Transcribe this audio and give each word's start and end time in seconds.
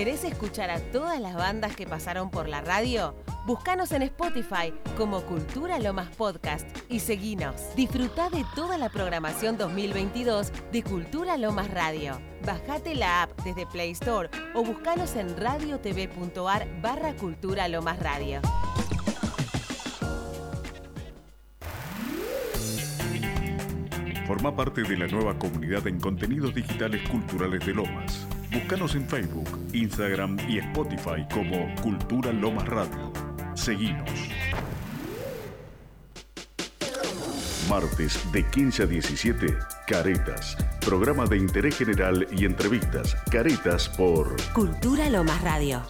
¿Querés 0.00 0.24
escuchar 0.24 0.70
a 0.70 0.80
todas 0.80 1.20
las 1.20 1.34
bandas 1.34 1.76
que 1.76 1.86
pasaron 1.86 2.30
por 2.30 2.48
la 2.48 2.62
radio? 2.62 3.14
Búscanos 3.44 3.92
en 3.92 4.00
Spotify 4.00 4.72
como 4.96 5.20
Cultura 5.26 5.78
Lomas 5.78 6.08
Podcast 6.16 6.66
y 6.88 7.00
seguinos. 7.00 7.76
Disfruta 7.76 8.30
de 8.30 8.46
toda 8.54 8.78
la 8.78 8.88
programación 8.88 9.58
2022 9.58 10.52
de 10.72 10.82
Cultura 10.82 11.36
Lomas 11.36 11.70
Radio. 11.70 12.18
Bajate 12.46 12.94
la 12.94 13.24
app 13.24 13.38
desde 13.42 13.66
Play 13.66 13.90
Store 13.90 14.30
o 14.54 14.64
búscanos 14.64 15.16
en 15.16 15.36
radiotv.ar 15.36 16.66
barra 16.80 17.14
Cultura 17.16 17.68
Lomas 17.68 17.98
Radio. 17.98 18.40
Forma 24.26 24.56
parte 24.56 24.82
de 24.82 24.96
la 24.96 25.08
nueva 25.08 25.38
comunidad 25.38 25.86
en 25.86 26.00
contenidos 26.00 26.54
digitales 26.54 27.06
culturales 27.06 27.66
de 27.66 27.74
Lomas. 27.74 28.19
Búscanos 28.52 28.96
en 28.96 29.06
Facebook, 29.08 29.48
Instagram 29.72 30.36
y 30.48 30.58
Spotify 30.58 31.24
como 31.32 31.72
Cultura 31.82 32.32
Lomas 32.32 32.66
Radio. 32.66 33.12
Seguinos. 33.54 34.10
Martes 37.68 38.20
de 38.32 38.44
15 38.50 38.82
a 38.82 38.86
17, 38.86 39.56
Caretas. 39.86 40.56
Programa 40.84 41.26
de 41.26 41.36
interés 41.36 41.78
general 41.78 42.26
y 42.32 42.44
entrevistas. 42.44 43.14
Caretas 43.30 43.88
por 43.88 44.34
Cultura 44.52 45.08
Lomas 45.08 45.40
Radio. 45.42 45.82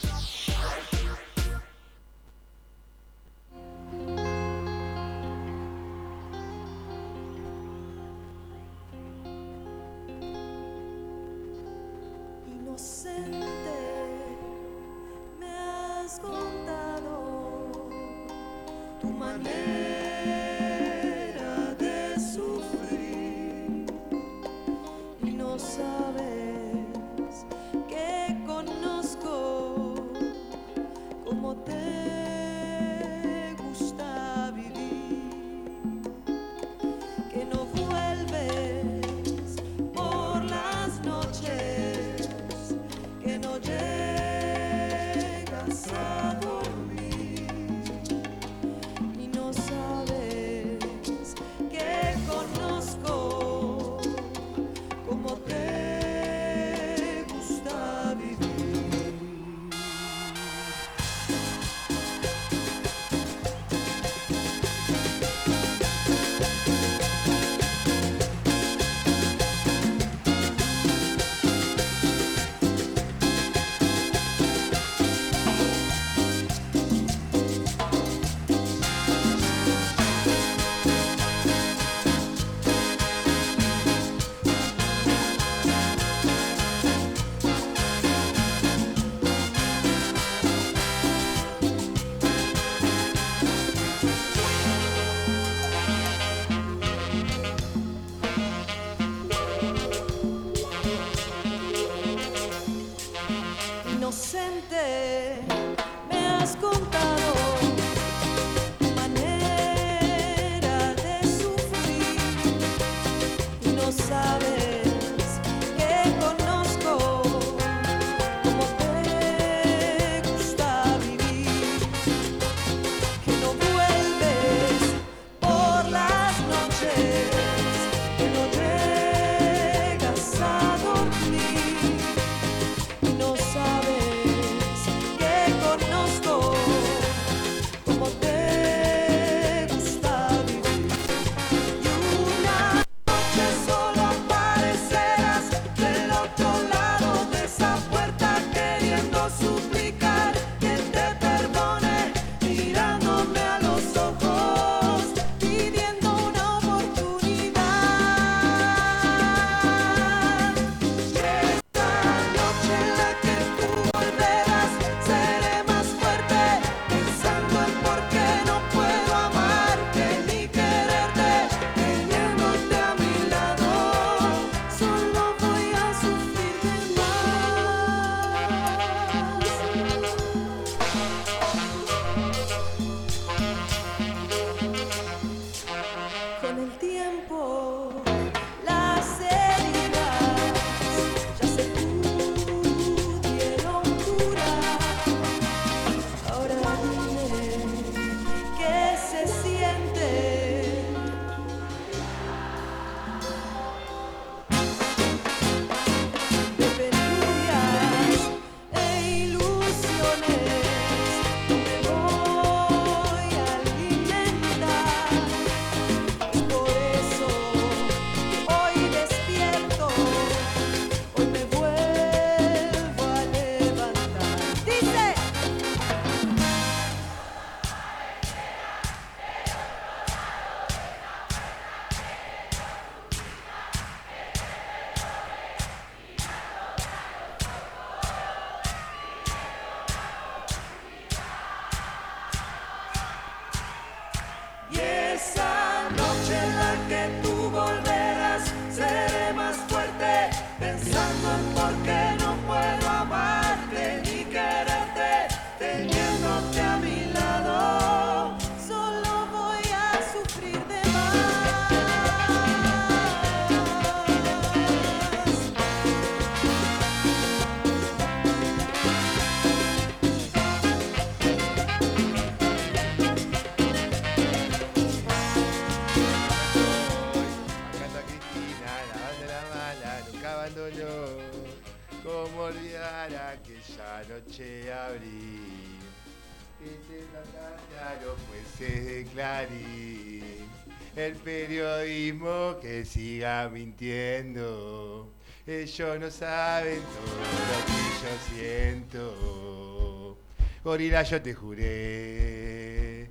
Mintiendo. 293.81 295.09
Ellos 295.47 296.01
no 296.01 296.11
saben 296.11 296.81
todo 296.81 297.15
lo 297.49 297.59
que 297.67 297.73
yo 298.03 298.13
siento. 298.29 300.19
Gorila, 300.63 301.03
yo 301.03 301.23
te 301.23 301.33
juré 301.35 303.11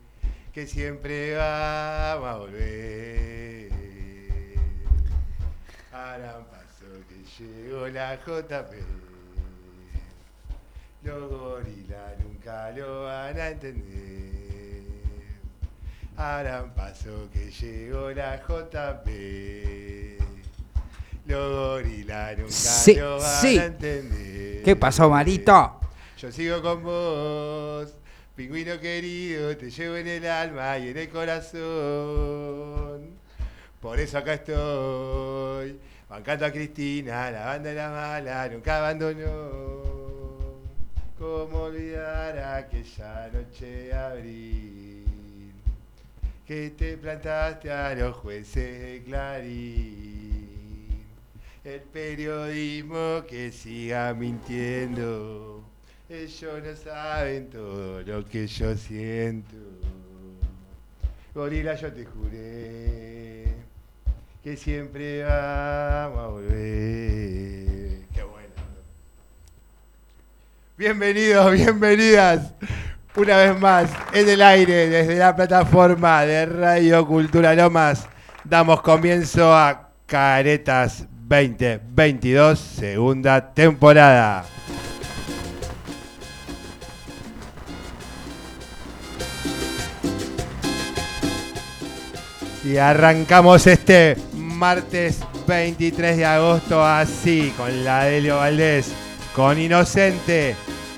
que 0.54 0.68
siempre 0.68 1.36
vamos 1.36 2.27
a 2.27 2.38
volver. 2.38 3.71
Ahora 5.92 6.45
pasó 6.50 6.86
que 7.07 7.44
llegó 7.44 7.88
la 7.88 8.15
JP. 8.15 8.74
Los 11.01 11.30
gorilas 11.30 12.19
nunca 12.19 12.72
lo 12.72 13.06
van 13.06 13.39
a 13.39 13.50
entender. 13.50 14.83
Ahora 16.15 16.72
pasó 16.75 17.30
que 17.31 17.50
llegó 17.50 18.12
la 18.12 18.38
JP. 18.38 20.19
Los 21.30 21.52
gorilas 21.52 22.38
nunca 22.40 22.52
Sí, 22.52 22.96
lo 22.96 23.20
van 23.20 23.42
sí. 23.42 23.60
a 23.60 23.66
entender. 23.66 24.64
¿Qué 24.64 24.76
pasó, 24.76 25.08
Marito? 25.12 25.80
Yo 26.18 26.31
sigo 26.31 26.60
con 26.60 26.81
vos, 26.81 27.94
pingüino 28.36 28.80
querido, 28.80 29.56
te 29.56 29.70
llevo 29.70 29.98
en 29.98 30.08
el 30.08 30.26
alma 30.26 30.80
y 30.80 30.88
en 30.90 30.98
el 30.98 31.08
corazón. 31.10 31.60
Por 33.80 34.00
eso 34.00 34.18
acá 34.18 34.34
estoy, 34.34 35.80
bancando 36.10 36.48
a 36.48 36.52
Cristina, 36.52 37.30
la 37.30 37.46
banda 37.46 37.70
de 37.70 37.75
la 37.75 37.90
mala, 37.92 38.50
nunca 38.50 38.78
abandonó. 38.80 40.00
¿Cómo 41.20 41.62
olvidar 41.64 42.40
aquella 42.40 43.30
noche 43.32 43.66
de 43.68 43.94
abril? 43.94 45.06
Que 46.48 46.72
te 46.72 46.98
plantaste 46.98 47.72
a 47.72 47.94
los 47.94 48.16
jueces 48.16 48.82
de 48.82 49.04
Clarín. 49.06 50.29
El 51.69 51.81
periodismo 51.81 53.24
que 53.30 53.51
siga 53.51 54.12
mintiendo. 54.16 55.63
Ellos 56.10 56.63
no 56.63 56.75
saben 56.75 57.48
todo 57.51 58.01
lo 58.01 58.25
que 58.25 58.48
yo 58.48 58.75
siento. 58.75 59.56
Gorila, 61.36 61.75
yo 61.75 61.94
te 61.94 62.06
juré 62.06 63.54
que 64.44 64.57
siempre 64.57 65.21
vamos 65.21 66.18
a 66.18 66.27
volver. 66.30 68.00
Qué 68.15 68.24
bueno. 68.24 68.56
Bienvenidos, 70.75 71.51
bienvenidas. 71.51 72.51
Una 73.15 73.38
vez 73.38 73.60
más, 73.60 73.92
en 74.12 74.27
el 74.27 74.42
aire, 74.42 74.89
desde 74.89 75.18
la 75.18 75.36
plataforma 75.36 76.25
de 76.25 76.48
Radio 76.48 77.06
Cultura 77.06 77.54
Lomas, 77.54 78.10
damos 78.44 78.81
comienzo 78.81 79.54
a 79.54 79.92
Caretas 80.07 81.06
2022, 81.30 82.58
segunda 82.58 83.54
temporada. 83.54 84.44
Y 92.66 92.78
arrancamos 92.78 93.68
este 93.68 94.18
martes 94.34 95.20
23 95.48 96.18
de 96.18 96.26
agosto 96.26 96.84
así, 96.84 97.54
con 97.56 97.84
la 97.86 98.06
Delio 98.06 98.38
Valdés, 98.38 98.92
con 99.36 99.60
Inocente, 99.60 100.56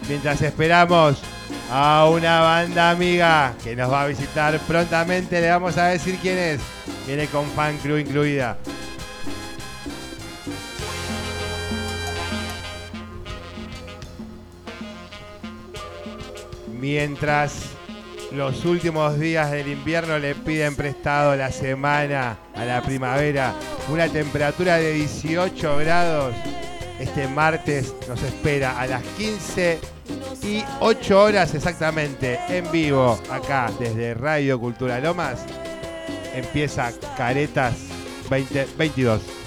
mientras 0.08 0.42
esperamos 0.42 1.22
a 1.70 2.08
una 2.10 2.40
banda 2.40 2.90
amiga 2.90 3.54
que 3.62 3.76
nos 3.76 3.92
va 3.92 4.04
a 4.04 4.08
visitar 4.08 4.58
prontamente, 4.62 5.42
le 5.42 5.50
vamos 5.50 5.78
a 5.78 5.88
decir 5.88 6.18
quién 6.22 6.38
es. 6.38 6.62
Viene 7.06 7.28
con 7.28 7.46
fan 7.48 7.78
crew 7.80 7.98
incluida. 7.98 8.58
Mientras 16.82 17.54
los 18.32 18.66
últimos 18.66 19.20
días 19.20 19.52
del 19.52 19.68
invierno 19.68 20.18
le 20.18 20.34
piden 20.34 20.76
prestado 20.76 21.36
la 21.36 21.52
semana 21.52 22.40
a 22.56 22.66
la 22.66 22.82
primavera 22.82 23.54
una 23.88 24.10
temperatura 24.10 24.78
de 24.78 24.94
18 24.94 25.78
grados. 25.78 26.34
Este 27.00 27.28
martes 27.28 27.94
nos 28.08 28.24
espera 28.24 28.80
a 28.80 28.88
las 28.88 29.04
15 29.04 29.80
y 30.42 30.64
8 30.80 31.22
horas 31.22 31.54
exactamente 31.54 32.40
en 32.50 32.72
vivo 32.72 33.20
acá 33.30 33.72
desde 33.80 34.16
Radio 34.16 34.60
Cultura 34.60 35.00
Lomas. 35.00 35.46
Empieza 36.34 36.92
Caretas 37.16 37.76
2022. 38.28 39.41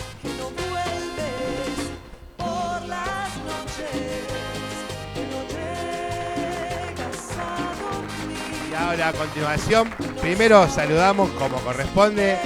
Y 8.74 8.76
ahora 8.76 9.10
a 9.10 9.12
continuación, 9.12 9.88
primero 10.20 10.68
saludamos 10.68 11.30
como 11.38 11.58
corresponde 11.58 12.36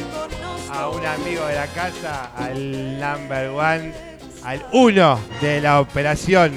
a 0.71 0.89
un 0.91 1.07
amigo 1.07 1.47
de 1.47 1.55
la 1.55 1.67
casa, 1.69 2.33
al 2.37 3.01
number 3.01 3.49
one, 3.49 3.95
al 4.45 4.63
uno 4.75 5.19
de 5.41 5.63
la 5.63 5.81
operación. 5.81 6.53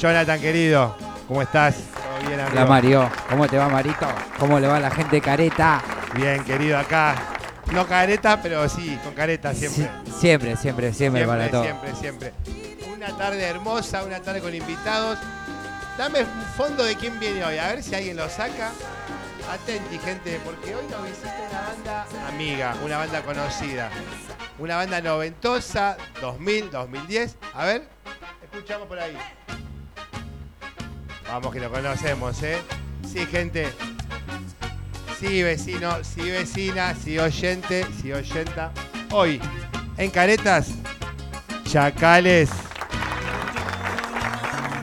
Jonathan 0.00 0.40
querido, 0.40 0.96
¿cómo 1.28 1.42
estás? 1.42 1.76
¿Todo 1.76 2.28
bien, 2.28 2.40
amigo? 2.40 2.56
Hola, 2.56 2.66
Mario. 2.66 3.10
¿Cómo 3.30 3.46
te 3.46 3.56
va, 3.56 3.68
Marito? 3.68 4.08
¿Cómo 4.40 4.58
le 4.58 4.66
va 4.66 4.78
a 4.78 4.80
la 4.80 4.90
gente 4.90 5.20
careta? 5.20 5.80
Bien, 6.16 6.42
querido, 6.42 6.76
acá. 6.76 7.14
No 7.70 7.86
careta, 7.86 8.42
pero 8.42 8.68
sí, 8.68 8.98
con 9.04 9.14
careta 9.14 9.54
siempre. 9.54 9.88
Sí, 10.06 10.12
siempre, 10.18 10.56
siempre, 10.56 10.92
siempre, 10.92 11.24
para 11.24 11.48
todo. 11.48 11.62
siempre, 11.62 11.94
siempre. 11.94 12.32
Una 12.96 13.16
tarde 13.16 13.44
hermosa, 13.44 14.02
una 14.02 14.18
tarde 14.18 14.40
con 14.40 14.52
invitados. 14.52 15.20
Dame 15.98 16.24
fondo 16.56 16.84
de 16.84 16.96
quién 16.96 17.18
viene 17.20 17.44
hoy, 17.44 17.58
a 17.58 17.68
ver 17.68 17.82
si 17.82 17.94
alguien 17.94 18.16
lo 18.16 18.28
saca. 18.28 18.72
Atenti, 19.50 19.98
gente, 19.98 20.40
porque 20.44 20.74
hoy 20.74 20.84
nos 20.90 21.04
visita 21.04 21.36
una 21.50 21.60
banda 21.60 22.28
amiga, 22.28 22.76
una 22.82 22.98
banda 22.98 23.22
conocida. 23.22 23.90
Una 24.58 24.76
banda 24.76 25.00
noventosa, 25.00 25.96
2000, 26.20 26.70
2010. 26.70 27.36
A 27.54 27.64
ver, 27.66 27.88
escuchamos 28.42 28.88
por 28.88 28.98
ahí. 28.98 29.16
Vamos 31.26 31.52
que 31.52 31.60
lo 31.60 31.70
conocemos, 31.70 32.42
¿eh? 32.42 32.58
Sí, 33.10 33.26
gente. 33.26 33.72
Sí, 35.18 35.42
vecino, 35.42 36.02
sí, 36.02 36.30
vecina, 36.30 36.94
sí, 36.94 37.18
oyente, 37.18 37.86
sí, 38.00 38.12
oyenta. 38.12 38.72
Hoy, 39.10 39.40
en 39.98 40.10
Caretas, 40.10 40.68
Chacales. 41.64 42.50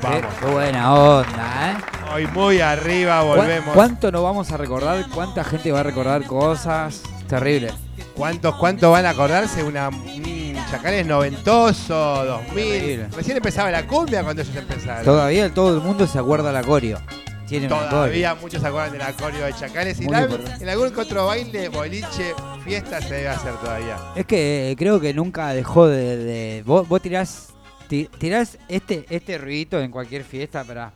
Qué, 0.02 0.08
Vamos. 0.08 0.34
qué 0.40 0.46
buena 0.46 0.94
onda, 0.94 1.72
¿eh? 1.72 1.76
Hoy 2.14 2.28
muy 2.28 2.62
arriba, 2.62 3.22
¿Cuán- 3.24 3.38
volvemos. 3.38 3.74
¿Cuánto 3.76 4.12
nos 4.12 4.24
vamos 4.24 4.52
a 4.52 4.58
recordar? 4.58 5.06
¿Cuánta 5.14 5.44
gente 5.44 5.72
va 5.72 5.82
a 5.82 5.84
recordar 5.84 6.24
cosas? 6.26 7.02
Terrible. 7.28 7.72
¿Cuántos, 8.16 8.56
¿Cuántos 8.56 8.92
van 8.92 9.06
a 9.06 9.12
acordarse? 9.12 9.64
Una, 9.64 9.90
un 9.90 10.58
Chacales 10.72 11.06
noventoso, 11.06 11.94
2000. 12.26 12.54
Terrible. 12.72 13.08
Recién 13.16 13.38
empezaba 13.38 13.72
la 13.72 13.86
cumbia 13.88 14.24
cuando 14.24 14.42
ellos 14.42 14.56
empezaron. 14.56 15.04
Todavía 15.06 15.54
todo 15.54 15.76
el 15.76 15.82
mundo 15.82 16.06
se 16.08 16.18
acuerda 16.20 16.52
la 16.52 16.64
coreo. 16.64 17.00
Tiene. 17.48 17.68
Todavía 17.68 18.36
muchos 18.36 18.62
se 18.62 18.68
acuerdan 18.68 18.92
del 18.92 19.02
acorio 19.02 19.46
de 19.46 19.54
Chacales. 19.54 20.00
Y 20.00 20.06
la- 20.08 20.28
en 20.60 20.70
algún 20.70 20.96
otro 20.98 21.26
baile, 21.28 21.70
boliche, 21.70 22.34
fiesta 22.64 23.02
se 23.02 23.14
debe 23.16 23.30
hacer 23.30 23.54
todavía. 23.56 23.98
Es 24.16 24.26
que 24.28 24.72
eh, 24.72 24.76
creo 24.78 25.00
que 25.00 25.14
nunca 25.14 25.50
dejó 25.50 25.88
de. 25.88 26.18
de- 26.18 26.64
vos, 26.64 26.88
vos 26.88 27.02
tirás, 27.02 27.48
ti- 27.48 27.49
tirás 27.90 28.58
este, 28.68 29.06
este 29.10 29.38
ruidito 29.38 29.80
en 29.82 29.92
cualquier 29.92 30.24
fiesta 30.24 30.64
para. 30.64 30.92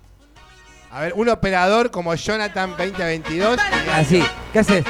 A 0.92 1.02
ver, 1.02 1.14
un 1.16 1.28
operador 1.30 1.90
como 1.90 2.14
Jonathan 2.14 2.72
2022. 2.78 3.58
y 3.58 3.86
ya 3.88 3.98
Así, 3.98 4.24
¿qué 4.54 4.60
haces? 4.60 4.86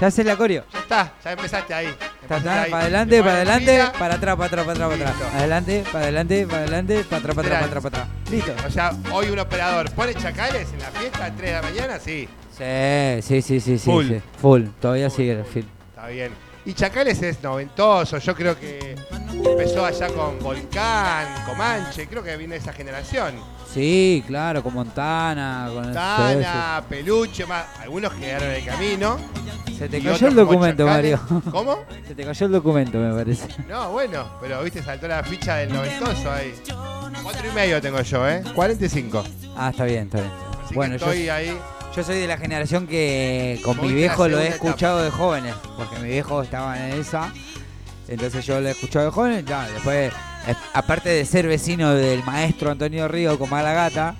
¿Ya 0.00 0.08
haces 0.08 0.26
la 0.26 0.36
coreo? 0.36 0.64
está, 0.74 1.14
ya 1.24 1.32
empezaste 1.32 1.72
ahí. 1.72 1.86
Empezaste 2.22 2.70
para 2.70 2.82
adelante, 2.82 3.16
Te 3.16 3.22
para 3.22 3.34
adelante, 3.36 3.78
para 3.98 4.14
atrás, 4.14 4.36
para 4.36 4.46
atrás, 4.46 4.64
para 4.66 4.72
atrás, 4.84 4.98
para 4.98 5.10
atrás. 5.10 5.34
Adelante, 5.34 5.84
para 5.90 6.04
adelante, 6.04 6.46
para 6.46 6.58
adelante, 6.58 7.04
para 7.04 7.16
atrás, 7.18 7.34
para 7.36 7.46
atrás, 7.48 7.60
para 7.60 7.66
atrás, 7.66 7.82
para 7.82 8.02
atrás. 8.04 8.30
Listo. 8.30 8.54
O 8.66 8.70
sea, 8.70 8.92
hoy 9.12 9.30
un 9.30 9.38
operador 9.38 9.90
pone 9.92 10.14
Chacales 10.14 10.72
en 10.72 10.78
la 10.80 10.90
fiesta 10.90 11.24
a 11.24 11.30
3 11.34 11.38
de 11.50 11.52
la 11.52 11.62
mañana, 11.62 11.98
sí, 11.98 12.28
Sí, 12.56 13.22
sí, 13.22 13.42
sí, 13.42 13.60
sí, 13.60 13.78
sí. 13.78 13.90
Full. 13.90 14.06
sí. 14.08 14.20
Full. 14.40 14.64
Todavía 14.80 15.08
Full. 15.10 15.16
sigue 15.16 15.32
el 15.32 15.44
film. 15.44 15.66
está 15.94 16.06
bien. 16.08 16.32
Y 16.66 16.72
Chacales 16.72 17.20
es 17.22 17.42
noventoso, 17.42 18.18
yo 18.18 18.34
creo 18.34 18.58
que 18.58 18.96
empezó 19.44 19.84
allá 19.84 20.08
con 20.08 20.38
Volcán, 20.38 21.26
Comanche, 21.46 22.06
creo 22.06 22.22
que 22.22 22.36
viene 22.38 22.54
de 22.54 22.60
esa 22.60 22.72
generación. 22.72 23.34
Sí, 23.72 24.24
claro, 24.26 24.62
con 24.62 24.72
Montana, 24.72 25.68
con 25.74 25.84
el- 25.84 25.92
Tana, 25.92 26.82
Peluche, 26.88 27.44
más, 27.44 27.66
algunos 27.80 28.12
quedaron 28.14 28.48
en 28.48 28.54
el 28.54 28.64
camino. 28.64 29.18
Se 29.76 29.88
te 29.88 30.00
cayó 30.00 30.28
el 30.28 30.34
documento. 30.36 30.86
Mario. 30.86 31.20
¿Cómo? 31.50 31.80
Se 32.06 32.14
te 32.14 32.24
cayó 32.24 32.46
el 32.46 32.52
documento, 32.52 32.98
me 32.98 33.12
parece. 33.12 33.46
No, 33.68 33.90
bueno, 33.90 34.24
pero 34.40 34.62
viste, 34.62 34.82
saltó 34.82 35.06
la 35.08 35.22
ficha 35.24 35.56
del 35.56 35.72
noventoso 35.72 36.30
ahí. 36.32 36.54
Cuatro 37.22 37.48
y 37.50 37.54
medio 37.54 37.80
tengo 37.82 38.00
yo, 38.00 38.26
¿eh? 38.28 38.42
45. 38.54 39.24
Ah, 39.56 39.70
está 39.70 39.84
bien, 39.84 40.04
está 40.04 40.18
bien. 40.20 40.32
Así 40.64 40.74
Bueno, 40.74 40.94
que 40.94 40.98
yo, 41.00 41.06
estoy 41.06 41.28
ahí. 41.28 41.58
Yo 41.96 42.02
soy 42.02 42.18
de 42.18 42.26
la 42.26 42.36
generación 42.36 42.86
que 42.86 43.60
con 43.64 43.76
Voy 43.76 43.88
mi 43.88 43.94
viejo 43.94 44.26
lo 44.28 44.38
he 44.40 44.48
escuchado 44.48 45.02
de 45.02 45.10
jóvenes, 45.10 45.54
porque 45.76 45.96
mi 46.00 46.08
viejo 46.08 46.42
estaba 46.42 46.76
en 46.78 46.98
esa. 47.00 47.32
Entonces 48.08 48.44
yo 48.44 48.60
lo 48.60 48.68
he 48.68 48.72
escuchado 48.72 49.06
de 49.06 49.10
jóvenes, 49.12 49.44
ya, 49.46 49.68
después, 49.68 50.12
eh, 50.46 50.54
aparte 50.74 51.08
de 51.08 51.24
ser 51.24 51.46
vecino 51.46 51.94
del 51.94 52.22
maestro 52.24 52.70
Antonio 52.70 53.08
Río 53.08 53.38
con 53.38 53.48
mala 53.48 53.72
gata, 53.72 54.14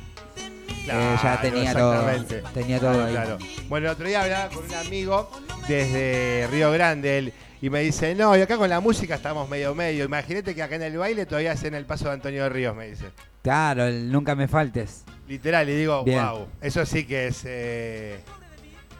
eh, 0.68 0.86
ya 0.86 1.18
Claro, 1.20 1.40
tenía 1.42 1.72
todo, 1.74 1.92
exactamente. 2.10 2.42
tenía 2.54 2.78
todo 2.80 2.92
Claro, 2.92 3.06
ahí. 3.06 3.12
claro. 3.12 3.38
Bueno, 3.68 3.86
el 3.88 3.92
otro 3.92 4.06
día 4.08 4.22
hablaba 4.22 4.48
con 4.48 4.64
un 4.64 4.74
amigo 4.74 5.30
desde 5.68 6.46
Río 6.50 6.70
Grande 6.72 7.18
él, 7.18 7.32
y 7.60 7.70
me 7.70 7.80
dice, 7.80 8.14
no, 8.14 8.36
y 8.36 8.40
acá 8.40 8.56
con 8.56 8.70
la 8.70 8.80
música 8.80 9.14
estamos 9.16 9.48
medio 9.48 9.74
medio. 9.74 10.04
Imagínate 10.04 10.54
que 10.54 10.62
acá 10.62 10.76
en 10.76 10.82
el 10.82 10.96
baile 10.96 11.26
todavía 11.26 11.52
hacen 11.52 11.74
el 11.74 11.84
paso 11.86 12.06
de 12.06 12.12
Antonio 12.12 12.48
Ríos, 12.48 12.74
me 12.76 12.88
dice. 12.88 13.06
Claro, 13.42 13.84
el 13.84 14.10
nunca 14.12 14.34
me 14.34 14.48
faltes. 14.48 15.04
Literal, 15.28 15.68
y 15.68 15.74
digo, 15.74 16.04
Bien. 16.04 16.24
wow, 16.24 16.48
eso 16.60 16.84
sí 16.84 17.06
que 17.06 17.28
es 17.28 17.44
eh, 17.46 18.20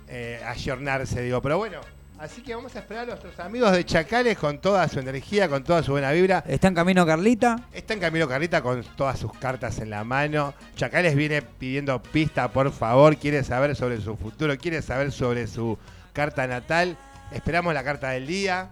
eh, 0.09 0.41
ayornarse, 0.47 1.21
digo. 1.21 1.43
Pero 1.43 1.59
bueno, 1.59 1.81
así 2.19 2.43
que 2.43 2.55
vamos 2.55 2.75
a 2.77 2.79
esperar 2.79 3.05
a 3.05 3.07
nuestros 3.09 3.39
amigos 3.41 3.73
de 3.73 3.85
Chacales 3.85 4.39
con 4.39 4.59
toda 4.59 4.89
su 4.89 5.01
energía, 5.01 5.49
con 5.49 5.65
toda 5.65 5.83
su 5.83 5.93
buena 5.93 6.13
vibra. 6.13 6.43
¿Está 6.47 6.69
en 6.69 6.75
camino 6.75 7.05
Carlita? 7.05 7.69
Está 7.73 7.93
en 7.95 8.01
Camilo 8.01 8.27
Carrita 8.27 8.63
con 8.63 8.83
todas 8.97 9.19
sus 9.19 9.33
cartas 9.35 9.79
en 9.81 9.91
la 9.91 10.03
mano. 10.03 10.55
Chacales 10.77 11.15
viene 11.15 11.43
pidiendo 11.43 12.03
pista, 12.03 12.49
por 12.49 12.73
favor. 12.73 13.17
Quiere 13.17 13.45
saber 13.45 13.77
sobre 13.77 14.01
su 14.01 14.17
futuro, 14.17 14.57
quiere 14.57 14.81
saber 14.81 15.13
sobre 15.13 15.47
su 15.47 15.77
carta 16.15 16.47
natal. 16.47 16.97
Esperamos 17.33 17.75
la 17.75 17.85
carta 17.85 18.11
del 18.11 18.27
día. 18.27 18.71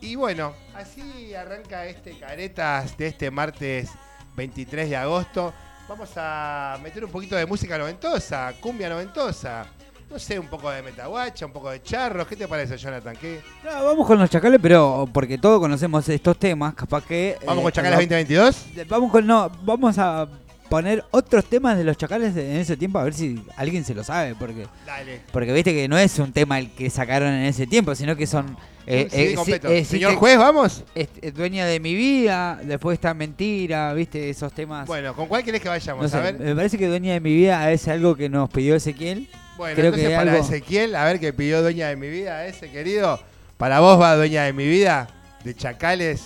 Y 0.00 0.16
bueno, 0.16 0.54
así 0.74 1.34
arranca 1.34 1.86
este 1.86 2.18
Caretas 2.18 2.96
de 2.96 3.06
este 3.06 3.30
martes 3.30 3.90
23 4.34 4.88
de 4.88 4.96
agosto. 4.96 5.52
Vamos 5.90 6.10
a 6.14 6.78
meter 6.84 7.04
un 7.04 7.10
poquito 7.10 7.34
de 7.34 7.44
música 7.44 7.76
noventosa, 7.76 8.54
cumbia 8.60 8.88
noventosa. 8.88 9.66
No 10.08 10.20
sé, 10.20 10.38
un 10.38 10.46
poco 10.46 10.70
de 10.70 10.82
metaguacha, 10.82 11.46
un 11.46 11.50
poco 11.52 11.68
de 11.68 11.82
charros. 11.82 12.28
¿Qué 12.28 12.36
te 12.36 12.46
parece, 12.46 12.76
Jonathan? 12.78 13.16
¿Qué? 13.16 13.40
No, 13.64 13.84
vamos 13.86 14.06
con 14.06 14.16
los 14.16 14.30
chacales, 14.30 14.60
pero 14.62 15.08
porque 15.12 15.36
todos 15.36 15.58
conocemos 15.58 16.08
estos 16.08 16.38
temas, 16.38 16.74
capaz 16.74 17.04
que. 17.04 17.36
¿Vamos 17.44 17.58
eh, 17.58 17.62
con 17.64 17.72
Chacales 17.72 17.96
no- 17.96 18.02
2022? 18.02 18.66
Vamos 18.88 19.10
con. 19.10 19.26
No, 19.26 19.50
vamos 19.64 19.98
a 19.98 20.28
poner 20.70 21.04
otros 21.10 21.44
temas 21.44 21.76
de 21.76 21.84
los 21.84 21.98
chacales 21.98 22.34
en 22.36 22.56
ese 22.56 22.76
tiempo, 22.78 22.98
a 22.98 23.04
ver 23.04 23.12
si 23.12 23.44
alguien 23.56 23.84
se 23.84 23.92
lo 23.94 24.02
sabe, 24.02 24.34
porque. 24.34 24.66
Dale. 24.86 25.20
Porque 25.32 25.52
viste 25.52 25.74
que 25.74 25.86
no 25.88 25.98
es 25.98 26.18
un 26.18 26.32
tema 26.32 26.58
el 26.58 26.70
que 26.70 26.88
sacaron 26.88 27.28
en 27.34 27.44
ese 27.44 27.66
tiempo, 27.66 27.94
sino 27.94 28.16
que 28.16 28.26
son. 28.26 28.56
eh, 28.86 29.06
eh, 29.12 29.36
sí, 29.44 29.52
eh, 29.64 29.84
Señor 29.84 30.14
juez, 30.14 30.38
¿vamos? 30.38 30.84
es- 30.94 31.08
dueña 31.34 31.66
de 31.66 31.78
mi 31.80 31.94
vida, 31.94 32.58
después 32.64 32.94
está 32.94 33.12
mentira, 33.12 33.92
viste, 33.92 34.30
esos 34.30 34.52
temas. 34.52 34.86
Bueno, 34.86 35.14
¿con 35.14 35.26
cuál 35.28 35.44
querés 35.44 35.60
que 35.60 35.68
vayamos? 35.68 36.02
no 36.04 36.08
sé, 36.08 36.16
a 36.16 36.20
ver. 36.20 36.38
me 36.38 36.54
parece 36.56 36.78
que 36.78 36.86
dueña 36.86 37.12
de 37.12 37.20
mi 37.20 37.34
vida 37.34 37.70
es 37.72 37.86
algo 37.88 38.16
que 38.16 38.28
nos 38.28 38.48
pidió 38.48 38.74
Ezequiel. 38.76 39.28
Bueno, 39.58 39.74
creo 39.74 39.86
entonces 39.88 40.08
que 40.08 40.16
para 40.16 40.32
algo- 40.32 40.44
Ezequiel, 40.44 40.94
a 40.96 41.04
ver 41.04 41.20
qué 41.20 41.32
pidió 41.34 41.60
Dueña 41.60 41.88
de 41.88 41.96
mi 41.96 42.08
vida, 42.08 42.46
ese 42.46 42.70
querido. 42.70 43.20
Para 43.58 43.80
vos 43.80 44.00
va 44.00 44.16
Dueña 44.16 44.44
de 44.44 44.52
mi 44.54 44.66
vida, 44.66 45.08
de 45.44 45.54
Chacales, 45.54 46.22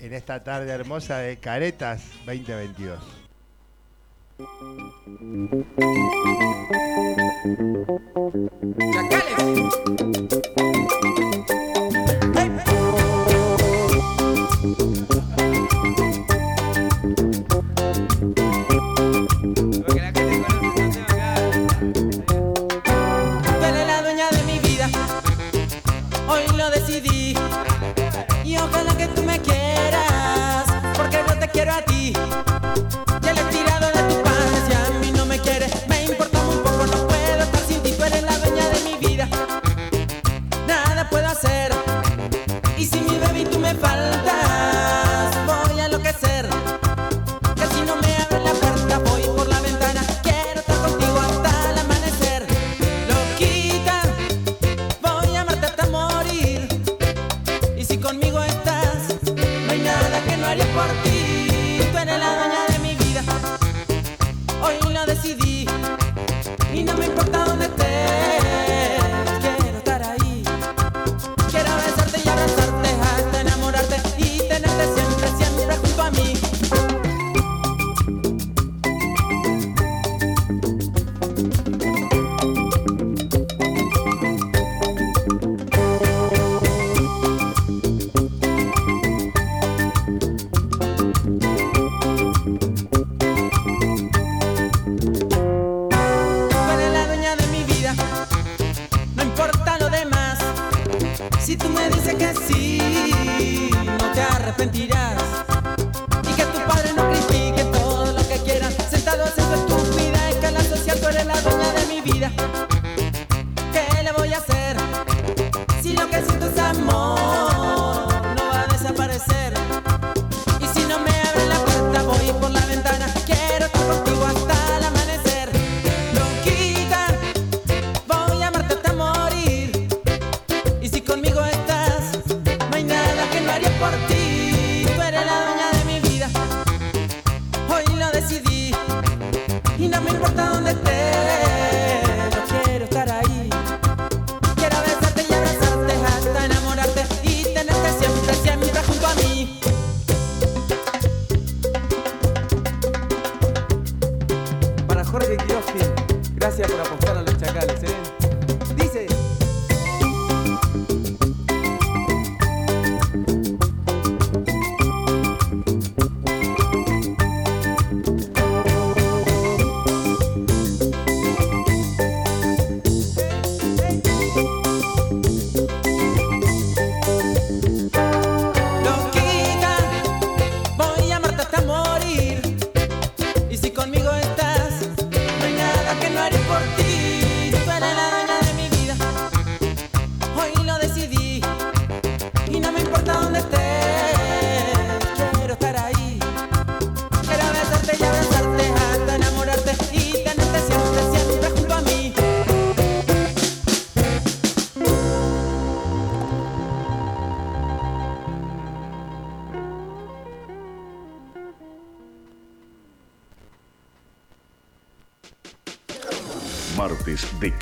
en 0.00 0.14
esta 0.14 0.42
tarde 0.42 0.72
hermosa 0.72 1.18
de 1.18 1.36
Caretas 1.36 2.00
2022. 2.26 3.19
Mm-hmm. 4.40 5.79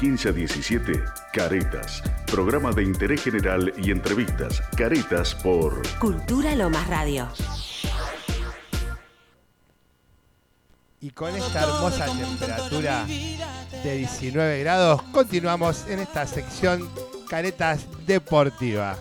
15 0.09 0.29
a 0.31 0.33
17, 0.33 1.05
Caretas, 1.35 2.03
programa 2.33 2.73
de 2.73 2.83
interés 2.83 3.23
general 3.25 3.75
y 3.77 3.91
entrevistas. 3.91 4.62
Caretas 4.75 5.35
por 5.35 5.83
Cultura 5.99 6.55
Lomas 6.57 6.87
Radio. 6.88 7.29
Y 11.03 11.11
con 11.11 11.37
esta 11.37 11.62
hermosa 11.62 12.07
temperatura 12.07 13.05
de 13.85 13.97
19 13.99 14.61
grados, 14.61 15.03
continuamos 15.12 15.87
en 15.88 15.99
esta 15.99 16.27
sección 16.27 16.88
Caretas 17.29 17.85
Deportiva. 18.07 18.97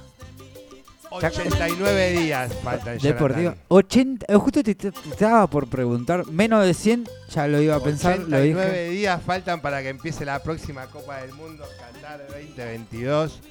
89 1.09 2.11
días 2.19 2.51
faltan. 2.61 2.97
Deportivo. 2.97 3.51
Jonathan. 3.51 3.63
80, 3.69 4.25
eh, 4.27 4.35
justo 4.35 4.61
te, 4.61 4.75
te- 4.75 4.91
te 4.91 5.09
estaba 5.09 5.47
por 5.47 5.69
preguntar, 5.69 6.27
menos 6.27 6.65
de 6.65 6.73
100, 6.73 7.07
ya 7.29 7.47
lo 7.47 7.61
iba 7.61 7.75
a 7.75 7.79
pensar, 7.83 8.19
lo 8.19 8.37
89 8.37 8.71
dije. 8.83 8.89
días 8.89 9.21
faltan 9.21 9.61
para 9.61 9.81
que 9.81 9.89
empiece 9.89 10.25
la 10.25 10.41
próxima 10.41 10.87
Copa 10.87 11.21
del 11.21 11.33
Mundo 11.33 11.65
Qatar 11.79 12.25
2022 12.27 13.41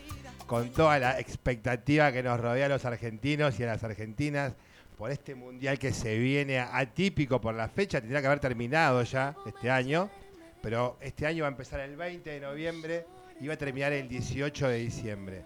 con 0.47 0.71
toda 0.71 0.99
la 0.99 1.19
expectativa 1.19 2.13
que 2.13 2.23
nos 2.23 2.39
rodea 2.41 2.67
a 2.67 2.69
los 2.69 2.85
argentinos 2.85 3.59
y 3.59 3.65
a 3.65 3.67
las 3.67 3.85
argentinas 3.85 4.55
por 4.97 5.11
este 5.11 5.35
mundial 5.35 5.79
que 5.79 5.93
se 5.93 6.17
viene 6.19 6.59
atípico 6.59 7.41
por 7.41 7.55
la 7.55 7.69
fecha, 7.69 8.01
tendría 8.01 8.21
que 8.23 8.29
haber 8.29 8.41
terminado 8.41 9.03
ya 9.03 9.35
este 9.45 9.71
año, 9.71 10.09
pero 10.63 10.97
este 11.01 11.27
año 11.27 11.43
va 11.43 11.49
a 11.49 11.51
empezar 11.51 11.81
el 11.81 11.97
20 11.97 12.31
de 12.31 12.41
noviembre 12.41 13.05
y 13.41 13.47
va 13.47 13.55
a 13.55 13.59
terminar 13.59 13.93
el 13.93 14.09
18 14.09 14.69
de 14.69 14.79
diciembre. 14.79 15.43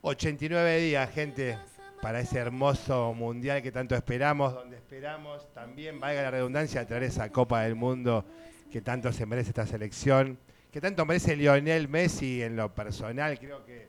89 0.00 0.78
días, 0.78 1.10
gente, 1.10 1.58
para 2.06 2.20
ese 2.20 2.38
hermoso 2.38 3.12
mundial 3.14 3.60
que 3.62 3.72
tanto 3.72 3.96
esperamos, 3.96 4.54
donde 4.54 4.76
esperamos 4.76 5.52
también, 5.52 5.98
valga 5.98 6.22
la 6.22 6.30
redundancia, 6.30 6.86
traer 6.86 7.02
esa 7.02 7.30
Copa 7.32 7.62
del 7.62 7.74
Mundo 7.74 8.24
que 8.70 8.80
tanto 8.80 9.12
se 9.12 9.26
merece 9.26 9.48
esta 9.48 9.66
selección, 9.66 10.38
que 10.70 10.80
tanto 10.80 11.04
merece 11.04 11.34
Lionel 11.34 11.88
Messi 11.88 12.44
en 12.44 12.54
lo 12.54 12.72
personal. 12.72 13.36
Creo 13.40 13.66
que 13.66 13.88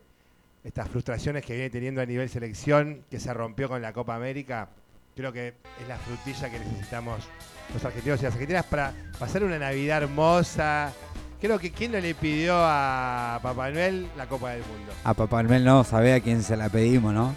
estas 0.64 0.90
frustraciones 0.90 1.46
que 1.46 1.54
viene 1.54 1.70
teniendo 1.70 2.02
a 2.02 2.08
nivel 2.08 2.28
selección, 2.28 3.04
que 3.08 3.20
se 3.20 3.32
rompió 3.36 3.70
con 3.70 3.84
la 3.84 3.94
Copa 3.94 4.16
América, 4.16 4.68
creo 5.16 5.32
que 5.32 5.50
es 5.80 5.88
la 5.88 5.98
frutilla 5.98 6.50
que 6.50 6.58
necesitamos 6.58 7.24
los 7.72 7.86
argentinos 7.86 8.20
y 8.20 8.24
las 8.24 8.34
argentinas 8.34 8.66
para 8.66 8.94
pasar 9.20 9.44
una 9.44 9.60
Navidad 9.60 10.02
hermosa. 10.02 10.92
Creo 11.40 11.60
que 11.60 11.70
¿quién 11.70 11.92
no 11.92 12.00
le 12.00 12.16
pidió 12.16 12.56
a 12.58 13.40
Papá 13.44 13.70
Noel 13.70 14.08
la 14.18 14.26
Copa 14.26 14.54
del 14.54 14.62
Mundo? 14.62 14.92
A 15.04 15.14
Papá 15.14 15.44
Noel 15.44 15.64
no, 15.64 15.84
sabe 15.84 16.16
a 16.16 16.20
quién 16.20 16.42
se 16.42 16.58
la 16.58 16.68
pedimos, 16.70 17.14
¿no? 17.14 17.36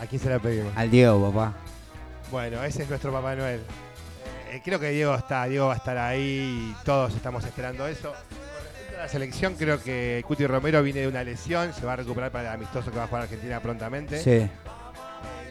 ¿A 0.00 0.06
quién 0.06 0.20
se 0.20 0.28
la 0.30 0.38
pedimos? 0.38 0.72
Al 0.76 0.90
Diego, 0.90 1.30
papá. 1.32 1.54
Bueno, 2.30 2.62
ese 2.64 2.82
es 2.82 2.88
nuestro 2.88 3.12
Papá 3.12 3.34
Noel. 3.36 3.60
Eh, 4.50 4.60
creo 4.64 4.80
que 4.80 4.90
Diego 4.90 5.14
está, 5.14 5.44
Diego 5.46 5.66
va 5.68 5.74
a 5.74 5.76
estar 5.76 5.96
ahí 5.98 6.72
y 6.74 6.84
todos 6.84 7.14
estamos 7.14 7.44
esperando 7.44 7.86
eso. 7.86 8.12
Con 8.12 8.64
respecto 8.64 8.96
a 8.98 9.02
la 9.02 9.08
selección, 9.08 9.54
creo 9.54 9.82
que 9.82 10.22
Cuti 10.26 10.46
Romero 10.46 10.82
viene 10.82 11.00
de 11.00 11.08
una 11.08 11.22
lesión, 11.24 11.72
se 11.72 11.84
va 11.86 11.92
a 11.92 11.96
recuperar 11.96 12.30
para 12.30 12.48
el 12.48 12.54
amistoso 12.54 12.90
que 12.90 12.96
va 12.98 13.04
a 13.04 13.06
jugar 13.06 13.22
Argentina 13.24 13.60
prontamente. 13.60 14.22
Sí. 14.22 14.30
Eh, 14.30 14.50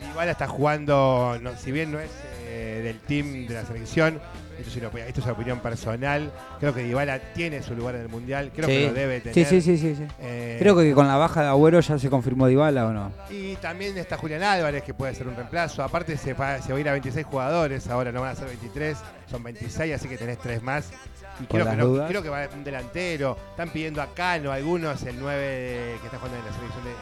Dybala 0.08 0.32
está 0.32 0.48
jugando, 0.48 1.38
no- 1.42 1.56
si 1.56 1.72
bien 1.72 1.92
no 1.92 2.00
es 2.00 2.10
eh, 2.46 2.82
del 2.84 3.00
team 3.00 3.48
de 3.48 3.54
la 3.54 3.66
selección, 3.66 4.20
esto 4.62 4.72
es, 4.72 4.78
una, 4.78 4.92
opi- 4.92 5.06
esto 5.08 5.20
es 5.20 5.26
una 5.26 5.34
opinión 5.34 5.60
personal, 5.60 6.32
creo 6.60 6.74
que 6.74 6.84
Dybala 6.84 7.20
tiene 7.34 7.62
su 7.62 7.76
lugar 7.76 7.96
en 7.96 8.02
el 8.02 8.10
Mundial, 8.10 8.52
creo 8.56 8.68
sí. 8.68 8.74
que 8.76 8.88
lo 8.88 8.94
debe 8.94 9.20
tener. 9.22 9.34
sí, 9.36 9.46
sí, 9.46 9.62
sí, 9.62 9.78
sí, 9.78 9.96
sí. 9.96 10.06
Eh, 10.20 10.58
Creo 10.60 10.76
que 10.78 10.94
con 10.94 11.08
la 11.08 11.18
baja 11.18 11.42
de 11.42 11.48
Agüero 11.50 11.80
ya 11.80 12.00
se 12.00 12.10
confirmó 12.10 12.48
Dybala 12.48 12.88
o 12.88 12.94
no. 12.94 13.12
Y 13.30 13.56
también 13.58 13.98
está 13.98 14.18
Julián 14.18 14.44
Álvarez, 14.44 14.84
que 14.84 14.94
puede 14.94 15.14
ser 15.16 15.28
un 15.28 15.36
reemplazo. 15.36 15.84
Aparte 15.84 16.18
se 16.18 16.34
va, 16.34 16.62
se 16.62 16.72
va 16.72 16.78
a 16.78 16.82
ir 16.82 16.90
a 16.90 16.94
26 16.94 17.26
jugadores, 17.26 17.88
ahora 17.90 18.12
no 18.12 18.22
van 18.22 18.32
a 18.32 18.36
ser 18.36 18.48
23, 18.48 18.98
son 19.30 19.44
26, 19.44 19.94
así 19.96 20.08
que 20.08 20.18
tenés 20.18 20.38
tres 20.40 20.62
más. 20.64 20.90
Y 21.42 21.46
creo 21.46 21.66
que, 21.70 21.76
no- 21.76 22.08
creo 22.08 22.22
que 22.22 22.30
va 22.30 22.48
un 22.54 22.64
delantero. 22.64 23.38
Están 23.52 23.70
pidiendo 23.70 24.02
a 24.02 24.14
Cano, 24.14 24.52
algunos, 24.52 25.02
el 25.04 25.20
9 25.20 25.42
de- 25.44 25.98
que 26.00 26.06
está 26.06 26.18
jugando 26.18 26.38
en 26.40 26.46
la 26.46 26.54
selección 26.54 26.84
de- 26.84 26.90
en, 26.92 26.98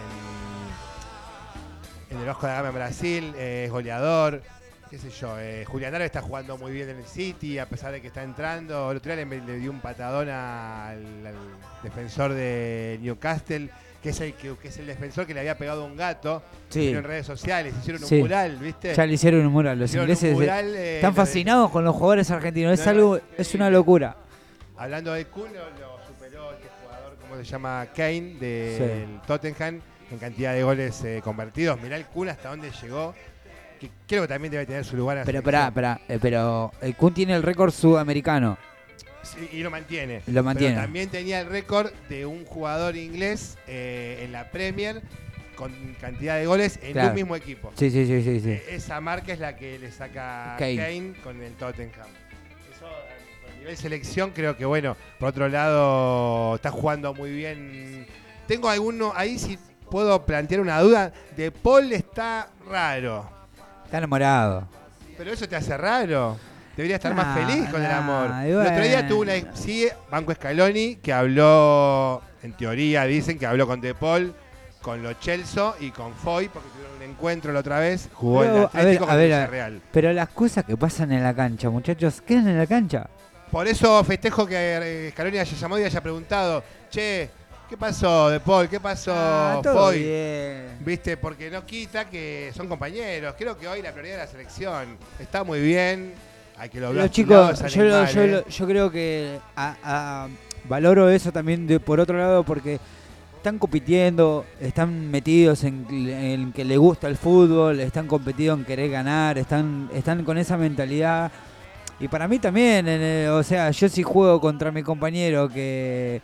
en 2.16 2.20
el 2.22 2.26
Vasco 2.26 2.48
de 2.48 2.54
Gama 2.54 2.70
en 2.70 2.76
Brasil, 2.76 3.34
eh, 3.38 3.64
es 3.66 3.72
goleador. 3.72 4.42
Qué 4.90 4.98
sé 4.98 5.12
yo, 5.12 5.40
eh, 5.40 5.66
Julián 5.66 5.90
Álvarez 5.94 6.08
está 6.08 6.22
jugando 6.24 6.58
muy 6.58 6.72
bien 6.72 6.90
en 6.90 6.98
el 6.98 7.06
City, 7.06 7.60
a 7.60 7.68
pesar 7.68 7.92
de 7.92 8.02
que 8.02 8.08
está 8.08 8.24
entrando. 8.24 8.90
El 8.90 8.98
otro 8.98 9.14
día 9.16 9.24
le, 9.24 9.42
le 9.42 9.58
dio 9.60 9.70
un 9.70 9.82
patadón 9.82 10.30
al, 10.30 11.28
al 11.28 11.36
defensor 11.84 12.34
de 12.34 12.98
Newcastle, 13.00 13.70
que 14.02 14.10
es, 14.10 14.20
el, 14.22 14.34
que, 14.34 14.56
que 14.60 14.70
es 14.70 14.78
el 14.80 14.88
defensor 14.88 15.28
que 15.28 15.36
le 15.36 15.42
había 15.42 15.56
pegado 15.60 15.86
un 15.86 15.96
gato. 15.96 16.42
Sí. 16.70 16.88
En 16.90 17.04
redes 17.04 17.28
sociales, 17.28 17.76
hicieron 17.80 18.02
Sí. 18.04 18.16
un 18.16 18.22
mural, 18.22 18.58
¿viste? 18.58 18.96
Ya 18.96 19.06
le 19.06 19.14
hicieron 19.14 19.46
un 19.46 19.54
mural. 19.54 19.78
Los 19.78 19.92
Hicieron 19.92 20.06
ingleses 20.10 20.32
eh, 20.32 20.34
mural, 20.34 20.76
eh, 20.76 20.96
están 20.96 21.12
de- 21.12 21.16
fascinados 21.18 21.70
con 21.70 21.84
los 21.84 21.96
jugadores 21.96 22.32
argentinos. 22.32 22.74
Es 22.80 22.84
No, 22.86 22.92
algo, 22.92 23.18
es 23.18 23.24
es 23.38 23.54
una 23.54 23.70
locura. 23.70 24.16
Hablando 24.76 25.14
de 25.14 25.26
Kun, 25.26 25.54
lo, 25.54 26.00
superó 26.08 26.52
este 26.54 26.68
jugador, 26.82 27.16
¿cómo 27.22 27.36
se 27.36 27.44
llama? 27.44 27.86
Kane, 27.96 28.38
del 28.40 29.20
Tottenham, 29.28 29.82
en 30.10 30.18
cantidad 30.18 30.54
de 30.56 30.64
goles 30.64 31.04
eh, 31.04 31.22
convertidos. 31.24 31.80
Mirá 31.80 31.96
el 31.96 32.06
Kun 32.08 32.30
hasta 32.30 32.50
dónde 32.50 32.72
llegó. 32.82 33.14
Que 33.80 33.90
creo 34.08 34.24
que 34.24 34.28
también 34.28 34.52
debe 34.52 34.66
tener 34.66 34.84
su 34.84 34.98
lugar 34.98 35.18
en 35.18 35.22
la 35.22 35.26
Pero, 35.26 35.38
esperá, 35.40 35.68
esperá, 35.68 36.02
eh, 36.10 36.20
pero 36.22 36.72
el 36.82 36.96
Kun 36.96 37.14
tiene 37.14 37.34
el 37.36 37.44
récord 37.44 37.72
sudamericano. 37.72 38.58
Sí, 39.24 39.50
y 39.54 39.64
lo 39.64 39.70
mantiene. 39.72 40.22
Lo 40.28 40.44
mantiene. 40.44 40.74
Pero 40.76 40.86
también 40.86 41.10
tenía 41.10 41.42
el 41.42 41.48
récord 41.48 41.92
de 42.10 42.26
un 42.26 42.46
jugador 42.46 42.96
inglés 42.96 43.58
eh, 43.68 44.22
en 44.24 44.32
la 44.32 44.50
Premier 44.50 45.02
con 45.56 45.72
cantidad 46.00 46.38
de 46.38 46.46
goles 46.46 46.80
en 46.82 46.94
Claro. 46.94 47.10
un 47.10 47.16
mismo 47.16 47.36
equipo. 47.36 47.72
Sí, 47.76 47.92
sí, 47.92 48.06
sí, 48.06 48.24
sí. 48.24 48.40
sí. 48.40 48.50
Eh, 48.52 48.64
esa 48.72 49.00
marca 49.02 49.34
es 49.34 49.40
la 49.40 49.56
que 49.56 49.78
le 49.78 49.92
saca 49.92 50.56
Kane. 50.58 50.76
Kane, 50.78 51.14
con 51.22 51.42
el 51.42 51.54
Tottenham. 51.54 52.08
Eso 52.74 52.86
a 52.88 53.58
nivel 53.60 53.76
selección 53.78 54.32
creo 54.32 54.56
que 54.58 54.66
bueno, 54.66 54.96
por 55.20 55.30
otro 55.30 55.50
lado 55.50 56.56
está 56.56 56.72
jugando 56.72 57.14
muy 57.14 57.32
bien. 57.32 58.08
Tengo 58.48 58.70
alguno 58.70 59.12
ahí 59.16 59.38
si 59.38 59.60
puedo 59.92 60.26
plantear 60.26 60.62
una 60.62 60.80
duda, 60.80 61.12
de 61.36 61.52
Paul 61.52 61.92
está 61.92 62.50
raro, 62.70 63.30
Está 63.90 63.98
enamorado. 63.98 64.68
pero 65.18 65.32
eso 65.34 65.48
te 65.50 65.56
hace 65.56 65.76
raro. 65.76 66.38
Debería 66.78 66.98
estar 66.98 67.14
más 67.16 67.36
feliz 67.38 67.68
con 67.72 67.84
el 67.84 67.90
amor. 67.92 68.30
y 68.46 68.50
El 68.52 68.58
otro 68.58 68.82
día 68.84 68.94
bueno. 69.02 69.10
tuvo 69.10 69.22
una 69.22 69.34
sí, 69.56 69.88
Banco 70.12 70.32
Scaloni 70.32 70.98
que 70.98 71.12
habló 71.12 72.22
en 72.44 72.54
teoría 72.54 73.06
dicen 73.06 73.40
que 73.40 73.48
habló 73.48 73.66
con 73.66 73.82
De 73.82 73.96
Paul, 73.96 74.34
con 74.82 75.02
Lo 75.02 75.12
Celso 75.16 75.76
y 75.80 75.90
con 75.90 76.14
Foy 76.14 76.50
porque 76.50 76.70
tuvieron 76.70 76.96
un 76.98 77.02
encuentro 77.02 77.52
la 77.52 77.62
otra 77.62 77.80
vez, 77.80 78.10
jugó 78.14 78.42
Pero, 78.42 78.56
el 78.58 78.62
a 78.62 78.66
Atlético 78.68 79.06
ver, 79.08 79.14
a 79.14 79.18
ver, 79.18 79.26
el 79.26 79.34
a- 79.34 79.38
Villarreal. 79.40 79.82
Pero 79.92 80.14
las 80.14 80.30
cosas 80.30 80.64
que 80.66 80.78
pasan 80.78 81.12
en 81.12 81.24
la 81.24 81.34
cancha, 81.34 81.70
muchachos, 81.72 82.22
quedan 82.22 82.48
en 82.48 82.58
la 82.60 82.68
cancha. 82.68 83.10
Por 83.52 83.68
eso 83.68 84.04
festejo 84.04 84.46
que 84.46 84.56
eh, 84.56 85.10
Scaloni 85.12 85.40
haya 85.40 85.58
llamado 85.58 85.82
y 85.82 85.86
haya 85.86 86.00
preguntado, 86.02 86.64
che, 86.92 87.30
¿qué 87.70 87.78
pasó 87.78 88.30
De 88.30 88.40
Paul? 88.40 88.68
¿Qué 88.68 88.80
pasó 88.80 89.14
Ah, 89.16 89.60
todo 89.62 89.92
bien. 89.92 90.78
Viste, 90.82 91.18
porque 91.18 91.50
no 91.50 91.66
quita 91.66 92.10
que 92.10 92.52
son 92.56 92.68
compañeros. 92.68 93.36
Creo 93.38 93.58
que 93.58 93.68
hoy 93.68 93.82
la 93.82 93.92
prioridad 93.92 94.16
de 94.18 94.24
la 94.24 94.28
selección 94.32 94.98
está 95.20 95.44
muy 95.44 95.62
bien. 95.62 96.14
Hay 96.58 96.70
que 96.70 96.80
lograr 96.80 97.04
Los 97.06 97.12
chicos, 97.12 97.60
yo, 97.74 97.84
lo- 97.86 98.06
yo, 98.06 98.28
lo- 98.28 98.48
yo 98.48 98.68
creo 98.68 98.92
que 98.92 99.38
a- 99.56 99.76
a- 99.84 100.28
valoro 100.68 101.10
eso 101.10 101.32
también 101.32 101.66
de, 101.68 101.80
por 101.80 102.00
otro 102.02 102.18
lado 102.18 102.44
porque 102.44 102.80
están 103.38 103.58
compitiendo, 103.58 104.46
están 104.60 105.10
metidos 105.10 105.64
en, 105.64 105.86
en 105.90 106.52
que 106.52 106.66
le 106.66 106.76
gusta 106.76 107.08
el 107.08 107.16
fútbol, 107.16 107.80
están 107.80 108.08
competidos 108.08 108.60
en 108.60 108.66
querer 108.66 108.90
ganar, 108.92 109.38
están, 109.38 109.90
están 109.94 110.26
con 110.26 110.38
esa 110.38 110.58
mentalidad. 110.58 111.32
Y 112.02 112.08
para 112.10 112.28
mí 112.28 112.40
también, 112.40 112.88
en 112.90 113.02
el- 113.02 113.30
o 113.30 113.44
sea, 113.44 113.72
yo 113.72 113.88
si 113.88 114.04
juego 114.04 114.42
contra 114.42 114.72
mi 114.72 114.84
compañero 114.84 115.48
que 115.48 116.22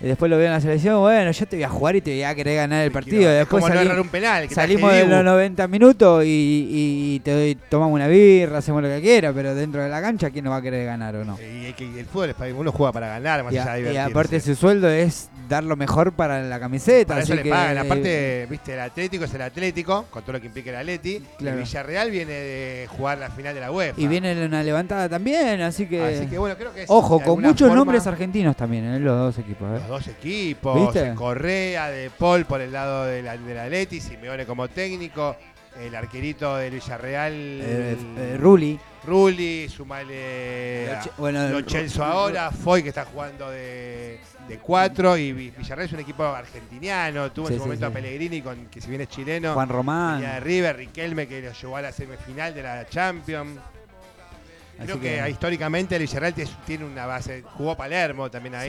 después 0.00 0.30
lo 0.30 0.36
veo 0.36 0.46
en 0.46 0.52
la 0.52 0.60
selección, 0.60 1.00
bueno, 1.00 1.30
yo 1.30 1.46
te 1.46 1.56
voy 1.56 1.62
a 1.64 1.68
jugar 1.68 1.96
y 1.96 2.00
te 2.00 2.10
voy 2.12 2.22
a 2.22 2.34
querer 2.34 2.56
ganar 2.56 2.84
el 2.84 2.90
partido. 2.92 3.30
es 3.30 3.38
Después 3.38 3.62
como 3.64 3.74
salí- 3.74 4.00
un 4.00 4.08
penal. 4.08 4.48
que 4.48 4.54
Salimos 4.54 4.92
de 4.92 5.00
los 5.06 5.10
Dibu. 5.18 5.22
90 5.24 5.68
minutos 5.68 6.24
y, 6.24 6.68
y 6.70 7.20
te 7.20 7.32
doy- 7.32 7.58
tomamos 7.68 7.94
una 7.94 8.06
birra, 8.08 8.58
hacemos 8.58 8.82
lo 8.82 8.88
que 8.88 9.00
quiera, 9.00 9.32
pero 9.32 9.54
dentro 9.54 9.82
de 9.82 9.88
la 9.88 10.00
cancha, 10.00 10.30
¿quién 10.30 10.44
nos 10.44 10.52
va 10.52 10.58
a 10.58 10.62
querer 10.62 10.84
ganar 10.86 11.16
o 11.16 11.24
no? 11.24 11.38
Y 11.40 11.72
que- 11.72 12.00
el 12.00 12.06
fútbol 12.06 12.30
es 12.30 12.34
para 12.34 12.54
uno 12.54 12.72
juega 12.72 12.92
para 12.92 13.08
ganar, 13.08 13.44
más 13.44 13.52
Y, 13.52 13.58
allá 13.58 13.74
de 13.74 13.92
y 13.92 13.96
aparte 13.96 14.40
su 14.40 14.54
sueldo 14.54 14.88
es 14.90 15.28
dar 15.48 15.62
lo 15.62 15.76
mejor 15.76 16.12
para 16.12 16.42
la 16.42 16.58
camiseta. 16.58 17.08
Para 17.08 17.22
eso 17.22 17.32
así 17.34 17.36
le 17.38 17.42
que, 17.42 17.50
pagan. 17.50 17.76
eh, 17.76 17.80
Aparte, 17.80 18.46
viste, 18.50 18.72
el 18.74 18.80
Atlético 18.80 19.24
es 19.24 19.34
el 19.34 19.42
Atlético, 19.42 20.06
con 20.10 20.22
todo 20.22 20.32
lo 20.32 20.40
que 20.40 20.46
implica 20.46 20.70
el 20.70 20.76
Atleti. 20.76 21.22
Claro. 21.38 21.58
El 21.58 21.64
Villarreal 21.64 22.10
viene 22.10 22.32
de 22.32 22.86
jugar 22.88 23.18
la 23.18 23.30
final 23.30 23.54
de 23.54 23.60
la 23.60 23.70
UEFA. 23.70 24.00
y 24.00 24.06
viene 24.06 24.44
una 24.46 24.62
levantada 24.62 25.08
también, 25.08 25.60
así 25.60 25.86
que... 25.86 26.02
Así 26.02 26.26
que 26.26 26.38
bueno, 26.38 26.56
creo 26.56 26.72
que 26.72 26.82
es 26.84 26.90
Ojo, 26.90 27.20
con 27.20 27.40
muchos 27.42 27.60
forma, 27.68 27.74
nombres 27.76 28.06
argentinos 28.06 28.56
también, 28.56 28.84
en 28.86 29.04
los 29.04 29.16
dos 29.16 29.38
equipos. 29.38 29.68
¿eh? 29.78 29.82
Los 29.88 30.04
dos 30.04 30.08
equipos, 30.08 30.92
¿Viste? 30.92 31.14
Correa, 31.14 31.88
De 31.90 32.10
Paul 32.10 32.44
por 32.46 32.60
el 32.60 32.72
lado 32.72 33.04
de 33.04 33.22
la, 33.22 33.36
de 33.36 33.54
la 33.54 33.64
Atleti, 33.64 34.00
Simeone 34.00 34.46
como 34.46 34.68
técnico, 34.68 35.36
el 35.80 35.94
arquerito 35.94 36.56
del 36.56 36.74
Villarreal, 36.74 37.32
Eh, 37.34 37.96
eh, 38.16 38.36
Rulli. 38.38 38.78
Rulli, 39.04 39.68
sumale 39.68 40.86
Lo 40.86 40.98
bueno, 41.18 41.48
Lo 41.50 41.58
el- 41.58 41.68
Celso 41.68 42.02
ahora, 42.04 42.50
Foy 42.50 42.82
que 42.82 42.88
está 42.88 43.04
jugando 43.04 43.50
de, 43.50 44.18
de 44.48 44.58
cuatro 44.58 45.16
y 45.18 45.32
Vi- 45.32 45.50
Villarreal 45.50 45.86
es 45.88 45.92
un 45.92 46.00
equipo 46.00 46.24
argentiniano, 46.24 47.30
tuvo 47.32 47.48
Sí, 47.48 47.52
en 47.54 47.58
su 47.58 47.64
sí, 47.64 47.68
momento 47.68 47.86
sí. 47.86 47.90
a 47.90 47.94
Pellegrini, 47.94 48.40
con, 48.40 48.66
que 48.66 48.80
si 48.80 48.88
bien 48.88 49.02
es 49.02 49.08
chileno, 49.08 49.52
Juan 49.52 49.68
venía 49.68 49.72
de 49.72 49.76
Román. 49.76 50.42
River, 50.42 50.76
Riquelme 50.76 51.26
que 51.28 51.42
lo 51.42 51.52
llevó 51.52 51.76
a 51.76 51.82
la 51.82 51.92
semifinal 51.92 52.54
de 52.54 52.62
la 52.62 52.86
Champions. 52.86 53.60
Creo 54.82 55.00
que, 55.00 55.30
históricamente 55.30 55.96
el 55.96 56.02
Villarreal 56.02 56.34
tiene 56.66 56.84
una 56.84 57.06
base. 57.06 57.42
Jugó 57.42 57.76
Palermo 57.76 58.30
también 58.30 58.54
ahí. 58.54 58.68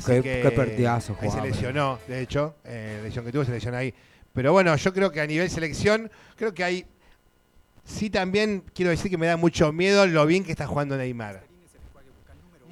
Sí, 0.00 0.06
qué, 0.06 0.22
que 0.22 0.40
qué 0.42 0.50
partidazo 0.50 1.16
ahí 1.20 1.30
se 1.30 1.40
lesionó, 1.40 1.98
de 2.08 2.20
hecho. 2.20 2.56
eh, 2.64 2.96
la 2.98 3.04
lesión 3.04 3.24
que 3.24 3.32
tuvo 3.32 3.44
se 3.44 3.52
lesionó 3.52 3.76
ahí. 3.76 3.94
Pero 4.32 4.52
bueno, 4.52 4.74
yo 4.76 4.92
creo 4.92 5.10
que 5.12 5.20
a 5.20 5.26
nivel 5.26 5.50
selección, 5.50 6.10
creo 6.36 6.54
que 6.54 6.64
hay. 6.64 6.86
Sí, 7.84 8.10
también 8.10 8.64
quiero 8.74 8.90
decir 8.90 9.10
que 9.10 9.18
me 9.18 9.26
da 9.26 9.36
mucho 9.36 9.72
miedo 9.72 10.06
lo 10.06 10.24
bien 10.26 10.44
que 10.44 10.52
está 10.52 10.66
jugando 10.66 10.96
Neymar. 10.96 11.42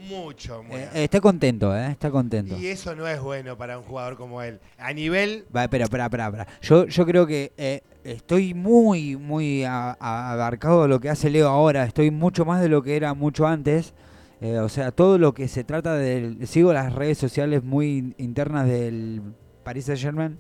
Mucho, 0.09 0.65
Eh, 0.71 0.89
eh, 0.95 1.05
está 1.05 1.21
contento, 1.21 1.77
¿eh? 1.77 1.89
Está 1.91 2.11
contento. 2.11 2.57
Y 2.59 2.67
eso 2.69 2.97
no 2.97 3.07
es 3.07 3.21
bueno 3.21 3.57
para 3.57 3.79
un 3.79 3.85
jugador 3.85 4.17
como 4.17 4.43
él. 4.43 4.59
A 4.79 4.93
nivel. 4.93 5.45
Va, 5.55 5.65
espera, 5.65 5.85
espera, 5.85 6.05
espera, 6.07 6.27
espera. 6.27 6.47
Yo, 6.63 6.87
yo 6.87 7.07
creo 7.07 7.27
que 7.27 7.53
eh, 7.57 7.83
estoy 8.05 8.55
muy, 8.55 9.17
muy 9.17 9.65
a- 9.65 9.97
a- 9.99 10.33
abarcado 10.33 10.83
de 10.83 10.89
lo 10.89 11.01
que 11.01 11.11
hace 11.11 11.31
Leo 11.31 11.49
ahora. 11.49 11.85
Estoy 11.85 12.11
mucho 12.11 12.45
más 12.45 12.61
de 12.61 12.69
lo 12.69 12.83
que 12.83 12.97
era 12.97 13.15
mucho 13.15 13.47
antes. 13.47 13.95
Eh, 14.41 14.59
o 14.59 14.69
sea, 14.71 14.91
todo 14.91 15.19
lo 15.19 15.35
que 15.35 15.49
se 15.49 15.65
trata 15.65 15.95
del... 15.95 16.47
Sigo 16.47 16.73
las 16.73 16.95
redes 16.95 17.19
sociales 17.19 17.63
muy 17.63 17.99
in- 17.99 18.15
internas 18.19 18.67
del 18.67 19.21
Paris 19.65 19.85
Saint 19.85 20.01
Germain. 20.01 20.39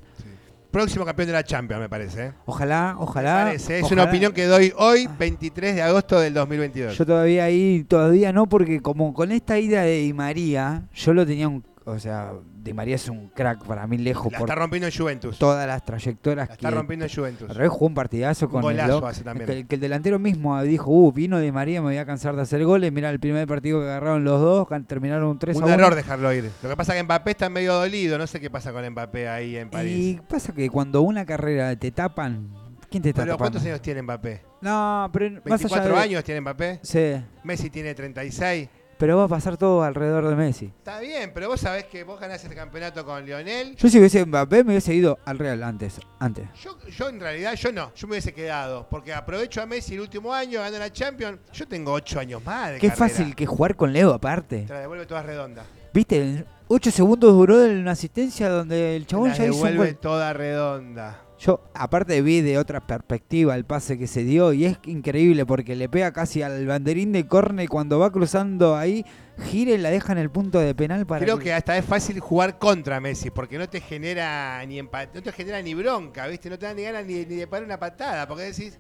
Próximo 0.71 1.05
campeón 1.05 1.27
de 1.27 1.33
la 1.33 1.43
Champions, 1.43 1.81
me 1.83 1.89
parece. 1.89 2.27
¿eh? 2.27 2.33
Ojalá, 2.47 2.95
Me 2.97 3.03
ojalá. 3.03 3.45
parece, 3.47 3.79
Es 3.81 3.85
ojalá. 3.85 4.03
una 4.03 4.11
opinión 4.11 4.33
que 4.33 4.47
doy 4.47 4.73
hoy, 4.79 5.09
23 5.19 5.75
de 5.75 5.83
agosto 5.83 6.21
del 6.21 6.33
2022. 6.33 6.97
Yo 6.97 7.05
todavía 7.05 7.45
ahí, 7.45 7.85
todavía 7.89 8.33
no, 8.33 8.49
porque 8.49 8.81
como 8.81 9.13
con 9.13 9.33
esta 9.33 9.59
ida 9.59 9.83
de 9.83 9.99
Di 9.99 10.13
María, 10.13 10.85
yo 10.95 11.13
lo 11.13 11.27
tenía 11.27 11.49
un... 11.49 11.65
O 11.85 11.99
sea, 11.99 12.33
Di 12.63 12.75
María 12.75 12.97
es 12.97 13.09
un 13.09 13.29
crack 13.31 13.65
para 13.65 13.87
mí 13.87 13.97
lejos 13.97 14.31
la 14.31 14.39
por 14.39 14.49
está 14.49 14.55
rompiendo 14.61 14.87
en 14.87 14.93
Juventus. 14.95 15.39
todas 15.39 15.67
las 15.67 15.83
trayectorias 15.85 16.49
La 16.49 16.55
está 16.55 16.69
que 16.69 16.75
rompiendo 16.75 17.07
en 17.07 17.11
Juventus. 17.15 17.49
Al 17.49 17.57
revés, 17.57 17.71
jugó 17.71 17.87
un 17.87 17.95
partidazo 17.95 18.47
Un 18.47 18.53
con 18.53 18.59
el 18.65 18.77
golazo 18.77 19.01
Lo- 19.01 19.07
hace 19.07 19.25
también. 19.25 19.47
Que, 19.47 19.67
que 19.67 19.75
el 19.77 19.81
delantero 19.81 20.19
mismo 20.19 20.61
dijo, 20.63 20.91
uh, 20.91 21.11
vino 21.11 21.39
de 21.39 21.51
María, 21.53 21.81
me 21.81 21.87
voy 21.89 21.97
a 21.97 22.05
cansar 22.05 22.37
de 22.37 22.43
hacer 22.43 22.63
goles. 22.65 22.93
Mira, 22.93 23.09
el 23.09 23.19
primer 23.19 23.47
partido 23.49 23.81
que 23.81 23.87
agarraron 23.87 24.25
los 24.25 24.41
dos, 24.41 24.69
terminaron 24.87 25.29
un 25.31 25.39
3 25.39 25.57
Un 25.57 25.63
a 25.63 25.67
1. 25.67 25.75
error 25.75 25.95
dejarlo 25.95 26.33
ir. 26.35 26.51
Lo 26.63 26.69
que 26.69 26.77
pasa 26.77 26.93
es 26.93 26.99
que 26.99 27.05
Mbappé 27.05 27.31
está 27.31 27.49
medio 27.49 27.73
dolido. 27.75 28.19
No 28.19 28.27
sé 28.27 28.39
qué 28.41 28.51
pasa 28.51 28.73
con 28.73 28.87
Mbappé 28.91 29.29
ahí 29.29 29.57
en 29.57 29.71
París. 29.71 29.93
Y 29.99 30.21
pasa 30.29 30.53
que 30.53 30.69
cuando 30.69 31.01
una 31.01 31.25
carrera 31.25 31.75
te 31.77 31.91
tapan, 31.93 32.51
¿quién 32.91 33.03
te 33.03 33.09
está 33.09 33.23
Pero 33.23 33.35
tapando? 33.35 33.53
¿cuántos 33.53 33.65
años 33.67 33.81
tiene 33.81 34.03
Mbappé? 34.03 34.43
No, 34.61 35.09
pero 35.15 35.31
más 35.31 35.41
allá 35.45 35.47
24 35.57 35.95
de- 35.95 36.01
años 36.03 36.25
tiene 36.25 36.41
Mbappé. 36.43 36.81
Sí, 36.83 37.15
Messi 37.45 37.71
tiene 37.71 37.95
36. 37.95 38.69
Pero 39.01 39.17
va 39.17 39.25
a 39.25 39.29
pasar 39.29 39.57
todo 39.57 39.83
alrededor 39.83 40.29
de 40.29 40.37
Messi. 40.37 40.67
Está 40.67 41.01
bien, 41.01 41.33
pero 41.35 41.49
vos 41.49 41.59
sabés 41.61 41.85
que 41.87 42.05
vos 42.05 42.21
ganás 42.21 42.45
el 42.45 42.55
campeonato 42.55 43.03
con 43.05 43.25
Lionel. 43.25 43.75
Yo 43.77 43.89
si 43.89 43.99
hubiese 43.99 44.25
Mbappé 44.27 44.63
me 44.63 44.73
hubiese 44.73 44.95
ido 44.95 45.19
al 45.25 45.39
Real 45.39 45.63
antes. 45.63 45.99
antes. 46.19 46.47
Yo, 46.63 46.79
yo 46.87 47.09
en 47.09 47.19
realidad, 47.19 47.55
yo 47.55 47.73
no. 47.73 47.93
Yo 47.95 48.07
me 48.07 48.13
hubiese 48.13 48.35
quedado. 48.35 48.87
Porque 48.91 49.15
aprovecho 49.15 49.63
a 49.63 49.67
Messi 49.67 49.95
el 49.95 50.01
último 50.01 50.35
año, 50.35 50.61
gana 50.61 50.79
la 50.79 50.93
Champions. 50.93 51.39
Yo 51.53 51.67
tengo 51.67 51.93
8 51.93 52.21
años 52.21 52.45
más 52.45 52.73
de 52.73 52.79
Qué 52.79 52.89
carrera. 52.91 53.09
fácil 53.09 53.35
que 53.35 53.47
jugar 53.47 53.75
con 53.75 53.91
Leo 53.93 54.13
aparte. 54.13 54.65
Te 54.67 54.73
la 54.75 54.81
devuelve 54.81 55.07
toda 55.07 55.23
redonda. 55.23 55.65
Viste, 55.95 56.45
8 56.69 56.91
segundos 56.91 57.33
duró 57.33 57.65
en 57.65 57.79
una 57.79 57.93
asistencia 57.93 58.51
donde 58.51 58.97
el 58.97 59.07
chabón 59.07 59.31
ya 59.33 59.47
hizo 59.47 59.55
un 59.55 59.63
devuelve 59.63 59.93
gol. 59.93 59.97
toda 59.97 60.33
redonda. 60.35 61.23
Yo, 61.41 61.63
aparte, 61.73 62.21
vi 62.21 62.43
de 62.43 62.59
otra 62.59 62.87
perspectiva 62.87 63.55
el 63.55 63.65
pase 63.65 63.97
que 63.99 64.07
se 64.07 64.25
dio 64.25 64.53
y 64.53 64.67
es 64.67 64.79
increíble 64.85 65.47
porque 65.47 65.75
le 65.75 65.89
pega 65.89 66.13
casi 66.13 66.43
al 66.43 66.67
banderín 66.67 67.13
de 67.13 67.27
córner 67.27 67.65
y 67.65 67.67
cuando 67.67 67.99
va 67.99 68.13
cruzando 68.13 68.77
ahí, 68.77 69.07
gira 69.47 69.71
y 69.73 69.79
la 69.79 69.89
deja 69.89 70.13
en 70.13 70.19
el 70.19 70.31
punto 70.31 70.59
de 70.61 70.75
penal 70.75 71.07
para 71.07 71.25
Creo 71.25 71.39
que 71.39 71.55
hasta 71.55 71.79
es 71.79 71.85
fácil 71.87 72.21
jugar 72.21 72.59
contra 72.59 73.01
Messi, 73.01 73.31
porque 73.31 73.57
no 73.57 73.67
te 73.71 73.81
genera 73.81 74.63
ni 74.67 74.79
empate, 74.79 75.13
no 75.15 75.23
te 75.23 75.33
genera 75.33 75.63
ni 75.63 75.73
bronca, 75.73 76.27
¿viste? 76.27 76.51
No 76.51 76.59
te 76.59 76.67
dan 76.67 76.77
ni 76.77 76.83
ganas 76.83 77.07
ni, 77.07 77.15
ni 77.25 77.37
de 77.37 77.47
parar 77.47 77.65
una 77.65 77.79
patada, 77.79 78.29
porque 78.29 78.43
decís, 78.45 78.79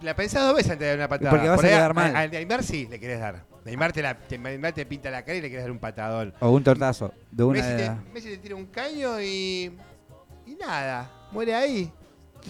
la 0.00 0.16
pensás 0.16 0.42
dos 0.42 0.56
veces 0.56 0.72
antes 0.72 0.84
de 0.84 0.88
dar 0.88 0.98
una 0.98 1.08
patada. 1.08 1.30
Porque 1.30 1.48
vas 1.48 1.56
Por 1.58 1.66
a 1.66 1.68
quedar 1.68 1.94
mal. 1.94 2.16
A, 2.16 2.20
a 2.22 2.26
Neymar 2.26 2.64
sí 2.64 2.88
le 2.90 2.98
querés 2.98 3.20
dar. 3.20 3.44
Neymar 3.64 3.92
te, 3.92 4.02
la, 4.02 4.18
te- 4.18 4.36
Neymar 4.36 4.72
te 4.72 4.84
pinta 4.84 5.10
la 5.12 5.24
cara 5.24 5.38
y 5.38 5.42
le 5.42 5.48
querés 5.48 5.62
dar 5.64 5.70
un 5.70 5.78
patadón. 5.78 6.34
O 6.40 6.50
un 6.50 6.64
tortazo 6.64 7.12
de 7.30 7.44
una 7.44 7.60
Messi, 7.60 7.70
de 7.72 7.76
te, 7.88 8.12
Messi 8.12 8.28
te 8.30 8.38
tira 8.38 8.56
un 8.56 8.66
caño 8.66 9.20
y, 9.22 9.72
y 10.44 10.54
nada, 10.60 11.08
muere 11.32 11.54
ahí. 11.54 11.92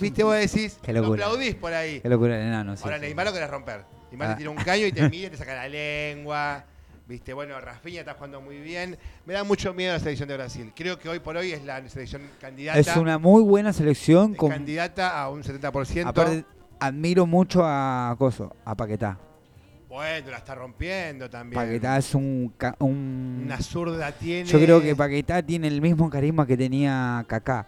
¿Viste? 0.00 0.22
Vos 0.24 0.34
decís, 0.36 0.78
Qué 0.82 0.92
lo 0.92 1.00
locura. 1.02 1.24
aplaudís 1.26 1.54
por 1.54 1.72
ahí. 1.72 2.00
Qué 2.00 2.08
locura 2.08 2.36
el 2.38 2.46
enano, 2.48 2.76
sí. 2.76 2.82
Ahora 2.84 2.98
Neymar 2.98 3.26
lo 3.26 3.32
querés 3.32 3.48
romper. 3.50 3.84
Neymar 4.10 4.28
Ah. 4.28 4.32
te 4.34 4.38
tira 4.38 4.50
un 4.50 4.56
caño 4.56 4.86
y 4.86 4.92
te 4.92 5.08
mira 5.08 5.28
y 5.28 5.30
te 5.30 5.36
saca 5.36 5.54
la 5.54 5.68
lengua. 5.68 6.64
Viste, 7.08 7.32
bueno, 7.32 7.58
Rafinha 7.60 8.00
está 8.00 8.14
jugando 8.14 8.40
muy 8.40 8.58
bien. 8.60 8.98
Me 9.24 9.32
da 9.32 9.44
mucho 9.44 9.72
miedo 9.72 9.92
la 9.92 10.00
selección 10.00 10.28
de 10.28 10.34
Brasil. 10.36 10.72
Creo 10.74 10.98
que 10.98 11.08
hoy 11.08 11.20
por 11.20 11.36
hoy 11.36 11.52
es 11.52 11.64
la 11.64 11.88
selección 11.88 12.22
candidata, 12.40 12.78
Es 12.80 12.94
una 12.96 13.16
muy 13.18 13.42
buena 13.42 13.72
selección. 13.72 14.32
es 14.32 14.38
Con, 14.38 14.50
candidata 14.50 15.18
a 15.22 15.30
un 15.30 15.42
70%. 15.44 16.08
aparte, 16.08 16.44
admiro 16.80 17.24
mucho 17.24 17.62
a 17.64 18.14
Coso, 18.18 18.54
a 18.64 18.74
Paquetá. 18.74 19.18
bueno, 19.88 20.30
la 20.30 20.38
está 20.38 20.56
rompiendo 20.56 21.30
también. 21.30 21.62
Paquetá 21.62 21.96
es 21.96 22.12
un, 22.14 22.52
ca- 22.58 22.76
un- 22.80 23.42
Una 23.44 23.60
zurda 23.62 24.10
tiene. 24.12 24.44
Yo 24.50 24.58
creo 24.58 24.82
que 24.82 24.94
Paquetá 24.96 25.42
tiene 25.42 25.68
el 25.68 25.80
mismo 25.80 26.10
carisma 26.10 26.44
que 26.46 26.56
tenía 26.56 27.24
Kaká. 27.28 27.66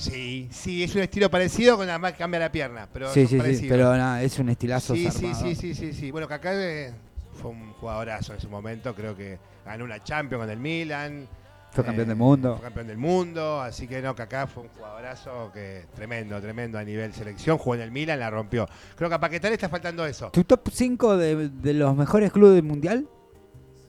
Sí, 0.00 0.48
sí, 0.50 0.82
es 0.82 0.94
un 0.94 1.02
estilo 1.02 1.30
parecido 1.30 1.76
con 1.76 1.86
nada 1.86 1.98
más 1.98 2.12
que 2.12 2.18
cambia 2.18 2.40
la 2.40 2.50
pierna. 2.50 2.88
Pero 2.92 3.12
Sí, 3.12 3.26
sí, 3.26 3.38
sí, 3.54 3.66
pero 3.68 3.94
es 4.18 4.38
un 4.38 4.48
estilazo 4.48 4.94
sí, 4.94 5.10
sí, 5.10 5.34
sí, 5.34 5.54
sí, 5.54 5.74
sí, 5.74 5.92
sí. 5.92 6.10
Bueno, 6.10 6.26
Kaká 6.26 6.52
eh, 6.54 6.92
fue 7.34 7.50
un 7.50 7.72
jugadorazo 7.74 8.34
en 8.34 8.40
su 8.40 8.48
momento. 8.48 8.94
Creo 8.94 9.14
que 9.16 9.38
ganó 9.64 9.84
una 9.84 10.02
Champions 10.02 10.42
con 10.42 10.50
el 10.50 10.58
Milan. 10.58 11.28
Fue 11.72 11.84
campeón 11.84 12.06
Eh, 12.06 12.08
del 12.08 12.16
mundo. 12.16 12.54
Fue 12.56 12.64
campeón 12.64 12.86
del 12.88 12.96
mundo, 12.98 13.60
así 13.60 13.86
que 13.86 14.02
no, 14.02 14.14
Kaká 14.14 14.46
fue 14.48 14.64
un 14.64 14.68
jugadorazo 14.70 15.52
que 15.52 15.84
tremendo, 15.94 16.40
tremendo 16.40 16.78
a 16.78 16.82
nivel 16.82 17.12
selección. 17.12 17.58
Jugó 17.58 17.76
en 17.76 17.82
el 17.82 17.92
Milan, 17.92 18.18
la 18.18 18.28
rompió. 18.30 18.68
Creo 18.96 19.08
que 19.08 19.14
a 19.14 19.20
Paquetá 19.20 19.48
le 19.48 19.54
está 19.54 19.68
faltando 19.68 20.04
eso. 20.06 20.30
¿Tu 20.30 20.42
top 20.44 20.68
5 20.72 21.16
de, 21.16 21.48
de 21.48 21.74
los 21.74 21.94
mejores 21.94 22.32
clubes 22.32 22.54
del 22.56 22.64
mundial? 22.64 23.06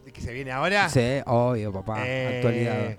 ¿De 0.06 0.12
que 0.12 0.22
se 0.22 0.32
viene 0.34 0.52
ahora? 0.52 0.90
Sí, 0.90 1.22
obvio, 1.26 1.72
papá. 1.72 2.04
Eh, 2.06 2.36
Actualidad. 2.38 2.98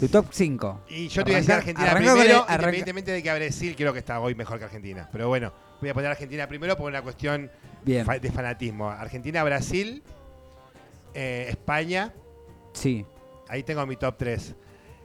Tu 0.00 0.08
top 0.08 0.26
5. 0.30 0.80
Y 0.88 1.08
yo 1.08 1.22
te 1.22 1.30
voy 1.30 1.34
a 1.34 1.36
decir 1.38 1.52
Argentina 1.52 1.90
arranca 1.90 2.12
primero, 2.14 2.22
el- 2.22 2.30
arranca- 2.38 2.54
independientemente 2.54 3.12
de 3.12 3.22
que 3.22 3.30
a 3.30 3.34
Brasil 3.34 3.74
creo 3.76 3.92
que 3.92 3.98
está 3.98 4.18
hoy 4.18 4.34
mejor 4.34 4.58
que 4.58 4.64
Argentina. 4.64 5.08
Pero 5.12 5.28
bueno, 5.28 5.52
voy 5.80 5.90
a 5.90 5.94
poner 5.94 6.10
Argentina 6.10 6.48
primero 6.48 6.76
por 6.76 6.86
una 6.88 7.02
cuestión 7.02 7.50
Bien. 7.84 8.06
fa- 8.06 8.18
de 8.18 8.32
fanatismo. 8.32 8.88
Argentina, 8.88 9.44
Brasil, 9.44 10.02
eh, 11.14 11.46
España, 11.50 12.12
Sí, 12.72 13.04
ahí 13.48 13.62
tengo 13.62 13.84
mi 13.86 13.96
top 13.96 14.16
3. 14.16 14.54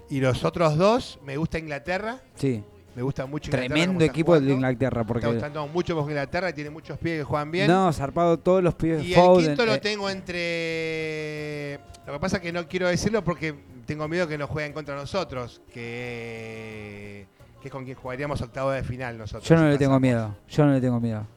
Y 0.09 0.19
los 0.21 0.43
otros 0.45 0.77
dos, 0.77 1.19
me 1.25 1.35
gusta 1.35 1.57
Inglaterra, 1.59 2.21
sí. 2.35 2.63
Me 2.95 3.01
gusta 3.01 3.25
mucho 3.25 3.49
Inglaterra. 3.49 3.75
Tremendo 3.75 4.05
equipo 4.05 4.33
de 4.33 4.39
jugando. 4.39 4.53
Inglaterra. 4.53 4.95
Me 4.95 5.01
está 5.01 5.07
Porque 5.13 5.27
gustando 5.27 5.67
mucho 5.67 5.95
con 5.95 6.09
Inglaterra, 6.09 6.53
tiene 6.53 6.69
muchos 6.69 6.97
pies 6.97 7.19
que 7.19 7.23
juegan 7.25 7.51
bien. 7.51 7.67
No, 7.67 7.91
zarpado 7.91 8.39
todos 8.39 8.63
los 8.63 8.73
pibes. 8.75 9.03
y 9.03 9.13
el 9.13 9.19
Foden, 9.19 9.45
quinto 9.47 9.65
lo 9.65 9.73
eh, 9.73 9.79
tengo 9.79 10.09
entre. 10.09 11.79
Lo 12.07 12.13
que 12.13 12.19
pasa 12.19 12.37
es 12.37 12.43
que 12.43 12.53
no 12.53 12.67
quiero 12.67 12.87
decirlo 12.87 13.23
porque 13.23 13.53
tengo 13.85 14.07
miedo 14.07 14.27
que 14.27 14.37
nos 14.37 14.49
jueguen 14.49 14.71
contra 14.71 14.95
nosotros, 14.95 15.61
que, 15.73 17.27
que 17.61 17.67
es 17.67 17.71
con 17.71 17.83
quien 17.83 17.97
jugaríamos 17.97 18.41
octavo 18.41 18.71
de 18.71 18.83
final 18.83 19.17
nosotros. 19.17 19.47
Yo 19.47 19.57
no 19.57 19.67
le 19.67 19.77
tengo 19.77 19.99
miedo. 19.99 20.35
Yo 20.47 20.65
no 20.65 20.71
le 20.71 20.79
tengo 20.79 20.99
miedo. 21.01 21.27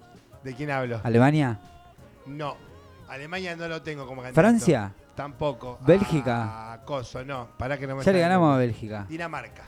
¿De 0.44 0.54
quién 0.54 0.70
hablo? 0.70 1.00
¿Alemania? 1.02 1.58
No. 2.26 2.56
Alemania 3.08 3.56
no 3.56 3.66
lo 3.66 3.82
tengo 3.82 4.06
como 4.06 4.22
candidato. 4.22 4.40
¿Francia? 4.40 4.92
Tampoco. 5.16 5.78
¿Bélgica? 5.84 6.72
Ah, 6.72 6.80
Coso, 6.84 7.24
no. 7.24 7.48
Para 7.58 7.76
que 7.76 7.86
no 7.88 7.96
me 7.96 8.04
Ya 8.04 8.12
le 8.12 8.20
ganamos 8.20 8.54
a 8.54 8.58
Bélgica. 8.58 9.06
Dinamarca. 9.08 9.64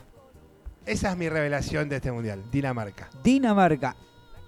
Esa 0.85 1.11
es 1.11 1.17
mi 1.17 1.29
revelación 1.29 1.87
de 1.89 1.97
este 1.97 2.11
mundial. 2.11 2.43
Dinamarca. 2.51 3.09
Dinamarca. 3.23 3.95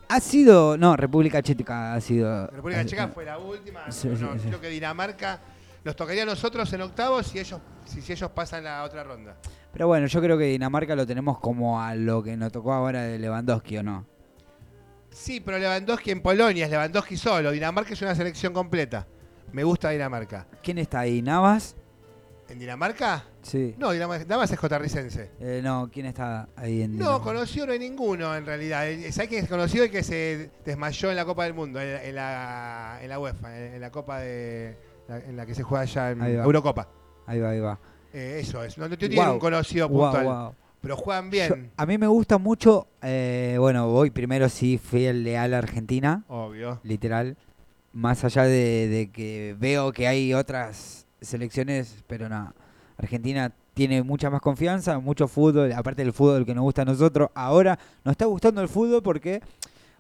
Ha 0.10 0.20
sido. 0.20 0.78
No, 0.78 0.96
República 0.96 1.42
Checa 1.42 1.94
ha 1.94 2.02
sido. 2.02 2.48
República 2.48 2.86
Checa 2.86 3.08
fue 3.08 3.26
la 3.26 3.38
última. 3.38 3.92
Sí, 3.92 4.08
no, 4.10 4.16
sí, 4.16 4.40
sí. 4.42 4.48
creo 4.48 4.62
que 4.62 4.70
Dinamarca 4.70 5.40
nos 5.84 5.96
tocaría 5.96 6.24
a 6.24 6.26
nosotros 6.26 6.72
en 6.74 6.82
octavos 6.82 7.28
si 7.28 7.40
ellos, 7.40 7.60
si, 7.86 8.02
si 8.02 8.14
ellos 8.14 8.30
pasan 8.32 8.64
la 8.64 8.84
otra 8.84 9.04
ronda. 9.04 9.38
Pero 9.72 9.88
bueno, 9.88 10.08
yo 10.08 10.22
creo 10.22 10.38
que 10.38 10.46
Dinamarca 10.46 10.96
lo 10.96 11.06
tenemos 11.06 11.40
como 11.40 11.82
a 11.82 11.96
lo 11.96 12.22
que 12.22 12.38
nos 12.38 12.52
tocó 12.52 12.74
ahora 12.74 13.04
de 13.04 13.20
Lewandowski, 13.20 13.78
¿o 13.78 13.84
no? 13.84 14.06
Sí, 15.10 15.40
pero 15.40 15.60
Lewandowski 15.60 16.12
en 16.12 16.22
Polonia 16.22 16.66
es 16.66 16.72
Lewandowski 16.72 17.18
solo. 17.18 17.52
Dinamarca 17.52 17.94
es 17.94 18.02
una 18.02 18.16
selección 18.16 18.54
completa. 18.54 19.08
Me 19.52 19.64
gusta 19.64 19.90
Dinamarca. 19.92 20.48
¿Quién 20.64 20.80
está 20.80 21.02
ahí? 21.02 21.22
¿Navas? 21.22 21.76
¿En 22.50 22.60
Dinamarca? 22.60 23.24
Sí. 23.44 23.76
No, 23.78 23.92
Dinamarca 23.92 24.26
Navas 24.26 24.50
es 24.52 24.58
costarricense. 24.60 25.32
Eh, 25.40 25.62
no, 25.64 25.90
¿quién 25.92 26.06
está 26.08 26.50
ahí 26.56 26.82
en 26.82 26.92
No, 26.94 26.98
Dinamarca? 26.98 27.24
conocido 27.26 27.66
no 27.68 27.74
hay 27.74 27.80
ninguno 27.80 28.36
en 28.36 28.46
realidad. 28.46 28.88
Eh, 28.90 29.12
¿Sabes 29.12 29.30
quién 29.30 29.44
es 29.44 29.50
conocido? 29.50 29.84
El 29.84 29.92
que 29.92 30.02
se 30.04 30.50
desmayó 30.66 31.10
en 31.12 31.16
la 31.18 31.26
Copa 31.26 31.44
del 31.44 31.54
Mundo, 31.54 31.80
en, 31.82 31.98
en 32.08 32.16
la, 32.16 33.00
en 33.02 33.10
la 33.10 33.20
UEFA, 33.20 33.58
en, 33.58 33.74
en 33.76 33.82
la 33.82 33.92
Copa 33.92 34.20
de. 34.20 34.78
la- 35.08 35.20
en 35.20 35.36
la 35.38 35.46
que 35.46 35.54
se 35.54 35.62
juega 35.64 35.82
allá 35.84 36.12
en 36.12 36.22
Ahí. 36.22 36.34
Eurocopa. 36.34 36.88
Ahí 37.28 37.40
va, 37.40 37.50
ahí 37.52 37.60
va. 37.60 37.80
Eh, 38.14 38.40
eso 38.42 38.64
es. 38.64 38.78
No, 38.78 38.88
no 38.88 38.98
tiene 38.98 39.20
un 39.20 39.40
conocido 39.40 39.90
puntual. 39.90 40.54
Pero 40.82 40.98
juegan 40.98 41.26
Yo- 41.26 41.32
bien. 41.32 41.72
a 41.78 41.86
mí 41.86 41.98
me 41.98 42.08
gusta 42.08 42.38
mucho, 42.38 42.88
eh, 43.02 43.56
bueno, 43.60 43.88
voy 43.90 44.10
primero 44.12 44.50
sí 44.50 44.78
fiel 44.78 45.24
leal 45.24 45.54
a 45.54 45.60
Argentina, 45.60 46.24
Obvio. 46.28 46.82
literal, 46.84 47.38
más 47.94 48.24
allá 48.26 48.44
de, 48.44 48.90
de 48.90 49.10
que 49.12 49.56
veo 49.58 49.94
que 49.94 50.08
hay 50.10 50.34
otras 50.34 51.08
selecciones, 51.22 52.04
pero 52.08 52.28
no, 52.28 52.54
Argentina 52.98 53.52
tiene 53.74 54.04
mucha 54.04 54.30
más 54.30 54.42
confianza, 54.42 55.00
mucho 55.00 55.28
fútbol, 55.28 55.72
aparte 55.72 56.04
del 56.04 56.14
fútbol 56.14 56.46
que 56.46 56.54
nos 56.54 56.64
gusta 56.64 56.84
a 56.84 56.86
nosotros, 56.86 57.30
ahora 57.34 57.78
nos 58.04 58.12
está 58.14 58.26
gustando 58.26 58.62
el 58.62 58.68
fútbol 58.70 59.02
porque, 59.02 59.42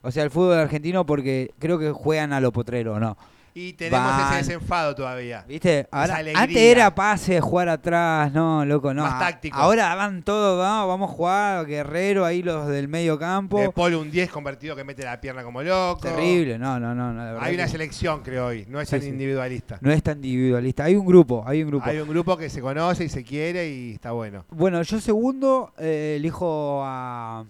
O 0.02 0.12
sea, 0.12 0.24
el 0.24 0.32
fútbol 0.32 0.58
argentino 0.60 1.06
porque 1.06 1.52
creo 1.60 1.80
que 1.80 1.92
juegan 1.92 2.34
a 2.34 2.42
lo 2.42 2.52
potrero, 2.52 3.00
¿no? 3.00 3.18
Y 3.56 3.74
tenemos 3.74 4.04
Van. 4.08 4.34
ese 4.40 4.54
desenfado 4.54 4.96
todavía. 4.96 5.46
¿Viste? 5.48 5.88
Ahora, 5.92 6.18
antes 6.36 6.58
era 6.58 6.96
pase, 6.96 7.40
jugar 7.40 7.70
atrás, 7.70 8.32
no, 8.34 8.66
loco, 8.66 8.94
no. 8.96 9.04
Más 9.04 9.20
táctico. 9.20 9.56
Ahora 9.56 9.94
van 9.94 10.24
todos, 10.24 10.58
no, 10.58 10.88
vamos 10.88 11.12
a 11.12 11.14
jugar, 11.14 11.66
Guerrero, 11.68 12.26
ahí 12.26 12.42
los 12.42 12.68
del 12.68 12.88
medio 12.88 13.20
campo. 13.20 13.60
De 13.60 13.70
Paul 13.70 13.94
un 13.96 14.10
10 14.10 14.32
convertido 14.32 14.76
que 14.76 14.84
mete 14.84 15.04
la 15.04 15.22
pierna 15.22 15.44
como 15.44 15.62
loco. 15.62 16.02
Terrible, 16.02 16.58
no, 16.58 16.80
no, 16.80 16.96
no. 16.96 17.14
no, 17.14 17.20
la 17.20 17.32
verdad 17.34 17.44
Hay 17.44 17.54
una 17.54 17.66
que 17.66 17.70
selección, 17.70 18.24
creo 18.24 18.48
hoy. 18.48 18.66
No 18.70 18.82
es 18.82 18.90
Sí, 18.90 18.96
tan 18.96 19.02
sí. 19.04 19.08
individualista. 19.10 19.78
No 19.82 19.92
es 19.92 20.02
tan 20.02 20.16
individualista. 20.18 20.86
Hay 20.86 20.96
un 20.96 21.06
grupo, 21.06 21.44
hay 21.46 21.62
un 21.62 21.70
grupo. 21.70 21.86
Hay 21.88 22.00
un 22.00 22.08
grupo 22.10 22.36
que 22.36 22.50
se 22.50 22.60
conoce 22.60 23.04
y 23.04 23.10
se 23.10 23.24
quiere 23.24 23.70
y 23.70 23.92
está 23.94 24.14
bueno. 24.14 24.46
Bueno, 24.50 24.82
yo 24.82 25.00
segundo 25.00 25.74
eh, 25.78 26.16
elijo 26.18 26.82
a, 26.84 27.46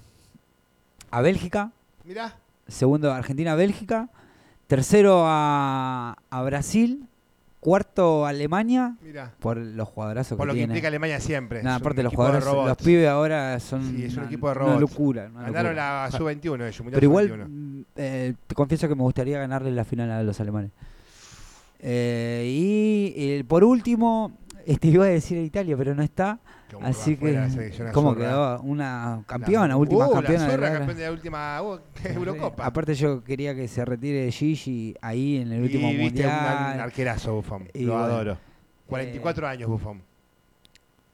a 1.12 1.22
Bélgica. 1.22 1.72
Mirá, 2.04 2.36
Segundo 2.68 3.12
Argentina-Bélgica. 3.14 4.10
Tercero 4.68 5.24
a, 5.26 6.16
a 6.30 6.42
Brasil. 6.44 7.06
Cuarto 7.60 8.26
a 8.26 8.30
Alemania. 8.30 8.98
mirá. 9.02 9.32
Por 9.40 9.56
los 9.58 9.88
jugadorazos 9.88 10.38
Por 10.38 10.46
que 10.46 10.48
lo 10.48 10.54
que 10.54 10.58
tiene. 10.60 10.74
implica 10.74 10.88
Alemania 10.90 11.20
siempre. 11.22 11.64
Nada, 11.64 11.78
aparte 11.78 12.04
los 12.04 12.14
jugadores, 12.14 12.44
los 12.44 12.76
pibes 12.78 13.08
ahora 13.08 13.58
son 13.62 13.90
Sí, 13.96 14.04
es 14.04 14.14
un 14.14 14.20
una, 14.20 14.28
equipo 14.28 14.48
de 14.48 14.52
una 14.52 14.64
robots. 14.66 14.82
locura. 14.82 15.28
una 15.32 15.44
Ganaron 15.44 15.76
locura. 15.76 16.04
la 16.04 16.12
sub-21 16.12 16.62
ellos, 16.68 16.80
Mundial 16.82 16.94
Pero 17.00 17.06
igual, 17.06 17.28
sub-21. 17.30 17.48
mm, 17.48 17.82
eh, 17.96 18.34
te 18.48 18.56
confieso 18.56 18.90
que 18.90 18.96
me 18.96 19.04
gustaría 19.04 19.40
ganarle 19.40 19.72
la 19.72 19.86
final 19.86 20.12
a 20.12 20.22
los 20.24 20.38
alemanes. 20.42 20.72
Eh, 21.80 22.46
y 22.50 23.14
eh, 23.16 23.44
por 23.48 23.64
último, 23.64 24.34
este, 24.66 24.90
iba 24.90 25.06
a 25.06 25.08
decir 25.08 25.38
a 25.38 25.42
Italia, 25.42 25.78
pero 25.78 25.96
no 25.96 26.04
está. 26.04 26.40
Como 26.74 26.88
Así 26.88 27.18
la 27.22 27.48
que, 27.50 27.92
¿cómo 27.94 28.10
azurra. 28.12 28.26
quedó? 28.26 28.62
Una 28.62 29.24
campeona, 29.28 29.68
La- 29.70 29.78
última 29.78 30.08
Uh, 30.08 30.14
campeona. 30.14 30.46
La 30.48 30.52
de 30.52 30.58
la- 30.58 30.72
campeón 30.74 30.98
de 30.98 31.04
la 31.04 31.12
última 31.12 31.62
uh, 31.62 31.80
Eurocopa. 32.04 32.66
Aparte 32.66 32.94
yo 32.96 33.24
quería 33.24 33.54
que 33.56 33.68
se 33.68 33.84
retire 33.86 34.32
Gigi 34.32 34.96
ahí 35.02 35.38
en 35.38 35.52
el 35.52 35.62
último 35.64 35.88
y 35.90 35.98
viste 35.98 36.22
un, 36.26 36.32
mundial. 36.34 36.74
un 36.76 36.80
arquerazo 36.82 37.36
Buffon. 37.36 37.68
Y 37.74 37.84
Lo 37.86 37.94
bueno, 37.94 38.06
adoro. 38.08 38.38
44 38.88 39.48
años 39.48 39.70
Buffon. 39.70 40.02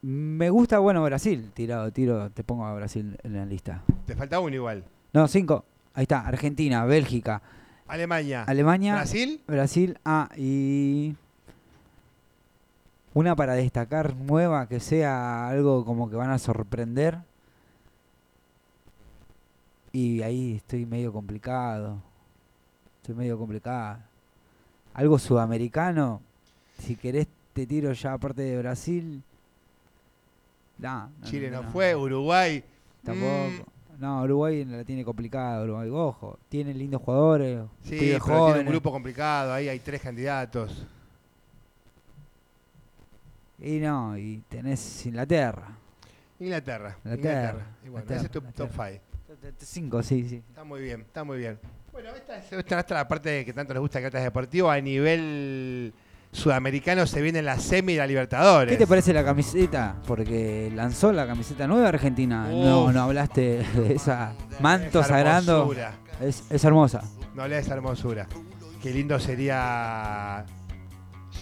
Me 0.02 0.48
gusta, 0.48 0.78
bueno, 0.78 1.02
Brasil. 1.04 1.50
Tirado, 1.52 1.92
tiro, 1.92 2.30
te 2.30 2.42
pongo 2.42 2.64
a 2.64 2.74
Brasil 2.74 3.18
en 3.22 3.34
la 3.34 3.44
lista. 3.44 3.82
Te 4.06 4.16
falta 4.16 4.40
uno 4.40 4.54
igual. 4.54 4.84
No, 5.12 5.28
cinco. 5.28 5.64
Ahí 5.92 6.02
está, 6.04 6.20
Argentina, 6.26 6.84
Bélgica, 6.86 7.42
Alemania. 7.86 8.44
Alemania, 8.44 8.94
Brasil. 8.94 9.40
Brasil, 9.46 9.98
ah, 10.04 10.28
y 10.36 11.14
una 13.14 13.34
para 13.36 13.54
destacar 13.54 14.14
nueva 14.14 14.68
que 14.68 14.80
sea 14.80 15.48
algo 15.48 15.84
como 15.84 16.08
que 16.08 16.16
van 16.16 16.30
a 16.30 16.38
sorprender. 16.38 17.18
Y 19.92 20.22
ahí 20.22 20.56
estoy 20.56 20.86
medio 20.86 21.12
complicado. 21.12 21.98
Estoy 23.00 23.14
medio 23.16 23.36
complicado. 23.38 23.98
Algo 24.94 25.18
sudamericano. 25.18 26.20
Si 26.78 26.96
querés 26.96 27.26
te 27.52 27.66
tiro 27.66 27.92
ya 27.92 28.12
aparte 28.12 28.42
de 28.42 28.58
Brasil. 28.58 29.22
No, 30.78 31.10
Chile 31.24 31.50
no, 31.50 31.62
no. 31.62 31.70
fue. 31.70 31.94
Uruguay. 31.96 32.62
Tampoco. 33.04 33.26
Mm, 33.28 34.00
No, 34.00 34.22
Uruguay 34.22 34.64
la 34.64 34.84
tiene 34.84 35.04
complicada. 35.04 35.64
Uruguay, 35.64 35.88
ojo. 35.90 36.38
Tiene 36.48 36.72
lindos 36.72 37.02
jugadores. 37.02 37.62
sí, 37.82 37.98
tiene 37.98 38.18
un 38.60 38.66
grupo 38.66 38.92
complicado. 38.92 39.52
Ahí 39.52 39.68
hay 39.68 39.80
tres 39.80 40.00
candidatos. 40.00 40.86
Y 43.60 43.78
no, 43.78 44.16
y 44.16 44.42
tenés 44.48 45.04
Inglaterra. 45.06 45.68
Inglaterra. 46.38 46.96
Inglaterra, 47.04 47.66
Y 47.84 47.88
bueno, 47.90 48.04
Inglaterra, 48.04 48.16
ese 48.16 48.26
es 48.26 48.32
tu 48.32 48.40
top 48.40 48.70
Inglaterra. 48.70 49.00
5. 49.40 49.54
Cinco, 49.58 50.02
sí, 50.02 50.28
sí. 50.28 50.42
Está 50.48 50.64
muy 50.64 50.80
bien, 50.80 51.02
está 51.02 51.24
muy 51.24 51.38
bien. 51.38 51.58
Bueno, 51.92 52.10
esta 52.14 52.36
es, 52.38 52.52
esta 52.52 52.80
es 52.80 52.90
la 52.90 53.06
parte 53.08 53.44
que 53.44 53.52
tanto 53.52 53.74
nos 53.74 53.80
gusta 53.82 53.98
de 53.98 54.04
Catas 54.06 54.22
Deportivo. 54.22 54.70
A 54.70 54.80
nivel 54.80 55.92
sudamericano 56.32 57.06
se 57.06 57.20
viene 57.20 57.42
la 57.42 57.58
semi 57.58 57.92
de 57.94 57.98
la 57.98 58.06
Libertadores. 58.06 58.72
¿Qué 58.72 58.78
te 58.78 58.86
parece 58.86 59.12
la 59.12 59.24
camiseta? 59.24 59.96
Porque 60.06 60.70
lanzó 60.74 61.12
la 61.12 61.26
camiseta 61.26 61.66
nueva 61.66 61.88
Argentina. 61.88 62.48
No, 62.48 62.84
Uf. 62.86 62.92
no 62.94 63.02
hablaste 63.02 63.64
de 63.74 63.94
esa 63.94 64.32
manto 64.60 65.00
Esa 65.00 65.08
sagrando. 65.08 65.58
hermosura. 65.58 65.92
Es, 66.20 66.44
es 66.50 66.64
hermosa. 66.64 67.02
No 67.34 67.46
le 67.46 67.58
esa 67.58 67.74
hermosura. 67.74 68.26
Qué 68.82 68.90
lindo 68.92 69.18
sería 69.20 70.44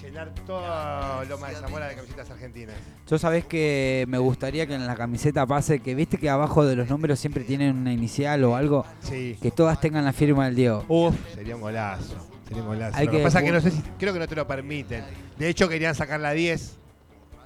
llenar 0.09 0.33
todo 0.47 1.25
Loma 1.25 1.49
de 1.49 1.55
Zamora 1.57 1.89
de 1.89 1.95
camisetas 1.95 2.31
argentinas. 2.31 2.75
Yo 3.09 3.19
sabés 3.19 3.45
que 3.45 4.05
me 4.09 4.19
gustaría 4.19 4.67
que 4.67 4.75
en 4.75 4.87
la 4.87 4.95
camiseta 4.97 5.47
pase 5.47 5.81
que 5.81 5.95
viste 5.95 6.19
que 6.19 6.31
abajo 6.31 6.65
de 6.65 6.77
los 6.77 6.89
números 6.89 7.19
siempre 7.19 7.45
tienen 7.45 7.77
una 7.77 7.93
inicial 7.93 8.43
o 8.45 8.57
algo, 8.57 8.85
Sí. 9.01 9.39
que 9.41 9.51
todas 9.51 9.81
tengan 9.81 10.05
la 10.05 10.13
firma 10.13 10.47
del 10.47 10.55
Diego. 10.57 10.85
Uf, 10.89 11.15
sería 11.35 11.55
un 11.57 11.61
golazo. 11.63 12.15
Sería 12.47 12.63
un 12.63 12.69
golazo. 12.69 12.97
Hay 12.97 13.07
Lo 13.07 13.13
que, 13.13 13.19
que 13.19 13.23
pasa 13.25 13.39
es 13.41 13.45
que 13.45 13.53
no 13.53 13.61
sé 13.61 13.71
si, 13.71 13.83
creo 13.99 14.13
que 14.13 14.19
no 14.19 14.29
te 14.29 14.35
lo 14.35 14.47
permiten. 14.47 15.05
De 15.39 15.49
hecho, 15.49 15.69
querían 15.69 15.95
sacar 15.95 16.19
la 16.21 16.33
10 16.33 16.77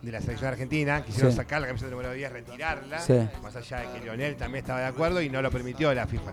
de 0.03 0.12
la 0.12 0.20
selección 0.20 0.51
argentina. 0.51 1.03
Quisieron 1.05 1.33
Sí. 1.33 1.37
sacar 1.37 1.61
la 1.61 1.66
camiseta 1.66 1.90
número 1.90 2.12
10, 2.12 2.31
retirarla. 2.33 2.98
Sí. 3.01 3.14
Más 3.42 3.55
allá 3.57 3.81
de 3.81 3.87
que 3.98 4.01
Lionel 4.05 4.37
también 4.37 4.62
estaba 4.64 4.81
de 4.81 4.87
acuerdo 4.87 5.20
y 5.20 5.29
no 5.29 5.42
lo 5.42 5.51
permitió 5.51 5.92
la 5.94 6.07
FIFA. 6.07 6.33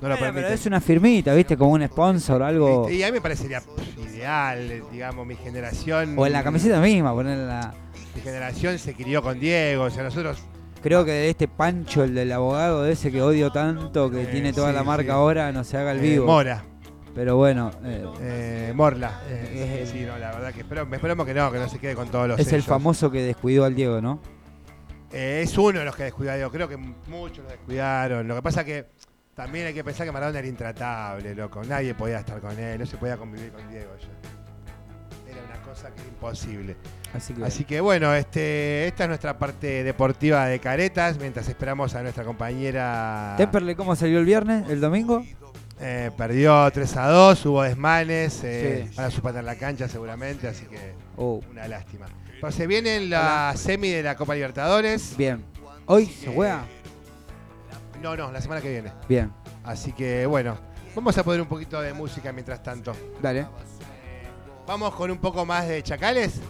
No 0.00 0.08
lo 0.10 0.16
pero 0.16 0.48
es 0.48 0.66
una 0.66 0.80
firmita, 0.80 1.34
viste, 1.34 1.56
como 1.56 1.72
un 1.72 1.86
sponsor 1.86 2.42
o 2.42 2.44
algo. 2.44 2.90
Y 2.90 3.02
a 3.02 3.06
mí 3.06 3.12
me 3.12 3.20
parecería 3.20 3.62
ideal, 4.10 4.82
digamos, 4.92 5.26
mi 5.26 5.36
generación. 5.36 6.14
O 6.18 6.26
en 6.26 6.32
la 6.32 6.42
camiseta 6.44 6.80
misma, 6.80 7.14
ponerla. 7.14 7.72
Mi 8.14 8.20
generación 8.20 8.78
se 8.78 8.94
crió 8.94 9.22
con 9.22 9.40
Diego, 9.40 9.84
o 9.84 9.90
sea, 9.90 10.02
nosotros. 10.02 10.42
Creo 10.82 11.04
que 11.04 11.10
de 11.12 11.30
este 11.30 11.48
Pancho, 11.48 12.04
el 12.04 12.14
del 12.14 12.30
abogado 12.30 12.86
ese 12.86 13.10
que 13.10 13.20
odio 13.22 13.50
tanto, 13.50 14.10
que 14.10 14.22
Eh, 14.22 14.26
tiene 14.26 14.52
toda 14.52 14.68
sí, 14.68 14.74
la 14.74 14.84
marca 14.84 15.04
sí. 15.04 15.10
ahora, 15.10 15.50
no 15.50 15.64
se 15.64 15.76
haga 15.78 15.92
el 15.92 15.98
eh, 15.98 16.02
vivo. 16.02 16.26
Mora, 16.26 16.62
Pero 17.14 17.36
bueno, 17.36 17.70
eh, 17.82 18.04
eh, 18.20 18.72
Morla. 18.74 19.20
Sí, 19.90 20.04
no, 20.06 20.18
la 20.18 20.32
verdad 20.32 20.52
que 20.52 20.60
espero, 20.60 20.82
esperemos 20.92 21.26
que 21.26 21.34
no, 21.34 21.50
que 21.50 21.58
no 21.58 21.68
se 21.68 21.78
quede 21.78 21.94
con 21.94 22.08
todos 22.08 22.28
los 22.28 22.38
es 22.38 22.52
el 22.52 22.62
famoso 22.62 23.10
que 23.10 23.22
descuidó 23.22 23.64
al 23.64 23.74
Diego, 23.74 24.00
¿no? 24.00 24.20
Es 25.10 25.56
uno 25.56 25.78
de 25.78 25.84
los 25.84 25.96
que 25.96 26.04
descuidó 26.04 26.32
a 26.32 26.34
Diego. 26.34 26.50
Creo 26.50 26.68
que 26.68 26.76
muchos 26.76 27.38
lo 27.44 27.50
descuidaron. 27.50 28.28
Lo 28.28 28.34
que 28.36 28.42
pasa 28.42 28.64
que 28.64 28.86
también 29.36 29.66
hay 29.66 29.74
que 29.74 29.84
pensar 29.84 30.06
que 30.06 30.12
Maradona 30.12 30.38
era 30.38 30.48
intratable, 30.48 31.34
loco. 31.34 31.62
Nadie 31.62 31.94
podía 31.94 32.18
estar 32.20 32.40
con 32.40 32.58
él, 32.58 32.78
no 32.80 32.86
se 32.86 32.96
podía 32.96 33.16
convivir 33.18 33.52
con 33.52 33.68
Diego 33.70 33.92
ya. 34.00 35.30
Era 35.30 35.42
una 35.44 35.60
cosa 35.62 35.90
que 35.94 36.00
era 36.00 36.08
imposible. 36.08 36.76
Así 37.14 37.34
que. 37.34 37.44
Así 37.44 37.64
que 37.64 37.80
bueno, 37.80 38.14
este, 38.14 38.86
esta 38.88 39.04
es 39.04 39.08
nuestra 39.08 39.38
parte 39.38 39.84
deportiva 39.84 40.46
de 40.46 40.58
caretas, 40.58 41.18
mientras 41.18 41.46
esperamos 41.48 41.94
a 41.94 42.02
nuestra 42.02 42.24
compañera. 42.24 43.34
Temperley, 43.36 43.74
¿cómo 43.74 43.94
salió 43.94 44.18
el 44.18 44.24
viernes? 44.24 44.68
¿El 44.70 44.80
domingo? 44.80 45.22
Eh, 45.78 46.10
perdió 46.16 46.70
3 46.72 46.96
a 46.96 47.08
2, 47.08 47.44
hubo 47.46 47.62
desmanes, 47.62 48.40
eh, 48.42 48.88
Sí. 48.90 49.20
van 49.22 49.36
a 49.36 49.42
la 49.42 49.56
cancha 49.56 49.86
seguramente, 49.86 50.48
así 50.48 50.64
que 50.64 50.94
Oh, 51.18 51.42
una 51.50 51.68
lástima. 51.68 52.06
Pero 52.40 52.50
se 52.50 52.66
viene 52.66 53.00
la 53.00 53.52
semi 53.54 53.90
de 53.90 54.02
la 54.02 54.14
Copa 54.16 54.34
Libertadores. 54.34 55.14
bien. 55.18 55.44
¿Hoy 55.84 56.06
se 56.06 56.32
juega? 56.34 56.64
No, 58.02 58.16
no, 58.16 58.30
la 58.30 58.40
semana 58.40 58.60
que 58.60 58.70
viene. 58.70 58.92
Bien, 59.08 59.32
Así 59.64 59.92
que 59.92 60.26
bueno, 60.26 60.56
vamos 60.94 61.16
a 61.18 61.24
poner 61.24 61.40
un 61.40 61.48
poquito 61.48 61.80
de 61.80 61.92
música 61.92 62.32
mientras 62.32 62.62
tanto. 62.62 62.92
dale. 63.20 63.46
Vamos 64.66 64.94
con 64.94 65.10
un 65.10 65.18
poco 65.18 65.44
más 65.44 65.68
de 65.68 65.82
chacales. 65.82 66.40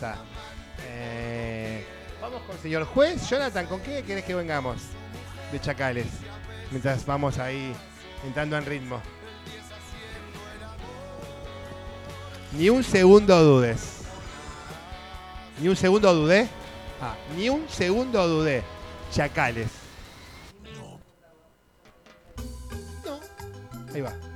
Esa. 0.00 0.29
Señor 2.62 2.84
juez. 2.84 3.28
Jonathan, 3.28 3.66
¿con 3.66 3.80
qué 3.80 4.02
querés 4.02 4.24
que 4.24 4.34
vengamos? 4.34 4.76
De 5.52 5.60
chacales. 5.60 6.06
Mientras 6.70 7.04
vamos 7.06 7.38
ahí 7.38 7.74
entrando 8.24 8.56
en 8.56 8.66
ritmo. 8.66 9.00
Ni 12.52 12.68
un 12.68 12.82
segundo 12.82 13.42
dudes. 13.42 14.02
Ni 15.60 15.68
un 15.68 15.76
segundo 15.76 16.14
dudé. 16.14 16.48
Ah, 17.00 17.14
ni 17.36 17.48
un 17.48 17.68
segundo 17.68 18.26
dudé. 18.28 18.62
Chacales. 19.12 19.68
No. 23.04 23.20
Ahí 23.94 24.00
va. 24.00 24.29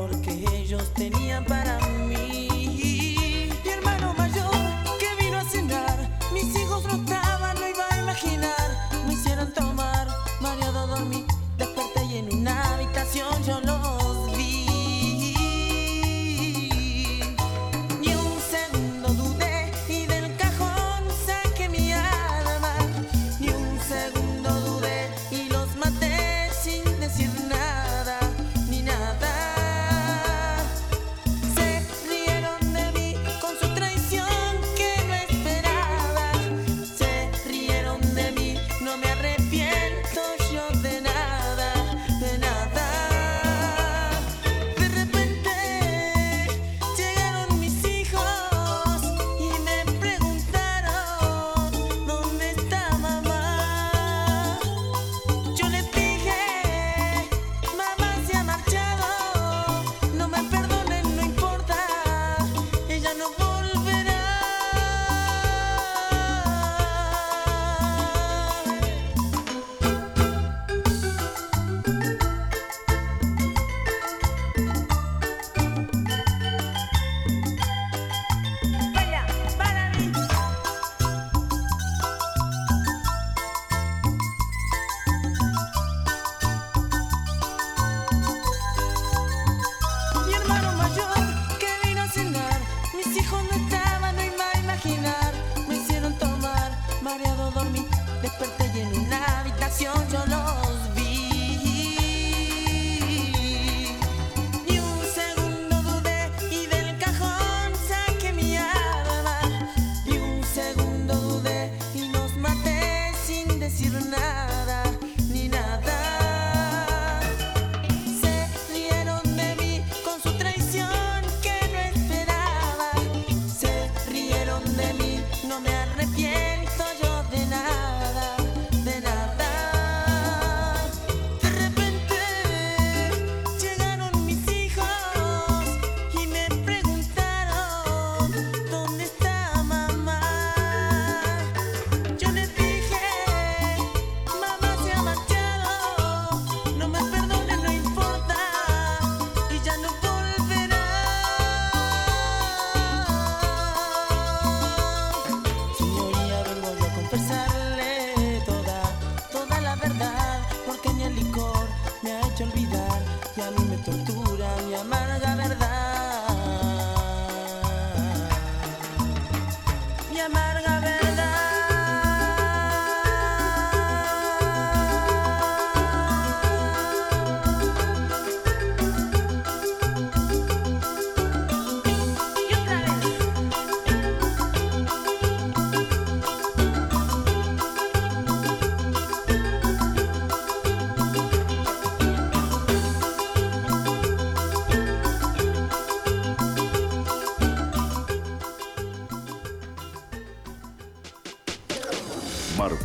valor 0.00 0.20
que 0.22 0.30
ellos 0.56 0.92
tenían 0.94 1.44
para 1.44 1.78
mí. 1.78 1.89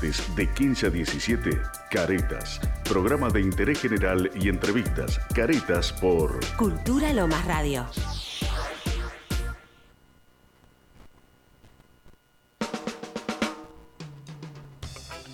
Martes 0.05 0.35
de 0.35 0.47
15 0.47 0.85
a 0.85 0.89
17, 0.91 1.61
Caretas. 1.89 2.59
Programa 2.87 3.29
de 3.29 3.41
interés 3.41 3.81
general 3.81 4.29
y 4.35 4.49
entrevistas. 4.49 5.19
Caretas 5.33 5.93
por 5.93 6.39
Cultura 6.57 7.11
Lomas 7.11 7.43
Radio. 7.45 7.87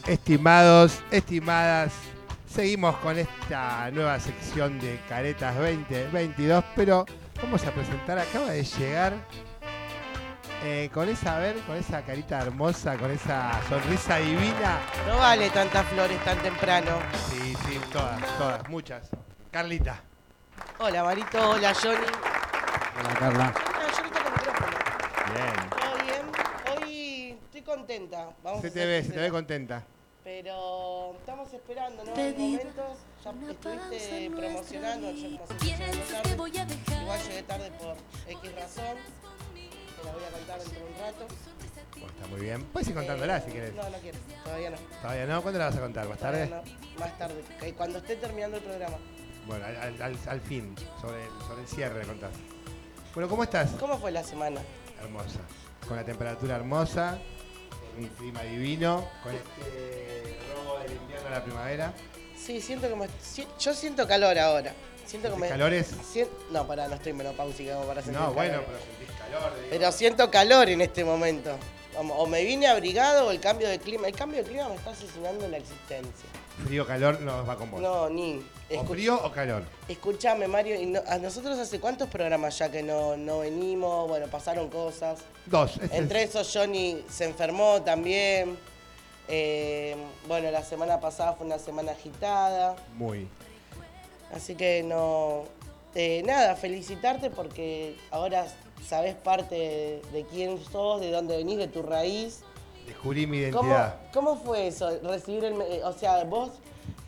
Estimados, 0.07 1.01
estimadas, 1.11 1.93
seguimos 2.47 2.95
con 2.97 3.17
esta 3.17 3.91
nueva 3.91 4.19
sección 4.19 4.79
de 4.79 4.99
Caretas 5.09 5.55
2022, 5.57 6.63
pero 6.77 7.05
vamos 7.41 7.65
a 7.65 7.71
presentar, 7.73 8.19
acaba 8.19 8.51
de 8.51 8.63
llegar 8.63 9.13
eh, 10.63 10.89
con 10.93 11.09
esa, 11.09 11.37
a 11.37 11.39
ver, 11.39 11.57
con 11.61 11.75
esa 11.75 12.03
carita 12.03 12.39
hermosa, 12.39 12.97
con 12.97 13.09
esa 13.11 13.59
sonrisa 13.67 14.17
divina. 14.17 14.79
No 15.07 15.17
vale 15.17 15.49
tantas 15.49 15.85
flores 15.87 16.23
tan 16.23 16.37
temprano. 16.39 16.99
Sí, 17.29 17.55
sí, 17.65 17.79
todas, 17.91 18.37
todas, 18.37 18.69
muchas. 18.69 19.09
Carlita. 19.49 20.01
Hola 20.79 21.03
Marito, 21.03 21.49
hola 21.49 21.73
Johnny. 21.73 22.07
Hola, 22.99 23.13
Carla. 23.19 23.53
Hola 23.55 23.91
Johnny 23.95 24.09
con 24.09 24.33
micrófono. 24.33 24.77
Bien. 25.33 25.69
¿Todo 25.69 26.03
bien? 26.03 26.83
Hoy 26.83 27.37
estoy 27.45 27.61
contenta. 27.61 28.29
Vamos 28.43 28.61
Se 28.61 28.71
te 28.71 28.85
ve, 28.85 29.03
se 29.03 29.11
te 29.11 29.19
ve 29.19 29.29
contenta. 29.29 29.83
Pero 30.23 31.15
estamos 31.17 31.51
esperando, 31.51 32.03
¿no? 32.03 32.15
En 32.15 32.37
momentos 32.37 32.97
ya 33.23 33.31
estuviste 33.31 34.31
promocionando, 34.35 35.11
yo 35.11 35.37
tarde. 35.39 36.75
Igual 37.01 37.19
llegué 37.23 37.43
tarde 37.43 37.71
por 37.71 37.95
X 38.27 38.55
razón. 38.55 38.97
Te 40.01 40.07
la 40.07 40.13
voy 40.13 40.23
a 40.23 40.29
contar 40.31 40.59
dentro 40.59 40.79
de 40.79 40.85
un 40.85 40.99
rato. 40.99 41.27
Bueno, 41.93 42.07
está 42.15 42.27
muy 42.27 42.41
bien. 42.41 42.63
Puedes 42.65 42.87
ir 42.89 42.95
contándola 42.95 43.37
Eh, 43.37 43.43
si 43.45 43.51
quieres. 43.51 43.73
No, 43.75 43.83
no 43.89 43.97
quiero, 43.99 44.17
todavía 44.43 44.69
no. 44.71 44.77
Todavía 45.01 45.25
no, 45.27 45.41
¿cuándo 45.41 45.59
la 45.59 45.65
vas 45.65 45.75
a 45.75 45.79
contar? 45.81 46.07
¿Más 46.09 46.19
tarde? 46.19 46.47
No, 46.47 46.63
Más 46.99 47.17
tarde, 47.17 47.43
que 47.59 47.73
cuando 47.73 47.99
esté 47.99 48.15
terminando 48.15 48.57
el 48.57 48.63
programa. 48.63 48.97
Bueno, 49.47 49.65
al, 49.65 49.75
al- 50.01 50.17
al- 50.27 50.41
fin, 50.41 50.75
sobre, 51.01 51.23
el- 51.23 51.41
sobre 51.47 51.61
el 51.61 51.67
cierre 51.67 51.99
le 52.01 52.05
contás. 52.05 52.31
Bueno, 53.13 53.29
¿cómo 53.29 53.43
estás? 53.43 53.71
¿Cómo 53.79 53.97
fue 53.99 54.11
la 54.11 54.23
semana? 54.23 54.61
Hermosa. 55.01 55.39
Con 55.87 55.97
la 55.97 56.03
temperatura 56.05 56.55
hermosa, 56.55 57.17
un 57.97 58.07
clima 58.07 58.43
divino, 58.43 59.07
con 59.23 59.33
este 59.35 60.37
robo 60.55 60.79
del 60.79 60.91
invierno 60.93 61.27
a 61.27 61.31
la 61.31 61.43
primavera. 61.43 61.93
Sí, 62.37 62.61
siento 62.61 62.87
que 62.87 62.95
me, 62.95 63.07
yo 63.59 63.73
siento 63.73 64.07
calor 64.07 64.37
ahora. 64.39 64.73
Siento 65.05 65.33
que 65.33 65.39
me, 65.39 65.49
¿Calores? 65.49 65.91
no, 66.51 66.65
pará, 66.65 66.87
no 66.87 66.95
estoy 66.95 67.11
menopáusica 67.13 67.73
como 67.73 67.87
para 67.87 68.01
sentir 68.01 68.21
No, 68.21 68.33
bueno, 68.33 68.61
pero 68.65 68.77
sentís. 68.79 69.10
Pero 69.69 69.91
siento 69.91 70.29
calor 70.29 70.69
en 70.69 70.81
este 70.81 71.03
momento. 71.03 71.55
O 71.97 72.25
me 72.25 72.43
vine 72.43 72.67
abrigado 72.67 73.27
o 73.27 73.31
el 73.31 73.39
cambio 73.39 73.67
de 73.67 73.79
clima. 73.79 74.07
El 74.07 74.15
cambio 74.15 74.43
de 74.43 74.49
clima 74.49 74.69
me 74.69 74.75
está 74.75 74.91
asesinando 74.91 75.47
la 75.47 75.57
existencia. 75.57 76.29
Frío, 76.65 76.85
calor, 76.85 77.19
no 77.21 77.45
va 77.45 77.57
con 77.57 77.69
vos. 77.69 77.81
No, 77.81 78.09
ni. 78.09 78.41
¿O 78.77 78.85
frío 78.85 79.19
o 79.23 79.31
calor? 79.31 79.63
Escúchame, 79.87 80.47
Mario, 80.47 81.01
a 81.07 81.17
nosotros 81.17 81.59
hace 81.59 81.79
cuántos 81.79 82.07
programas 82.07 82.57
ya 82.57 82.71
que 82.71 82.81
no, 82.81 83.17
no 83.17 83.39
venimos, 83.39 84.07
bueno, 84.07 84.27
pasaron 84.27 84.69
cosas. 84.69 85.19
Dos. 85.45 85.79
Entre 85.91 86.23
esos 86.23 86.49
Johnny 86.53 87.03
se 87.09 87.25
enfermó 87.25 87.81
también. 87.81 88.57
Eh, 89.27 89.95
bueno, 90.27 90.51
la 90.51 90.63
semana 90.63 90.99
pasada 90.99 91.33
fue 91.33 91.45
una 91.45 91.59
semana 91.59 91.91
agitada. 91.91 92.75
Muy. 92.95 93.27
Así 94.33 94.55
que 94.55 94.83
no. 94.83 95.43
Eh, 95.93 96.23
nada, 96.25 96.55
felicitarte 96.55 97.29
porque 97.29 97.97
ahora 98.11 98.47
sabes 98.85 99.15
parte 99.15 100.01
de, 100.11 100.25
quién 100.29 100.63
sos, 100.63 101.01
de 101.01 101.11
dónde 101.11 101.37
venís, 101.37 101.57
de 101.57 101.67
tu 101.67 101.81
raíz. 101.81 102.41
Descubrí 102.85 103.27
mi 103.27 103.37
identidad. 103.37 103.95
¿Cómo, 104.13 104.35
fue 104.35 104.67
eso? 104.67 104.99
Recibir 105.03 105.45
el. 105.45 105.61
Eh, 105.61 105.81
o 105.83 105.93
sea, 105.93 106.23
vos 106.23 106.51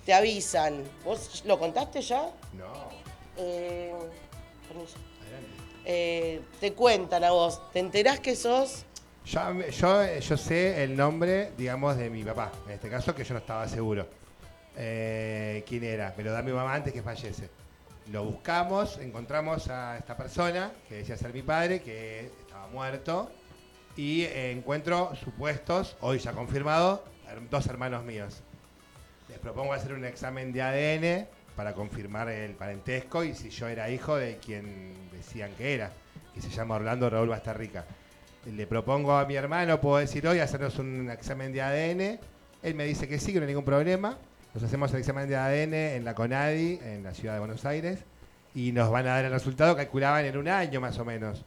te 0.06 0.14
avisan. 0.14 0.84
¿Vos 1.04 1.44
lo 1.46 1.60
contaste 1.60 2.02
ya? 2.02 2.32
No. 2.54 2.74
Eh, 3.38 3.94
eh, 5.86 6.42
te 6.60 6.74
cuentan 6.74 7.24
a 7.24 7.32
vos. 7.32 7.62
¿Te 7.72 7.80
enterás 7.80 8.20
que 8.20 8.36
sos.? 8.36 8.86
Yo, 9.26 9.40
yo, 9.70 10.20
yo, 10.20 10.38
sé 10.38 10.84
el 10.84 10.98
nombre, 10.98 11.52
digamos, 11.58 11.96
de 11.98 12.10
mi 12.10 12.24
papá. 12.24 12.52
En 12.66 12.74
este 12.74 12.90
caso, 12.90 13.16
que 13.16 13.24
yo 13.24 13.34
no 13.34 13.40
estaba 13.40 13.68
seguro. 13.68 14.08
quién 14.76 15.84
era, 15.84 16.14
pero 16.16 16.32
da 16.34 16.42
mi 16.42 16.52
mamá 16.52 16.76
antes 16.76 16.94
que 16.94 17.02
fallece. 17.02 17.50
Lo 18.12 18.26
buscamos, 18.26 18.98
encontramos 18.98 19.70
a 19.70 19.98
esta 19.98 20.18
persona, 20.18 20.72
que 20.90 20.96
decía 20.96 21.16
ser 21.16 21.34
mi 21.34 21.42
padre, 21.42 21.82
que 21.82 22.32
estaba 22.42 22.68
muerto, 22.68 23.32
y 23.96 24.26
encuentro 24.26 25.16
supuestos, 25.16 25.96
hoy 26.02 26.20
ya 26.20 26.34
confirmado, 26.34 27.06
dos 27.50 27.66
hermanos 27.68 28.04
míos. 28.04 28.42
Les 29.30 29.40
propongo 29.40 29.74
hacer 29.74 29.94
un 29.94 30.04
examen 30.04 30.52
de 30.52 30.62
ADN 30.62 31.28
para 31.56 31.74
confirmar 31.74 32.30
el 32.30 32.52
parentesco 32.56 33.24
y 33.24 33.34
si 33.36 33.50
yo 33.50 33.68
era 33.68 33.90
hijo 33.90 34.16
de 34.16 34.38
quien 34.38 34.94
decían 35.12 35.52
que 35.58 35.74
era, 35.74 35.92
que 36.34 36.42
se 36.42 36.50
llama 36.50 36.76
Orlando 36.76 37.10
Raúl 37.10 37.30
Bastarrica. 37.30 37.86
Le 38.46 38.68
propongo 38.68 39.16
a 39.16 39.26
mi 39.26 39.36
hermano, 39.36 39.80
puedo 39.80 39.98
decir 39.98 40.28
hoy, 40.28 40.40
hacernos 40.40 40.78
un 40.78 41.10
examen 41.10 41.54
de 41.54 41.62
ADN. 41.62 42.20
Él 42.64 42.76
me 42.76 42.84
dice 42.84 43.08
que 43.08 43.18
sí, 43.18 43.32
que 43.32 43.40
no 43.40 43.46
hay 43.46 43.52
ningún 43.52 43.64
problema. 43.64 44.18
Nos 44.54 44.62
hacemos 44.62 44.94
el 44.94 45.00
examen 45.00 45.28
de 45.28 45.36
ADN 45.36 45.74
en 45.74 46.06
la 46.06 46.14
CONADI, 46.14 46.80
en 46.84 47.04
la 47.04 47.16
ciudad 47.16 47.34
de 47.34 47.40
Buenos 47.40 47.66
Aires, 47.66 48.02
y 48.54 48.72
nos 48.72 48.92
van 48.92 49.08
a 49.08 49.16
dar 49.16 49.26
el 49.26 49.32
resultado, 49.32 49.76
calculaban 49.76 50.26
en 50.26 50.38
un 50.38 50.48
año 50.48 50.80
más 50.80 51.00
o 51.00 51.06
menos. 51.06 51.44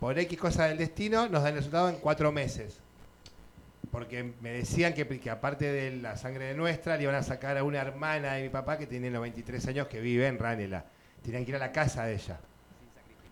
Por 0.00 0.18
X 0.18 0.38
cosa 0.38 0.64
del 0.64 0.78
destino, 0.78 1.28
nos 1.28 1.42
dan 1.42 1.52
el 1.52 1.58
resultado 1.58 1.90
en 1.90 1.96
cuatro 1.96 2.32
meses. 2.32 2.78
Porque 3.90 4.32
me 4.40 4.52
decían 4.52 4.94
que, 4.94 5.06
que 5.06 5.28
aparte 5.28 5.70
de 5.70 5.96
la 5.96 6.16
sangre 6.16 6.46
de 6.46 6.54
nuestra, 6.54 6.96
le 6.96 7.02
iban 7.02 7.14
a 7.14 7.22
sacar 7.22 7.58
a 7.58 7.62
una 7.62 7.78
hermana 7.78 8.34
de 8.34 8.44
mi 8.44 8.48
papá 8.48 8.78
que 8.78 8.86
tiene 8.86 9.10
93 9.10 9.66
años 9.68 9.86
que 9.88 10.00
vive 10.00 10.26
en 10.26 10.38
Ranela. 10.38 10.86
Tenían 11.22 11.44
que 11.44 11.50
ir 11.50 11.56
a 11.56 11.60
la 11.60 11.72
casa 11.72 12.04
de 12.06 12.14
ella. 12.14 12.40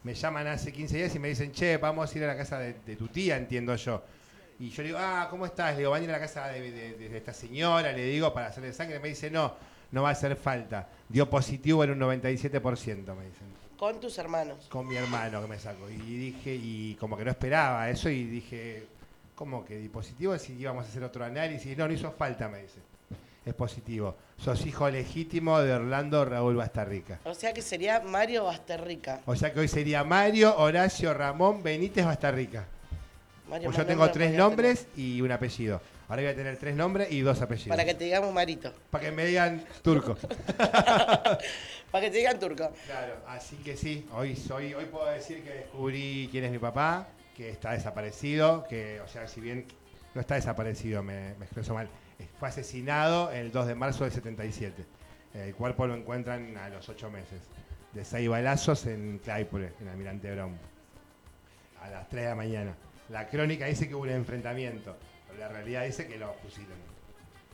Me 0.03 0.13
llaman 0.13 0.49
hace 0.49 0.71
15 0.71 0.97
días 0.99 1.15
y 1.15 1.19
me 1.19 1.29
dicen, 1.29 1.51
che, 1.51 1.79
vamos 1.79 2.15
a 2.15 2.19
ir 2.19 2.25
a 2.25 2.27
la 2.27 2.37
casa 2.37 2.59
de 2.59 2.97
tu 2.97 3.09
tía, 3.09 3.39
entiendo 3.39 3.75
yo. 3.77 4.03
Y 4.59 4.71
yo 4.71 4.83
le 4.83 4.89
digo, 4.89 4.99
ah, 5.01 5.27
¿cómo 5.31 5.47
estás? 5.47 5.73
Le 5.73 5.79
digo, 5.79 5.91
van 5.91 6.03
a 6.03 6.05
ir 6.05 6.11
a 6.11 6.15
la 6.15 6.21
casa 6.21 6.49
de, 6.49 7.17
esta 7.17 7.33
señora, 7.33 7.93
le 7.93 8.05
digo, 8.05 8.33
para 8.33 8.47
hacerle 8.47 8.73
sangre. 8.73 9.01
Me 9.01 9.09
dice, 9.09 9.31
no, 9.31 9.55
no 9.91 10.03
va 10.03 10.11
a 10.11 10.13
hacer 10.13 10.37
falta. 10.37 10.89
Dio 11.09 11.29
positivo 11.29 11.83
en 11.83 11.91
un 11.91 12.01
97%, 12.01 13.15
me 13.15 13.27
dicen. 13.27 13.65
¿Con 13.77 14.01
tus 14.01 14.17
hermanos? 14.19 14.67
Con 14.69 14.87
mi 14.87 14.97
hermano 14.97 15.43
que 15.43 15.49
me 15.49 15.59
sacó. 15.59 15.91
Y 15.91 15.97
dije, 15.97 16.55
y 16.55 16.97
como 17.01 17.17
que 17.17 17.25
no 17.25 17.33
esperaba 17.33 17.91
eso, 17.91 18.09
y 18.09 18.25
dije, 18.25 18.87
¿cómo 19.35 19.65
que 19.65 19.77
di 19.77 19.89
positivo? 19.89 20.39
Si 20.39 20.53
íbamos 20.53 20.87
a 20.87 20.89
hacer 20.89 21.03
otro 21.03 21.25
análisis. 21.25 21.77
No, 21.77 21.89
no 21.89 21.93
hizo 21.93 22.13
falta, 22.13 22.49
me 22.49 22.63
dice. 22.63 22.79
Es 23.45 23.55
positivo. 23.55 24.17
Sos 24.39 24.65
hijo 24.65 24.89
legítimo 24.89 25.59
de 25.61 25.75
Orlando 25.75 26.25
Raúl 26.25 26.57
Bastarrica. 26.57 27.19
O 27.25 27.35
sea 27.35 27.53
que 27.53 27.61
sería 27.61 28.01
Mario 28.01 28.45
Bastarrica. 28.45 29.21
O 29.27 29.37
sea 29.37 29.53
que 29.53 29.61
hoy 29.61 29.69
sería 29.69 30.03
Mario 30.05 30.57
Horacio 30.57 31.13
Ramón 31.13 31.63
Benítez 31.63 32.07
Bastarrica 32.07 32.69
pues 33.49 33.77
yo 33.77 33.87
tengo 33.87 34.11
tres 34.11 34.33
nombres 34.33 34.87
y 34.97 35.21
un 35.21 35.33
apellido. 35.33 35.81
Ahora 36.09 36.23
voy 36.23 36.31
a 36.31 36.37
tener 36.37 36.57
tres 36.59 36.77
nombres 36.77 37.11
y 37.11 37.21
dos 37.21 37.41
apellidos. 37.41 37.71
Para 37.71 37.85
que 37.85 37.95
te 37.95 38.05
digamos 38.05 38.33
Marito. 38.33 38.73
Para 38.91 39.05
que 39.05 39.11
me 39.11 39.25
digan 39.25 39.65
turco. 39.83 40.17
Para 41.91 42.05
que 42.05 42.11
te 42.11 42.19
digan 42.19 42.39
turco. 42.39 42.71
Claro, 42.87 43.17
así 43.29 43.57
que 43.57 43.77
sí, 43.77 44.07
hoy 44.13 44.37
soy, 44.37 44.75
hoy 44.75 44.85
puedo 44.87 45.07
decir 45.07 45.43
que 45.43 45.51
descubrí 45.51 46.29
quién 46.31 46.45
es 46.45 46.51
mi 46.51 46.59
papá, 46.59 47.09
que 47.37 47.51
está 47.51 47.73
desaparecido, 47.73 48.67
que, 48.69 49.01
o 49.01 49.09
sea, 49.09 49.29
si 49.29 49.41
bien 49.41 49.67
no 50.15 50.21
está 50.21 50.35
desaparecido, 50.35 51.03
me, 51.03 51.35
me 51.39 51.45
expreso 51.47 51.73
mal, 51.73 51.89
fue 52.39 52.49
asesinado 52.49 53.31
el 53.31 53.53
2 53.53 53.67
de 53.69 53.75
marzo 53.75 54.05
del 54.05 54.13
77. 54.13 54.85
El 55.35 55.55
cuerpo 55.55 55.87
lo 55.87 55.95
encuentran 55.95 56.57
a 56.57 56.69
los 56.69 56.89
ocho 56.89 57.11
meses. 57.11 57.41
De 57.93 58.05
seis 58.05 58.29
balazos 58.29 58.87
en 58.87 59.19
Claypole, 59.19 59.73
en 59.81 59.89
Almirante 59.89 60.33
Brown. 60.33 60.57
A 61.83 61.91
las 61.91 62.09
3 62.09 62.23
de 62.23 62.29
la 62.29 62.35
mañana. 62.35 62.77
La 63.09 63.29
crónica 63.29 63.67
dice 63.67 63.89
que 63.89 63.95
hubo 63.95 64.03
un 64.03 64.11
enfrentamiento, 64.11 64.97
pero 65.27 65.39
la 65.39 65.49
realidad 65.49 65.85
dice 65.85 66.07
que 66.07 66.19
lo 66.19 66.33
pusieron. 66.37 66.79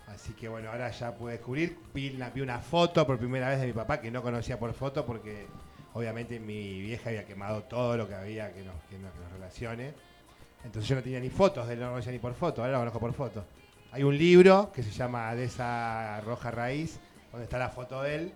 Así 0.07 0.33
que 0.33 0.49
bueno, 0.49 0.71
ahora 0.71 0.91
ya 0.91 1.15
pude 1.15 1.33
descubrir. 1.33 1.79
Vi, 1.95 2.19
una 2.41 2.59
foto 2.59 3.07
por 3.07 3.19
primera 3.19 3.49
vez 3.49 3.61
de 3.61 3.67
mi 3.67 3.73
papá 3.73 4.01
que 4.01 4.11
no 4.11 4.23
conocía 4.23 4.59
por 4.59 4.73
foto 4.75 5.07
porque 5.07 5.47
obviamente 5.95 6.41
mi 6.41 6.81
vieja 6.81 7.11
había 7.11 7.25
quemado 7.25 7.63
todo 7.65 7.97
lo 7.97 8.09
que 8.09 8.15
había 8.15 8.53
que 8.53 8.63
nos, 8.63 8.75
que 8.85 8.97
relacione. 9.33 9.95
Entonces 10.65 10.89
yo 10.89 10.97
no 10.97 11.03
tenía 11.03 11.21
ni 11.21 11.31
fotos 11.31 11.67
de 11.67 11.75
él, 11.75 11.81
no 11.81 11.87
lo 11.87 11.93
conocía 11.93 12.13
ni 12.13 12.19
por 12.19 12.35
foto, 12.35 12.63
ahora 12.63 12.73
lo 12.73 12.79
conozco 12.79 13.01
por 13.01 13.15
foto. 13.15 13.45
Hay 13.93 14.03
un 14.03 14.17
libro 14.17 14.71
que 14.73 14.83
se 14.83 14.91
llama 14.91 15.35
De 15.35 15.45
esa 15.45 16.21
roja 16.21 16.51
raíz, 16.51 17.01
donde 17.33 17.45
está 17.45 17.59
la 17.59 17.71
foto 17.71 18.03
de 18.03 18.15
él, 18.15 18.33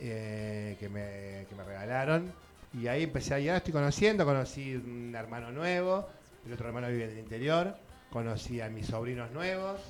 eh, 0.00 0.76
que, 0.78 0.88
me, 0.88 1.46
que 1.48 1.54
me 1.56 1.64
regalaron. 1.64 2.32
Y 2.72 2.88
ahí 2.88 3.04
empecé 3.04 3.34
a 3.34 3.40
ir, 3.40 3.50
estoy 3.50 3.72
conociendo, 3.72 4.24
conocí 4.24 4.74
un 4.74 5.14
hermano 5.16 5.52
nuevo, 5.52 6.08
el 6.46 6.52
otro 6.52 6.68
hermano 6.68 6.88
vive 6.88 7.04
en 7.04 7.10
el 7.10 7.18
interior, 7.18 7.76
conocí 8.10 8.60
a 8.60 8.68
mis 8.68 8.86
sobrinos 8.86 9.30
nuevos. 9.32 9.80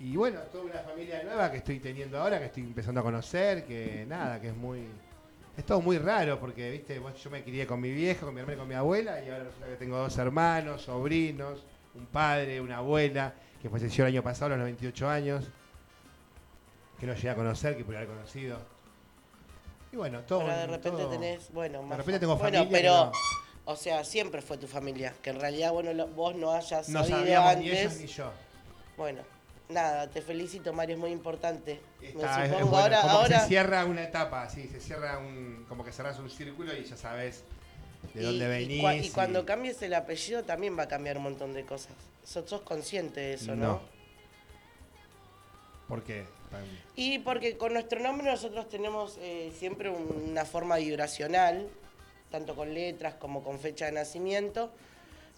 Y 0.00 0.16
bueno, 0.16 0.40
toda 0.52 0.64
una 0.64 0.80
familia 0.80 1.22
nueva 1.22 1.50
que 1.50 1.58
estoy 1.58 1.78
teniendo 1.78 2.20
ahora, 2.20 2.38
que 2.38 2.46
estoy 2.46 2.64
empezando 2.64 3.00
a 3.00 3.04
conocer, 3.04 3.64
que 3.64 4.04
nada, 4.08 4.40
que 4.40 4.48
es 4.48 4.56
muy... 4.56 4.80
Es 5.56 5.64
todo 5.64 5.80
muy 5.80 5.98
raro 5.98 6.40
porque, 6.40 6.70
viste, 6.70 7.00
yo 7.22 7.30
me 7.30 7.44
crié 7.44 7.64
con 7.64 7.80
mi 7.80 7.92
viejo, 7.92 8.26
con 8.26 8.34
mi 8.34 8.40
hermana 8.40 8.56
y 8.56 8.58
con 8.58 8.68
mi 8.68 8.74
abuela, 8.74 9.22
y 9.22 9.28
ahora 9.30 9.44
resulta 9.44 9.68
que 9.68 9.76
tengo 9.76 9.96
dos 9.96 10.18
hermanos, 10.18 10.82
sobrinos, 10.82 11.64
un 11.94 12.06
padre, 12.06 12.60
una 12.60 12.78
abuela, 12.78 13.34
que 13.62 13.70
falleció 13.70 14.04
el 14.04 14.14
año 14.14 14.22
pasado 14.22 14.46
a 14.46 14.48
los 14.56 14.58
98 14.58 15.08
años, 15.08 15.44
que 16.98 17.06
no 17.06 17.14
llegué 17.14 17.30
a 17.30 17.36
conocer, 17.36 17.76
que 17.76 17.84
por 17.84 17.94
haber 17.94 18.08
conocido. 18.08 18.58
Y 19.92 19.96
bueno, 19.96 20.22
todo. 20.22 20.40
Ahora 20.40 20.58
de 20.58 20.66
repente 20.66 21.04
tenés, 21.06 21.52
bueno, 21.52 21.82
más. 21.82 21.90
De 21.90 21.96
repente 21.98 22.18
tengo 22.18 22.36
familia. 22.36 22.68
pero. 22.68 23.12
O 23.66 23.76
sea, 23.76 24.04
siempre 24.04 24.42
fue 24.42 24.58
tu 24.58 24.66
familia. 24.66 25.14
Que 25.22 25.30
en 25.30 25.40
realidad 25.40 25.72
bueno, 25.72 26.06
vos 26.08 26.34
no 26.34 26.52
hayas 26.52 26.88
no 26.88 27.04
sabido 27.04 27.42
antes. 27.42 27.64
Ni 27.64 27.70
ellos 27.70 27.96
ni 27.96 28.06
yo. 28.06 28.30
Bueno, 28.96 29.22
nada, 29.68 30.08
te 30.08 30.22
felicito, 30.22 30.72
Mario, 30.72 30.94
es 30.94 31.00
muy 31.00 31.10
importante. 31.10 31.80
Está, 32.00 32.38
Me 32.38 32.50
supongo, 32.50 32.76
ahora, 32.76 33.00
como 33.00 33.12
ahora... 33.14 33.40
se 33.40 33.48
cierra 33.48 33.84
una 33.84 34.02
etapa, 34.02 34.48
sí, 34.48 34.68
se 34.68 34.80
cierra 34.80 35.18
un. 35.18 35.64
como 35.68 35.84
que 35.84 35.92
cerras 35.92 36.18
un 36.18 36.30
círculo 36.30 36.76
y 36.76 36.84
ya 36.84 36.96
sabes 36.96 37.44
de 38.12 38.22
dónde 38.22 38.46
venís. 38.48 39.06
Y, 39.06 39.10
cuando 39.10 39.46
cambies 39.46 39.80
el 39.82 39.94
apellido 39.94 40.44
también 40.44 40.78
va 40.78 40.84
a 40.84 40.88
cambiar 40.88 41.16
un 41.16 41.24
montón 41.24 41.54
de 41.54 41.64
cosas. 41.64 41.94
Sos, 42.22 42.48
sos 42.48 42.60
consciente 42.62 43.20
de 43.20 43.34
eso, 43.34 43.54
¿no? 43.56 43.66
No. 43.66 43.80
¿Por 45.88 46.02
qué? 46.02 46.24
Y 46.96 47.18
porque 47.20 47.56
con 47.56 47.72
nuestro 47.72 48.00
nombre 48.00 48.30
nosotros 48.30 48.68
tenemos 48.68 49.18
eh, 49.20 49.52
siempre 49.58 49.90
una 49.90 50.44
forma 50.44 50.76
vibracional 50.76 51.68
tanto 52.34 52.56
con 52.56 52.74
letras 52.74 53.14
como 53.14 53.44
con 53.44 53.60
fecha 53.60 53.86
de 53.86 53.92
nacimiento, 53.92 54.72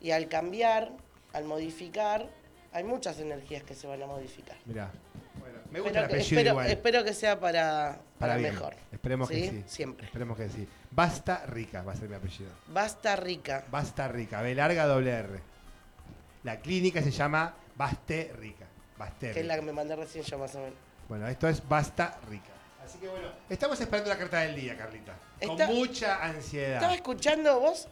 y 0.01 0.13
al 0.13 0.29
cambiar, 0.29 0.93
al 1.35 1.45
modificar, 1.45 2.27
hay 2.73 2.85
muchas 2.85 3.21
energías 3.21 3.63
que 3.65 3.75
se 3.75 3.87
van 3.87 4.03
a 4.03 4.07
modificar. 4.07 4.57
Mirá, 4.65 4.91
bueno, 5.39 5.59
me 5.71 5.81
gusta 5.81 6.01
espero 6.01 6.01
el 6.01 6.05
apellido 6.07 6.43
que, 6.43 6.49
espero, 6.49 6.63
espero, 6.63 7.05
que 7.05 7.13
sea 7.13 7.39
para, 7.39 7.99
para, 8.19 8.39
mejor. 8.39 8.77
Esperemos 8.91 9.29
que 9.29 9.51
sí. 9.51 9.65
Siempre. 9.67 10.07
Esperemos 10.07 10.39
que 10.39 10.49
sí. 10.49 10.67
Basta 10.91 11.45
Rica 11.45 11.83
va 11.83 11.93
a 11.93 11.97
ser 11.97 12.09
mi 12.09 12.15
apellido. 12.15 12.51
Basta 12.69 13.15
Rica. 13.15 13.65
Basta 13.71 14.09
Rica, 14.09 14.41
B 14.41 14.55
larga 14.55 14.87
doble 14.87 15.11
R. 15.11 15.41
La 16.45 16.61
clínica 16.61 17.03
se 17.03 17.11
llama 17.11 17.55
Baste 17.77 18.33
Rica. 18.39 18.65
Baste 18.97 19.33
que 19.33 19.41
es 19.41 19.47
la 19.47 19.57
que 19.57 19.63
me 19.63 19.73
mandé 19.73 19.97
recién 19.97 20.25
yo 20.25 20.39
más 20.39 20.55
o 20.55 20.61
menos. 20.61 20.79
Bueno, 21.11 21.29
esto 21.29 21.47
es 21.47 21.67
Basta 21.69 22.19
Rica. 22.31 22.56
Así 22.87 22.99
que 22.99 23.09
bueno, 23.09 23.27
estamos 23.51 23.81
esperando 23.81 24.11
la 24.11 24.17
carta 24.17 24.41
del 24.41 24.55
día, 24.55 24.77
Carlita. 24.77 25.15
con 25.45 25.59
mucha 25.75 26.23
ansiedad. 26.25 26.75
Estaba 26.75 26.95
escuchando 26.95 27.59
vos, 27.59 27.89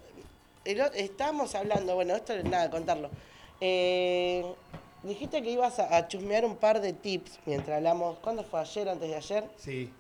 estábamos 0.64 1.54
hablando, 1.56 1.96
bueno, 1.96 2.14
esto 2.14 2.32
es 2.32 2.44
nada, 2.44 2.70
contarlo. 2.70 3.10
Eh, 3.60 4.44
dijiste 5.02 5.42
que 5.42 5.50
ibas 5.50 5.80
a, 5.80 6.06
chusmear 6.06 6.44
un 6.44 6.56
par 6.56 6.80
de 6.80 6.92
tips 6.92 7.40
mientras 7.44 7.76
hablamos. 7.76 8.18
¿Cuándo 8.20 8.44
fue? 8.44 8.60
¿Ayer, 8.60 8.88
antes 8.88 9.08
de 9.08 9.16
ayer? 9.16 9.44
Sí. 9.56 9.92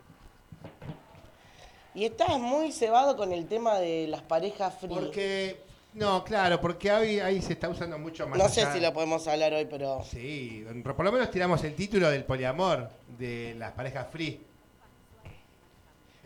Y 1.94 2.04
estabas 2.04 2.38
muy 2.38 2.70
cebado 2.70 3.16
con 3.16 3.32
el 3.32 3.46
tema 3.46 3.78
de 3.78 4.06
las 4.06 4.22
parejas 4.22 4.74
frías. 4.80 5.00
Porque 5.00 5.60
No, 5.92 6.24
claro, 6.24 6.60
porque 6.60 6.90
hoy 6.90 7.20
ahí 7.20 7.40
se 7.40 7.52
está 7.52 7.68
usando 7.68 7.98
mucho 7.98 8.26
más. 8.28 8.38
No 8.38 8.48
sé 8.48 8.62
allá- 8.62 8.72
si 8.72 8.80
lo 8.80 8.92
podemos 8.92 9.26
hablar 9.28 9.52
hoy, 9.54 9.66
pero 9.66 10.02
Sí, 10.04 10.64
por 10.84 11.04
lo 11.04 11.12
menos 11.12 11.30
tiramos 11.30 11.62
el 11.64 11.74
título 11.74 12.10
del 12.10 12.24
poliamor, 12.24 12.90
de 13.16 13.54
las 13.56 13.72
parejas 13.72 14.08
free. 14.10 14.40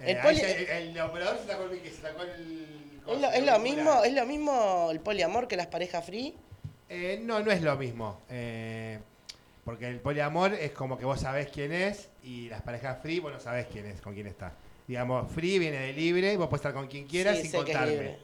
Eh, 0.00 0.12
El 0.12 0.16
ahí 0.18 0.22
poli- 0.22 0.36
se- 0.38 0.78
el, 0.78 0.88
el 0.96 1.00
operador 1.00 1.38
se 1.38 1.46
sacó 1.46 1.64
el, 1.64 1.80
se 1.82 2.00
sacó 2.02 2.22
el 2.22 3.00
¿es 3.08 3.20
lo, 3.20 3.30
es 3.30 3.60
mismo, 3.60 4.04
es 4.04 4.12
lo 4.12 4.26
mismo 4.26 4.88
el 4.90 5.00
poliamor 5.00 5.48
que 5.48 5.56
las 5.56 5.66
parejas 5.66 6.04
free. 6.04 6.34
Eh, 6.88 7.20
no, 7.22 7.40
no 7.40 7.50
es 7.50 7.62
lo 7.62 7.76
mismo. 7.76 8.20
eh, 8.28 8.98
porque 9.64 9.86
el 9.86 10.00
poliamor 10.00 10.54
es 10.54 10.70
como 10.72 10.96
que 10.96 11.04
vos 11.04 11.20
sabés 11.20 11.48
quién 11.48 11.72
es 11.72 12.08
y 12.22 12.48
las 12.48 12.62
parejas 12.62 13.02
free 13.02 13.18
vos 13.20 13.32
no 13.32 13.38
sabés 13.40 13.66
quién 13.66 13.84
es, 13.86 14.00
con 14.00 14.14
quién 14.14 14.26
está. 14.26 14.52
Digamos, 14.86 15.30
free 15.30 15.58
viene 15.58 15.78
de 15.78 15.92
libre, 15.92 16.36
vos 16.38 16.48
puedes 16.48 16.60
estar 16.60 16.72
con 16.72 16.86
quien 16.86 17.06
quieras 17.06 17.36
Sí, 17.36 17.42
sin 17.48 17.52
contarme. 17.52 18.16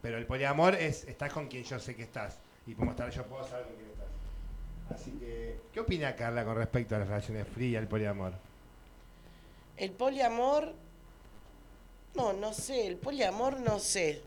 Pero 0.00 0.18
el 0.18 0.26
poliamor 0.26 0.76
es 0.76 1.02
estás 1.04 1.32
con 1.32 1.48
quien 1.48 1.64
yo 1.64 1.80
sé 1.80 1.96
que 1.96 2.02
estás. 2.04 2.38
Y 2.66 2.72
estar, 2.90 3.10
yo 3.10 3.24
puedo 3.24 3.42
saber 3.44 3.66
con 3.66 3.74
quién 3.74 3.88
estás. 3.90 5.00
Así 5.00 5.10
que, 5.18 5.58
¿qué 5.72 5.80
opina 5.80 6.14
Carla 6.14 6.44
con 6.44 6.56
respecto 6.56 6.94
a 6.94 6.98
las 7.00 7.08
relaciones 7.08 7.48
free 7.48 7.70
y 7.70 7.76
al 7.76 7.88
poliamor? 7.88 8.32
El 9.76 9.90
poliamor, 9.90 10.74
no, 12.14 12.32
no 12.32 12.52
sé, 12.52 12.86
el 12.86 12.96
poliamor 12.96 13.60
no 13.60 13.78
sé. 13.78 14.20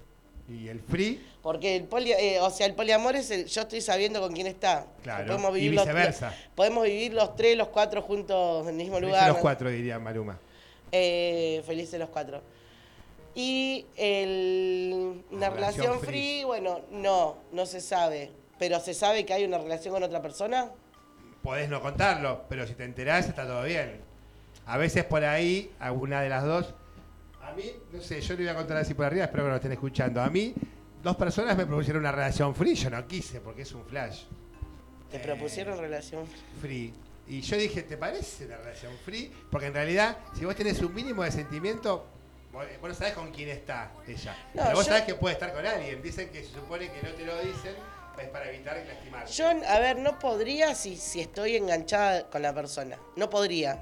Y 0.50 0.70
el 0.70 0.80
free, 0.80 1.22
Porque 1.42 1.76
el 1.76 1.84
poli, 1.84 2.14
eh, 2.14 2.40
o 2.40 2.50
sea, 2.50 2.68
el 2.68 2.74
poliamor 2.74 3.16
es 3.18 3.30
el 3.32 3.48
yo 3.48 3.62
estoy 3.64 3.82
sabiendo 3.82 4.22
con 4.22 4.32
quién 4.34 4.48
está. 4.48 4.86
Claro, 5.04 5.28
Podemos 5.28 5.52
y 5.52 5.54
vivir 5.56 5.74
los- 5.74 5.86
viceversa. 5.86 6.34
podemos 6.56 6.84
vivir 6.86 7.14
los 7.14 7.36
tres, 7.36 7.58
los 7.58 7.68
cuatro 7.68 8.02
juntos 8.02 8.64
en 8.64 8.70
el 8.70 8.76
mismo 8.76 8.96
felices 8.96 9.10
lugar. 9.10 9.28
los 9.28 9.38
¿no? 9.38 9.42
cuatro, 9.42 9.70
diría 9.70 10.00
Maruma. 10.00 10.40
Eh, 10.92 11.62
felices 11.66 12.00
los 12.00 12.08
cuatro. 12.10 12.42
Y 13.36 13.86
el, 13.98 15.22
una 15.32 15.40
La 15.42 15.50
relación 15.50 15.86
relación 15.86 16.00
free. 16.00 16.10
free. 16.40 16.44
bueno, 16.46 16.80
no, 16.92 17.36
no 17.52 17.66
se 17.66 17.82
sabe. 17.82 18.32
Pero 18.58 18.80
se 18.80 18.94
sabe 18.94 19.26
que 19.26 19.34
hay 19.34 19.44
una 19.44 19.58
relación 19.58 19.94
con 19.94 20.02
otra 20.04 20.22
persona. 20.22 20.72
Podés 21.44 21.70
no 21.70 21.82
contarlo, 21.82 22.44
pero 22.50 22.66
si 22.66 22.74
te 22.74 22.84
enterás 22.86 23.28
está 23.28 23.46
todo 23.46 23.64
bien. 23.64 24.00
A 24.66 24.78
veces 24.78 25.04
por 25.04 25.24
ahí, 25.24 25.72
alguna 25.80 26.22
de 26.22 26.30
las 26.30 26.44
dos. 26.46 26.74
A 27.48 27.54
mí, 27.54 27.72
no 27.94 28.02
sé, 28.02 28.20
yo 28.22 28.34
le 28.36 28.42
voy 28.44 28.50
a 28.50 28.56
contar 28.56 28.78
así 28.78 28.94
por 28.94 29.06
arriba, 29.06 29.26
espero 29.26 29.44
que 29.46 29.50
lo 29.50 29.56
estén 29.56 29.72
escuchando. 29.72 30.22
A 30.22 30.30
mí, 30.30 30.54
dos 31.02 31.16
personas 31.16 31.56
me 31.58 31.66
propusieron 31.66 32.02
una 32.02 32.12
relación 32.12 32.54
free, 32.54 32.76
yo 32.76 32.90
no 32.90 33.08
quise 33.08 33.40
porque 33.42 33.62
es 33.62 33.72
un 33.72 33.86
flash. 33.86 34.24
Te 35.10 35.18
Eh, 35.18 35.20
propusieron 35.22 35.80
relación. 35.80 36.26
Free. 36.62 36.94
Y 37.28 37.42
yo 37.42 37.58
dije, 37.58 37.84
¿te 37.84 37.98
parece 37.98 38.46
una 38.46 38.58
relación 38.58 38.94
free? 39.06 39.32
Porque 39.50 39.68
en 39.68 39.74
realidad, 39.74 40.18
si 40.38 40.46
vos 40.46 40.56
tenés 40.56 40.82
un 40.82 40.94
mínimo 40.94 41.24
de 41.24 41.32
sentimiento, 41.32 42.06
vos, 42.52 42.66
vos 42.82 42.90
no 42.90 42.96
sabés 42.96 43.14
con 43.14 43.32
quién 43.32 43.50
está 43.50 43.92
ella. 44.08 44.36
No, 44.54 44.64
pero 44.64 44.76
vos 44.76 44.86
yo- 44.86 44.92
sabés 44.92 45.06
que 45.06 45.16
puede 45.16 45.34
estar 45.34 45.54
con 45.54 45.66
alguien. 45.66 46.02
Dicen 46.02 46.30
que 46.30 46.44
se 46.44 46.54
supone 46.54 46.90
que 46.92 47.02
no 47.02 47.14
te 47.14 47.26
lo 47.26 47.38
dicen, 47.42 47.76
es 48.22 48.30
para 48.30 48.50
evitar 48.50 48.78
lastimarte. 48.88 49.32
Yo, 49.32 49.48
a 49.48 49.80
ver, 49.80 50.00
no 50.00 50.18
podría 50.20 50.74
si, 50.76 50.98
si 50.98 51.22
estoy 51.22 51.56
enganchada 51.56 52.30
con 52.30 52.42
la 52.42 52.54
persona. 52.54 52.98
No 53.16 53.30
podría. 53.30 53.80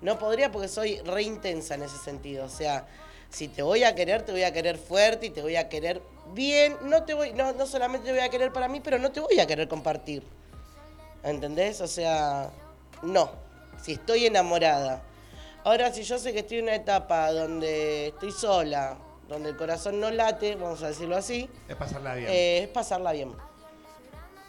No 0.00 0.18
podría 0.18 0.52
porque 0.52 0.68
soy 0.68 0.98
re 1.00 1.22
intensa 1.22 1.74
en 1.74 1.82
ese 1.82 1.96
sentido. 1.98 2.44
O 2.44 2.48
sea, 2.48 2.86
si 3.30 3.48
te 3.48 3.62
voy 3.62 3.84
a 3.84 3.94
querer, 3.94 4.22
te 4.22 4.32
voy 4.32 4.42
a 4.44 4.52
querer 4.52 4.76
fuerte 4.78 5.26
y 5.26 5.30
te 5.30 5.42
voy 5.42 5.56
a 5.56 5.68
querer 5.68 6.02
bien. 6.32 6.76
No 6.82 7.02
te 7.04 7.14
voy, 7.14 7.32
no, 7.32 7.52
no 7.52 7.66
solamente 7.66 8.06
te 8.06 8.12
voy 8.12 8.20
a 8.20 8.28
querer 8.28 8.52
para 8.52 8.68
mí, 8.68 8.80
pero 8.80 8.98
no 8.98 9.10
te 9.10 9.20
voy 9.20 9.40
a 9.40 9.46
querer 9.46 9.68
compartir. 9.68 10.22
¿Entendés? 11.22 11.80
O 11.80 11.86
sea, 11.88 12.50
no. 13.02 13.30
Si 13.82 13.92
estoy 13.92 14.26
enamorada. 14.26 15.02
Ahora, 15.64 15.92
si 15.92 16.02
yo 16.04 16.18
sé 16.18 16.32
que 16.32 16.40
estoy 16.40 16.58
en 16.58 16.64
una 16.64 16.74
etapa 16.76 17.32
donde 17.32 18.08
estoy 18.08 18.30
sola, 18.30 18.96
donde 19.28 19.50
el 19.50 19.56
corazón 19.56 19.98
no 19.98 20.10
late, 20.10 20.54
vamos 20.54 20.82
a 20.82 20.88
decirlo 20.88 21.16
así, 21.16 21.50
Es 21.68 21.74
pasarla 21.74 22.14
bien. 22.14 22.30
eh, 22.30 22.58
es 22.62 22.68
pasarla 22.68 23.10
bien. 23.12 23.32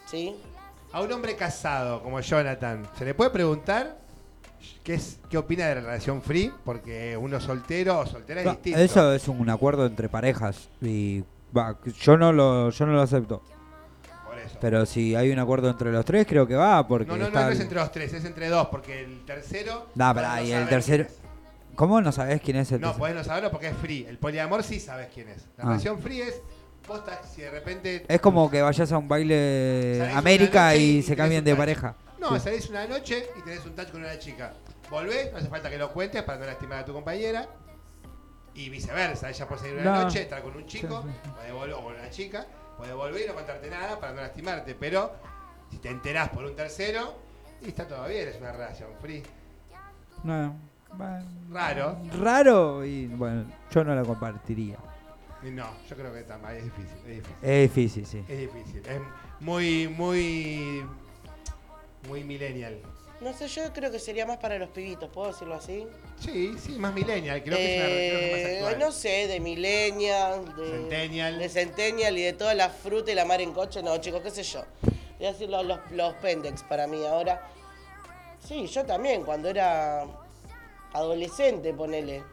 ¿Sí? 0.06 0.36
A 0.92 1.02
un 1.02 1.12
hombre 1.12 1.36
casado 1.36 2.02
como 2.04 2.20
Jonathan, 2.22 2.88
¿se 2.98 3.04
le 3.06 3.14
puede 3.16 3.32
preguntar 3.32 3.98
qué, 4.84 4.96
es, 4.96 5.20
qué 5.30 5.38
opina 5.38 5.66
de 5.68 5.76
la 5.76 5.82
relación 5.82 6.22
free? 6.22 6.52
Porque 6.66 7.16
uno 7.18 7.40
soltero 7.40 8.00
o 8.00 8.06
soltera 8.06 8.42
es 8.42 8.48
distinto. 8.52 8.80
Eso 8.80 9.14
es 9.14 9.28
un 9.28 9.50
acuerdo 9.50 9.86
entre 9.86 10.10
parejas 10.10 10.70
y 10.82 11.24
va, 11.56 11.78
yo 12.02 12.18
no 12.18 12.32
lo 12.34 12.70
yo 12.70 12.86
no 12.86 12.94
lo 12.94 13.02
acepto. 13.02 13.42
Por 14.26 14.38
eso. 14.40 14.58
Pero 14.62 14.86
si 14.86 15.16
hay 15.16 15.32
un 15.32 15.40
acuerdo 15.40 15.70
entre 15.70 15.92
los 15.92 16.06
tres 16.06 16.26
creo 16.28 16.48
que 16.48 16.56
va 16.56 16.88
porque 16.88 17.08
no, 17.08 17.14
no, 17.18 17.22
no, 17.22 17.28
está 17.28 17.46
no 17.46 17.52
es 17.52 17.60
entre 17.60 17.80
los 17.80 17.92
tres, 17.92 18.14
es 18.14 18.26
entre 18.26 18.50
dos, 18.50 18.68
porque 18.68 19.04
el 19.04 19.26
tercero. 19.26 19.88
No, 19.96 20.14
pará, 20.14 20.42
y 20.42 20.52
el 20.52 20.68
tercero. 20.68 21.06
¿Cómo 21.76 22.02
no 22.02 22.12
sabés 22.12 22.42
quién 22.42 22.58
es 22.58 22.72
el 22.72 22.82
No, 22.82 22.88
tercero? 22.88 23.00
podés 23.00 23.16
no 23.16 23.24
saberlo 23.24 23.52
porque 23.52 23.68
es 23.68 23.78
free. 23.78 24.04
El 24.06 24.18
poliamor 24.18 24.64
sí 24.64 24.80
sabes 24.80 25.10
quién 25.14 25.30
es. 25.30 25.46
La 25.58 25.64
Ah. 25.64 25.68
relación 25.68 26.00
free 26.00 26.22
es. 26.22 26.42
Posta, 26.88 27.20
si 27.24 27.42
de 27.42 27.52
repente. 27.52 28.06
Es 28.08 28.22
como 28.22 28.50
que 28.50 28.62
vayas 28.62 28.90
a 28.94 28.98
un 28.98 29.10
baile 29.10 30.10
América 30.16 30.74
y 30.76 31.00
y 31.00 31.02
se 31.04 31.22
un 31.22 31.44
de 31.44 31.56
pareja. 31.56 31.96
No, 32.20 32.34
Sí. 32.34 32.40
salís 32.40 32.70
una 32.70 32.88
noche 32.88 33.30
y 33.38 33.42
tenés 33.42 33.66
un 33.66 33.76
touch 33.76 33.92
con 33.92 34.02
una 34.02 34.18
chica. 34.18 34.54
Volvés, 34.90 35.32
no 35.32 35.38
hace 35.38 35.48
falta 35.50 35.70
que 35.70 35.78
lo 35.78 35.92
cuentes 35.92 36.24
para 36.24 36.40
no 36.40 36.46
lastimar 36.46 36.80
a 36.80 36.86
tu 36.86 36.94
compañera. 36.94 37.48
Y 38.54 38.70
viceversa, 38.70 39.30
ella 39.30 39.48
puede 39.48 39.62
salir 39.62 39.76
una 39.76 39.84
No. 39.84 40.04
noche, 40.04 40.22
estar 40.24 40.42
con 40.42 40.56
un 40.56 40.66
chico, 40.66 41.04
Sí, 41.04 41.10
sí, 41.24 41.30
puede 41.36 41.54
vol- 41.54 41.74
o 41.78 41.84
con 41.84 41.94
una 41.94 42.10
chica, 42.10 42.48
puede 42.78 42.94
volver 42.94 43.22
y 43.24 43.28
no 43.28 43.36
contarte 43.36 43.70
nada 43.70 44.00
para 44.00 44.14
no 44.14 44.22
lastimarte. 44.22 44.74
Pero 44.74 45.12
si 45.70 45.78
te 45.78 45.90
enterás 45.90 46.30
por 46.30 46.44
un 46.44 46.56
tercero, 46.56 47.14
y 47.62 47.68
está 47.70 47.88
todo 47.88 48.08
bien, 48.08 48.28
es 48.28 48.38
una 48.40 48.52
relación 48.52 48.90
free. 49.00 49.22
No, 50.24 50.56
bueno, 50.94 51.24
Raro. 51.52 51.98
Raro 52.20 52.84
y 52.84 53.06
bueno, 53.08 53.46
yo 53.70 53.84
no 53.84 53.94
la 53.94 54.04
compartiría. 54.04 54.78
No, 55.44 55.68
yo 55.88 55.96
creo 55.96 56.12
que 56.12 56.22
está 56.22 56.40
mal, 56.40 56.56
es 56.56 56.64
difícil, 56.64 56.98
es 57.06 57.06
difícil. 57.18 57.36
Es 57.44 57.62
difícil, 57.76 58.06
sí. 58.08 58.26
Es 58.28 58.40
difícil, 58.40 58.84
es 58.88 59.02
muy, 59.40 59.88
muy, 59.88 60.84
muy 62.08 62.24
millennial. 62.24 62.80
No 63.20 63.34
sé, 63.34 63.48
yo 63.48 63.74
creo 63.74 63.90
que 63.92 63.98
sería 63.98 64.28
más 64.28 64.38
para 64.38 64.60
los 64.60 64.70
pibitos, 64.70 65.10
¿puedo 65.10 65.32
decirlo 65.32 65.56
así? 65.56 65.88
Sí, 66.20 66.56
sí, 66.60 66.74
más 66.78 66.94
millennial, 66.94 67.42
creo 67.44 67.58
que 67.58 67.76
es 67.76 67.80
una 67.80 67.88
creo 67.88 68.20
que 68.20 68.28
Eh, 68.28 68.62
más 68.62 68.70
actual. 68.70 68.80
no 68.80 68.92
sé, 68.92 69.28
de 69.28 69.40
millennial, 69.40 70.56
de 70.56 70.70
Centennial. 70.70 71.40
de 71.40 71.50
centennial 71.50 72.18
y 72.18 72.22
de 72.22 72.34
toda 72.34 72.54
la 72.54 72.70
fruta 72.70 73.12
y 73.12 73.16
la 73.16 73.26
mar 73.26 73.42
en 73.42 73.54
coche, 73.54 73.82
no, 73.82 73.98
chicos, 73.98 74.22
qué 74.22 74.30
sé 74.30 74.44
yo. 74.44 74.64
Voy 75.18 75.26
a 75.28 75.32
decir 75.32 75.50
los, 75.50 75.66
los, 75.66 75.80
los 75.92 76.14
pendex 76.16 76.62
para 76.64 76.86
mí 76.86 77.04
ahora. 77.08 77.42
Sí, 78.40 78.68
yo 78.68 78.86
también, 78.86 79.24
cuando 79.24 79.50
era 79.50 80.06
adolescente, 80.94 81.74
ponele. 81.74 82.24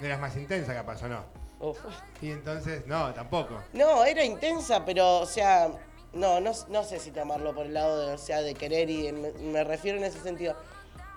Eras 0.00 0.20
más 0.20 0.34
intensa 0.36 0.72
capaz, 0.74 1.02
¿o 1.02 1.08
no? 1.08 1.24
Uf. 1.60 1.78
Y 2.22 2.30
entonces, 2.30 2.86
no, 2.86 3.12
tampoco. 3.12 3.60
No, 3.74 4.04
era 4.06 4.24
intensa, 4.24 4.84
pero, 4.86 5.18
o 5.18 5.26
sea, 5.26 5.70
no, 6.18 6.40
no, 6.40 6.52
no 6.68 6.84
sé 6.84 6.98
si 6.98 7.10
tomarlo 7.10 7.54
por 7.54 7.66
el 7.66 7.74
lado 7.74 8.06
de, 8.06 8.12
o 8.14 8.18
sea, 8.18 8.42
de 8.42 8.54
querer 8.54 8.90
y 8.90 9.12
me, 9.12 9.64
refiero 9.64 9.98
en 9.98 10.04
ese 10.04 10.20
sentido. 10.20 10.56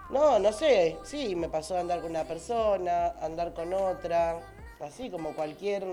No, 0.10 0.39
no 0.39 0.54
sé, 0.54 0.97
sí, 1.04 1.36
me 1.36 1.49
pasó 1.49 1.78
a 1.78 1.80
andar 1.80 2.02
con 2.02 2.12
una 2.12 2.26
persona, 2.26 3.14
andar 3.22 3.54
con 3.54 3.74
otra, 3.74 4.39
así 4.80 5.10
como 5.10 5.34
cualquier 5.34 5.86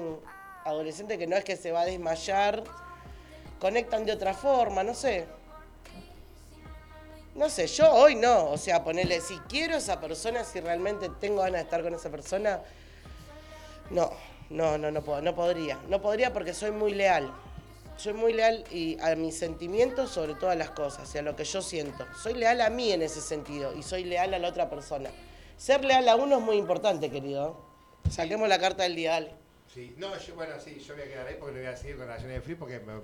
adolescente 0.65 1.19
que 1.19 1.27
no 1.27 1.37
es 1.37 1.45
que 1.45 1.57
se 1.57 1.73
va 1.73 1.83
a 1.83 1.85
desmayar, 1.85 2.63
conectan 3.61 4.05
de 4.05 4.13
otra 4.13 4.35
forma, 4.35 4.83
no 4.83 4.95
sé. 4.95 5.27
No 7.35 7.49
sé, 7.49 7.69
yo 7.69 7.93
hoy 7.93 8.17
no, 8.17 8.51
o 8.51 8.59
sea, 8.59 8.83
ponerle, 8.83 9.21
si 9.21 9.39
quiero 9.49 9.77
a 9.77 9.79
esa 9.79 10.01
persona, 10.01 10.43
si 10.45 10.61
realmente 10.61 11.09
tengo 11.21 11.43
ganas 11.43 11.61
de 11.61 11.63
estar 11.63 11.83
con 11.83 11.95
esa 11.95 12.11
persona, 12.11 12.61
no, 13.91 14.11
no, 14.51 14.77
no, 14.77 14.91
no 14.91 15.03
puedo, 15.03 15.23
no 15.23 15.35
podría. 15.35 15.79
No 15.89 16.03
podría 16.03 16.33
porque 16.33 16.53
soy 16.53 16.73
muy 16.73 16.93
leal. 16.93 17.33
Soy 17.99 18.13
muy 18.13 18.33
leal 18.33 18.65
y 18.71 18.97
a 19.01 19.17
mis 19.17 19.37
sentimientos 19.37 20.11
sobre 20.13 20.35
todas 20.37 20.57
las 20.57 20.71
cosas 20.71 21.13
y 21.15 21.19
a 21.19 21.23
lo 21.23 21.35
que 21.35 21.43
yo 21.45 21.61
siento. 21.61 22.07
Soy 22.23 22.35
leal 22.35 22.61
a 22.61 22.71
mí 22.71 22.93
en 22.93 23.03
ese 23.03 23.21
sentido 23.21 23.75
y 23.75 23.83
soy 23.83 24.05
leal 24.05 24.33
a 24.35 24.39
la 24.39 24.49
otra 24.49 24.71
persona. 24.71 25.11
Ser 25.57 25.85
leal 25.85 26.09
a 26.09 26.15
uno 26.15 26.37
es 26.39 26.43
muy 26.43 26.57
importante, 26.57 27.11
querido. 27.11 27.61
Saquemos 28.09 28.49
la 28.49 28.61
carta 28.61 28.85
del 28.85 28.95
día, 28.95 29.11
dale. 29.13 29.33
Sí, 29.75 29.95
no, 29.99 30.17
yo, 30.17 30.35
bueno, 30.37 30.55
sí, 30.65 30.79
yo 30.79 30.95
voy 30.95 31.03
a 31.03 31.09
quedar 31.09 31.27
ahí 31.27 31.37
porque 31.41 31.55
no 31.57 31.61
voy 31.61 31.69
a 31.69 31.77
seguir 31.77 31.97
con 31.97 32.07
relaciones 32.07 32.37
de 32.37 32.41
free 32.43 32.55
porque 32.55 32.79
me- 32.81 33.01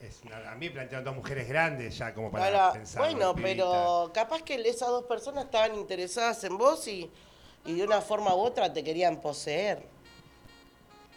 es 0.00 0.20
a 0.32 0.54
mí 0.56 0.66
me 0.66 0.72
plantearon 0.72 1.04
dos 1.04 1.14
mujeres 1.14 1.46
grandes 1.46 1.96
ya 1.96 2.12
como 2.14 2.32
para 2.32 2.46
Ahora, 2.46 2.72
pensar. 2.72 3.02
bueno, 3.02 3.34
pero 3.36 4.10
capaz 4.14 4.42
que 4.42 4.54
esas 4.54 4.88
dos 4.88 5.04
personas 5.04 5.44
estaban 5.44 5.76
interesadas 5.76 6.42
en 6.42 6.56
vos 6.58 6.88
y, 6.88 7.08
y 7.66 7.74
de 7.74 7.84
una 7.84 8.00
forma 8.00 8.34
u 8.34 8.38
otra 8.40 8.72
te 8.72 8.82
querían 8.82 9.20
poseer. 9.20 9.91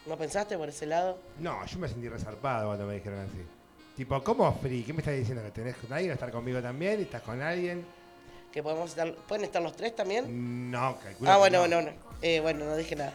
¿No 0.06 0.16
pensaste 0.16 0.56
por 0.56 0.68
ese 0.68 0.86
lado? 0.86 1.18
No, 1.38 1.64
yo 1.66 1.78
me 1.78 1.88
sentí 1.88 2.08
resarpado 2.08 2.66
cuando 2.68 2.86
me 2.86 2.94
dijeron 2.94 3.20
así. 3.20 3.44
Tipo, 3.96 4.22
¿cómo 4.22 4.52
free? 4.60 4.82
¿Qué 4.84 4.92
me 4.92 5.00
estás 5.00 5.14
diciendo? 5.14 5.42
¿Que 5.42 5.50
tenés 5.50 5.76
con 5.76 5.92
alguien? 5.92 6.12
¿Estar 6.12 6.30
conmigo 6.30 6.60
también? 6.62 7.00
¿Y 7.00 7.02
¿Estás 7.04 7.22
con 7.22 7.40
alguien? 7.42 7.84
¿Que 8.52 8.62
podemos 8.62 8.90
estar, 8.90 9.12
¿Pueden 9.14 9.44
estar 9.44 9.60
los 9.62 9.74
tres 9.74 9.96
también? 9.96 10.70
No, 10.70 10.96
calculo 10.98 11.30
Ah, 11.30 11.34
que 11.34 11.38
bueno, 11.40 11.58
no. 11.66 11.76
bueno, 11.76 11.90
bueno. 11.92 11.98
Eh, 12.22 12.40
bueno, 12.40 12.64
no 12.66 12.76
dije 12.76 12.94
nada. 12.96 13.12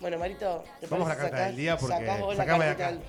Bueno, 0.00 0.18
Marito, 0.18 0.64
¿te 0.80 0.86
Vamos 0.86 1.06
a 1.06 1.14
la 1.14 1.16
carta 1.16 1.46
del 1.46 1.56
día 1.56 1.76
porque- 1.76 2.06
sacame 2.36 2.64
de 2.64 2.70
acá. 2.70 2.86
del- 2.92 3.00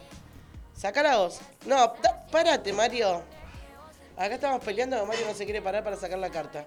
Sacala 0.76 1.18
vos. 1.18 1.40
No, 1.66 1.76
da- 2.02 2.26
párate, 2.32 2.74
Mario. 2.74 3.22
Acá 4.18 4.36
estamos 4.36 4.64
peleando, 4.64 5.06
Mario 5.06 5.26
no 5.28 5.34
se 5.34 5.46
quiere 5.46 5.62
parar 5.62 5.84
para 5.84 5.96
sacar 5.98 6.18
la 6.20 6.30
carta. 6.30 6.66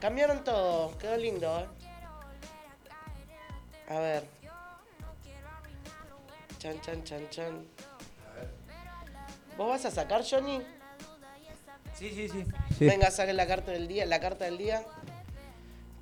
Cambiaron 0.00 0.42
todo, 0.44 0.96
quedó 0.98 1.16
lindo, 1.16 1.60
¿eh? 1.60 1.66
A 3.88 3.98
ver. 3.98 4.39
Chan, 6.60 6.78
chan, 6.82 7.02
chan, 7.04 7.30
chan. 7.30 7.66
¿Vos 9.56 9.66
vas 9.66 9.84
a 9.86 9.90
sacar, 9.90 10.22
Johnny? 10.22 10.60
Sí, 11.94 12.12
sí, 12.14 12.28
sí. 12.28 12.44
Venga, 12.84 13.10
saquen 13.10 13.38
la 13.38 13.46
carta 13.46 13.70
del 13.72 13.88
día, 13.88 14.04
la 14.04 14.20
carta 14.20 14.44
del 14.44 14.58
día. 14.58 14.84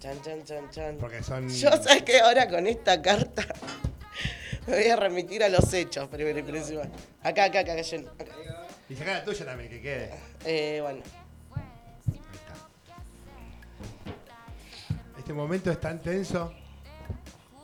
Chan, 0.00 0.20
chan, 0.20 0.44
chan, 0.44 0.68
chan. 0.70 0.96
Porque 0.98 1.22
son. 1.22 1.48
Yo 1.48 1.70
sabes 1.70 2.02
que 2.02 2.18
ahora 2.18 2.48
con 2.48 2.66
esta 2.66 3.00
carta 3.00 3.46
me 4.66 4.74
voy 4.74 4.90
a 4.90 4.96
remitir 4.96 5.44
a 5.44 5.48
los 5.48 5.72
hechos 5.72 6.08
primero 6.08 6.40
y 6.40 6.42
principal. 6.42 6.90
Acá, 7.22 7.44
acá, 7.44 7.60
acá, 7.60 7.76
Johnny. 7.88 8.08
acá. 8.08 8.34
Y 8.88 8.96
saca 8.96 9.12
la 9.12 9.24
tuya 9.24 9.44
también, 9.44 9.70
que 9.70 9.80
quede. 9.80 10.10
Eh, 10.44 10.80
bueno. 10.82 11.02
Ahí 12.10 12.20
está. 12.32 12.54
Este 15.18 15.32
momento 15.32 15.70
es 15.70 15.78
tan 15.78 16.00
tenso. 16.00 16.52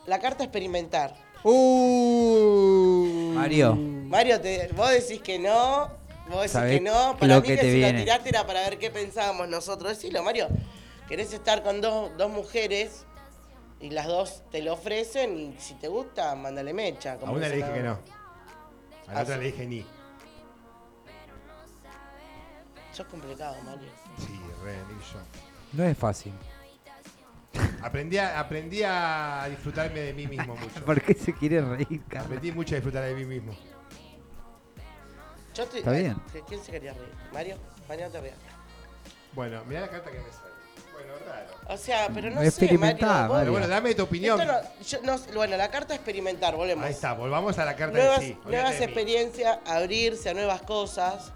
La 0.07 0.21
carta 0.21 0.45
experimentar. 0.45 1.24
Uh. 1.45 3.33
Mario. 3.35 3.75
Mario, 3.77 4.41
te- 4.41 4.69
vos 4.75 4.91
decís 4.91 5.21
que 5.21 5.39
no, 5.39 5.89
vos 6.29 6.37
decís 6.39 6.53
Sabés 6.53 6.79
que 6.79 6.85
no, 6.85 7.17
para 7.19 7.35
lo 7.37 7.41
mí 7.43 7.47
que 7.49 7.55
que, 7.57 7.61
te 7.63 7.71
si 7.71 7.77
viene. 7.77 7.93
lo 7.99 8.05
tiraste 8.05 8.29
era 8.31 8.47
para 8.47 8.61
ver 8.61 8.79
qué 8.79 8.91
pensábamos 8.91 9.49
nosotros. 9.49 9.91
Decilo, 9.97 10.23
Mario, 10.23 10.49
querés 11.09 11.33
estar 11.33 11.63
con 11.63 11.81
dos, 11.81 12.11
dos 12.17 12.31
mujeres 12.31 13.05
y 13.81 13.91
las 13.91 14.07
dos 14.07 14.43
te 14.51 14.63
lo 14.63 14.73
ofrecen 14.75 15.39
y 15.39 15.55
si 15.61 15.75
te 15.75 15.89
gusta, 15.89 16.35
mándale 16.35 16.73
mecha. 16.73 17.13
A 17.13 17.17
como 17.19 17.33
una 17.35 17.49
le 17.49 17.57
dije 17.57 17.73
que 17.73 17.83
no. 17.83 17.99
A 19.09 19.13
la 19.13 19.19
Ah, 19.21 19.23
otra 19.23 19.35
sí. 19.37 19.41
le 19.41 19.47
dije 19.47 19.67
ni. 19.67 19.87
Sos 22.93 23.07
complicado, 23.09 23.57
Mario. 23.65 23.89
Sí, 24.19 24.41
re, 24.63 24.73
ni 24.89 24.95
yo. 25.01 25.19
No 25.73 25.85
es 25.85 25.99
fácil. 25.99 26.33
Aprendí 27.83 28.19
a, 28.19 28.41
aprendí 28.41 28.83
a 28.85 29.47
disfrutarme 29.49 30.01
de 30.01 30.13
mí 30.15 30.27
mismo 30.27 30.57
mucho. 30.57 30.85
¿Por 30.85 31.01
qué 31.03 31.15
se 31.15 31.35
quiere 31.35 31.61
reír, 31.61 32.03
Carla? 32.09 32.27
Aprendí 32.27 32.53
mucho 32.53 32.75
a 32.75 32.77
disfrutar 32.77 33.05
de 33.05 33.15
mí 33.15 33.25
mismo. 33.25 33.55
Yo 35.55 35.67
te- 35.67 35.79
Está 35.79 35.93
bien. 35.93 36.17
¿Quién 36.49 36.63
se 36.65 36.73
quería 36.73 36.93
reír? 36.95 37.13
Mario, 37.33 37.57
Mario 37.89 38.07
no 38.07 38.13
te 38.13 38.21
rías. 38.21 38.35
Bueno, 39.33 39.65
mirá 39.67 39.83
la 39.83 39.89
carta 39.91 40.11
que 40.11 40.19
me 40.19 40.25
sale. 40.25 40.55
Bueno, 40.93 41.13
raro. 41.27 41.75
O 41.75 41.77
sea, 41.77 42.09
pero 42.13 42.31
no 42.31 42.41
sé, 42.51 42.79
Mario. 42.79 43.29
vos- 43.29 43.39
Pero 43.41 43.53
bueno, 43.53 43.69
dame 43.69 43.95
tu 43.95 44.03
opinión. 44.05 44.41
Esto 44.41 44.53
no- 44.53 44.83
yo 44.85 45.03
no- 45.19 45.35
bueno, 45.35 45.57
la 45.57 45.71
carta 45.71 45.95
experimentar, 45.95 46.57
volvemos. 46.57 46.85
Ahí 46.85 46.93
está, 46.93 47.13
volvamos 47.13 47.59
a 47.59 47.65
la 47.65 47.77
carta 47.77 47.97
nuevas, 47.99 48.19
en 48.21 48.25
sí. 48.25 48.33
Olvídate 48.45 48.51
nuevas 48.51 48.73
de 48.73 48.79
mí. 48.79 48.85
experiencias, 48.85 49.59
abrirse 49.67 50.31
a 50.31 50.35
nuevas 50.35 50.63
cosas. 50.63 51.33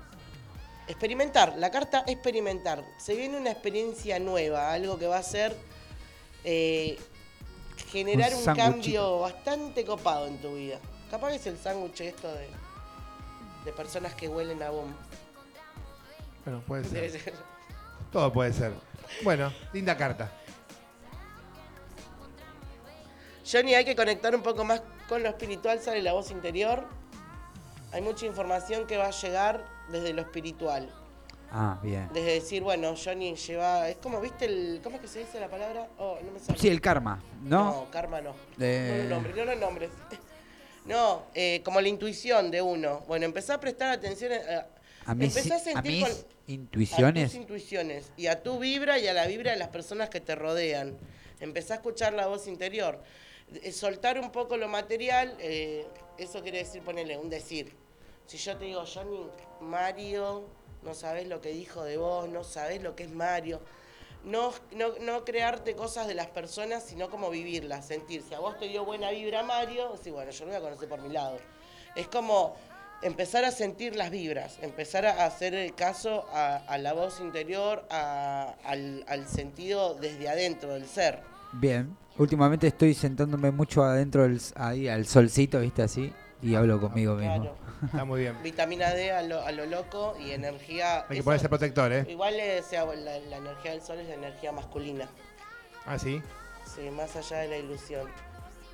Experimentar, 0.89 1.55
la 1.59 1.71
carta 1.71 2.03
experimentar. 2.07 2.83
Se 2.99 3.15
viene 3.15 3.37
una 3.37 3.51
experiencia 3.51 4.19
nueva, 4.19 4.73
algo 4.73 4.99
que 4.99 5.07
va 5.07 5.19
a 5.19 5.23
ser 5.23 5.55
eh, 6.45 6.99
generar 7.91 8.33
Un 8.35 8.45
cambio 8.45 9.21
bastante 9.21 9.85
copado 9.85 10.27
en 10.27 10.41
tu 10.41 10.55
vida. 10.55 10.79
Capaz 11.11 11.31
que 11.31 11.37
es 11.37 11.47
el 11.47 11.59
sándwich 11.59 12.01
esto 12.03 12.29
de, 12.33 12.49
de 13.65 13.73
personas 13.73 14.15
que 14.15 14.29
huelen 14.29 14.63
a 14.63 14.71
bomba. 14.71 14.97
Bueno, 16.45 16.63
puede 16.67 16.85
ser. 16.85 17.35
Todo 18.13 18.33
puede 18.33 18.53
ser. 18.53 18.73
Bueno, 19.23 19.53
linda 19.73 19.97
carta. 19.97 20.33
Johnny, 23.51 23.75
hay 23.75 23.85
que 23.85 23.97
conectar 23.97 24.35
un 24.35 24.43
poco 24.43 24.65
más 24.65 24.83
con 25.09 25.23
lo 25.23 25.31
espiritual, 25.31 25.81
sale 25.81 26.03
la 26.03 26.13
voz 26.13 26.31
interior. 26.31 26.87
Hay 27.93 28.03
mucha 28.03 28.27
información 28.27 28.87
que 28.87 28.99
va 28.99 29.07
a 29.07 29.11
llegar 29.11 29.65
desde 29.91 30.13
lo 30.13 30.21
espiritual. 30.21 30.91
Ah, 31.51 31.79
bien. 31.83 32.09
Desde 32.13 32.35
decir, 32.35 32.63
bueno, 32.63 32.95
Johnny 33.03 33.35
lleva. 33.35 33.89
Es 33.89 33.97
como, 33.97 34.21
¿viste 34.21 34.45
el. 34.45 34.81
¿Cómo 34.83 34.97
es 34.97 35.03
que 35.03 35.09
se 35.09 35.21
dice 35.21 35.41
la 35.41 35.49
palabra? 35.49 35.89
Oh, 35.99 36.19
no 36.23 36.31
me 36.33 36.39
sale. 36.39 36.59
Sí, 36.59 36.69
el 36.69 36.81
karma, 36.81 37.23
¿no? 37.43 37.65
No, 37.65 37.91
karma 37.91 38.21
no. 38.21 38.35
Eh. 38.61 38.91
No 38.93 38.99
los 38.99 39.09
nombres, 39.11 39.37
no 39.37 39.45
los 39.45 39.59
nombres. 39.59 39.91
No, 40.85 41.27
eh, 41.35 41.61
como 41.67 41.83
la 41.83 41.89
intuición 41.89 42.51
de 42.51 42.63
uno. 42.63 43.01
Bueno, 43.07 43.27
empezá 43.27 43.55
a 43.55 43.61
prestar 43.61 43.91
atención. 43.91 44.33
A, 44.33 45.11
A 45.11 45.15
mis, 45.15 45.37
a 45.51 45.57
a 45.57 45.59
sentir 45.59 45.93
mis 45.93 46.03
con- 46.09 46.27
intuiciones. 46.47 47.25
a 47.25 47.27
tus 47.29 47.35
intuiciones 47.35 48.13
y 48.17 48.27
a 48.27 48.43
tu 48.43 48.59
vibra 48.59 48.99
y 48.99 49.07
a 49.07 49.13
la 49.13 49.27
vibra 49.27 49.51
de 49.53 49.59
las 49.59 49.69
personas 49.69 50.09
que 50.09 50.21
te 50.23 50.35
rodean. 50.35 50.97
Empezá 51.41 51.75
a 51.75 51.77
escuchar 51.77 52.15
la 52.15 52.27
voz 52.27 52.47
interior. 52.47 53.03
Eh, 53.63 53.71
Soltar 53.73 54.19
un 54.19 54.31
poco 54.33 54.57
lo 54.57 54.67
material, 54.69 55.37
eh, 55.41 55.87
eso 56.17 56.41
quiere 56.43 56.59
decir 56.59 56.81
ponerle 56.81 57.19
un 57.19 57.29
decir. 57.29 57.77
Si 58.25 58.39
yo 58.39 58.57
te 58.57 58.65
digo, 58.65 58.83
Johnny, 58.87 59.27
Mario, 59.61 60.45
no 60.83 60.95
sabes 60.95 61.27
lo 61.27 61.41
que 61.41 61.51
dijo 61.51 61.85
de 61.85 61.97
vos, 61.97 62.29
no 62.29 62.45
sabes 62.45 62.83
lo 62.83 62.95
que 62.95 63.05
es 63.05 63.11
Mario. 63.11 63.61
No, 64.25 64.53
no, 64.73 64.99
no 65.01 65.25
crearte 65.25 65.75
cosas 65.75 66.07
de 66.07 66.15
las 66.15 66.27
personas, 66.27 66.83
sino 66.83 67.09
como 67.09 67.31
vivirlas, 67.31 67.87
sentir. 67.87 68.23
Si 68.29 68.35
a 68.35 68.41
vos 68.41 68.59
te 68.59 68.67
dio 68.67 68.85
buena 68.85 69.11
vibra 69.11 69.43
Mario, 69.43 69.95
sí, 70.03 70.11
bueno, 70.11 70.31
yo 70.31 70.45
lo 70.45 70.51
voy 70.51 70.61
a 70.61 70.63
conocer 70.63 70.89
por 70.89 71.01
mi 71.01 71.09
lado. 71.09 71.39
Es 71.95 72.09
como 72.09 72.57
empezar 73.03 73.45
a 73.45 73.53
sentir 73.53 73.95
las 73.95 74.11
vibras, 74.11 74.59
empezar 74.61 75.07
a 75.07 75.25
hacer 75.25 75.55
el 75.55 75.75
caso 75.75 76.27
a, 76.33 76.79
la 76.79 76.93
voz 76.93 77.21
interior, 77.21 77.85
al, 77.91 79.05
al 79.07 79.29
sentido 79.29 79.95
desde 79.95 80.29
adentro 80.29 80.75
del 80.75 80.87
ser. 80.87 81.21
Bien. 81.53 81.97
Últimamente 82.19 82.67
estoy 82.67 82.95
sentándome 82.95 83.53
mucho 83.53 83.85
adentro 83.85 84.23
del, 84.23 84.41
ahí 84.57 84.89
al 84.89 85.07
solcito, 85.07 85.61
¿viste? 85.61 85.83
Así. 85.83 86.13
Y 86.43 86.55
hablo 86.55 86.81
conmigo 86.81 87.15
mismo. 87.17 87.35
Claro. 87.43 87.57
Está 87.85 88.05
muy 88.05 88.21
bien. 88.21 88.37
Vitamina 88.43 88.91
D 88.91 89.13
a 89.13 89.23
lo, 89.23 89.41
a 89.45 89.53
lo 89.53 89.67
loco 89.67 90.17
y 90.21 90.31
energía. 90.33 91.05
Hay 91.09 91.19
que 91.19 91.23
ponerse 91.23 91.49
protector, 91.49 91.93
¿eh? 91.93 92.07
Igual 92.09 92.35
eh, 92.35 92.63
sea, 92.69 92.85
la, 92.85 93.19
la 93.19 93.37
energía 93.39 93.73
del 93.73 93.83
sol 93.83 93.99
es 93.99 94.09
la 94.09 94.15
energía 94.15 94.53
masculina. 94.53 95.09
Ah, 95.87 95.99
sí. 95.99 96.23
Sí, 96.65 96.91
más 96.91 97.15
allá 97.17 97.39
de 97.39 97.49
la 97.49 97.57
ilusión. 97.59 98.07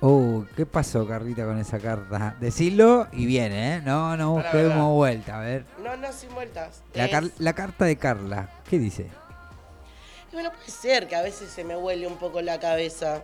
Uh, 0.01 0.43
¿qué 0.55 0.65
pasó, 0.65 1.07
Carlita, 1.07 1.45
con 1.45 1.57
esa 1.57 1.79
carta? 1.79 2.35
Decilo 2.39 3.07
y 3.13 3.25
viene, 3.25 3.75
¿eh? 3.77 3.81
No, 3.83 4.17
no 4.17 4.33
busquemos 4.33 4.93
vuelta, 4.93 5.37
a 5.39 5.41
ver. 5.41 5.65
No, 5.81 5.95
no, 5.95 6.11
sin 6.11 6.33
vueltas. 6.33 6.81
La, 6.93 7.05
Es- 7.05 7.11
car- 7.11 7.29
la 7.39 7.53
carta 7.53 7.85
de 7.85 7.95
Carla, 7.95 8.49
¿qué 8.69 8.77
dice? 8.77 9.07
y 10.31 10.35
bueno, 10.35 10.51
puede 10.51 10.69
ser 10.69 11.07
que 11.07 11.15
a 11.15 11.21
veces 11.21 11.49
se 11.49 11.63
me 11.63 11.77
huele 11.77 12.05
un 12.07 12.17
poco 12.17 12.41
la 12.41 12.59
cabeza. 12.59 13.23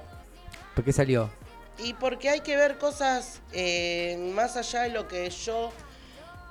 ¿Por 0.74 0.86
qué 0.86 0.94
salió? 0.94 1.30
Y 1.78 1.94
porque 1.94 2.30
hay 2.30 2.42
que 2.42 2.56
ver 2.56 2.78
cosas 2.78 3.42
eh, 3.54 4.32
más 4.36 4.56
allá 4.58 4.84
de 4.84 4.90
lo 4.90 5.08
que 5.08 5.30
yo. 5.30 5.72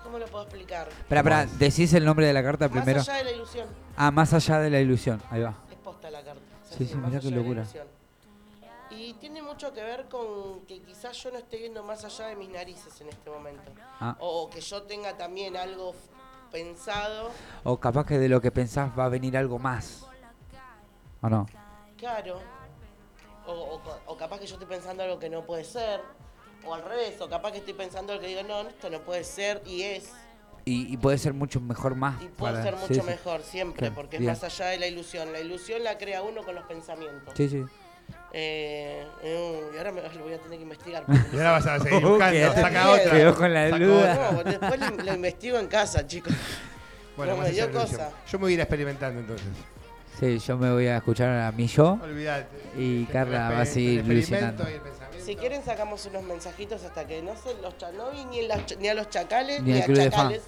¿Cómo 0.03 0.19
lo 0.19 0.27
puedo 0.27 0.45
explicar? 0.45 0.89
Espera, 0.89 1.21
espera, 1.21 1.47
¿decís 1.59 1.93
el 1.93 2.05
nombre 2.05 2.27
de 2.27 2.33
la 2.33 2.43
carta 2.43 2.69
primero? 2.69 2.99
Más 2.99 3.09
allá 3.09 3.19
de 3.19 3.25
la 3.25 3.33
ilusión. 3.33 3.69
Ah, 3.97 4.11
más 4.11 4.33
allá 4.33 4.59
de 4.59 4.71
la 4.71 4.81
ilusión, 4.81 5.23
ahí 5.31 5.43
va. 5.43 5.55
Es 5.71 5.77
posta 5.77 6.11
la 6.11 6.23
carta. 6.23 6.41
Sí, 6.69 6.75
así, 6.75 6.87
sí, 6.87 6.95
más 6.95 7.11
mirá 7.11 7.21
qué 7.21 7.31
locura. 7.31 7.65
Y 8.91 9.15
tiene 9.15 9.41
mucho 9.41 9.73
que 9.73 9.83
ver 9.83 10.09
con 10.09 10.67
que 10.67 10.81
quizás 10.81 11.17
yo 11.23 11.31
no 11.31 11.39
esté 11.39 11.59
viendo 11.59 11.85
más 11.85 12.05
allá 12.05 12.27
de 12.27 12.37
mis 12.37 12.49
narices 12.49 13.01
en 13.01 13.09
este 13.09 13.31
momento. 13.31 13.71
Ah. 14.01 14.17
O 14.19 14.51
que 14.51 14.61
yo 14.61 14.83
tenga 14.83 15.17
también 15.17 15.57
algo 15.57 15.95
pensado. 16.51 17.31
O 17.63 17.79
capaz 17.79 18.07
que 18.07 18.19
de 18.19 18.29
lo 18.29 18.41
que 18.41 18.51
pensás 18.51 18.91
va 18.99 19.05
a 19.05 19.09
venir 19.09 19.37
algo 19.37 19.59
más. 19.59 20.07
¿O 21.21 21.29
no? 21.29 21.47
Claro. 21.97 22.41
O, 23.51 23.75
o 23.77 23.81
o 24.07 24.17
capaz 24.17 24.39
que 24.39 24.47
yo 24.47 24.55
estoy 24.55 24.69
pensando 24.69 25.03
algo 25.03 25.19
que 25.19 25.29
no 25.29 25.45
puede 25.45 25.65
ser. 25.65 26.01
O 26.65 26.75
al 26.75 26.83
revés. 26.85 27.21
O 27.21 27.29
capaz 27.29 27.53
que 27.53 27.59
estoy 27.59 27.75
pensando 27.75 28.13
algo 28.13 28.23
que 28.23 28.29
digo, 28.29 28.43
no, 28.43 28.61
esto 28.69 28.91
no 28.91 29.01
puede 29.01 29.25
ser 29.25 29.63
y 29.67 29.83
es. 29.83 30.11
Y, 30.67 30.93
y 30.93 30.97
puede 30.99 31.17
ser 31.19 31.33
mucho 31.33 31.59
mejor 31.61 31.95
más. 31.95 32.21
Y 32.23 32.27
puede 32.27 32.53
para- 32.53 32.65
ser 32.65 32.75
sí, 32.75 32.81
mucho 32.83 33.01
sí. 33.03 33.07
mejor 33.07 33.43
siempre, 33.43 33.79
Claro, 33.79 33.95
porque 33.95 34.19
bien. 34.19 34.31
es 34.31 34.43
más 34.43 34.53
allá 34.53 34.71
de 34.71 34.79
la 34.79 34.87
ilusión. 34.87 35.33
La 35.33 35.41
ilusión 35.41 35.83
la 35.83 35.97
crea 35.99 36.23
uno 36.23 36.43
con 36.43 36.55
los 36.55 36.65
pensamientos. 36.65 37.33
Sí, 37.37 37.49
sí. 37.49 37.65
Eh, 38.33 39.07
eh, 39.23 39.71
y 39.75 39.79
ahora 39.79 39.91
me, 39.93 40.03
lo 40.03 40.23
voy 40.25 40.35
a 40.35 40.39
tener 40.39 40.59
que 40.59 40.63
investigar. 40.63 41.05
Y 41.33 41.37
ahora 41.37 41.53
vas 41.53 41.67
a 41.67 41.81
seguir 41.81 42.01
buscando. 42.07 42.53
Saca 42.55 42.91
otra. 42.91 43.11
quedó 43.11 43.35
con 43.35 43.55
la 43.55 43.69
duda. 43.71 44.33
No, 44.33 44.45
después 44.45 44.81
lo, 44.81 44.91
lo 45.05 45.15
investigo 45.15 45.59
en 45.59 45.67
casa, 45.67 46.07
chicos. 46.07 46.33
Bueno, 47.17 47.37
No, 47.37 47.43
me 47.43 47.51
dio 47.51 47.71
cosa. 47.73 48.13
Yo 48.31 48.39
me 48.39 48.43
voy 48.45 48.53
a 48.53 48.55
ir 48.55 48.61
experimentando 48.61 49.21
entonces. 49.21 49.49
Sí, 50.19 50.39
yo 50.39 50.59
me 50.59 50.71
voy 50.71 50.87
a 50.87 50.99
escuchar 50.99 51.29
a 51.41 51.53
mí 51.53 51.67
yo. 51.67 51.99
Olvídate. 52.03 52.49
Y 52.77 53.05
Carla 53.07 53.51
va 53.51 53.61
a 53.63 53.67
seguir 53.67 54.05
pensamiento. 54.07 54.65
Si 55.25 55.37
quieren 55.37 55.63
sacamos 55.65 56.05
unos 56.07 56.23
mensajitos 56.25 56.83
hasta 56.85 57.07
que 57.07 57.23
no 57.23 57.35
sé, 57.37 57.55
los 57.63 57.77
cha- 57.79 57.93
no 57.93 58.11
vi 58.11 58.25
ni, 58.27 58.41
en 58.41 58.49
las 58.49 58.59
ch- 58.67 58.77
ni 58.79 58.89
a 58.89 58.95
los 58.95 59.09
chacales, 59.09 59.63
Ni 59.63 59.73
ni, 59.73 59.77
al 59.77 59.83
a 59.83 59.87
club 59.87 59.97
de 59.99 60.11
fan. 60.11 60.19
chacales, 60.29 60.43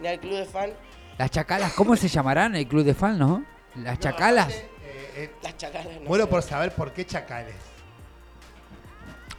ni 0.00 0.08
al 0.08 0.20
club 0.20 0.32
de 0.38 0.44
fan. 0.46 0.70
Las 1.18 1.30
chacalas, 1.30 1.72
¿cómo 1.74 1.94
se 1.96 2.08
llamarán 2.08 2.56
el 2.56 2.66
club 2.66 2.84
de 2.84 2.94
fan, 2.94 3.18
no? 3.18 3.44
Las 3.76 3.94
No, 3.94 4.00
chacalas. 4.00 4.52
eh, 4.52 4.68
eh, 5.16 5.30
Las 5.42 5.56
chacalas 5.56 5.86
no. 6.00 6.08
muero 6.08 6.24
sé. 6.24 6.30
por 6.30 6.42
saber 6.42 6.72
por 6.72 6.92
qué 6.92 7.04
chacales. 7.04 7.54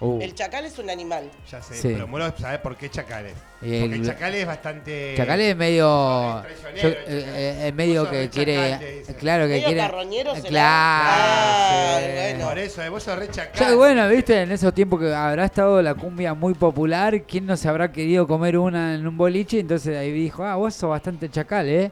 Uh, 0.01 0.19
El 0.21 0.35
chacal 0.35 0.65
es 0.65 0.77
un 0.77 0.89
animal. 0.89 1.31
Ya 1.49 1.61
sé, 1.61 1.73
Sí. 1.75 1.89
pero 1.93 2.05
muero 2.07 2.29
por 2.29 2.41
saber 2.41 2.61
por 2.61 2.75
qué 2.75 2.89
chacales. 2.89 3.33
Y 3.61 3.79
Porque 3.79 3.95
el- 3.95 4.01
el 4.01 4.05
chacal 4.05 4.35
es 4.35 4.45
bastante. 4.45 5.13
Chacales 5.15 5.51
es 5.51 5.55
medio. 5.55 6.37
es 6.39 6.43
traicionero, 6.61 6.81
yo- 6.81 6.87
el 6.87 6.93
eh, 7.17 7.21
chacal. 7.21 7.35
eh, 7.39 7.67
es 7.69 7.73
medio 7.73 8.01
Vos 8.01 8.09
sos 8.09 8.11
que 8.17 8.21
re 8.23 8.29
quiere. 8.29 8.55
chacal, 8.55 8.79
te 8.79 8.91
dice. 8.99 9.15
Claro 9.15 9.43
que 9.45 9.49
Medio 9.51 9.65
quiere. 9.65 9.79
carroñero 9.81 10.35
será. 10.35 10.49
Claro. 10.49 11.13
Ah, 11.17 11.99
sí. 12.01 12.11
bueno. 12.13 12.45
Por 12.49 12.59
eso, 12.59 12.83
eh, 12.83 12.89
vos 12.89 13.03
sos 13.03 13.17
re 13.17 13.29
chacal. 13.29 13.59
Ya, 13.69 13.75
bueno, 13.75 14.09
viste, 14.09 14.41
en 14.41 14.51
esos 14.51 14.73
tiempos 14.73 14.99
que 14.99 15.13
habrá 15.13 15.45
estado 15.45 15.81
la 15.81 15.93
cumbia 15.95 16.33
muy 16.33 16.53
popular, 16.53 17.21
¿quién 17.23 17.45
no 17.45 17.55
se 17.55 17.69
habrá 17.69 17.91
querido 17.91 18.27
comer 18.27 18.57
una 18.57 18.95
en 18.95 19.07
un 19.07 19.15
boliche? 19.17 19.59
Entonces 19.59 19.97
ahí 19.97 20.11
dijo, 20.11 20.43
ah, 20.43 20.55
vos 20.57 20.73
sos 20.75 20.89
bastante 20.89 21.29
chacal, 21.29 21.69
¿eh? 21.69 21.89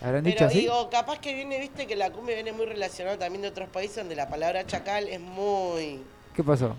¿Habrán 0.00 0.22
dicho 0.24 0.36
Pero 0.38 0.50
así? 0.50 0.60
digo, 0.60 0.88
capaz 0.88 1.18
que 1.18 1.34
viene, 1.34 1.58
viste, 1.58 1.86
que 1.86 1.94
la 1.96 2.10
cumbia 2.10 2.36
viene 2.36 2.52
muy 2.52 2.64
relacionada 2.64 3.18
también 3.18 3.42
de 3.42 3.48
otros 3.48 3.68
países 3.68 3.96
donde 3.96 4.14
la 4.14 4.28
palabra 4.30 4.64
chacal 4.66 5.06
es 5.08 5.20
muy... 5.20 6.00
¿Qué 6.34 6.42
pasó? 6.44 6.74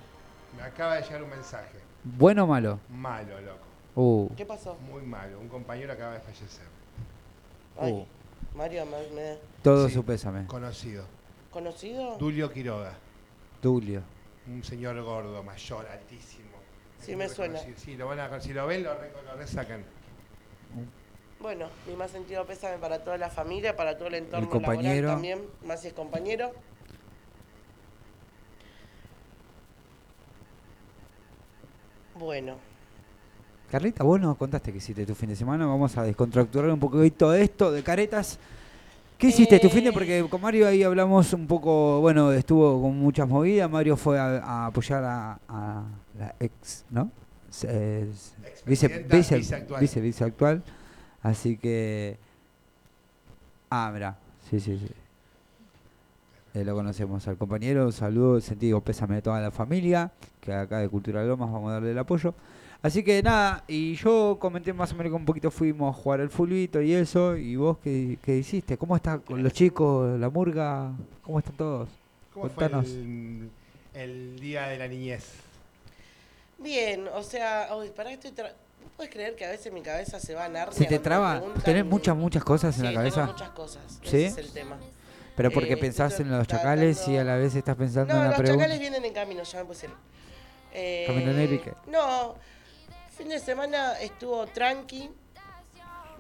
Me 0.62 0.68
acaba 0.68 0.96
de 0.98 1.02
llegar 1.02 1.24
un 1.24 1.30
mensaje. 1.32 1.80
¿Bueno 2.04 2.44
o 2.44 2.48
malo? 2.48 2.80
Malo, 2.90 3.42
loco. 3.42 3.66
Uh, 3.96 4.30
¿Qué 4.36 4.46
pasó? 4.46 4.76
Muy 4.92 5.02
malo. 5.02 5.40
Un 5.40 5.48
compañero 5.50 5.92
acaba 5.92 6.14
de 6.14 6.20
fallecer. 6.20 6.66
Ay, 7.80 7.92
Uh. 7.94 8.06
Mario, 8.56 8.86
me, 8.86 9.16
me- 9.16 9.38
todo 9.64 9.88
Sí. 9.88 9.96
su 9.96 10.06
pésame. 10.06 10.46
Conocido. 10.46 11.06
¿conocido? 11.50 12.16
Dulio 12.18 12.52
Quiroga. 12.52 12.94
Dulio. 13.60 14.04
Un 14.48 14.64
señor 14.64 15.02
gordo, 15.02 15.42
mayor, 15.42 15.88
altísimo. 15.88 16.50
Sí, 17.00 17.16
me 17.16 17.28
suena. 17.28 17.60
Sí, 17.78 17.96
lo 17.98 18.08
van 18.08 18.20
a, 18.20 18.40
si 18.40 18.54
lo 18.54 18.68
ven, 18.68 18.84
lo, 18.84 18.94
re- 18.94 19.12
lo 19.26 19.36
resacan. 19.36 19.84
Bueno, 21.40 21.70
mi 21.88 21.96
más 21.96 22.12
sentido 22.12 22.46
pésame 22.46 22.78
para 22.78 23.04
toda 23.04 23.18
la 23.18 23.30
familia, 23.32 23.76
para 23.76 23.98
todo 23.98 24.10
el 24.10 24.16
entorno 24.16 24.48
compañero. 24.48 25.08
laboral 25.08 25.16
también, 25.16 25.40
más 25.66 25.82
si 25.82 25.88
es 25.88 25.94
compañero. 25.94 26.52
Bueno, 32.18 32.56
Carlita, 33.70 34.04
vos 34.04 34.20
nos 34.20 34.38
contaste 34.38 34.72
que 34.72 34.78
hiciste 34.80 35.06
tu 35.06 35.16
fin 35.16 35.30
de 35.30 35.36
semana. 35.36 35.66
Vamos 35.66 35.98
a 35.98 36.04
descontracturar 36.04 36.70
un 36.72 36.80
poquito 36.80 37.34
esto 37.34 37.72
de 37.72 37.84
caretas. 37.84 38.38
¿Qué 39.18 39.28
hiciste 39.28 39.60
tu 39.60 39.70
fin 39.70 39.84
de? 39.84 39.90
Eh. 39.92 39.94
Porque 39.94 40.26
con 40.30 40.42
Mario 40.42 40.68
ahí 40.68 40.84
hablamos 40.84 41.32
un 41.34 41.48
poco, 41.48 42.02
bueno, 42.02 42.32
estuvo 42.34 42.82
con 42.82 42.98
muchas 42.98 43.28
movidas. 43.28 43.70
Mario 43.70 43.96
fue 43.96 44.20
a, 44.20 44.38
a 44.40 44.66
apoyar 44.68 45.04
a, 45.04 45.40
a 45.48 45.84
la 46.20 46.36
ex, 46.40 46.84
¿no? 46.90 47.10
Se- 47.50 48.02
es- 48.02 48.34
vice, 48.66 48.88
vice, 49.10 49.38
viceactual. 49.38 49.82
vice, 49.82 50.02
viceactual. 50.02 50.64
Así 51.22 51.56
que... 51.58 52.18
Ah, 53.70 53.92
mira, 53.94 54.18
sí, 54.50 54.60
sí, 54.60 54.78
sí. 54.80 54.92
Eh, 56.54 56.66
lo 56.66 56.76
conocemos 56.76 57.26
al 57.28 57.38
compañero, 57.38 57.86
un 57.86 57.94
saludo, 57.94 58.42
sentido 58.42 58.82
pésame 58.82 59.16
de 59.16 59.22
toda 59.22 59.40
la 59.40 59.52
familia, 59.52 60.12
que 60.42 60.52
acá 60.54 60.80
de 60.80 60.90
Cultura 60.90 61.24
Lomas 61.24 61.52
vamos 61.52 61.70
a 61.70 61.74
darle 61.76 61.92
el 61.92 61.98
apoyo. 62.00 62.34
Así 62.84 63.04
que 63.04 63.22
nada, 63.22 63.64
y 63.68 63.96
yo 63.96 64.38
comenté 64.40 64.74
más 64.74 64.92
o 64.92 64.96
menos 64.96 65.12
que 65.12 65.16
un 65.16 65.26
poquito 65.26 65.52
fuimos 65.52 65.96
a 65.96 66.02
jugar 66.02 66.20
al 66.20 66.30
fulbito 66.32 66.82
y 66.82 66.94
eso, 66.94 67.38
y 67.38 67.56
vos 67.56 67.78
qué, 67.84 68.18
qué 68.24 68.38
hiciste, 68.38 68.76
¿cómo 68.76 68.96
está 68.96 69.20
con 69.20 69.44
los 69.44 69.54
chicos, 69.54 70.20
la 70.20 70.30
murga? 70.32 70.92
¿Cómo 71.22 71.38
están 71.38 71.56
todos? 71.58 71.90
¿Cómo 72.34 72.48
Contanos. 72.48 72.88
fue 72.88 72.96
el, 72.96 73.50
el 73.94 74.40
día 74.40 74.68
de 74.68 74.78
la 74.80 74.88
niñez? 74.88 75.26
bien, 76.58 77.08
o 77.16 77.24
sea, 77.24 77.70
uy, 77.78 77.90
para 77.90 78.10
que 78.10 78.16
estoy... 78.16 78.32
tra- 78.32 78.52
¿No 78.84 78.88
puedes 78.98 79.12
creer 79.14 79.36
que 79.36 79.46
a 79.46 79.50
veces 79.52 79.72
mi 79.72 79.82
cabeza 79.82 80.20
se 80.20 80.34
va 80.34 80.46
a 80.46 80.50
Narnia? 80.50 80.76
¿Se 80.78 80.86
te 80.86 80.98
traba? 81.00 81.42
¿Tenés 81.64 81.86
muchas, 81.86 82.16
muchas 82.16 82.44
cosas 82.44 82.76
en 82.78 82.82
Sí, 82.82 82.88
la 82.88 82.94
cabeza? 82.94 83.22
tengo 83.22 83.34
muchas 83.34 83.50
cosas, 83.52 84.00
¿Sí? 84.04 84.24
ese 84.24 84.28
es 84.28 84.38
el 84.38 84.52
tema. 84.52 84.78
Pero 85.36 85.52
porque 85.52 85.74
Eh, 85.74 85.78
pensás 85.78 86.20
en 86.20 86.30
los 86.30 86.48
tratando- 86.48 86.64
chacales 86.64 87.08
y 87.08 87.18
a 87.18 87.24
la 87.24 87.36
vez 87.38 87.56
estás 87.56 87.76
pensando 87.76 88.14
No, 88.14 88.20
en 88.20 88.24
la 88.24 88.30
los 88.32 88.38
pregunta. 88.40 88.64
chacales 88.64 88.80
vienen 88.80 89.06
en 89.06 89.14
camino, 89.14 89.44
ya 89.44 89.60
me 89.60 89.66
pusieron. 89.66 89.98
Eh? 90.74 91.74
No, 91.88 92.36
fin 93.16 93.30
de 93.30 93.40
semana 93.40 93.94
estuvo 94.00 94.46
tranqui. 94.48 95.10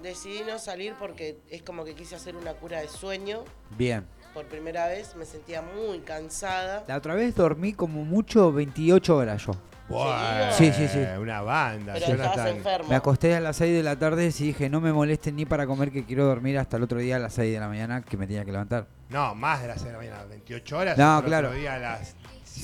Decidí 0.01 0.41
no 0.43 0.57
salir 0.57 0.95
porque 0.99 1.37
es 1.49 1.61
como 1.61 1.85
que 1.85 1.93
quise 1.93 2.15
hacer 2.15 2.35
una 2.35 2.53
cura 2.53 2.81
de 2.81 2.87
sueño. 2.87 3.43
Bien. 3.77 4.05
Por 4.33 4.45
primera 4.45 4.87
vez 4.87 5.15
me 5.15 5.25
sentía 5.25 5.61
muy 5.61 5.99
cansada. 5.99 6.83
La 6.87 6.97
otra 6.97 7.13
vez 7.13 7.35
dormí 7.35 7.73
como 7.73 8.03
mucho 8.03 8.51
28 8.51 9.15
horas 9.15 9.45
yo. 9.45 9.51
Buah, 9.89 10.53
Sí, 10.53 10.71
sí, 10.71 10.87
sí. 10.87 10.99
Una 11.19 11.41
banda, 11.41 11.93
Pero 11.93 12.13
estabas 12.13 12.49
enfermo. 12.49 12.89
Me 12.89 12.95
acosté 12.95 13.35
a 13.35 13.41
las 13.41 13.57
6 13.57 13.73
de 13.73 13.83
la 13.83 13.97
tarde 13.97 14.25
y 14.25 14.29
dije, 14.31 14.69
no 14.69 14.79
me 14.79 14.93
molesten 14.93 15.35
ni 15.35 15.45
para 15.45 15.67
comer 15.67 15.91
que 15.91 16.05
quiero 16.05 16.25
dormir 16.25 16.57
hasta 16.57 16.77
el 16.77 16.83
otro 16.83 16.99
día 16.99 17.17
a 17.17 17.19
las 17.19 17.33
6 17.33 17.53
de 17.53 17.59
la 17.59 17.67
mañana 17.67 18.01
que 18.01 18.15
me 18.15 18.25
tenía 18.25 18.45
que 18.45 18.51
levantar. 18.53 18.87
No, 19.09 19.35
más 19.35 19.61
de 19.61 19.67
las 19.67 19.81
6 19.81 19.87
de 19.87 19.91
la 19.91 19.97
mañana, 19.97 20.23
28 20.29 20.77
horas. 20.77 20.97
No, 20.97 21.17
otro 21.17 21.27
claro. 21.27 21.51
día 21.51 21.75
a 21.75 21.79
las 21.79 22.15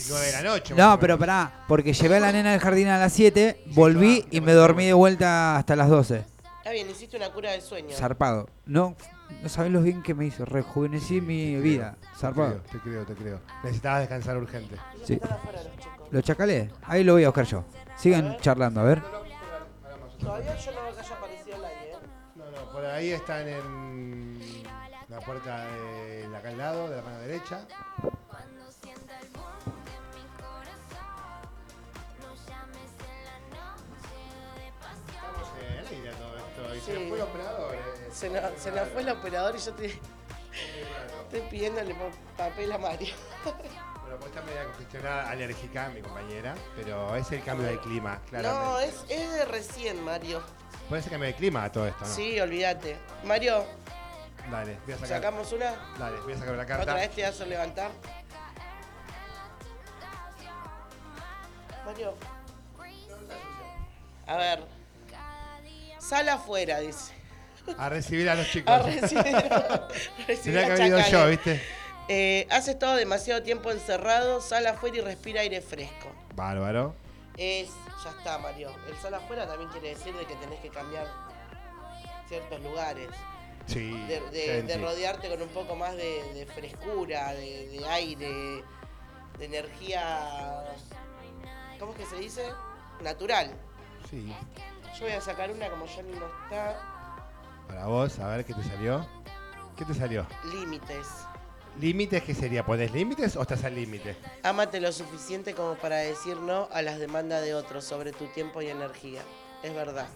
9 0.10 0.26
de 0.26 0.32
la 0.32 0.42
noche. 0.42 0.74
No, 0.76 1.00
pero 1.00 1.18
pará, 1.18 1.66
porque 1.68 1.94
llevé 1.94 2.18
a 2.18 2.20
la 2.20 2.32
nena 2.32 2.54
al 2.54 2.60
jardín 2.60 2.88
a 2.88 2.98
las 2.98 3.14
7, 3.14 3.64
volví 3.68 4.26
y 4.30 4.40
te 4.40 4.42
me 4.42 4.54
dormí 4.54 4.86
de 4.86 4.94
vuelta 4.94 5.58
hasta 5.58 5.76
las 5.76 5.90
12. 5.90 6.24
Está 6.58 6.72
bien, 6.72 6.90
hiciste 6.90 7.18
una 7.18 7.30
cura 7.32 7.52
de 7.52 7.62
sueño. 7.62 7.96
Zarpado. 7.96 8.50
No, 8.66 8.96
no 9.42 9.50
sabés 9.50 9.72
lo 9.72 9.82
bien 9.82 10.04
que 10.04 10.14
me 10.14 10.26
hizo. 10.26 10.44
Rejuvenecí 10.46 11.22
mi 11.22 11.56
vida. 11.58 11.96
Te 12.02 12.20
Zarpado. 12.20 12.62
creo, 12.64 12.82
te 12.82 12.90
creo, 12.90 13.06
te 13.06 13.14
creo. 13.16 13.40
Necesitabas 13.64 14.02
descansar 14.02 14.38
urgente. 14.38 14.76
Sí. 15.06 15.16
los 15.16 15.78
chicos. 15.78 16.08
¿Los 16.12 16.24
chacales? 16.24 16.70
Ahí 16.84 17.04
lo 17.04 17.14
voy 17.14 17.24
a 17.24 17.30
buscar 17.30 17.46
yo. 17.46 17.64
Sigan 17.96 18.38
charlando, 18.40 18.82
a 18.82 18.84
ver. 18.84 19.02
Todavía 20.20 20.56
yo 20.58 20.72
no 20.72 20.84
veo 20.84 20.94
que 20.94 21.00
haya 21.00 21.16
aparecido 21.16 21.56
el 21.58 21.66
aire, 21.66 21.92
¿eh? 21.92 21.96
No, 22.36 22.52
no, 22.52 22.72
por 22.72 22.86
ahí 22.86 23.12
están 23.12 23.48
en 23.48 24.40
la 25.10 25.20
puerta 25.20 25.66
de 25.66 26.28
la 26.30 26.38
acá 26.40 26.50
al 26.50 26.58
lado, 26.58 26.90
de 26.90 26.96
la 26.98 27.02
mano 27.02 27.20
derecha. 27.20 27.62
Se 36.92 36.98
Sí. 36.98 37.06
fue 37.10 37.18
el 37.18 37.24
operador. 37.24 37.76
eh. 37.76 38.10
Se 38.12 38.30
nos, 38.30 38.60
se 38.62 38.72
nos 38.72 38.88
fue 38.90 39.02
el 39.02 39.10
operador 39.10 39.56
y 39.56 39.60
yo 39.60 39.70
estoy, 39.72 40.00
estoy 41.24 41.42
pidiéndole 41.50 41.94
pa- 41.96 42.46
papel 42.50 42.72
a 42.72 42.78
Mario. 42.78 43.14
Bueno, 43.44 44.20
pues 44.20 44.32
está 44.32 44.42
media 44.44 44.64
congestionada, 44.64 45.30
alérgica, 45.30 45.90
mi 45.90 46.02
compañera, 46.02 46.56
pero 46.78 47.16
es 47.16 47.30
el 47.32 47.44
cambio 47.44 47.68
de 47.68 47.78
clima, 47.82 48.22
claramente. 48.30 48.66
No, 48.66 48.80
es, 48.80 49.04
es 49.10 49.32
de 49.34 49.46
recién, 49.46 50.02
Mario. 50.04 50.42
Puede 50.88 51.02
ser 51.02 51.12
cambio 51.12 51.28
de 51.28 51.36
clima 51.36 51.66
a 51.66 51.72
todo 51.72 51.86
esto, 51.88 52.06
¿no? 52.06 52.14
Sí, 52.14 52.40
olvídate. 52.40 52.98
Mario, 53.26 53.66
Dale, 54.50 54.78
voy 54.86 54.94
a 54.94 54.98
sacar. 54.98 55.18
sacamos 55.18 55.52
una. 55.52 55.74
Dale, 56.00 56.18
voy 56.22 56.32
a 56.34 56.38
sacar 56.38 56.56
la 56.56 56.66
carta. 56.66 56.84
Otra 56.84 56.94
vez 56.96 57.12
te 57.12 57.22
vas 57.24 57.42
a 57.42 57.46
levantar. 57.46 57.92
Mario. 61.86 62.14
A 64.26 64.38
ver. 64.38 64.77
Sal 66.08 66.30
afuera, 66.30 66.80
dice. 66.80 67.14
A 67.78 67.90
recibir 67.90 68.30
a 68.30 68.36
los 68.36 68.48
chicos. 68.50 68.74
A 68.74 68.80
recibir, 68.80 69.24
recibir 70.28 70.60
que 70.60 70.64
a 70.64 70.66
haber 70.74 70.88
ido 70.88 71.00
yo. 71.10 71.28
¿viste? 71.28 71.62
Eh, 72.08 72.48
has 72.50 72.68
estado 72.70 72.96
demasiado 72.96 73.44
tiempo 73.44 73.72
encerrado, 73.72 74.40
sal 74.40 74.66
afuera 74.68 74.98
y 74.98 75.02
respira 75.02 75.42
aire 75.42 75.60
fresco. 75.62 76.10
Bárbaro. 76.36 76.96
Es, 77.36 77.70
ya 78.04 78.12
está, 78.12 78.38
Mario. 78.38 78.72
El 78.88 78.96
sal 79.02 79.14
afuera 79.16 79.46
también 79.48 79.70
quiere 79.72 79.90
decir 79.90 80.16
de 80.16 80.26
que 80.26 80.36
tenés 80.36 80.60
que 80.62 80.70
cambiar 80.70 81.08
ciertos 82.30 82.62
lugares. 82.62 83.10
Sí. 83.66 83.92
De, 84.08 84.22
de- 84.32 84.62
de 84.64 84.78
rodearte 84.78 85.28
con 85.28 85.42
un 85.42 85.50
poco 85.50 85.76
más 85.76 85.94
de, 85.98 86.24
de 86.34 86.46
frescura, 86.46 87.34
de, 87.34 87.68
de 87.68 87.86
aire, 87.90 88.64
de 89.40 89.46
energía. 89.46 90.64
¿Cómo 91.80 91.92
es 91.92 91.98
que 92.00 92.06
se 92.06 92.16
dice? 92.16 92.44
Natural. 93.04 93.52
Sí. 94.10 94.34
Yo 95.00 95.06
voy 95.06 95.14
a 95.14 95.22
sacar 95.22 95.52
una 95.52 95.70
como 95.70 95.86
Johnny 95.86 96.12
no 96.14 96.26
está. 96.26 96.76
Para 97.68 97.86
vos, 97.86 98.18
a 98.18 98.30
ver 98.30 98.44
qué 98.46 98.56
te 98.56 98.64
salió. 98.64 99.06
¿Qué 99.76 99.86
te 99.86 99.94
salió? 99.94 100.26
Límites. 100.46 101.08
¿Límites 101.80 102.24
qué 102.24 102.34
sería? 102.34 102.66
¿Pones 102.66 102.92
límites 102.92 103.36
o 103.36 103.44
estás 103.44 103.64
al 103.64 103.76
límite? 103.76 104.18
Ámate 104.42 104.80
lo 104.80 104.92
suficiente 104.92 105.54
como 105.54 105.76
para 105.76 105.98
decir 105.98 106.38
no 106.38 106.68
a 106.72 106.82
las 106.82 106.98
demandas 106.98 107.44
de 107.44 107.54
otros 107.54 107.84
sobre 107.84 108.12
tu 108.12 108.26
tiempo 108.28 108.64
y 108.64 108.70
energía. 108.70 109.22
Es 109.62 109.76
verdad. 109.76 110.08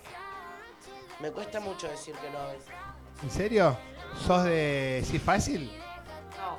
Me 1.19 1.29
cuesta 1.31 1.59
mucho 1.59 1.87
decir 1.87 2.15
que 2.15 2.31
no 2.31 2.39
a 2.39 2.47
veces. 2.47 2.73
¿En 3.21 3.29
serio? 3.29 3.77
¿Sos 4.25 4.45
de 4.45 5.03
sí 5.05 5.19
fácil? 5.19 5.71
No, 6.39 6.57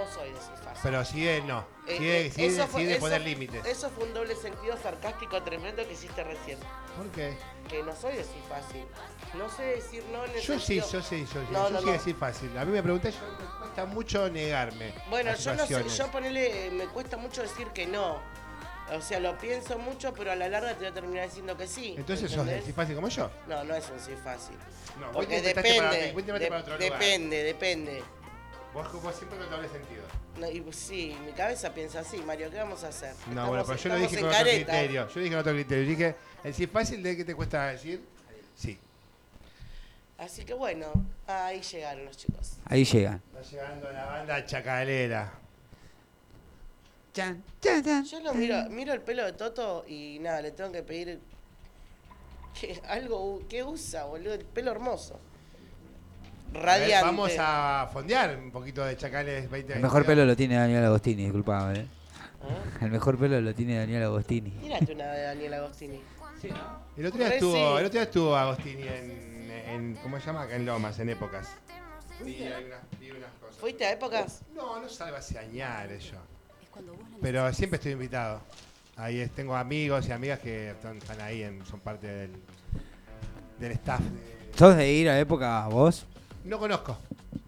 no 0.00 0.10
soy 0.10 0.28
de 0.28 0.34
decir 0.34 0.54
fácil. 0.64 0.80
Pero 0.82 1.04
sí 1.04 1.24
de 1.24 1.42
no. 1.42 1.66
Eh, 1.88 1.96
Sí 1.98 2.04
de, 2.04 2.26
eh, 2.26 2.30
sí 2.30 2.42
de- 2.42 2.46
eso 2.48 2.66
fue- 2.66 2.80
sí 2.82 2.86
de 2.86 2.92
eso- 2.92 3.00
poner 3.00 3.20
límites. 3.22 3.64
Eso 3.66 3.90
fue 3.90 4.04
un 4.04 4.14
doble 4.14 4.36
sentido 4.36 4.76
sarcástico 4.76 5.42
tremendo 5.42 5.86
que 5.86 5.92
hiciste 5.94 6.22
recién. 6.22 6.58
¿Por 6.96 7.06
qué? 7.12 7.36
Que 7.68 7.82
no 7.82 7.94
soy 7.96 8.12
de 8.12 8.18
decir 8.18 8.42
fácil. 8.48 8.84
No 9.34 9.48
sé 9.48 9.62
decir 9.62 10.04
no 10.12 10.24
en 10.24 10.30
el 10.32 10.40
Yo 10.40 10.54
sí, 10.58 10.80
sentido- 10.80 10.90
yo 10.90 11.02
sí, 11.02 11.20
yo 11.20 11.26
sí. 11.40 11.46
No, 11.50 11.64
yo 11.68 11.70
no, 11.70 11.80
sí 11.80 11.86
no. 11.86 11.92
de 11.92 11.98
sí 11.98 12.14
fácil. 12.14 12.58
A 12.58 12.64
mí 12.64 12.72
me 12.72 12.82
pregunté, 12.82 13.10
yo 13.12 13.18
me 13.38 13.58
cuesta 13.58 13.84
mucho 13.86 14.28
negarme. 14.30 14.92
Bueno, 15.08 15.34
yo 15.34 15.54
no 15.54 15.66
sé, 15.66 15.88
yo 15.88 16.10
ponele, 16.10 16.70
me 16.72 16.86
cuesta 16.88 17.16
mucho 17.16 17.42
decir 17.42 17.68
que 17.68 17.86
no. 17.86 18.20
O 18.90 19.02
sea, 19.02 19.20
lo 19.20 19.36
pienso 19.36 19.78
mucho, 19.78 20.14
pero 20.14 20.32
a 20.32 20.36
la 20.36 20.48
larga 20.48 20.70
te 20.72 20.78
voy 20.78 20.86
a 20.86 20.94
terminar 20.94 21.26
diciendo 21.26 21.56
que 21.58 21.66
sí. 21.66 21.94
Entonces 21.98 22.30
sos 22.30 22.46
de 22.46 22.62
sí 22.62 22.72
fácil 22.72 22.94
como 22.94 23.08
yo. 23.08 23.30
No, 23.46 23.62
no 23.64 23.74
es 23.74 23.88
un 23.90 24.00
sí 24.00 24.12
fácil. 24.24 24.56
No, 24.98 25.06
vos 25.06 25.16
Porque 25.16 25.40
te 25.42 25.48
intentaste 25.50 25.76
para- 25.76 25.90
depende. 25.90 26.12
vos 26.12 26.14
te 26.24 26.30
intentaste 26.30 26.48
para 26.48 26.60
otro 26.62 26.78
de- 26.78 26.84
lugar. 26.86 27.00
depende, 27.00 27.42
depende. 27.44 28.02
Vos 28.72 28.88
como 28.88 29.12
siempre 29.12 29.38
con 29.38 29.50
doble 29.50 29.68
sentido. 29.68 30.02
No, 30.38 30.48
y 30.50 30.60
pues 30.60 30.76
sí, 30.76 31.16
mi 31.26 31.32
cabeza 31.32 31.72
piensa 31.74 32.00
así, 32.00 32.18
Mario, 32.18 32.50
¿qué 32.50 32.58
vamos 32.58 32.84
a 32.84 32.88
hacer? 32.88 33.12
No, 33.26 33.30
Estamos- 33.30 33.48
bueno, 33.48 33.64
pero 33.66 33.78
yo 33.78 33.88
lo 33.88 33.96
dije 33.96 34.20
con 34.20 34.28
otro 34.28 34.42
criterio. 34.42 35.08
Yo 35.08 35.20
dije 35.20 35.30
con 35.30 35.38
otro 35.40 35.52
criterio. 35.52 35.84
Dije, 35.88 36.16
el 36.44 36.54
sí 36.54 36.66
fácil 36.66 37.02
de 37.02 37.16
qué 37.16 37.24
te 37.24 37.34
cuesta 37.34 37.66
decir. 37.68 38.04
Sí. 38.56 38.78
Así 40.18 40.44
que 40.44 40.54
bueno, 40.54 40.86
ahí 41.26 41.60
llegaron 41.60 42.04
los 42.04 42.16
chicos. 42.16 42.52
Ahí 42.66 42.84
llegan. 42.84 43.22
Está 43.36 43.50
llegando 43.50 43.90
la 43.92 44.04
banda 44.06 44.44
chacalera. 44.46 45.32
Chan, 47.12 47.42
chan, 47.60 47.82
chan. 47.84 48.04
Yo 48.04 48.20
lo 48.20 48.34
miro, 48.34 48.68
miro 48.70 48.92
el 48.92 49.00
pelo 49.00 49.24
de 49.24 49.32
Toto 49.32 49.84
y 49.88 50.18
nada, 50.20 50.40
le 50.42 50.52
tengo 50.52 50.70
que 50.72 50.82
pedir 50.82 51.20
que 52.60 52.80
algo 52.88 53.42
que 53.48 53.62
usa, 53.64 54.04
boludo, 54.04 54.34
el 54.34 54.44
pelo 54.44 54.70
hermoso. 54.70 55.18
A 56.50 56.58
ver, 56.58 56.62
Radiante. 56.64 57.04
vamos 57.06 57.32
a 57.38 57.88
fondear 57.92 58.36
un 58.38 58.50
poquito 58.50 58.84
de 58.84 58.96
chacales 58.96 59.48
20 59.50 59.74
El 59.74 59.80
mejor 59.80 60.04
pelo 60.04 60.24
lo 60.24 60.36
tiene 60.36 60.56
Daniel 60.56 60.84
Agostini, 60.86 61.24
disculpame. 61.24 61.80
¿eh? 61.80 61.86
El 62.80 62.90
mejor 62.90 63.18
pelo 63.18 63.40
lo 63.40 63.54
tiene 63.54 63.78
Daniel 63.78 64.04
Agostini. 64.04 64.50
Mírate 64.50 64.92
una 64.94 65.06
de 65.12 65.22
Daniel 65.22 65.54
Agostini. 65.54 66.00
El 66.96 67.06
otro 67.06 67.18
día 67.18 67.28
estuvo, 67.34 67.52
sí. 67.52 67.58
el 67.60 67.86
otro 67.86 67.90
día 67.90 68.02
estuvo 68.02 68.36
Agostini 68.36 68.82
en, 68.82 69.50
en 69.68 69.94
¿cómo 70.02 70.18
se 70.20 70.26
llama? 70.26 70.42
Acá 70.42 70.56
en 70.56 70.64
Lomas, 70.66 70.98
en 71.00 71.08
épocas. 71.10 71.48
Vi, 72.24 72.34
hay 72.44 72.64
unas, 72.64 72.78
vi 73.00 73.10
unas 73.10 73.30
cosas. 73.40 73.56
¿Fuiste 73.56 73.84
a 73.86 73.92
épocas? 73.92 74.42
No, 74.54 74.80
no 74.80 74.88
salgo 74.88 75.16
hace 75.16 75.38
añares 75.38 76.04
yo. 76.04 76.18
Pero 77.20 77.52
siempre 77.52 77.76
estoy 77.76 77.92
invitado. 77.92 78.40
Ahí 78.96 79.20
es- 79.20 79.30
tengo 79.32 79.54
amigos 79.56 80.08
y 80.08 80.12
amigas 80.12 80.38
que 80.38 80.70
están, 80.70 80.98
están 80.98 81.20
ahí, 81.20 81.42
en- 81.42 81.64
son 81.66 81.80
parte 81.80 82.06
del, 82.06 82.32
del 83.58 83.72
staff. 83.72 84.00
de- 84.00 84.56
¿Sos 84.56 84.76
de 84.76 84.90
ir 84.92 85.08
a 85.08 85.18
época 85.18 85.66
vos? 85.68 86.06
No 86.48 86.58
conozco, 86.58 86.96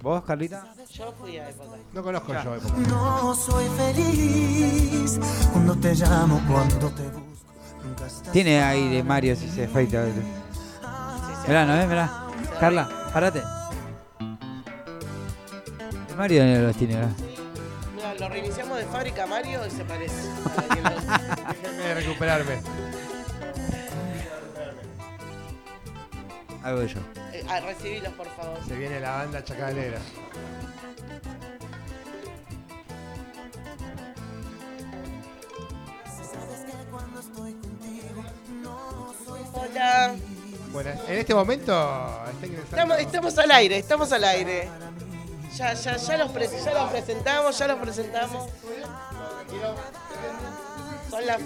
¿Vos, 0.03 0.23
Carlita? 0.25 0.63
Yo 0.93 1.11
fui 1.13 1.39
a 1.39 1.49
épocas. 1.49 1.81
no 1.95 2.03
conozco 2.03 2.35
yo 2.35 2.55
épocas. 2.55 2.79
No 2.87 3.35
soy 3.35 3.65
feliz 3.71 5.19
cuando 5.53 5.75
te 5.77 5.95
llamo, 5.95 6.39
cuando 6.47 6.91
te 6.91 7.05
busco. 7.05 7.47
Nunca 7.83 8.07
estás 8.07 8.31
Tiene 8.31 8.63
aire 8.63 9.03
Mario 9.03 9.35
si 9.37 9.49
se 9.49 9.65
afeita. 9.65 10.05
Mirá, 11.49 11.65
¿no 11.65 11.79
ves? 11.79 11.89
Mirá. 11.89 12.27
Carla, 12.61 13.11
parate. 13.11 13.43
Mario 16.15 16.41
Daniel 16.41 16.65
Agostini, 16.65 16.95
mirá. 16.95 17.09
Mira, 17.97 18.15
lo 18.17 18.29
reiniciamos 18.29 18.77
de 18.77 18.85
fábrica 18.85 19.27
Mario 19.27 19.67
y 19.67 19.71
se 19.71 19.85
parece. 19.85 20.15
Déjenme 21.63 21.95
recuperarme. 21.95 22.61
Hago 26.63 26.83
yo. 26.85 27.01
Eh, 27.33 27.45
ah, 27.49 27.61
recibilos, 27.61 28.13
por 28.15 28.29
favor. 28.37 28.59
Se 28.67 28.75
viene 28.77 29.01
la 29.01 29.11
banda 29.13 29.43
chacalera. 29.45 29.99
Hola. 39.53 40.15
Bueno, 40.73 40.91
en 41.09 41.19
este 41.19 41.35
momento 41.35 41.73
está 42.31 42.47
ingresando. 42.47 42.77
Estamos, 42.77 42.99
estamos 42.99 43.39
al 43.39 43.51
aire, 43.51 43.77
estamos 43.79 44.13
al 44.13 44.25
aire. 44.25 44.69
Ya, 45.57 45.75
ya, 45.75 45.97
ya, 45.97 46.17
los, 46.17 46.31
pre- 46.31 46.49
ya 46.49 46.73
los 46.75 46.91
presentamos, 46.91 47.59
ya 47.59 47.67
los 47.69 47.79
presentamos. 47.81 48.49
Son 51.11 51.27
las. 51.27 51.41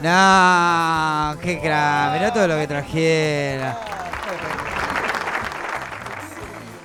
No, 0.00 1.36
qué 1.40 1.60
crack. 1.60 2.12
Mirá 2.14 2.32
todo 2.32 2.46
lo 2.48 2.56
que 2.56 2.66
trajera. 2.66 3.78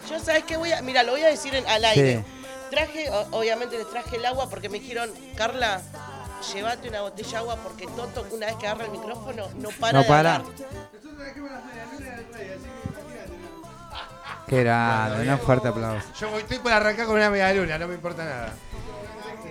Yo 0.09 0.19
sabes 0.19 0.43
que 0.43 0.57
voy 0.57 0.71
a. 0.71 0.81
Mira, 0.81 1.03
lo 1.03 1.11
voy 1.11 1.21
a 1.23 1.27
decir 1.27 1.53
en- 1.55 1.67
al 1.67 1.83
aire. 1.85 2.17
Sí. 2.25 2.25
Traje, 2.69 3.09
o- 3.09 3.27
obviamente 3.39 3.77
les 3.77 3.89
traje 3.89 4.15
el 4.17 4.25
agua 4.25 4.47
porque 4.49 4.69
me 4.69 4.79
dijeron, 4.79 5.09
Carla, 5.35 5.81
llévate 6.53 6.87
una 6.89 7.01
botella 7.01 7.29
de 7.31 7.37
agua 7.37 7.55
porque 7.63 7.87
Toto, 7.87 8.25
una 8.31 8.45
vez 8.45 8.55
que 8.57 8.67
agarra 8.67 8.85
el 8.85 8.91
micrófono, 8.91 9.47
no 9.55 9.69
para 9.79 9.93
No 9.93 9.99
de 9.99 10.05
para. 10.05 10.35
hablar. 10.35 10.53
Qué 14.47 14.63
grande. 14.63 15.31
Un 15.31 15.39
fuerte 15.39 15.67
aplauso. 15.67 16.07
Yo 16.19 16.29
voy- 16.29 16.41
estoy 16.41 16.59
por 16.59 16.71
arrancar 16.73 17.05
con 17.05 17.15
una 17.15 17.29
media 17.29 17.53
luna, 17.53 17.77
no 17.77 17.87
me 17.87 17.93
importa 17.95 18.23
nada. 18.25 18.53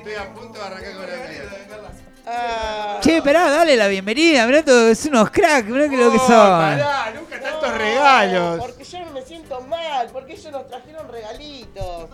Estoy 0.08 0.14
a 0.26 0.32
punto 0.32 0.58
de 0.58 0.64
arrancar 0.64 0.92
con 0.94 1.02
media 1.06 1.42
luna. 1.44 1.88
Ah, 2.26 2.98
Che, 3.02 3.20
pará, 3.22 3.50
dale 3.50 3.76
la 3.76 3.88
bienvenida. 3.88 4.46
Mirá 4.46 4.62
todos 4.64 5.04
unos 5.04 5.30
cracks. 5.30 5.68
Mirá 5.68 5.86
que 5.88 5.96
lo 5.98 6.10
que 6.10 6.16
Oh, 6.16 6.26
son. 6.26 6.28
pará, 6.58 7.12
nunca 7.14 7.38
tantos 7.38 7.72
regalos. 7.76 8.58
Porque 8.58 8.84
yo 8.84 9.00
no 9.04 9.10
me 9.12 9.20
siento 9.22 9.60
mal, 9.60 10.08
porque 10.10 10.32
ellos 10.32 10.50
nos 10.50 10.66
trajeron 10.66 11.08
regalitos. 11.12 12.08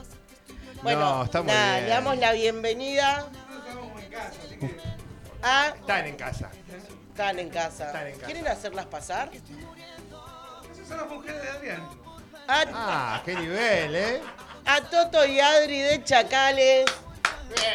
Bueno, 0.83 1.25
No, 1.33 1.43
nada, 1.45 1.75
bien. 1.75 1.85
le 1.85 1.91
damos 1.91 2.19
la 2.19 2.33
bienvenida 2.33 3.27
a 5.43 5.69
Están 5.69 6.07
en 6.07 6.17
casa. 6.17 6.51
Están 7.11 7.39
en 7.39 7.49
casa. 7.51 7.87
Están 7.87 8.07
en 8.09 8.13
casa. 8.15 8.27
¿Quieren 8.27 8.49
hacerlas 8.49 8.87
pasar? 8.87 9.31
Esas 9.33 10.89
son 10.89 10.97
las 10.97 11.09
mujeres 11.09 11.43
de 11.43 11.49
Adrián. 11.49 11.89
A, 12.49 12.65
Ah, 12.75 13.23
qué 13.25 13.37
nivel, 13.37 13.95
¿eh? 13.95 14.21
a 14.67 14.81
Toto 14.81 15.25
y 15.25 15.39
Adri 15.39 15.79
de 15.79 16.03
Chacales. 16.03 16.87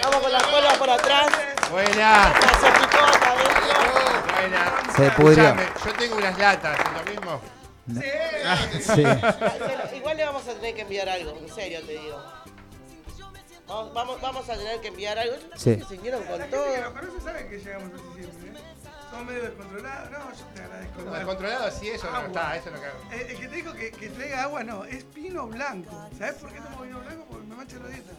Vamos 0.04 0.22
con 0.22 0.32
las 0.32 0.44
colas 0.44 0.78
por 0.78 0.90
atrás. 0.90 1.28
Buena, 1.72 2.34
Se 2.60 2.70
buena. 4.42 4.94
Se 4.96 5.12
pudrió. 5.12 5.56
Yo 5.86 5.94
tengo 5.94 6.16
unas 6.18 6.38
latas, 6.38 6.80
¿es 6.80 7.06
lo 7.06 7.12
mismo? 7.12 7.42
Sí. 8.82 8.82
Se 8.82 9.02
lo- 9.04 9.96
Igual 9.96 10.18
le 10.18 10.26
vamos 10.26 10.48
a 10.48 10.54
tener 10.54 10.76
que 10.76 10.82
enviar 10.82 11.10
algo, 11.10 11.38
en 11.40 11.54
serio 11.54 11.82
te 11.86 11.92
digo. 11.94 12.22
Vamos, 13.68 13.94
vamos, 13.94 14.22
vamos 14.22 14.50
a 14.50 14.54
tener 14.56 14.80
que 14.82 14.88
enviar 14.88 15.18
algo. 15.20 15.36
Sí. 15.56 15.80
Se 15.88 15.96
vinieron 15.96 16.24
con 16.24 16.40
La 16.40 16.46
todo. 16.48 16.66
nos 16.66 16.90
conoce 16.94 17.22
sabe 17.24 17.48
que 17.48 17.58
llegamos 17.60 17.90
así 17.94 18.14
siempre. 18.24 18.50
¿eh? 18.50 18.64
Somos 19.12 19.26
medio 19.26 19.42
descontrolados. 19.44 20.12
No, 20.12 20.18
yo 20.20 20.46
te 20.56 20.62
agradezco. 20.62 21.02
No, 21.02 21.12
descontrolado 21.14 21.72
sí, 21.72 21.90
eso 21.90 22.10
no 22.10 22.18
Agua. 22.18 22.28
está, 22.28 22.56
eso 22.56 22.72
no 22.72 22.78
cabe. 22.80 22.94
Eh, 23.12 23.28
el 23.32 23.40
que 23.40 23.48
te 23.48 23.56
dijo 23.56 23.74
que, 23.74 23.92
que 23.92 24.10
traiga 24.10 24.44
agua 24.44 24.64
no, 24.64 24.86
es 24.86 25.12
vino 25.14 25.46
blanco. 25.48 26.10
¿Sabes 26.18 26.36
por 26.36 26.52
qué 26.52 26.60
tomo 26.62 26.82
vino 26.82 27.00
blanco? 27.00 27.26
Porque 27.30 27.46
me 27.48 27.56
mancha 27.56 27.76
los 27.78 27.90
dientes. 27.90 28.16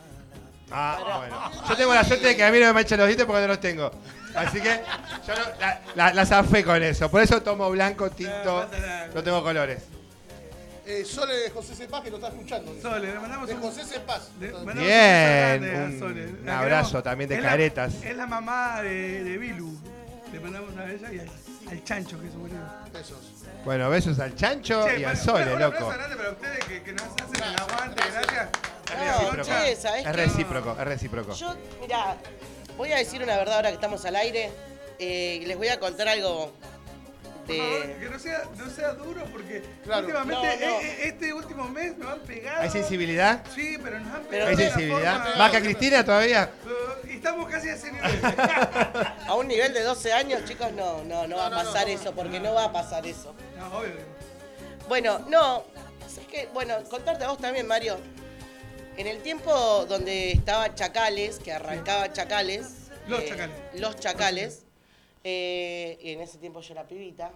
Ah, 0.71 0.99
bueno. 1.18 1.66
Yo 1.68 1.77
tengo 1.77 1.95
la 1.95 2.05
suerte 2.05 2.29
de 2.29 2.37
que 2.37 2.45
a 2.45 2.51
mí 2.51 2.59
no 2.61 2.66
me 2.66 2.73
manchan 2.75 2.99
los 2.99 3.07
dientes 3.09 3.27
porque 3.27 3.43
no 3.43 3.49
los 3.49 3.61
tengo. 3.61 3.91
Así 4.35 4.61
que 4.61 4.81
yo 5.27 5.35
no- 5.35 5.59
la, 5.61 5.81
la, 5.97 6.14
la 6.14 6.27
zafé 6.27 6.62
con 6.64 6.83
eso. 6.83 7.11
Por 7.11 7.21
eso 7.23 7.43
tomo 7.43 7.68
blanco, 7.71 8.11
tinto, 8.11 8.68
no 9.14 9.23
tengo 9.23 9.43
colores. 9.43 9.83
Eh, 10.87 11.05
Sole 11.05 11.35
de 11.35 11.51
José 11.51 11.75
Cepaz 11.77 12.03
que 12.03 12.11
lo 12.11 12.16
está 12.16 12.29
escuchando. 12.29 12.75
Sole, 12.83 13.12
le 13.12 13.18
mandamos 13.21 13.47
De 13.49 13.55
un, 13.55 13.61
José 13.61 13.85
Cepaz. 13.85 14.29
le 14.41 14.51
mandamos 14.53 14.75
Bien, 14.83 15.55
un 15.55 15.61
beso 15.61 15.71
grande 15.71 15.77
a 15.77 15.83
un- 15.85 15.99
Sole. 16.01 16.27
un 16.27 16.47
La 16.47 16.59
abrazo 16.61 16.83
queremos. 16.89 17.05
también 17.05 17.29
de 17.31 17.37
Es 17.37 17.43
la- 17.43 17.49
caretas. 17.49 17.95
es 18.03 18.16
la 18.16 18.27
mamá 18.27 18.83
de, 18.83 19.23
de 19.25 19.39
Bilu. 19.39 19.79
Le 20.33 20.41
mandamos 20.41 20.77
a 20.77 20.91
ella 20.91 21.12
y 21.12 21.18
al, 21.21 21.31
al 21.71 21.85
chancho 21.85 22.21
que 22.21 22.27
es 22.27 22.33
su 22.33 22.39
marido. 22.39 22.61
Besos. 22.93 23.18
Bueno, 23.64 23.91
besos 23.91 24.18
al 24.18 24.35
chancho 24.35 24.85
Che, 24.87 25.01
y 25.01 25.05
al 25.05 25.14
bueno, 25.16 25.25
sole, 25.33 25.47
un- 25.47 25.53
un 25.53 25.59
loco. 25.61 25.77
abrazo 25.77 25.99
grande 25.99 26.16
para 26.16 26.31
ustedes 26.31 26.64
que, 26.64 26.83
que 26.83 26.93
nos 26.93 27.03
hacen 27.05 27.37
el 27.45 27.57
aguante, 27.61 28.03
gracias. 28.12 28.49
No, 28.97 29.30
recíproco. 29.32 29.45
che, 29.64 29.76
¿sabés 29.76 30.01
Es 30.01 30.07
qué? 30.07 30.12
recíproco, 30.12 30.72
es 30.78 30.84
recíproco. 30.86 31.34
Yo, 31.34 31.55
mira, 31.80 32.16
voy 32.76 32.93
a 32.93 32.97
decir 32.97 33.22
una 33.22 33.36
verdad 33.36 33.57
ahora 33.57 33.68
que 33.70 33.74
estamos 33.74 34.05
al 34.05 34.16
aire. 34.16 34.51
Eh, 34.99 35.43
les 35.47 35.57
voy 35.57 35.68
a 35.68 35.80
contar 35.80 36.09
algo 36.09 36.53
favor, 37.47 37.86
de. 37.86 37.97
que 37.99 38.09
no 38.11 38.18
sea, 38.18 38.43
no 38.57 38.70
sea 38.70 38.93
duro 38.93 39.24
porque 39.32 39.62
Claro. 39.82 40.01
últimamente, 40.03 40.47
No, 40.61 40.66
no. 40.72 40.80
eh, 40.80 40.82
eh, 40.82 40.99
este 41.09 41.32
último 41.32 41.68
mes 41.68 41.97
nos 41.97 42.11
han 42.12 42.20
pegado. 42.20 42.61
¿Hay 42.62 42.70
sensibilidad? 42.70 43.43
Sí, 43.55 43.78
pero 43.82 43.99
nos 44.01 44.14
han 44.14 44.22
Pero 44.24 44.28
pegado. 44.30 44.49
¿Hay 44.51 44.57
de 44.57 44.64
sensibilidad? 44.70 45.22
forma- 45.22 45.36
¿Más 45.36 45.51
que 45.51 45.57
a 45.57 45.61
Cristina 45.62 46.05
todavía? 46.05 46.51
Y 47.09 47.12
estamos 47.14 47.51
casi 47.51 47.68
a 47.70 47.74
ese 47.74 47.91
nivel. 47.93 48.20
A 49.26 49.34
un 49.34 49.49
nivel 49.49 49.72
de 49.72 49.82
12 49.82 50.12
años, 50.12 50.45
chicos, 50.45 50.70
no, 50.72 51.03
no, 51.05 51.26
no 51.26 51.36
va 51.36 51.47
a 51.47 51.51
pasar 51.51 51.88
eso, 51.88 52.12
porque 52.14 52.38
no 52.41 52.53
va 52.55 52.64
a 52.66 52.72
pasar 52.72 53.07
eso. 53.07 53.34
No, 53.59 53.78
obvio. 53.78 53.95
que 53.97 54.01
no. 54.03 54.88
Bueno, 54.88 55.18
no. 55.28 55.64
Es 56.07 56.18
que, 56.26 56.49
bueno, 56.53 56.74
contarte 56.91 57.24
a 57.24 57.28
vos 57.28 57.38
también, 57.38 57.66
Mario. 57.66 57.99
En 59.01 59.07
el 59.07 59.22
tiempo 59.22 59.86
donde 59.88 60.32
estaba 60.32 60.74
Chacales, 60.74 61.38
que 61.38 61.53
arrancaba 61.55 62.12
Chacales. 62.12 62.90
Los 63.09 63.24
Chacales. 63.24 63.57
Los 63.76 63.96
Chacales. 63.98 64.64
eh, 65.24 65.98
y 66.03 66.11
en 66.12 66.20
ese 66.20 66.36
tiempo 66.36 66.61
yo 66.61 66.74
era 66.74 66.86
pibita. 66.86 67.30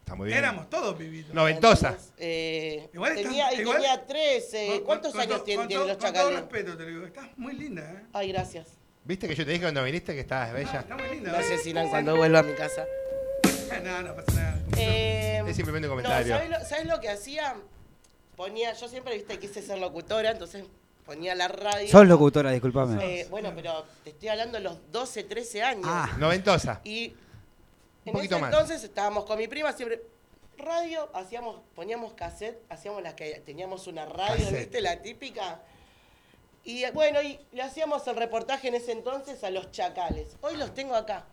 Está 0.00 0.14
muy 0.14 0.26
bien. 0.26 0.36
Éramos 0.40 0.68
todos 0.68 0.94
pibitos. 0.94 1.34
Noventosa. 1.34 1.96
Eh, 2.18 2.90
Igual 2.92 3.12
estás- 3.12 3.24
tenía, 3.24 3.54
y 3.54 3.60
igual- 3.62 3.76
tenía 3.78 4.06
13. 4.06 4.66
Con- 4.66 4.76
Eh, 4.76 4.82
¿Cuántos 4.82 5.12
con- 5.12 5.20
años 5.22 5.36
con 5.38 5.44
tienen 5.46 5.68
los 5.70 5.78
Con 5.78 5.86
todo 5.96 6.06
Chacales? 6.06 6.34
respeto 6.40 6.76
te 6.76 6.82
lo 6.82 6.88
digo. 6.90 7.06
Estás 7.06 7.28
muy 7.38 7.54
linda, 7.54 7.82
¿eh? 7.92 8.02
Ay, 8.12 8.32
gracias. 8.32 8.66
¿Viste 9.04 9.26
que 9.26 9.34
yo 9.34 9.46
te 9.46 9.52
dije 9.52 9.62
cuando 9.62 9.82
viniste 9.84 10.12
que 10.12 10.20
estabas 10.20 10.52
bella? 10.52 10.80
Está 10.80 10.96
muy 10.98 11.08
linda. 11.08 11.32
Me 11.32 11.38
¿eh? 11.38 11.40
asesinan 11.40 11.88
cuando 11.88 12.14
vuelva 12.14 12.40
a 12.40 12.42
mi 12.42 12.52
casa. 12.52 12.84
No, 13.82 14.02
no 14.02 14.14
pasa 14.14 14.32
nada. 14.32 14.58
Eh, 14.76 15.42
Es 15.48 15.56
simplemente 15.56 15.88
un 15.88 15.96
no, 15.96 16.02
comentario. 16.02 16.36
¿sabes 16.66 16.84
lo 16.86 17.00
que 17.00 17.08
hacía? 17.08 17.56
Ponía, 18.36 18.74
yo 18.74 18.86
siempre, 18.86 19.14
viste, 19.14 19.38
quise 19.38 19.62
ser 19.62 19.78
locutora, 19.78 20.30
entonces 20.32 20.64
ponía 21.06 21.34
la 21.34 21.48
radio. 21.48 21.88
Sos 21.88 22.06
locutora, 22.06 22.50
disculpame. 22.50 23.20
Eh, 23.20 23.26
bueno, 23.30 23.52
pero 23.54 23.84
te 24.04 24.10
estoy 24.10 24.28
hablando 24.28 24.58
de 24.58 24.64
los 24.64 24.90
12, 24.92 25.24
13 25.24 25.62
años. 25.62 25.84
Ah. 25.88 26.14
Noventosa. 26.18 26.80
Y 26.84 27.08
Un 28.04 28.08
en 28.08 28.12
poquito 28.14 28.34
ese 28.34 28.42
más. 28.42 28.52
entonces 28.52 28.84
estábamos 28.84 29.24
con 29.24 29.38
mi 29.38 29.48
prima 29.48 29.72
siempre. 29.72 30.02
Radio, 30.58 31.08
hacíamos, 31.14 31.60
poníamos 31.74 32.14
cassette, 32.14 32.60
hacíamos 32.70 33.02
las 33.02 33.14
que 33.14 33.40
teníamos 33.44 33.86
una 33.86 34.06
radio, 34.06 34.36
Cassette. 34.36 34.58
¿viste? 34.58 34.80
La 34.80 35.00
típica. 35.02 35.60
Y 36.64 36.82
eh, 36.84 36.90
bueno, 36.92 37.22
y 37.22 37.38
le 37.52 37.62
hacíamos 37.62 38.06
el 38.08 38.16
reportaje 38.16 38.68
en 38.68 38.74
ese 38.74 38.92
entonces 38.92 39.44
a 39.44 39.50
los 39.50 39.70
chacales. 39.70 40.36
Hoy 40.40 40.56
los 40.56 40.74
tengo 40.74 40.94
acá. 40.94 41.26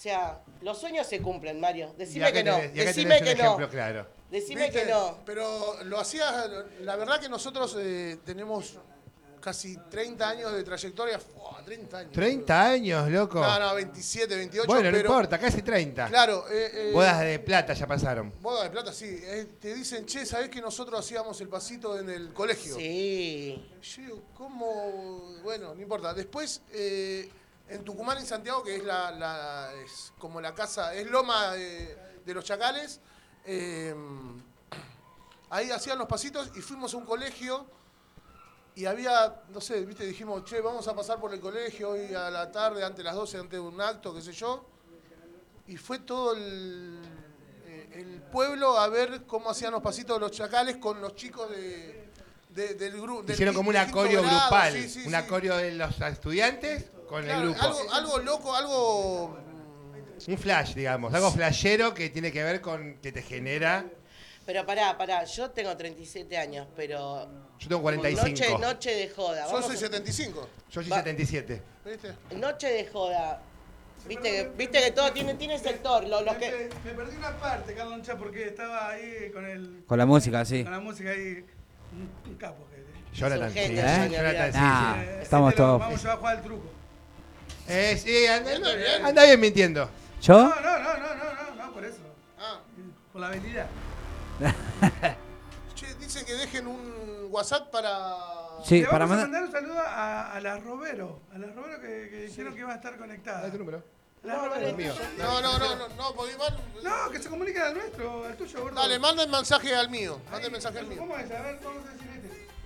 O 0.00 0.02
sea, 0.02 0.40
los 0.62 0.78
sueños 0.80 1.06
se 1.06 1.20
cumplen, 1.20 1.60
Mario. 1.60 1.92
Decime 1.98 2.32
que 2.32 2.42
no. 2.42 2.56
tenés- 2.56 2.72
Decime 2.72 3.20
que 3.20 3.34
no. 3.34 3.42
ejemplo 3.44 3.68
claro. 3.68 4.06
Decime 4.30 4.62
¿Viste? 4.62 4.84
que 4.84 4.90
no. 4.90 5.18
Pero 5.26 5.84
lo 5.84 6.00
hacías, 6.00 6.48
la 6.80 6.96
verdad 6.96 7.20
que 7.20 7.28
nosotros 7.28 7.76
eh, 7.78 8.16
tenemos 8.24 8.78
casi 9.42 9.76
30 9.90 10.26
años 10.26 10.54
de 10.54 10.62
trayectoria. 10.64 11.18
Fua, 11.18 11.60
30 11.66 11.98
años. 11.98 12.12
30 12.14 12.66
años, 12.66 13.10
loco. 13.10 13.40
No, 13.42 13.60
no, 13.60 13.74
27, 13.74 14.36
28. 14.36 14.66
bueno, 14.66 14.90
no 14.90 14.96
importa, 14.98 15.38
casi 15.38 15.60
30. 15.60 16.06
Claro. 16.08 16.46
Eh, 16.50 16.70
eh, 16.72 16.90
Bodas 16.94 17.20
de 17.20 17.38
plata 17.38 17.74
ya 17.74 17.86
pasaron. 17.86 18.32
Boda 18.40 18.62
de 18.64 18.70
plata, 18.70 18.94
sí. 18.94 19.04
Eh, 19.22 19.48
te 19.60 19.74
dicen, 19.74 20.06
che, 20.06 20.24
¿sabés 20.24 20.48
que 20.48 20.62
nosotros 20.62 20.98
hacíamos 20.98 21.38
el 21.42 21.48
pasito 21.48 21.98
en 21.98 22.08
el 22.08 22.32
colegio? 22.32 22.74
Sí. 22.74 23.70
Yo 23.82 24.00
digo, 24.02 24.22
¿cómo? 24.34 25.36
Bueno, 25.42 25.74
no 25.74 25.82
importa. 25.82 26.14
Después, 26.14 26.62
eh, 26.72 27.28
en 27.70 27.84
Tucumán, 27.84 28.18
en 28.18 28.26
Santiago, 28.26 28.62
que 28.62 28.76
es 28.76 28.84
la, 28.84 29.10
la- 29.12 29.72
es 29.84 30.12
como 30.18 30.40
la 30.40 30.54
casa, 30.54 30.94
es 30.94 31.08
Loma 31.10 31.52
de, 31.52 31.96
de 32.24 32.34
los 32.34 32.44
Chacales, 32.44 33.00
eh, 33.44 33.94
ahí 35.50 35.70
hacían 35.70 35.98
los 35.98 36.06
pasitos 36.06 36.50
y 36.56 36.60
fuimos 36.60 36.92
a 36.94 36.96
un 36.96 37.04
colegio 37.04 37.66
y 38.74 38.84
había, 38.86 39.42
no 39.50 39.60
sé, 39.60 39.84
viste, 39.84 40.06
dijimos, 40.06 40.44
che, 40.44 40.60
vamos 40.60 40.86
a 40.88 40.94
pasar 40.94 41.18
por 41.20 41.32
el 41.34 41.40
colegio 41.40 41.90
hoy 41.90 42.14
a 42.14 42.30
la 42.30 42.50
tarde, 42.50 42.82
antes 42.84 42.98
de 42.98 43.04
las 43.04 43.14
12, 43.14 43.38
antes 43.38 43.52
de 43.52 43.60
un 43.60 43.80
acto, 43.80 44.14
qué 44.14 44.22
sé 44.22 44.32
yo. 44.32 44.64
Y 45.66 45.76
fue 45.76 45.98
todo 46.00 46.34
el, 46.34 46.98
eh, 47.66 47.88
el 47.94 48.22
pueblo 48.22 48.78
a 48.78 48.88
ver 48.88 49.24
cómo 49.26 49.50
hacían 49.50 49.72
los 49.72 49.82
pasitos 49.82 50.16
de 50.16 50.20
los 50.20 50.30
chacales 50.32 50.76
con 50.78 51.00
los 51.00 51.14
chicos 51.16 51.50
de, 51.50 52.08
de- 52.50 52.74
del 52.74 53.00
grupo. 53.00 53.24
Hicieron 53.32 53.54
como 53.54 53.70
una 53.70 53.90
coreo 53.90 54.22
grupal, 54.22 54.72
una 55.06 55.26
coreo 55.26 55.56
de 55.56 55.72
los 55.72 56.00
estudiantes 56.00 56.84
con 57.10 57.28
el 57.28 57.42
grupo. 57.42 57.60
Algo, 57.60 57.92
algo 57.92 58.18
loco, 58.18 58.54
algo... 58.54 59.36
Un 60.28 60.38
flash, 60.38 60.74
digamos, 60.74 61.12
algo 61.14 61.30
flashero 61.32 61.92
que 61.94 62.08
tiene 62.10 62.30
que 62.30 62.42
ver 62.44 62.60
con 62.60 62.94
que 63.02 63.10
te 63.10 63.22
genera. 63.22 63.84
Pero 64.46 64.64
pará, 64.66 64.96
pará, 64.96 65.24
yo 65.24 65.50
tengo 65.50 65.76
37 65.76 66.36
años, 66.38 66.66
pero... 66.76 67.28
Yo 67.58 67.68
tengo 67.68 67.82
45. 67.82 68.28
Noche, 68.28 68.58
noche 68.58 68.90
de 68.94 69.08
joda. 69.10 69.50
Yo 69.50 69.62
soy 69.62 69.74
a- 69.76 69.78
75. 69.78 70.48
Yo 70.70 70.82
soy 70.82 70.90
Va. 70.90 70.96
77. 70.98 71.62
¿Viste? 71.84 72.14
Noche 72.36 72.68
de 72.68 72.86
joda. 72.86 73.42
Viste 74.06 74.30
que, 74.30 74.50
viste 74.56 74.80
que 74.82 74.90
todo 74.92 75.12
tiene, 75.12 75.34
tiene 75.34 75.58
sector. 75.58 76.04
Lo, 76.06 76.20
lo 76.22 76.38
que... 76.38 76.70
Me, 76.84 76.90
me 76.90 76.96
perdí 76.96 77.16
una 77.16 77.36
parte, 77.38 77.74
Carloncha, 77.74 78.16
porque 78.16 78.44
estaba 78.48 78.90
ahí 78.90 79.30
con 79.32 79.44
el. 79.44 79.84
Con 79.86 79.98
la 79.98 80.06
música, 80.06 80.44
sí. 80.44 80.62
Con 80.62 80.72
la 80.72 80.80
música 80.80 81.10
ahí. 81.10 81.44
Un, 81.92 82.30
un 82.30 82.36
capo 82.38 82.66
que 82.70 83.16
Jonathan, 83.16 83.52
sí, 83.52 83.58
¿eh? 83.58 84.08
Jonathan, 84.10 84.52
sí, 84.52 84.58
Nah. 84.58 84.94
sí. 84.94 85.00
Eh, 85.00 85.18
estamos 85.22 85.48
este 85.50 85.62
todos- 85.62 85.80
Vamos 85.80 86.04
a 86.06 86.16
jugar 86.16 86.36
al 86.36 86.42
truco. 86.42 86.70
Eh, 87.68 87.96
sí, 88.02 88.26
anda, 88.26 88.56
anda- 88.56 89.06
anda 89.08 89.24
bien 89.24 89.40
mintiendo. 89.40 89.88
¿Yo? 90.20 90.34
No, 90.38 90.48
no, 90.48 90.78
no, 90.78 90.78
no, 90.98 91.14
no, 91.14 91.54
no, 91.54 91.66
no, 91.66 91.72
por 91.72 91.84
eso. 91.84 91.98
Ah, 92.38 92.60
Por 93.12 93.20
la 93.20 93.28
habilidad. 93.28 93.66
che, 95.74 95.94
dice 95.94 96.24
que 96.24 96.34
dejen 96.34 96.66
un 96.66 97.28
WhatsApp 97.30 97.70
para... 97.70 98.16
Sí, 98.64 98.80
Le 98.80 98.86
para 98.88 99.06
vamos 99.06 99.18
a 99.18 99.20
mandar. 99.22 99.42
mandar 99.42 99.62
un 99.62 99.68
saludo 99.68 99.80
a, 99.80 100.32
a 100.32 100.40
las 100.40 100.62
Robero. 100.62 101.20
A 101.34 101.38
las 101.38 101.54
Robero 101.54 101.80
que, 101.80 102.08
que 102.10 102.16
dijeron 102.26 102.54
que 102.54 102.60
iba 102.60 102.72
a 102.72 102.76
estar 102.76 102.96
conectada. 102.98 103.50
Tu 103.50 103.58
número. 103.58 103.82
Las 104.22 104.36
No, 104.36 104.48
Robero. 104.48 104.66
dale, 104.94 104.94
No, 105.18 105.40
no, 105.40 105.58
no, 105.58 105.76
no, 105.76 105.88
no, 105.88 106.14
porque 106.14 106.36
van- 106.36 106.56
No, 106.82 107.10
que 107.10 107.22
se 107.22 107.28
comuniquen 107.30 107.62
al 107.62 107.74
nuestro, 107.74 108.24
al 108.26 108.36
tuyo, 108.36 108.62
gordo. 108.62 108.74
Dale, 108.80 108.98
manden 108.98 109.30
mensaje 109.30 109.74
al 109.74 109.88
mío. 109.88 110.20
Manden 110.30 110.52
mensaje 110.52 110.78
al 110.80 110.86
mío. 110.86 110.98
¿Cómo 110.98 111.16
es? 111.16 111.30
A 111.30 111.40
ver, 111.42 111.58
vamos 111.64 111.82
a 111.88 111.92
decir 111.92 112.08
este. 112.14 112.19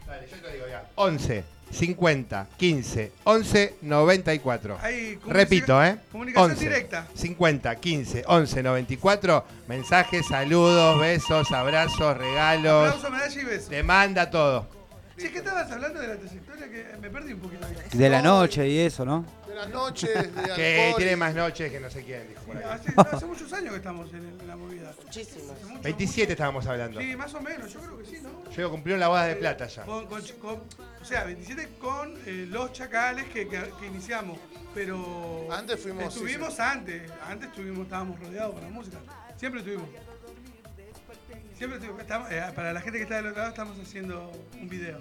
Dale, 0.06 0.26
yo 0.30 0.36
te 0.36 0.42
lo 0.42 0.52
digo 0.52 0.66
ya. 0.68 0.84
11 0.96 1.44
50 1.70 2.46
15 2.56 3.12
11 3.24 3.74
94. 3.82 4.78
Ahí, 4.80 5.16
comunicación- 5.16 5.32
Repito, 5.34 5.84
¿eh? 5.84 5.96
comunicación 6.12 6.50
11 6.52 6.64
directa. 6.64 7.06
50 7.14 7.76
15 7.76 8.24
11 8.26 8.62
94. 8.62 9.44
Mensajes, 9.66 10.26
saludos, 10.26 11.00
besos, 11.00 11.50
abrazos, 11.52 12.16
regalos. 12.16 12.88
Aplauso, 12.90 13.10
medalla 13.10 13.40
y 13.40 13.44
beso. 13.44 13.68
Te 13.70 13.82
manda 13.82 14.30
todo. 14.30 14.68
Che, 15.18 15.30
¿qué 15.30 15.38
estabas 15.38 15.70
hablando 15.70 16.00
de 16.00 16.08
la 16.08 16.16
trayectoria? 16.16 16.68
Que 16.68 16.86
me 17.00 17.08
perdí 17.10 17.32
un 17.32 17.40
poquito. 17.40 17.66
De 17.92 18.08
la 18.08 18.20
noche 18.22 18.68
y 18.68 18.78
eso, 18.80 19.04
¿no? 19.04 19.24
De 19.54 19.60
las 19.60 19.68
noches, 19.70 20.34
de 20.34 20.42
Que 20.56 20.80
alcohol. 20.86 20.96
tiene 20.98 21.16
más 21.16 21.34
noches 21.34 21.70
que 21.70 21.78
no 21.78 21.88
sé 21.88 22.02
quién, 22.02 22.28
dijo 22.28 22.42
por 22.42 22.56
ahí. 22.56 22.64
Hace, 22.64 22.92
no, 22.92 23.02
hace 23.02 23.26
muchos 23.26 23.52
años 23.52 23.70
que 23.70 23.76
estamos 23.76 24.10
en, 24.12 24.16
en 24.40 24.48
la 24.48 24.56
movida. 24.56 24.92
Muchísimo. 25.04 25.52
Hace 25.52 25.64
mucho, 25.66 25.82
27 25.82 26.32
estábamos 26.32 26.66
hablando. 26.66 26.98
mucho. 26.98 27.10
Sí, 27.10 27.16
más 27.16 27.34
o 27.34 27.40
menos, 27.40 27.72
yo 27.72 27.80
creo 27.80 27.98
que 27.98 28.04
sí, 28.04 28.18
¿no? 28.22 28.50
Yo 28.50 28.70
cumplieron 28.70 28.98
la 29.00 29.08
boda 29.08 29.26
de 29.26 29.36
plata 29.36 29.66
ya. 29.68 29.84
Con, 29.84 30.06
con- 30.06 30.22
con- 30.40 30.62
o 31.00 31.04
sea, 31.04 31.22
27 31.24 31.68
con 31.80 32.14
eh, 32.26 32.46
los 32.48 32.72
chacales 32.72 33.26
que, 33.26 33.46
que- 33.48 33.70
que 33.78 33.86
iniciamos. 33.86 34.38
Pero. 34.74 35.46
Antes 35.52 35.80
fuimos, 35.80 36.12
sí, 36.12 36.18
Estuvimos 36.20 36.58
antes. 36.58 37.08
Antes 37.28 37.48
estuvimos, 37.48 37.84
estábamos 37.84 38.18
rodeados 38.18 38.54
por 38.54 38.62
la 38.64 38.70
música. 38.70 38.98
Siempre 39.36 39.60
estuvimos. 39.60 39.88
Siempre 41.56 41.76
estuvimos. 41.78 42.00
estamos- 42.02 42.28
eh, 42.32 42.42
para 42.56 42.72
la 42.72 42.80
gente 42.80 42.98
que 42.98 43.04
está 43.04 43.16
del 43.16 43.26
otro 43.28 43.38
lado, 43.38 43.50
estamos 43.50 43.78
haciendo 43.78 44.32
un 44.60 44.68
video. 44.68 44.98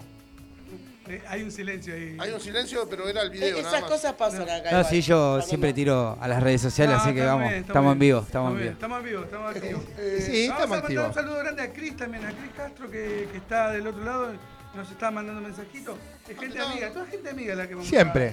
Eh, 1.07 1.21
hay 1.27 1.43
un 1.43 1.51
silencio 1.51 1.93
ahí. 1.93 2.15
Hay 2.19 2.31
un 2.31 2.39
silencio, 2.39 2.87
pero 2.89 3.07
era 3.09 3.23
el 3.23 3.29
video, 3.29 3.57
Eh, 3.57 3.61
nada 3.61 3.69
Esas 3.69 3.81
más. 3.81 3.91
cosas 3.91 4.13
pasan 4.13 4.43
acá. 4.43 4.71
No, 4.71 4.77
igual. 4.79 4.85
sí, 4.85 5.01
yo 5.01 5.41
siempre 5.41 5.73
tiro 5.73 6.17
a 6.21 6.27
las 6.29 6.41
redes 6.41 6.61
sociales, 6.61 6.95
No, 6.95 7.01
así 7.03 7.13
que 7.13 7.25
vamos. 7.25 7.49
bien, 7.49 7.63
Estamos 7.65 7.93
en 7.93 7.99
vivo, 7.99 8.19
estamos 8.21 8.51
en 8.53 8.57
vivo. 8.59 8.71
Estamos 8.71 8.99
en 8.99 9.05
vivo, 9.05 9.23
estamos 9.23 9.55
en 9.55 9.61
vivo. 9.61 9.83
Eh, 9.97 10.17
Sí, 10.25 10.47
Vamos 10.47 10.63
estamos 10.63 10.77
a 10.77 10.81
mandar 10.87 11.07
un 11.07 11.13
saludo 11.13 11.37
grande 11.39 11.61
a 11.61 11.73
Cris 11.73 11.97
también, 11.97 12.25
a 12.25 12.29
Cris 12.31 12.51
Castro 12.55 12.89
que, 12.89 13.27
que 13.31 13.37
está 13.37 13.71
del 13.71 13.85
otro 13.87 14.03
lado, 14.03 14.33
nos 14.75 14.89
está 14.89 15.11
mandando 15.11 15.41
mensajitos. 15.41 15.97
Es 16.27 16.39
gente 16.39 16.57
no. 16.57 16.67
amiga, 16.69 16.91
toda 16.93 17.05
gente 17.07 17.29
amiga 17.29 17.55
la 17.55 17.67
que 17.67 17.75
vamos 17.75 17.89
Siempre. 17.89 18.27
a- 18.27 18.31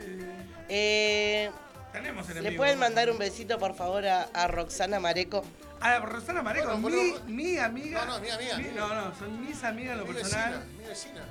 Eh, 0.00 0.44
Eh, 0.70 1.50
tenemos 1.92 2.26
¿Le 2.26 2.32
enemigos. 2.32 2.56
pueden 2.56 2.78
mandar 2.78 3.10
un 3.10 3.18
besito, 3.18 3.58
por 3.58 3.74
favor, 3.74 4.06
a, 4.06 4.22
a 4.32 4.46
Roxana 4.48 4.98
Mareco? 5.00 5.44
A 5.80 5.98
Rosana 6.00 6.42
Mareco, 6.42 6.76
Bueno, 6.78 6.96
mi, 6.96 7.10
bueno, 7.10 7.24
mi 7.26 7.58
amiga. 7.58 8.04
No, 8.04 8.14
no, 8.16 8.20
mi 8.20 8.30
amiga. 8.30 8.58
mi- 8.58 8.64
no, 8.76 8.88
no, 8.94 9.14
son 9.14 9.40
mis 9.46 9.62
amigas 9.62 9.92
en 9.92 9.98
lo 10.00 10.06
Mi 10.06 10.12
personal. 10.14 10.50
vecina, 10.50 10.66
mi 10.82 10.88
vecina. 10.88 11.24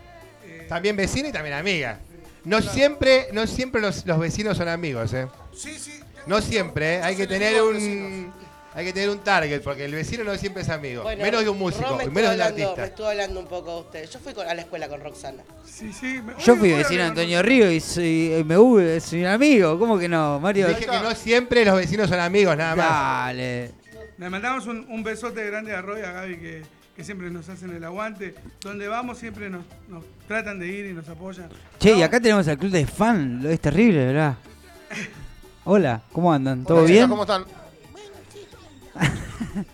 Eh, 0.47 0.65
También 0.69 0.95
vecina 0.95 1.29
y 1.29 1.31
también 1.31 1.55
amiga. 1.55 1.99
No 2.43 2.61
siempre, 2.61 3.27
no 3.33 3.45
siempre 3.45 3.81
los, 3.81 4.05
los 4.05 4.19
vecinos 4.19 4.57
son 4.57 4.67
amigos, 4.69 5.13
¿eh? 5.13 5.27
Sí, 5.53 5.77
sí. 5.77 5.99
No 6.25 6.41
siempre, 6.41 6.95
¿eh? 6.95 7.01
Hay 7.03 7.15
que 7.15 7.27
tener 7.27 7.61
un. 7.61 8.31
Hay 8.73 8.85
que 8.85 8.93
tener 8.93 9.09
un 9.09 9.17
target, 9.19 9.61
porque 9.63 9.85
el 9.85 9.91
vecino 9.91 10.23
no 10.23 10.37
siempre 10.37 10.61
es 10.61 10.69
amigo. 10.69 11.01
Bueno, 11.01 11.23
menos 11.23 11.43
de 11.43 11.49
un 11.49 11.57
músico, 11.57 11.95
me 11.95 12.05
menos 12.09 12.13
de 12.13 12.19
un 12.21 12.41
hablando- 12.43 12.57
Me 12.57 12.63
artista. 12.65 12.85
estuvo 12.85 13.07
hablando 13.07 13.39
un 13.39 13.47
poco 13.47 13.73
de 13.73 13.79
usted. 13.81 14.09
Yo 14.11 14.19
fui 14.19 14.33
con- 14.35 14.47
a 14.47 14.53
la 14.53 14.61
escuela 14.61 14.87
con 14.87 15.01
Roxana. 15.01 15.41
sí, 15.65 15.91
sí. 15.91 16.21
me- 16.23 16.33
Yo 16.43 16.55
fui 16.55 16.69
¿puedo 16.69 16.77
vecino 16.77 17.01
de 17.01 17.07
Antonio? 17.07 17.41
Río 17.41 17.71
y 17.71 17.79
soy 17.79 18.43
MV, 18.45 18.99
soy 19.01 19.21
un 19.21 19.27
amigo. 19.27 19.79
¿Cómo 19.79 19.97
que 19.97 20.07
no, 20.07 20.39
Mario? 20.39 20.67
Dije 20.67 20.81
que 20.81 20.99
no 20.99 21.15
siempre 21.15 21.65
los 21.65 21.75
vecinos 21.75 22.07
son 22.07 22.19
amigos, 22.19 22.55
nada 22.55 22.75
más. 22.75 22.87
Dale. 23.27 23.71
Le 24.19 24.29
mandamos 24.29 24.67
un, 24.67 24.85
un 24.89 25.03
besote 25.03 25.43
grande 25.47 25.73
a 25.75 25.81
Roy 25.81 26.01
a 26.01 26.11
Gaby 26.11 26.37
que, 26.37 26.61
que 26.97 27.03
siempre 27.03 27.29
nos 27.29 27.47
hacen 27.47 27.69
el 27.75 27.83
aguante. 27.83 28.33
Donde 28.59 28.87
vamos 28.87 29.19
siempre 29.19 29.51
nos, 29.51 29.63
nos 29.87 30.03
tratan 30.27 30.57
de 30.57 30.65
ir 30.67 30.87
y 30.87 30.93
nos 30.93 31.07
apoyan. 31.07 31.47
Che, 31.79 31.95
y 31.95 32.01
acá 32.01 32.19
tenemos 32.19 32.47
al 32.47 32.57
club 32.57 32.71
de 32.71 32.87
fan, 32.87 33.43
lo 33.43 33.51
es 33.51 33.61
terrible, 33.61 34.07
¿verdad? 34.07 34.35
Hola, 35.63 36.01
¿cómo 36.11 36.33
andan? 36.33 36.63
¿Todo 36.63 36.79
Hola, 36.79 36.87
chicas, 36.87 36.97
bien? 36.97 37.09
¿Cómo 37.09 37.21
están? 37.21 37.45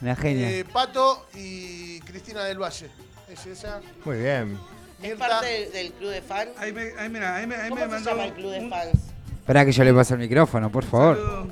La 0.00 0.16
genia. 0.16 0.50
Eh, 0.50 0.64
Pato 0.64 1.26
y 1.34 2.00
Cristina 2.00 2.42
del 2.44 2.58
Valle. 2.58 2.88
Es 3.28 3.44
esa. 3.44 3.82
Muy 4.06 4.16
bien. 4.16 4.58
¿Es 5.02 5.10
Mirta. 5.10 5.28
parte 5.28 5.46
del, 5.46 5.72
del 5.72 5.92
club 5.92 6.10
de 6.10 6.22
fan? 6.22 6.48
Ahí 6.56 6.72
me, 6.72 6.92
ahí, 6.98 7.10
mira, 7.10 7.36
ahí 7.36 7.46
me, 7.46 7.54
ahí 7.56 7.68
¿Cómo 7.68 7.86
me 7.86 7.98
se 7.98 8.04
llama 8.04 8.24
el 8.24 8.32
club 8.32 8.50
de 8.52 8.60
un 8.60 8.70
fans? 8.70 8.92
Esperá 9.40 9.66
que 9.66 9.72
yo 9.72 9.84
le 9.84 9.92
pase 9.92 10.14
el 10.14 10.20
micrófono, 10.20 10.72
por 10.72 10.84
favor. 10.84 11.16
saludo. 11.18 11.48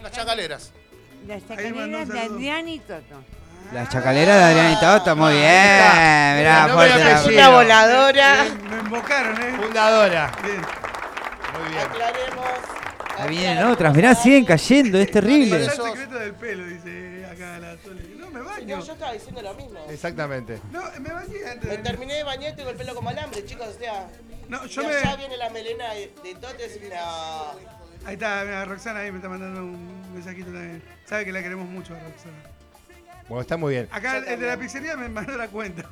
Las 0.00 0.12
chacaleras. 0.12 0.73
Un 1.28 1.48
chacaleras 1.48 2.08
de. 2.08 2.20
Adrián 2.20 2.68
y 2.68 2.78
Toto. 2.80 3.22
La 3.72 3.88
chacalera 3.88 4.36
de 4.36 4.44
Adrián 4.44 4.72
y 4.72 4.80
Toto, 4.80 5.16
muy 5.16 5.32
bien. 5.32 5.42
Mirá, 5.44 6.66
y 6.68 6.72
fuerte 6.72 6.98
la-. 7.04 7.24
Una 7.24 7.48
voladora. 7.50 8.44
Me 8.70 8.78
invocaron, 8.80 9.42
¿eh? 9.42 9.56
Fundadora. 9.60 10.32
Bien. 10.42 10.56
Muy 11.58 11.68
bien. 11.72 11.80
Aclaremos. 11.86 12.44
Ahí 13.16 13.28
vienen 13.30 13.64
otras, 13.64 13.94
mirá, 13.94 14.14
siguen 14.14 14.44
cayendo, 14.44 14.98
es 14.98 15.10
terrible. 15.10 15.56
El 15.64 15.70
secreto 15.70 16.18
del 16.18 16.34
pelo, 16.34 16.64
dice 16.66 17.24
acá 17.26 17.58
la 17.58 17.76
Sole. 17.82 18.02
No, 18.18 18.28
me 18.30 18.40
baño. 18.42 18.76
No, 18.76 18.84
yo 18.84 18.92
estaba 18.92 19.12
diciendo 19.12 19.40
lo 19.40 19.54
mismo. 19.54 19.78
Exactamente. 19.88 20.60
No, 20.72 20.82
me 21.00 21.12
bañé 21.12 21.36
antes. 21.50 21.70
Me 21.70 21.78
terminé 21.78 22.14
de 22.14 22.24
bañar 22.24 22.52
y 22.52 22.56
tengo 22.56 22.70
el 22.70 22.76
pelo 22.76 22.94
como 22.94 23.08
alambre, 23.10 23.44
chicos. 23.44 23.68
O 23.68 23.78
sea, 23.78 24.08
No, 24.48 24.66
yo 24.66 24.82
y 24.82 24.86
me. 24.86 24.94
allá 24.96 25.16
viene 25.16 25.36
la 25.36 25.48
melena 25.50 25.94
de, 25.94 26.12
de 26.22 26.34
Totes. 26.34 26.80
No. 26.82 27.83
Ahí 28.06 28.14
está, 28.14 28.44
mira, 28.44 28.64
Roxana 28.64 29.00
ahí 29.00 29.10
me 29.10 29.18
está 29.18 29.28
mandando 29.28 29.60
un 29.60 30.12
mensajito 30.12 30.46
también. 30.46 30.82
Sabe 31.06 31.24
que 31.24 31.32
la 31.32 31.42
queremos 31.42 31.66
mucho 31.68 31.94
a 31.94 31.98
Roxana. 32.00 32.36
Bueno, 33.28 33.40
está 33.40 33.56
muy 33.56 33.72
bien. 33.74 33.88
Acá 33.90 34.18
el 34.18 34.38
de 34.40 34.46
la 34.46 34.56
pizzería 34.58 34.96
me 34.96 35.08
mandó 35.08 35.36
la 35.36 35.48
cuenta. 35.48 35.88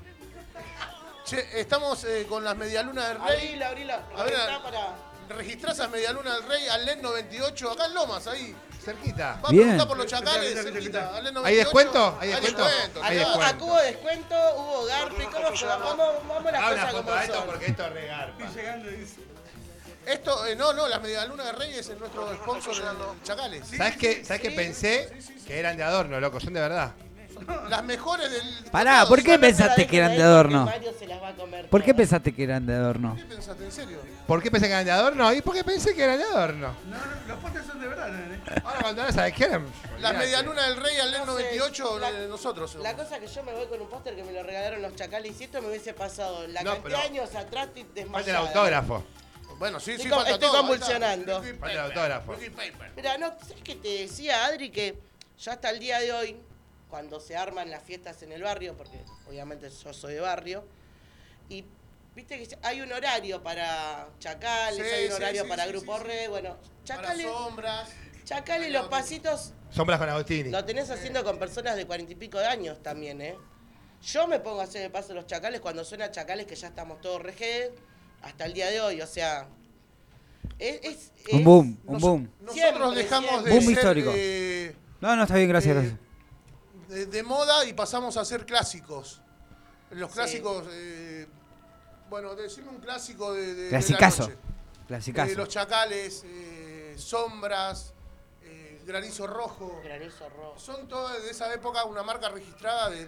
Che, 1.25 1.61
estamos 1.61 2.05
eh, 2.05 2.27
con 2.29 2.45
las 2.45 2.57
medialunas 2.57 3.09
del 3.09 3.19
Rey. 3.23 3.47
Abrila, 3.47 3.69
abrila. 3.69 4.03
A 4.17 4.23
ver, 4.25 4.33
Está 4.35 4.63
para. 4.63 5.13
Registrás 5.29 5.81
a 5.81 5.89
Medialuna 5.89 6.35
del 6.35 6.43
Rey, 6.49 6.69
al 6.69 6.85
LEN 6.85 7.01
98, 7.01 7.71
acá 7.71 7.87
en 7.87 7.95
Lomas, 7.95 8.27
ahí. 8.27 8.55
Cerquita. 8.85 9.39
Va 9.43 9.49
a 9.49 9.53
Bien. 9.53 9.63
preguntar 9.63 9.89
por 9.89 9.97
los 9.97 10.07
chacales, 10.07 10.55
cerquita. 10.55 10.79
escuchá. 10.79 11.17
al 11.17 11.25
LEN 11.25 11.35
98. 11.35 11.47
¿Hay 11.47 11.57
descuento? 11.57 12.19
¿Hay 12.21 12.29
descuento? 12.29 12.65
hay 13.03 13.17
descuento. 13.17 13.43
acá 13.47 13.65
hubo 13.65 13.77
descuento, 13.77 14.37
hubo 14.57 14.85
Garpi, 14.87 15.23
¿cómo? 15.25 15.51
Vamos, 15.79 16.29
vamos 16.29 16.53
las 16.53 16.63
cosas 16.71 16.95
como 16.95 17.13
a 17.13 17.25
esto 17.25 17.35
son. 17.37 17.47
porque 17.47 17.67
esto 17.67 17.87
es 17.87 17.93
regarpa. 17.93 18.45
Estoy 18.45 18.63
llegando 18.63 18.91
y 18.91 18.95
dice. 18.97 19.17
Esto, 20.07 20.47
eh, 20.47 20.57
no, 20.57 20.73
no, 20.73 20.89
las 20.89 21.01
medialunas 21.01 21.47
del 21.47 21.57
Rey 21.57 21.75
es 21.75 21.89
el 21.89 21.99
nuestro 21.99 22.33
sponsor 22.35 22.75
de 22.75 22.83
los 22.99 23.23
chacales. 23.23 23.67
¿Sabes 23.77 23.97
qué? 23.97 24.25
¿Sabes 24.25 24.43
qué 24.43 24.51
pensé? 24.51 25.13
Que 25.47 25.59
eran 25.59 25.77
de 25.77 25.83
adorno, 25.85 26.19
loco, 26.21 26.41
son 26.41 26.53
de 26.55 26.61
verdad. 26.61 26.93
Las 27.69 27.83
mejores 27.83 28.31
del. 28.31 28.71
Pará, 28.71 29.05
¿por 29.07 29.21
qué 29.21 29.37
pensaste 29.37 29.87
que 29.89 29.97
eran 29.99 30.15
de 30.17 30.23
adorno? 30.23 30.65
Mario 30.65 30.93
se 30.97 31.09
las 31.09 31.21
va 31.21 31.29
a 31.29 31.35
comer 31.35 31.69
¿Por 31.69 31.83
qué 31.83 31.93
pensaste 31.93 32.33
que 32.33 32.45
eran 32.45 32.65
de 32.67 32.75
adorno? 32.75 33.17
¿Qué 33.17 33.25
pensaste? 33.25 33.65
¿En 33.65 33.73
serio? 33.73 33.99
¿Por 34.29 34.41
qué 34.41 34.51
pensé 34.51 34.67
que 34.69 34.73
eran 34.73 34.85
de 34.85 34.93
adorno? 34.93 35.33
¿Y 35.33 35.43
por 35.43 35.53
qué 35.55 35.65
pensé 35.65 35.93
que 35.93 36.05
eran 36.05 36.19
de 36.19 36.25
adorno? 36.25 36.77
No, 36.89 36.97
no, 36.97 37.05
los 37.27 37.39
postres 37.41 37.67
son 37.67 37.81
de 37.81 37.89
verdad, 37.89 38.11
¿eh? 38.11 38.41
Ahora 38.65 38.79
cuando 38.83 39.03
no 39.05 39.13
sabes 39.13 39.35
qué 39.35 39.45
eran. 39.45 39.63
La 39.99 40.11
olvidate. 40.11 40.19
medialuna 40.19 40.67
del 40.69 40.77
rey 40.77 40.97
al 40.99 41.11
No 41.11 41.19
sé, 41.19 41.27
98, 41.27 41.99
la- 41.99 42.13
de 42.13 42.29
nosotros. 42.29 42.75
La 42.77 42.95
cosa 42.95 43.19
que 43.19 43.27
yo 43.27 43.43
me 43.43 43.53
voy 43.55 43.67
con 43.67 43.81
un 43.81 43.89
póster 43.89 44.15
que 44.15 44.23
me 44.23 44.33
lo 44.33 44.43
regalaron 44.45 44.81
los 44.83 44.95
chacales 44.95 45.33
y 45.33 45.35
si 45.35 45.45
esto 45.45 45.61
me 45.61 45.69
hubiese 45.69 45.95
pasado 45.95 46.47
la 46.47 46.63
No, 46.63 46.75
cantidad 46.75 46.99
de 46.99 47.05
años 47.05 47.35
atrás 47.35 47.67
estoy 47.69 47.83
Falta 47.83 48.01
el 48.01 48.05
desmayada. 48.05 48.39
autógrafo. 48.39 49.05
Bueno, 49.63 49.79
sí, 49.79 49.97
sí, 49.97 50.09
falta 50.09 50.31
estoy 50.33 50.49
todo. 50.49 50.59
convulsionando. 50.59 51.41
Falta 51.41 51.71
el 51.71 51.79
autógrafo. 51.79 52.35
Mira, 52.97 53.17
no, 53.17 53.29
¿sabes 53.47 53.63
qué 53.63 53.77
te 53.77 53.89
decía 53.99 54.45
Adri? 54.47 54.71
Que 54.71 54.99
ya 55.39 55.53
hasta 55.53 55.71
el 55.71 55.79
día 55.79 56.01
de 56.01 56.13
hoy, 56.13 56.37
cuando 56.91 57.21
se 57.21 57.37
arman 57.37 57.71
las 57.71 57.81
fiestas 57.85 58.21
en 58.25 58.33
el 58.33 58.43
barrio, 58.43 58.77
porque 58.77 58.99
obviamente 59.29 59.71
yo 59.71 59.93
soy 59.93 60.15
de 60.15 60.21
barrio, 60.21 60.65
y 61.49 61.65
viste 62.17 62.43
que 62.45 62.59
hay 62.63 62.81
un 62.81 62.91
horario 62.93 63.41
para 63.45 64.09
chacales, 64.19 64.85
Sí, 64.85 64.93
hay 64.93 65.05
un 65.05 65.11
sí, 65.11 65.17
horario 65.17 65.43
sí, 65.45 65.49
para 65.49 65.63
sí, 65.63 65.69
grupo 65.71 65.95
sí, 65.95 66.03
sí. 66.03 66.09
re, 66.09 66.27
bueno, 66.27 66.57
Para 66.57 67.01
chacales, 67.01 67.27
sombras. 67.31 67.89
chacales 68.25 68.73
los 68.73 68.89
pasitos 68.89 69.53
Sombras 69.71 70.01
con 70.01 70.09
Agostini. 70.09 70.51
lo 70.51 70.65
tenés 70.65 70.91
haciendo 70.91 71.23
con 71.23 71.39
personas 71.39 71.77
de 71.77 71.87
cuarenta 71.87 72.11
y 72.11 72.17
pico 72.17 72.37
de 72.41 72.47
años 72.47 72.83
también, 72.83 73.23
¿eh? 73.23 73.39
Yo 74.03 74.27
me 74.27 74.41
pongo 74.41 74.61
a 74.61 74.65
hacer 74.65 74.83
el 74.83 74.91
paso 74.91 75.11
de 75.11 75.15
los 75.15 75.29
chacales 75.29 75.61
cuando 75.61 75.85
suena 75.85 76.11
chacales 76.11 76.47
que 76.49 76.57
ya 76.57 76.67
estamos 76.67 77.01
todos 77.01 77.23
rejedes 77.23 77.71
hasta 78.23 78.45
el 78.47 78.55
día 78.55 78.71
de 78.71 78.81
hoy, 78.81 79.01
o 79.01 79.07
sea... 79.07 79.49
Es, 80.59 80.81
es- 80.83 81.13
Un 81.33 81.45
boom, 81.45 81.79
un 81.87 81.93
Nos- 81.95 82.03
boom. 82.03 82.31
Nosotros 82.41 82.55
Siempre, 82.55 83.03
dejamos 83.03 83.45
de. 83.45 83.51
Boom 83.51 83.63
ser 83.63 83.73
histórico. 83.73 84.13
eh, 84.15 84.77
No, 85.01 85.15
no, 85.17 85.23
está 85.23 85.37
bien, 85.37 85.49
gracias, 85.49 85.77
Eh, 85.77 85.79
gracias. 85.81 85.99
de, 86.89 87.07
de 87.07 87.23
moda 87.23 87.65
y 87.65 87.73
pasamos 87.73 88.17
a 88.17 88.25
ser 88.25 88.45
clásicos. 88.45 89.21
Los 89.91 90.11
Sí. 90.11 90.15
clásicos, 90.17 90.65
eh, 90.71 91.27
bueno, 92.11 92.35
decime 92.35 92.69
un 92.71 92.79
clásico 92.79 93.33
de, 93.33 93.55
de- 93.55 93.63
de 93.65 93.69
Clasicazo. 93.71 94.31
Clasicazo. 94.89 95.33
Eh, 95.33 95.37
los 95.37 95.49
chacales, 95.49 96.23
eh, 96.27 96.95
sombras, 96.99 97.95
granizo 98.85 99.27
rojo. 99.29 99.81
Granizo 99.85 100.29
rojo. 100.29 100.59
Son 100.59 100.89
todas 100.89 101.23
de 101.23 101.31
esa 101.31 101.53
época 101.55 101.85
una 101.85 102.03
marca 102.03 102.29
registrada 102.31 102.91
de, 102.91 103.07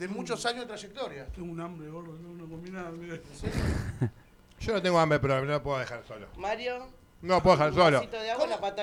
de- 0.00 0.06
de 0.08 0.12
muchos 0.12 0.44
años 0.46 0.60
de 0.62 0.66
trayectoria. 0.66 1.26
Tengo 1.26 1.52
un 1.52 1.60
hambre, 1.60 1.88
gordo, 1.90 2.12
no, 2.20 2.34
no 2.34 2.48
comí 2.48 2.70
nada, 2.70 2.90
mira. 2.90 3.16
Yo 4.60 4.72
no 4.74 4.82
tengo 4.82 4.98
hambre, 4.98 5.18
pero 5.20 5.40
no 5.40 5.46
lo 5.52 5.62
puedo 5.62 5.78
dejar 5.78 6.02
solo. 6.06 6.26
Mario, 6.36 6.86
No 7.22 7.34
lo 7.36 7.42
puedo 7.42 7.56
dejar 7.56 7.74
solo. 7.74 8.02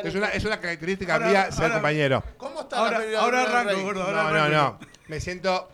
Es 0.03 0.15
una, 0.15 0.29
es 0.29 0.45
una 0.45 0.59
característica 0.59 1.13
Ahora- 1.15 1.27
mía 1.27 1.51
ser 1.51 1.63
ahora- 1.63 1.73
compañero. 1.75 2.23
¿Cómo 2.37 2.61
está 2.61 2.77
Ahora, 2.77 2.99
la 2.99 3.19
ahora 3.19 3.43
arranco, 3.43 3.73
rey? 3.73 3.83
gordo, 3.83 4.03
ahora 4.03 4.23
No, 4.23 4.31
no, 4.31 4.43
arranco. 4.43 4.77
no. 4.85 4.87
Me 5.07 5.19
siento 5.19 5.69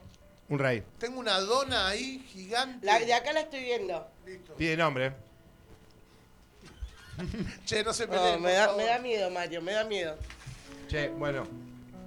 un 0.49 0.59
rey. 0.59 0.83
Tengo 0.97 1.19
una 1.19 1.39
dona 1.39 1.87
ahí 1.89 2.19
gigante. 2.27 2.85
La 2.85 2.99
de 2.99 3.13
acá 3.13 3.31
la 3.33 3.41
estoy 3.41 3.63
viendo. 3.63 4.07
Listo. 4.25 4.53
Tiene 4.53 4.77
nombre. 4.77 5.13
Che, 7.65 7.83
no 7.83 7.93
se 7.93 8.07
No, 8.07 8.11
peleen, 8.13 8.41
me, 8.41 8.49
por 8.49 8.57
da, 8.57 8.75
me 8.75 8.85
da 8.85 8.99
miedo, 8.99 9.29
Mario, 9.29 9.61
me 9.61 9.71
da 9.73 9.83
miedo. 9.83 10.17
Che, 10.89 11.09
bueno. 11.09 11.47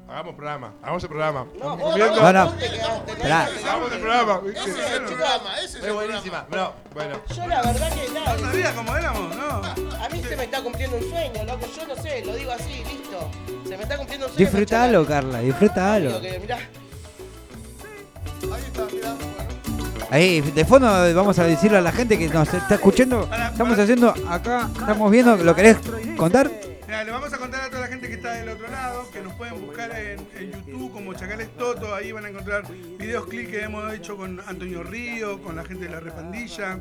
Hagamos 0.09 0.35
programa. 0.37 0.73
Hagamos 0.83 1.03
el 1.03 1.09
programa. 1.09 1.47
No, 1.59 1.77
vos, 1.77 1.99
No, 1.99 2.07
no. 2.07 2.15
no 2.23 2.31
Hagamos 2.33 3.93
el 3.93 3.99
programa. 4.01 4.41
Ese 4.55 4.71
es 4.71 4.91
el 4.93 5.03
programa, 5.05 5.59
ese 5.65 5.79
es 5.79 5.85
el 5.85 5.93
buenísima. 5.93 6.47
programa. 6.47 6.75
No, 6.85 6.95
bueno. 6.95 7.21
Yo 7.35 7.47
la 7.49 7.63
verdad 7.63 7.93
que 7.93 8.13
nada, 8.13 8.37
¿No 8.37 8.47
sabía 8.47 8.75
cómo 8.75 8.97
éramos? 8.97 9.37
No. 9.37 10.05
a 10.05 10.09
mí 10.09 10.23
se 10.23 10.37
me 10.37 10.45
está 10.45 10.63
cumpliendo 10.63 10.97
un 10.97 11.11
sueño, 11.11 11.45
loco, 11.45 11.67
yo 11.77 11.87
no 11.89 12.03
sé, 12.03 12.25
lo 12.25 12.35
digo 12.37 12.53
así, 12.53 12.85
listo. 12.85 13.31
Se 13.69 13.77
me 13.77 13.83
está 13.83 13.97
cumpliendo 13.97 14.27
un 14.27 14.33
sueño. 14.33 14.49
Disfrutalo, 14.51 14.99
con 14.99 15.07
Carla, 15.07 15.41
que, 15.41 16.39
mirá, 16.39 16.57
Ahí 18.43 18.63
está, 18.65 18.85
mirá. 18.95 19.15
Ahí, 20.09 20.41
de 20.41 20.65
fondo 20.65 20.87
vamos 21.15 21.37
a 21.41 21.45
decirle 21.45 21.79
a 21.79 21.81
la 21.81 21.91
gente 21.91 22.17
que 22.17 22.29
nos 22.29 22.55
está 22.55 22.77
escuchando. 22.77 23.29
Estamos 23.51 23.77
haciendo 23.77 24.15
acá, 24.29 24.69
estamos 24.79 25.11
viendo, 25.11 25.37
¿lo 25.37 25.55
querés 25.55 25.79
contar? 26.17 26.49
Mira, 26.87 27.03
le 27.03 27.11
vamos 27.11 27.33
a 27.33 27.39
contar 27.39 27.65
a 27.65 27.69
toda 27.69 27.81
la 27.81 27.89
gente 27.89 28.07
que 28.07 28.15
está 28.15 28.35
del 28.35 28.49
otro 28.49 28.69
lado 28.69 29.11
que 29.11 29.21
nos 29.21 29.35
pueden 29.35 29.61
buscar 29.61 29.91
en, 29.99 30.21
YouTube 30.53 30.93
como 30.93 31.15
Chacales 31.15 31.49
Toto. 31.57 31.93
Ahí 31.93 32.13
van 32.13 32.27
a 32.27 32.29
encontrar 32.29 32.63
videos 32.97 33.27
clips 33.27 33.51
que 33.51 33.63
hemos 33.65 33.93
hecho 33.93 34.17
con 34.17 34.41
Antonio 34.47 34.85
Río, 34.85 35.43
con 35.43 35.57
la 35.57 35.65
gente 35.65 35.87
de 35.87 35.91
la 35.91 35.99
Repandilla, 35.99 36.79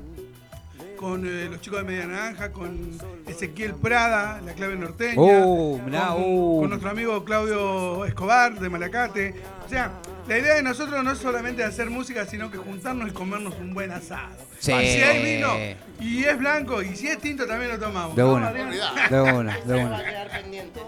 con 0.95 1.25
eh, 1.25 1.47
los 1.49 1.61
chicos 1.61 1.79
de 1.79 1.85
Media 1.85 2.07
Naranja, 2.07 2.51
con 2.51 2.91
Ezequiel 3.27 3.73
Prada, 3.75 4.41
la 4.41 4.53
clave 4.53 4.75
norteña. 4.75 5.15
Oh, 5.17 5.79
mirá, 5.83 6.07
con, 6.07 6.23
oh. 6.25 6.57
con 6.61 6.69
nuestro 6.69 6.89
amigo 6.89 7.23
Claudio 7.25 8.05
Escobar 8.05 8.59
de 8.59 8.69
Malacate. 8.69 9.35
O 9.65 9.69
sea, 9.69 9.91
la 10.27 10.37
idea 10.37 10.55
de 10.55 10.63
nosotros 10.63 11.03
no 11.03 11.11
es 11.11 11.17
solamente 11.19 11.63
hacer 11.63 11.89
música, 11.89 12.25
sino 12.25 12.49
que 12.49 12.57
juntarnos 12.57 13.09
y 13.09 13.11
comernos 13.11 13.53
un 13.59 13.73
buen 13.73 13.91
asado. 13.91 14.35
Sí. 14.59 14.71
Si 14.71 14.77
hay 14.77 15.35
vino 15.35 15.53
y 15.99 16.23
es 16.23 16.37
blanco 16.37 16.81
y 16.81 16.95
si 16.95 17.07
es 17.07 17.19
tinto 17.19 17.45
también 17.45 17.71
lo 17.71 17.79
tomamos. 17.79 18.15
De 18.15 18.23
¿No, 18.23 18.33
una. 18.33 18.47
Adrián? 18.47 18.71
De 19.09 19.21
una, 19.21 19.57
esa 19.57 19.65
de 19.67 19.83
nos 19.83 19.91
va 19.91 19.95
a 19.95 19.99
una. 19.99 20.05
quedar 20.05 20.29
pendiente. 20.29 20.79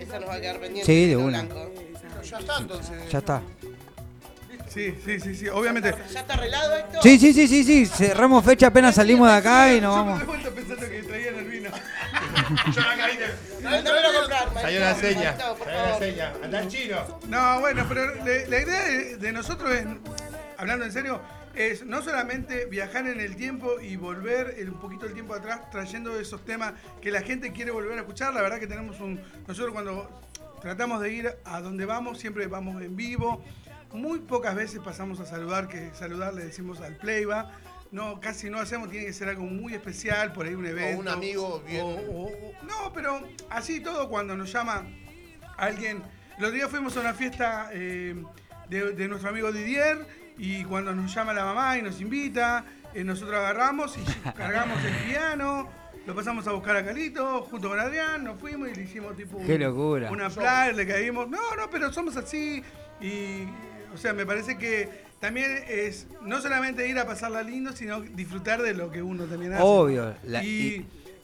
Esa 0.00 0.20
nos 0.20 0.28
va 0.28 0.34
a 0.34 0.40
quedar 0.40 0.60
pendiente. 0.60 0.86
Sí, 0.92 1.06
de 1.06 1.16
una. 1.16 1.42
blanco. 1.42 1.72
Ya 2.22 2.38
está, 2.38 2.58
entonces. 2.58 3.10
Ya 3.10 3.18
está. 3.18 3.42
Sí, 4.76 4.94
sí, 5.06 5.18
sí, 5.20 5.34
sí, 5.34 5.48
obviamente. 5.48 5.94
¿Ya 6.12 6.20
está 6.20 6.34
arreglado 6.34 6.76
esto? 6.76 7.00
Sí, 7.02 7.18
sí, 7.18 7.32
sí, 7.32 7.48
sí, 7.48 7.64
sí. 7.64 7.86
Cerramos 7.86 8.44
fecha 8.44 8.66
apenas 8.66 8.94
salimos 8.94 9.26
de 9.26 9.34
acá 9.34 9.72
y 9.72 9.80
nos 9.80 9.96
Yo 9.96 10.04
me 10.04 10.10
vamos. 10.10 10.26
vuelta 10.26 10.50
pensando 10.50 10.86
que 10.90 11.02
traían 11.02 11.34
el 11.36 11.44
vino. 11.46 11.70
Mándamelo 13.62 14.08
a 14.08 14.20
comprar, 14.20 14.52
Salió 14.62 14.80
la 14.80 14.86
maestro, 14.86 15.08
seña. 15.08 15.22
maestro, 15.30 15.54
por 15.56 15.66
Salió 15.66 15.80
la 15.80 15.88
favor. 15.88 16.02
seña. 16.02 16.32
Anda 16.44 16.68
chino. 16.68 17.20
No, 17.28 17.60
bueno, 17.60 17.86
pero 17.88 18.22
le- 18.22 18.46
la 18.48 18.60
idea 18.60 18.82
de, 18.84 19.16
de 19.16 19.32
nosotros 19.32 19.70
es, 19.72 19.86
hablando 20.58 20.84
en 20.84 20.92
serio, 20.92 21.22
es 21.54 21.86
no 21.86 22.02
solamente 22.02 22.66
viajar 22.66 23.06
en 23.06 23.18
el 23.18 23.34
tiempo 23.34 23.80
y 23.80 23.96
volver 23.96 24.56
el- 24.58 24.68
un 24.68 24.78
poquito 24.78 25.06
el 25.06 25.14
tiempo 25.14 25.32
atrás 25.32 25.70
trayendo 25.70 26.20
esos 26.20 26.44
temas 26.44 26.74
que 27.00 27.10
la 27.10 27.22
gente 27.22 27.50
quiere 27.52 27.70
volver 27.70 27.92
a 27.96 28.02
escuchar. 28.02 28.34
La 28.34 28.42
verdad 28.42 28.58
que 28.60 28.66
tenemos 28.66 29.00
un... 29.00 29.22
Nosotros 29.46 29.72
cuando 29.72 30.10
tratamos 30.60 31.00
de 31.00 31.12
ir 31.14 31.34
a 31.46 31.60
donde 31.62 31.86
vamos, 31.86 32.18
siempre 32.18 32.46
vamos 32.46 32.82
en 32.82 32.94
vivo. 32.94 33.42
Muy 33.92 34.18
pocas 34.20 34.54
veces 34.54 34.80
pasamos 34.84 35.20
a 35.20 35.26
saludar, 35.26 35.68
que 35.68 35.90
saludar 35.94 36.34
le 36.34 36.44
decimos 36.44 36.80
al 36.80 36.96
playba. 36.96 37.52
No, 37.92 38.20
casi 38.20 38.50
no 38.50 38.58
hacemos, 38.58 38.90
tiene 38.90 39.06
que 39.06 39.12
ser 39.12 39.28
algo 39.28 39.44
muy 39.44 39.72
especial, 39.74 40.32
por 40.32 40.46
ahí 40.46 40.54
un 40.54 40.66
evento. 40.66 41.00
un 41.00 41.08
amigo 41.08 41.62
bien- 41.66 41.82
o- 41.82 41.88
o- 41.88 42.26
o- 42.26 42.52
no, 42.64 42.92
pero 42.92 43.22
así 43.48 43.80
todo 43.80 44.08
cuando 44.08 44.36
nos 44.36 44.52
llama 44.52 44.84
alguien. 45.56 46.02
Los 46.38 46.52
días 46.52 46.68
fuimos 46.68 46.96
a 46.96 47.00
una 47.00 47.14
fiesta 47.14 47.70
eh, 47.72 48.14
de, 48.68 48.92
de 48.92 49.08
nuestro 49.08 49.30
amigo 49.30 49.52
Didier 49.52 50.06
y 50.36 50.64
cuando 50.64 50.94
nos 50.94 51.14
llama 51.14 51.32
la 51.32 51.44
mamá 51.44 51.78
y 51.78 51.82
nos 51.82 52.00
invita, 52.00 52.64
eh, 52.92 53.04
nosotros 53.04 53.36
agarramos 53.38 53.96
y 53.96 54.02
cargamos 54.36 54.84
el 54.84 54.94
piano, 55.08 55.68
lo 56.04 56.14
pasamos 56.14 56.46
a 56.48 56.52
buscar 56.52 56.76
a 56.76 56.84
Calito 56.84 57.42
junto 57.42 57.68
con 57.68 57.78
Adrián, 57.78 58.24
nos 58.24 58.38
fuimos 58.38 58.68
y 58.68 58.74
le 58.74 58.82
hicimos 58.82 59.16
tipo 59.16 59.38
un- 59.38 59.46
Qué 59.46 59.58
locura. 59.58 60.10
una 60.10 60.28
playa, 60.28 60.72
le 60.72 60.86
caímos. 60.86 61.28
No, 61.30 61.38
no, 61.56 61.70
pero 61.70 61.90
somos 61.92 62.16
así 62.16 62.62
y, 63.00 63.44
o 63.96 63.98
sea, 63.98 64.12
me 64.12 64.24
parece 64.26 64.56
que 64.58 64.88
también 65.20 65.64
es 65.68 66.06
no 66.22 66.40
solamente 66.40 66.86
ir 66.88 66.98
a 66.98 67.06
pasarla 67.06 67.42
lindo, 67.42 67.72
sino 67.72 68.00
disfrutar 68.00 68.62
de 68.62 68.74
lo 68.74 68.90
que 68.90 69.02
uno 69.02 69.24
también 69.24 69.54
hace. 69.54 69.62
Obvio. 69.64 70.14
La- 70.24 70.44
y, 70.44 70.48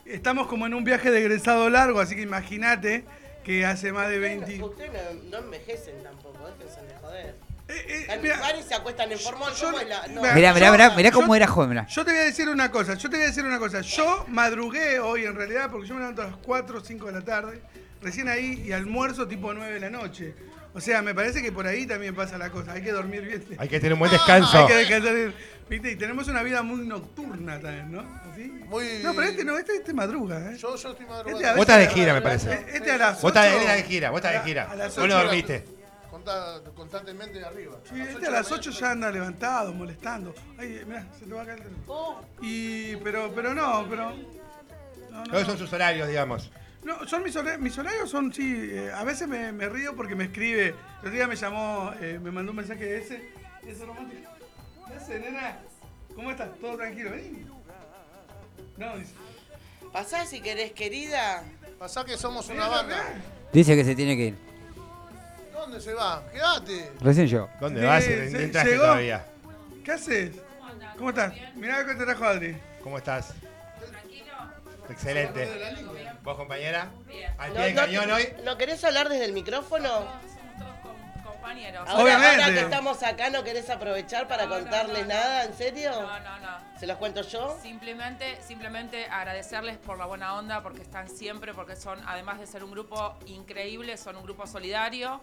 y- 0.05 0.11
estamos 0.11 0.47
como 0.49 0.67
en 0.67 0.75
un 0.75 0.83
viaje 0.85 1.11
de 1.11 1.21
egresado 1.21 1.69
largo, 1.71 2.01
así 2.01 2.17
que 2.17 2.23
imagínate 2.23 3.05
que 3.45 3.65
hace 3.67 3.93
más 3.93 4.09
de 4.09 4.19
20... 4.19 4.63
Ustedes 4.63 4.91
no, 5.25 5.31
no 5.39 5.45
envejecen 5.45 6.03
tampoco, 6.03 6.39
déjense 6.59 6.81
de 6.87 6.99
joder. 7.01 7.35
Eh, 7.69 8.07
eh, 8.09 8.19
mira, 8.21 8.39
se 8.67 8.75
acuestan 8.75 9.11
en 9.13 9.19
formol, 9.19 9.53
yo- 9.53 9.67
¿cómo 9.67 9.79
es 9.81 9.89
la...? 9.89 10.07
No, 10.09 10.23
Mirá, 10.23 10.53
mirá, 10.55 10.71
mirá, 10.73 10.91
mirá 10.97 11.11
cómo 11.13 11.29
yo- 11.29 11.35
era 11.37 11.47
joven, 11.47 11.71
mirá. 11.71 11.87
Yo 11.87 12.05
te 12.05 12.11
voy 12.13 12.21
a 12.21 12.25
decir 12.25 12.49
una 12.49 12.71
cosa, 12.71 12.95
yo 12.95 13.09
te 13.11 13.17
voy 13.17 13.25
a 13.25 13.29
decir 13.29 13.45
una 13.45 13.59
cosa. 13.59 13.81
Yo 13.83 14.25
madrugué 14.29 14.99
hoy 15.01 15.25
en 15.25 15.35
realidad 15.35 15.71
porque 15.71 15.87
yo 15.89 15.95
me 15.95 16.01
levanto 16.01 16.23
a 16.23 16.27
las 16.27 16.37
4 16.37 16.79
o 16.79 16.85
5 16.85 17.07
de 17.07 17.13
la 17.13 17.21
tarde, 17.23 17.61
recién 18.03 18.29
ahí 18.29 18.63
y 18.67 18.73
almuerzo 18.73 19.29
tipo 19.29 19.53
9 19.55 19.75
de 19.75 19.81
la 19.81 19.91
noche. 19.91 20.35
O 20.75 20.81
sea, 20.81 21.03
me 21.03 21.15
parece 21.15 21.43
que 21.43 21.53
por 21.53 21.67
ahí 21.67 21.87
también 21.87 22.15
pasa 22.15 22.39
la 22.39 22.51
cosa. 22.51 22.73
Hay 22.73 22.83
que 22.83 22.93
dormir 22.93 23.23
bien. 23.23 23.45
Hay 23.59 23.69
que 23.69 23.79
tener 23.79 23.93
un 23.93 23.99
buen 23.99 24.11
descanso. 24.13 24.59
Hay 24.59 24.67
que 24.67 24.75
descansar 24.77 25.15
bien. 25.15 25.35
¿Viste? 25.69 25.93
Y 25.93 25.97
tenemos 25.97 26.29
una 26.29 26.43
vida 26.43 26.63
muy 26.63 26.87
nocturna 26.87 27.59
también, 27.61 27.93
¿no? 27.93 28.03
Muy- 28.69 29.01
No, 29.03 29.13
pero 29.15 29.23
este 29.29 29.45
no, 29.45 29.59
este, 29.59 29.77
este 29.77 29.93
madruga, 29.93 30.39
¿eh? 30.51 30.57
Yo, 30.57 30.75
yo 30.77 30.91
estoy 30.93 31.07
madrugando. 31.07 31.39
Este 31.41 31.51
Vos 31.53 31.61
estás 31.61 31.79
de 31.79 31.87
gira, 31.89 32.15
me 32.15 32.23
parece. 32.23 32.67
Este 32.73 32.91
a 32.91 32.97
las 32.99 33.21
Vos 33.23 33.31
estás 33.31 33.77
de 33.77 33.83
gira, 33.85 34.11
vos 34.11 34.19
estás 34.19 34.33
de 34.33 34.41
gira. 34.49 34.71
a 34.71 34.77
las 34.77 34.97
Vos 34.97 35.09
no 35.09 35.15
ocho- 35.17 35.25
dormiste. 35.25 35.65
Conta- 36.11 36.61
constantemente 36.75 37.45
arriba. 37.45 37.79
Sí, 37.89 38.01
A 38.01 38.05
este 38.11 38.27
a 38.27 38.31
las 38.31 38.51
8 38.53 38.71
mañana 38.71 38.81
ya 38.87 38.91
anda 38.93 39.11
levantado, 39.11 39.73
molestando. 39.75 40.35
Ay, 40.59 40.83
mirá, 40.87 41.07
se 41.19 41.25
te 41.27 41.35
va 41.35 41.43
a 41.43 41.47
caer 41.47 41.59
el 41.59 41.65
teléfono. 41.65 42.21
Y, 42.43 42.97
pero, 42.97 43.33
pero 43.35 43.55
no, 43.55 43.87
pero. 43.89 44.11
No, 45.11 45.25
no, 45.25 45.31
Todos 45.31 45.47
son 45.47 45.59
sus 45.59 45.73
horarios, 45.73 46.09
digamos. 46.09 46.51
No, 46.85 47.07
son 47.07 47.23
mis 47.23 47.37
horarios, 47.37 47.61
mis 47.61 47.79
horarios 47.79 48.11
son, 48.11 48.33
sí, 48.33 48.55
eh, 48.73 48.91
a 48.93 49.05
veces 49.05 49.29
me, 49.29 49.53
me 49.53 49.69
río 49.69 49.95
porque 49.95 50.17
me 50.17 50.25
escribe. 50.25 50.69
El 50.69 50.75
otro 50.99 51.11
día 51.11 51.27
me 51.29 51.37
llamó, 51.37 51.93
eh, 52.01 52.19
me 52.21 52.31
mandó 52.33 52.51
un 52.51 52.57
mensaje 52.57 52.85
de 52.85 52.99
ese, 52.99 53.29
ese 53.67 53.85
romántico. 53.87 54.29
Ese, 54.97 55.21
nena, 55.21 55.59
¿cómo 56.15 56.31
estás? 56.33 56.49
¿Todo 56.61 56.77
tranquilo? 56.77 57.11
Vení. 57.13 57.47
No, 58.77 58.97
dice. 58.99 59.13
Pasá 59.93 60.27
si 60.27 60.41
querés, 60.41 60.73
querida. 60.73 61.45
Pasá 61.79 62.05
que 62.05 62.17
somos 62.17 62.49
una 62.49 62.67
banda. 62.67 62.97
Dice 63.53 63.77
que 63.77 63.85
se 63.85 63.95
tiene 63.95 64.17
que 64.17 64.25
ir. 64.29 64.37
¿Dónde 65.53 65.81
se 65.81 65.93
va? 65.95 66.25
Quédate. 66.33 66.91
Recién 67.01 67.29
llegó. 67.29 67.49
¿Dónde 67.61 67.81
Sí, 67.81 67.87
vas? 67.87 68.05
se- 68.05 68.65
llegó. 68.65 68.83
todavía. 68.83 69.27
¿Qué 69.85 69.93
haces? 69.93 70.37
¿Cómo 70.97 71.11
estás? 71.11 71.33
Mirá 71.55 71.87
que 71.87 71.95
te 71.95 72.05
trajo 72.05 72.25
Adri. 72.25 72.57
¿Cómo 72.83 72.99
estás? 72.99 73.35
Excelente. 74.93 75.49
¿Vos, 76.23 76.37
compañera? 76.37 76.91
¿Al 77.39 77.51
¿No, 77.51 77.57
pie 77.57 77.65
del 77.65 77.75
cañón 77.75 78.11
hoy? 78.11 78.29
¿No 78.45 78.57
querés 78.57 78.85
hablar 78.85 79.09
desde 79.09 79.25
el 79.25 79.33
micrófono? 79.33 80.07
compañeros. 81.25 81.89
Ahora, 81.89 82.03
Obviamente. 82.05 82.43
ahora 82.43 82.55
que 82.55 82.61
estamos 82.61 83.03
acá, 83.03 83.31
¿no 83.31 83.43
querés 83.43 83.69
aprovechar 83.69 84.29
para 84.29 84.47
no, 84.47 84.55
contarles 84.55 85.09
no, 85.09 85.15
no. 85.15 85.21
nada? 85.21 85.45
¿En 85.45 85.55
serio? 85.55 85.91
No, 85.91 86.21
no, 86.21 86.39
no. 86.39 86.79
¿Se 86.79 86.87
los 86.87 86.99
cuento 86.99 87.23
yo? 87.23 87.59
Simplemente, 87.61 88.39
simplemente 88.47 89.07
agradecerles 89.07 89.77
por 89.79 89.99
la 89.99 90.07
buena 90.07 90.35
onda, 90.35 90.63
porque 90.63 90.83
están 90.83 91.09
siempre, 91.09 91.53
porque 91.53 91.75
son, 91.75 92.01
además 92.07 92.39
de 92.39 92.47
ser 92.47 92.63
un 92.63 92.71
grupo 92.71 93.17
increíble, 93.27 93.97
son 93.97 94.17
un 94.17 94.23
grupo 94.23 94.47
solidario. 94.47 95.21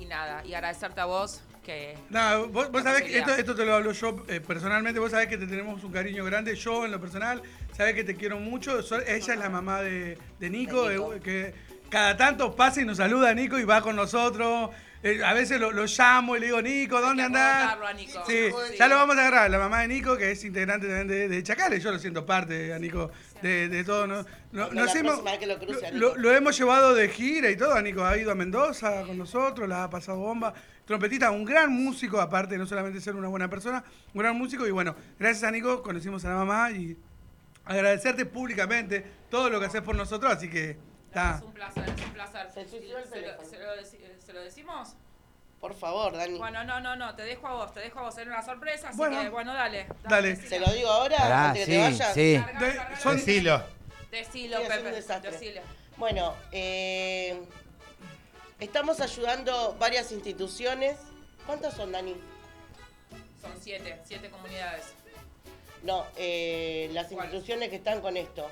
Y 0.00 0.06
nada, 0.06 0.42
y 0.44 0.54
agradecerte 0.54 1.00
a 1.00 1.04
vos 1.06 1.42
que... 1.68 1.94
No, 2.08 2.48
vos, 2.48 2.70
vos 2.72 2.82
sabés 2.82 3.02
que 3.02 3.18
esto, 3.18 3.34
esto 3.34 3.54
te 3.54 3.64
lo 3.66 3.74
hablo 3.74 3.92
yo 3.92 4.24
eh, 4.28 4.40
personalmente, 4.40 4.98
vos 4.98 5.10
sabés 5.10 5.28
que 5.28 5.36
te 5.36 5.46
tenemos 5.46 5.84
un 5.84 5.92
cariño 5.92 6.24
grande, 6.24 6.56
yo 6.56 6.86
en 6.86 6.92
lo 6.92 7.00
personal, 7.00 7.42
sabés 7.76 7.94
que 7.94 8.04
te 8.04 8.16
quiero 8.16 8.38
mucho, 8.38 8.82
So- 8.82 9.00
ella 9.00 9.34
es 9.34 9.38
la 9.38 9.50
mamá 9.50 9.82
de, 9.82 10.16
de 10.40 10.50
Nico, 10.50 10.88
De 10.88 10.94
Nico. 10.96 11.12
eh, 11.14 11.20
que 11.20 11.54
cada 11.90 12.16
tanto 12.16 12.56
pasa 12.56 12.80
y 12.80 12.84
nos 12.86 12.96
saluda 12.96 13.30
a 13.30 13.34
Nico 13.34 13.58
y 13.58 13.64
va 13.64 13.82
con 13.82 13.96
nosotros, 13.96 14.70
Eh, 15.00 15.22
a 15.24 15.32
veces 15.32 15.60
lo, 15.60 15.70
lo 15.70 15.84
llamo 15.86 16.36
y 16.36 16.40
le 16.40 16.46
digo, 16.46 16.60
Nico, 16.60 17.00
¿dónde 17.00 17.22
andás? 17.22 17.60
anotarlo 17.62 17.86
a 17.86 17.92
Nico. 17.92 18.20
Sí, 18.26 18.48
Sí. 18.68 18.76
ya 18.80 18.88
lo 18.88 18.96
vamos 18.96 19.16
a 19.16 19.20
agarrar, 19.20 19.48
la 19.48 19.58
mamá 19.60 19.82
de 19.82 19.86
Nico, 19.88 20.16
que 20.16 20.32
es 20.32 20.44
integrante 20.44 20.88
también 20.88 21.06
de, 21.06 21.28
de 21.28 21.42
Chacales, 21.44 21.84
yo 21.84 21.92
lo 21.92 22.00
siento 22.00 22.26
parte, 22.26 22.72
a 22.74 22.80
Nico, 22.80 23.12
de, 23.40 23.68
de 23.68 23.84
todo. 23.84 24.08
¿no? 24.08 24.24
No- 24.50 24.70
nos 24.72 24.92
hemos- 24.96 25.20
que 25.38 25.46
lo 25.46 25.56
cruce 25.60 25.92
lo 25.92 26.34
hemos 26.34 26.58
llevado 26.58 26.94
de 26.96 27.08
gira 27.10 27.48
y 27.48 27.56
todo, 27.56 27.74
a 27.74 27.80
Nico 27.80 28.04
ha 28.04 28.16
ido 28.18 28.32
a 28.32 28.34
Mendoza 28.34 29.02
con 29.06 29.16
nosotros, 29.18 29.68
la 29.68 29.84
ha 29.84 29.88
pasado 29.90 30.18
bomba. 30.18 30.52
Trompetista, 30.88 31.30
un 31.30 31.44
gran 31.44 31.70
músico, 31.70 32.18
aparte 32.20 32.54
de 32.54 32.58
no 32.58 32.66
solamente 32.66 32.98
ser 33.00 33.14
una 33.14 33.28
buena 33.28 33.48
persona, 33.48 33.84
un 34.14 34.20
gran 34.22 34.34
músico. 34.36 34.66
Y 34.66 34.70
bueno, 34.70 34.96
gracias 35.18 35.44
a 35.44 35.50
Nico 35.50 35.82
conocimos 35.82 36.24
a 36.24 36.30
la 36.30 36.34
mamá 36.36 36.70
y 36.70 36.96
agradecerte 37.66 38.24
públicamente 38.24 39.04
todo 39.30 39.50
lo 39.50 39.60
que 39.60 39.66
haces 39.66 39.82
por 39.82 39.94
nosotros, 39.94 40.32
así 40.32 40.48
que... 40.48 40.78
Está. 41.08 41.36
Es 41.36 41.42
un 41.42 41.52
placer, 41.52 41.84
es 41.88 42.04
un 42.06 42.12
placer. 42.12 42.50
Se 42.52 42.66
suicidó 42.68 42.98
el 42.98 43.04
¿Se 43.04 43.16
lo, 43.16 43.22
teléfono. 43.36 43.48
se 43.48 43.58
lo 43.58 43.66
deci- 43.76 44.18
¿se 44.18 44.32
lo 44.32 44.40
decimos? 44.42 44.94
Por 45.60 45.74
favor, 45.74 46.16
Dani. 46.16 46.38
Bueno, 46.38 46.64
no, 46.64 46.80
no, 46.80 46.96
no, 46.96 47.14
te 47.14 47.22
dejo 47.22 47.46
a 47.48 47.52
vos, 47.54 47.74
te 47.74 47.80
dejo 47.80 47.98
a 47.98 48.02
vos, 48.04 48.16
era 48.18 48.30
una 48.30 48.42
sorpresa, 48.42 48.88
así 48.88 48.96
Bueno. 48.96 49.20
que, 49.22 49.28
bueno, 49.28 49.52
dale. 49.54 49.86
Dale. 50.08 50.36
¿Se 50.36 50.58
lo 50.60 50.70
digo 50.72 50.88
ahora? 50.88 51.16
Pará, 51.18 51.48
antes 51.48 51.66
que 51.66 51.72
sí, 51.72 51.78
te 51.78 51.82
vayas? 51.82 52.14
sí. 52.14 53.08
Decilo. 53.10 53.62
Decilo, 54.10 54.56
Sí, 54.58 54.62
es 54.62 54.68
un 54.70 54.76
Pepe, 54.76 54.90
desastre. 54.96 55.30
decilo. 55.32 55.60
Bueno, 55.98 56.34
eh, 56.52 57.42
estamos 58.60 59.00
ayudando 59.00 59.76
varias 59.78 60.12
instituciones. 60.12 60.96
¿Cuántas 61.46 61.74
son, 61.74 61.92
Dani? 61.92 62.14
Son 63.40 63.52
siete, 63.60 64.00
siete 64.04 64.30
comunidades. 64.30 64.84
No, 65.82 66.04
eh, 66.16 66.90
las 66.92 67.06
¿Cuál? 67.06 67.26
instituciones 67.26 67.68
que 67.70 67.76
están 67.76 68.00
con 68.00 68.16
esto. 68.16 68.50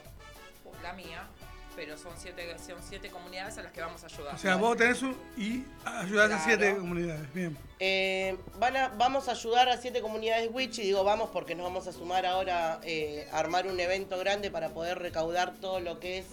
La 0.82 0.92
mía, 0.92 1.26
pero 1.74 1.98
son 1.98 2.12
siete, 2.16 2.56
son 2.58 2.76
siete 2.88 3.10
comunidades 3.10 3.58
a 3.58 3.62
las 3.64 3.72
que 3.72 3.80
vamos 3.80 4.02
a 4.04 4.06
ayudar. 4.06 4.34
O 4.34 4.38
sea, 4.38 4.56
vos 4.56 4.76
tenés 4.76 5.02
un... 5.02 5.16
y 5.36 5.64
ayudás 5.84 6.30
a 6.30 6.44
siete 6.44 6.76
comunidades. 6.76 7.32
Bien. 7.34 7.56
Eh, 7.80 8.36
van 8.58 8.76
a- 8.76 8.88
vamos 8.88 9.28
a 9.28 9.32
ayudar 9.32 9.68
a 9.68 9.76
siete 9.76 10.00
comunidades 10.00 10.48
Witch 10.52 10.78
y 10.78 10.82
digo 10.82 11.02
vamos 11.04 11.30
porque 11.32 11.54
nos 11.54 11.64
vamos 11.64 11.86
a 11.88 11.92
sumar 11.92 12.24
ahora 12.24 12.80
eh, 12.84 13.28
a 13.32 13.38
armar 13.40 13.66
un 13.66 13.78
evento 13.80 14.16
grande 14.18 14.50
para 14.50 14.70
poder 14.70 14.98
recaudar 15.00 15.54
todo 15.56 15.80
lo 15.80 15.98
que 15.98 16.18
es 16.18 16.26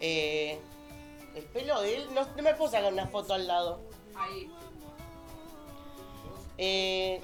eh, 0.00 0.58
el 1.34 1.44
pelo 1.44 1.80
de 1.82 1.96
él. 1.96 2.08
No, 2.14 2.26
no 2.36 2.42
me 2.42 2.54
puedo 2.54 2.70
sacar 2.70 2.92
una 2.92 3.06
foto 3.06 3.34
al 3.34 3.46
lado. 3.46 3.80
Ahí. 4.14 4.50
Eh, 6.58 7.20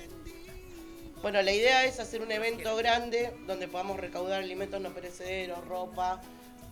bueno, 1.22 1.42
la 1.42 1.52
idea 1.52 1.84
es 1.84 1.98
hacer 2.00 2.22
un 2.22 2.30
evento 2.30 2.76
grande 2.76 3.34
donde 3.46 3.66
podamos 3.66 3.98
recaudar 3.98 4.42
alimentos 4.42 4.80
no 4.80 4.90
perecederos, 4.90 5.66
ropa, 5.66 6.20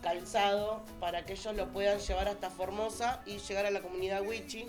calzado, 0.02 0.82
para 1.00 1.24
que 1.24 1.32
ellos 1.32 1.56
lo 1.56 1.68
puedan 1.72 1.98
llevar 1.98 2.28
hasta 2.28 2.50
Formosa 2.50 3.22
y 3.24 3.38
llegar 3.38 3.66
a 3.66 3.70
la 3.70 3.80
comunidad 3.80 4.22
Wichi. 4.22 4.66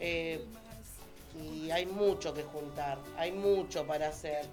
Eh, 0.00 0.44
y 1.38 1.70
hay 1.70 1.86
mucho 1.86 2.34
que 2.34 2.42
juntar, 2.42 2.98
hay 3.16 3.32
mucho 3.32 3.86
para 3.86 4.08
hacer. 4.08 4.46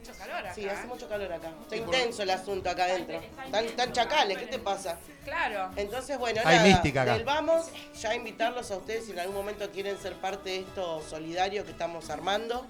Mucho, 0.00 0.18
calor 0.18 0.36
acá. 0.36 0.54
Sí, 0.54 0.66
hace 0.68 0.82
¿eh? 0.82 0.86
mucho 0.86 1.08
calor 1.08 1.32
acá. 1.32 1.52
Está 1.62 1.76
intenso 1.76 2.22
el 2.22 2.30
asunto 2.30 2.70
acá 2.70 2.84
adentro. 2.84 3.20
Están, 3.44 3.64
están 3.66 3.92
chacales, 3.92 4.38
¿qué 4.38 4.46
te 4.46 4.58
pasa? 4.58 4.98
Claro. 5.24 5.70
Entonces, 5.76 6.18
bueno, 6.18 6.40
Hay 6.44 6.56
nada, 6.56 6.68
mística 6.68 7.02
acá. 7.02 7.14
del 7.14 7.24
vamos 7.24 7.66
ya 8.00 8.10
a 8.10 8.14
invitarlos 8.14 8.70
a 8.70 8.76
ustedes 8.78 9.04
si 9.06 9.12
en 9.12 9.18
algún 9.20 9.36
momento 9.36 9.70
quieren 9.70 9.98
ser 9.98 10.14
parte 10.14 10.50
de 10.50 10.58
esto 10.60 11.02
solidario 11.08 11.64
que 11.64 11.72
estamos 11.72 12.08
armando, 12.10 12.66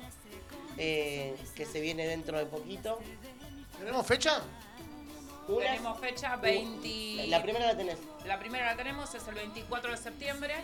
eh, 0.77 1.37
que 1.55 1.65
se 1.67 1.81
viene 1.81 2.07
dentro 2.07 2.37
de 2.39 2.47
poquito. 2.47 2.99
¿Tenemos 3.79 4.07
fecha? 4.07 4.43
Una- 5.47 5.67
Tenemos 5.67 6.01
fecha 6.01 6.37
20... 6.37 7.27
La 7.29 7.43
primera 7.43 7.67
la 7.67 7.77
tenés. 7.77 7.99
La 8.27 8.39
primera 8.39 8.67
la 8.67 8.77
tenemos, 8.77 9.15
es 9.15 9.27
el 9.29 9.35
24 9.35 9.91
de 9.93 9.97
septiembre. 9.97 10.55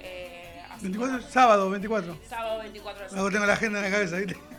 Eh, 0.00 0.62
así 0.70 0.82
24, 0.84 1.18
que- 1.18 1.32
sábado 1.32 1.70
24. 1.70 2.18
Sábado 2.28 2.58
24 2.60 3.04
de 3.04 3.10
Luego 3.12 3.30
septiembre. 3.30 3.32
tengo 3.34 3.46
la 3.46 3.52
agenda 3.52 3.78
en 3.78 3.84
la 3.84 3.90
cabeza, 3.90 4.16
¿viste? 4.16 4.53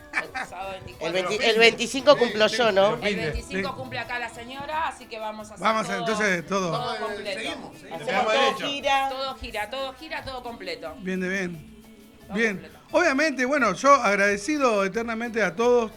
Sábado 0.48 0.72
24. 0.72 1.06
El, 1.06 1.12
20 1.26 1.50
el 1.50 1.58
25 1.58 2.16
cumplo 2.16 2.46
yo, 2.46 2.72
¿no? 2.72 2.94
El 3.02 3.16
25 3.16 3.76
cumple 3.76 3.98
acá 3.98 4.18
la 4.18 4.28
señora, 4.28 4.88
así 4.88 5.06
que 5.06 5.18
vamos 5.18 5.50
a 5.50 5.54
hacer 5.54 5.64
Vamos, 5.64 5.86
todo, 5.86 5.96
entonces, 5.98 6.46
todo. 6.46 6.70
todo 6.72 7.06
completo. 7.06 7.40
Seguimos. 7.40 7.76
Hacemos 7.76 8.24
todo 8.24 8.32
derecho. 8.32 8.66
gira. 8.66 9.08
Todo 9.10 9.34
gira, 9.36 9.70
todo 9.70 9.92
gira, 9.94 10.24
todo 10.24 10.42
completo. 10.42 10.94
Bien 11.00 11.20
de 11.20 11.28
bien. 11.28 11.82
Todo 12.26 12.36
Bien. 12.36 12.56
completo. 12.58 12.78
Obviamente, 12.92 13.44
bueno, 13.44 13.72
yo 13.74 13.94
agradecido 13.94 14.84
eternamente 14.84 15.42
a 15.42 15.54
todos 15.54 15.90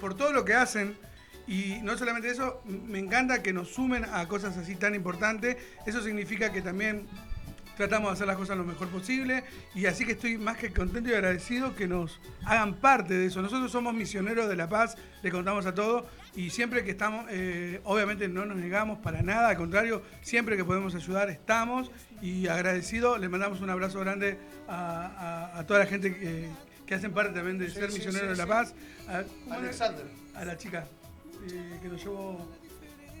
por 0.00 0.14
todo 0.16 0.32
lo 0.32 0.44
que 0.44 0.54
hacen. 0.54 0.96
Y 1.46 1.80
no 1.82 1.98
solamente 1.98 2.30
eso, 2.30 2.62
me 2.64 3.00
encanta 3.00 3.42
que 3.42 3.52
nos 3.52 3.68
sumen 3.74 4.04
a 4.04 4.26
cosas 4.28 4.56
así 4.56 4.76
tan 4.76 4.94
importantes. 4.94 5.56
Eso 5.84 6.00
significa 6.02 6.52
que 6.52 6.62
también 6.62 7.08
tratamos 7.76 8.10
de 8.10 8.12
hacer 8.14 8.26
las 8.26 8.36
cosas 8.36 8.56
lo 8.56 8.64
mejor 8.64 8.88
posible. 8.88 9.44
Y 9.74 9.86
así 9.86 10.04
que 10.04 10.12
estoy 10.12 10.38
más 10.38 10.56
que 10.56 10.72
contento 10.72 11.10
y 11.10 11.14
agradecido 11.14 11.74
que 11.74 11.86
nos 11.88 12.20
hagan 12.44 12.74
parte 12.74 13.14
de 13.14 13.26
eso. 13.26 13.42
Nosotros 13.42 13.70
somos 13.72 13.94
misioneros 13.94 14.48
de 14.48 14.56
la 14.56 14.68
paz, 14.68 14.96
le 15.22 15.30
contamos 15.30 15.66
a 15.66 15.74
todos. 15.74 16.04
Y 16.34 16.50
siempre 16.50 16.82
que 16.84 16.92
estamos, 16.92 17.26
eh, 17.30 17.80
obviamente 17.84 18.26
no 18.28 18.46
nos 18.46 18.56
negamos 18.56 18.98
para 19.00 19.22
nada, 19.22 19.48
al 19.50 19.56
contrario, 19.56 20.02
siempre 20.22 20.56
que 20.56 20.64
podemos 20.64 20.94
ayudar 20.94 21.28
estamos. 21.30 21.90
Y 22.22 22.46
agradecido, 22.48 23.18
le 23.18 23.28
mandamos 23.28 23.60
un 23.60 23.68
abrazo 23.70 24.00
grande 24.00 24.38
a, 24.68 25.50
a- 25.54 25.58
a 25.58 25.66
toda 25.66 25.80
la 25.80 25.86
gente 25.86 26.14
que, 26.16 26.48
que 26.86 26.94
hacen 26.94 27.12
parte 27.12 27.32
también 27.34 27.58
de 27.58 27.68
Sí, 27.68 27.74
ser 27.74 27.90
sí, 27.90 27.96
misioneros 27.98 28.28
sí, 28.28 28.32
de 28.32 28.36
la 28.36 28.46
paz. 28.46 28.74
A. 29.08 29.54
Alexander. 29.54 30.06
a 30.34 30.44
la 30.44 30.56
chica 30.56 30.84
eh, 31.50 31.78
que 31.82 31.88
nos 31.88 32.00
llevó. 32.02 32.48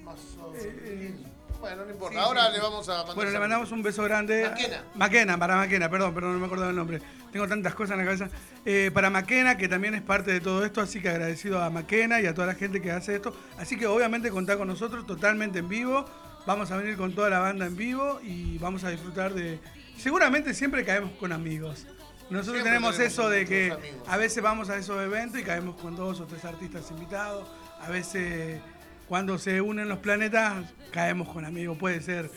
Más 0.04 0.18
o- 0.40 0.52
eh, 0.56 1.14
Bueno, 1.62 1.84
no 1.84 1.90
importa. 1.92 2.18
Sí, 2.18 2.24
Ahora 2.24 2.46
sí. 2.48 2.52
le 2.54 2.60
vamos 2.60 2.88
a 2.88 2.96
mandar. 2.98 3.14
Bueno, 3.14 3.30
le 3.30 3.38
mandamos 3.38 3.70
un 3.70 3.82
beso 3.84 4.02
grande. 4.02 4.48
Maquena. 4.50 4.84
Maquena, 4.96 5.38
para 5.38 5.54
Maquena, 5.56 5.88
perdón, 5.88 6.12
perdón, 6.12 6.32
no 6.34 6.40
me 6.40 6.46
acordaba 6.46 6.70
el 6.70 6.76
nombre. 6.76 7.00
Tengo 7.30 7.46
tantas 7.46 7.72
cosas 7.76 7.92
en 7.92 7.98
la 7.98 8.04
cabeza. 8.04 8.28
Eh, 8.64 8.90
para 8.92 9.10
Maquena, 9.10 9.56
que 9.56 9.68
también 9.68 9.94
es 9.94 10.02
parte 10.02 10.32
de 10.32 10.40
todo 10.40 10.64
esto, 10.64 10.80
así 10.80 11.00
que 11.00 11.08
agradecido 11.08 11.62
a 11.62 11.70
Maquena 11.70 12.20
y 12.20 12.26
a 12.26 12.34
toda 12.34 12.48
la 12.48 12.54
gente 12.56 12.82
que 12.82 12.90
hace 12.90 13.14
esto. 13.14 13.32
Así 13.58 13.78
que 13.78 13.86
obviamente 13.86 14.30
contá 14.30 14.56
con 14.56 14.66
nosotros 14.66 15.06
totalmente 15.06 15.60
en 15.60 15.68
vivo. 15.68 16.04
Vamos 16.46 16.72
a 16.72 16.76
venir 16.76 16.96
con 16.96 17.14
toda 17.14 17.30
la 17.30 17.38
banda 17.38 17.64
en 17.66 17.76
vivo 17.76 18.18
y 18.24 18.58
vamos 18.58 18.82
a 18.82 18.90
disfrutar 18.90 19.32
de. 19.32 19.60
Seguramente 19.96 20.54
siempre 20.54 20.84
caemos 20.84 21.12
con 21.12 21.30
amigos. 21.30 21.86
Nosotros 22.28 22.64
tenemos 22.64 22.96
tenemos 22.96 23.12
eso 23.12 23.28
de 23.28 23.46
que 23.46 23.70
amigos. 23.70 24.08
a 24.08 24.16
veces 24.16 24.42
vamos 24.42 24.68
a 24.68 24.76
esos 24.76 25.00
eventos 25.00 25.38
y 25.40 25.44
caemos 25.44 25.80
con 25.80 25.94
dos 25.94 26.18
o 26.18 26.26
tres 26.26 26.44
artistas 26.44 26.90
invitados. 26.90 27.46
A 27.80 27.88
veces 27.88 28.60
cuando 29.12 29.36
se 29.38 29.60
unen 29.60 29.90
los 29.90 29.98
planetas 29.98 30.64
caemos 30.90 31.28
con 31.28 31.44
amigos. 31.44 31.76
Puede 31.76 32.00
ser, 32.00 32.30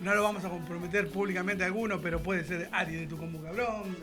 no 0.00 0.14
lo 0.14 0.22
vamos 0.24 0.44
a 0.44 0.50
comprometer 0.50 1.08
públicamente 1.08 1.62
a 1.64 1.68
alguno, 1.68 2.02
pero 2.02 2.22
puede 2.22 2.44
ser 2.44 2.68
Ari 2.70 2.96
de 2.96 3.06
tu 3.06 3.16
Combo 3.16 3.40
Cabrón. 3.42 3.96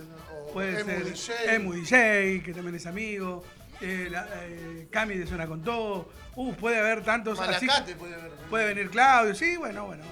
O 0.49 0.51
Puede 0.53 0.79
Emu 0.79 0.89
ser 0.89 1.05
DJ. 1.43 1.53
Emu 1.53 1.73
DJ, 1.73 2.41
que 2.43 2.51
también 2.51 2.73
es 2.77 2.87
amigo. 2.87 3.43
eh, 3.79 4.07
la- 4.09 4.27
eh, 4.41 4.87
Cami 4.89 5.17
de 5.19 5.27
Zona 5.27 5.45
con 5.45 5.61
Todo. 5.63 6.09
Uh, 6.35 6.53
puede 6.55 6.79
haber 6.79 7.03
tantos. 7.03 7.39
así- 7.39 7.67
Malacate 7.67 7.95
puede 7.95 8.15
haber. 8.15 8.31
Puede 8.49 8.65
venir 8.73 8.89
Claudio, 8.89 9.35
sí, 9.35 9.55
bueno, 9.57 9.85
bueno. 9.85 10.03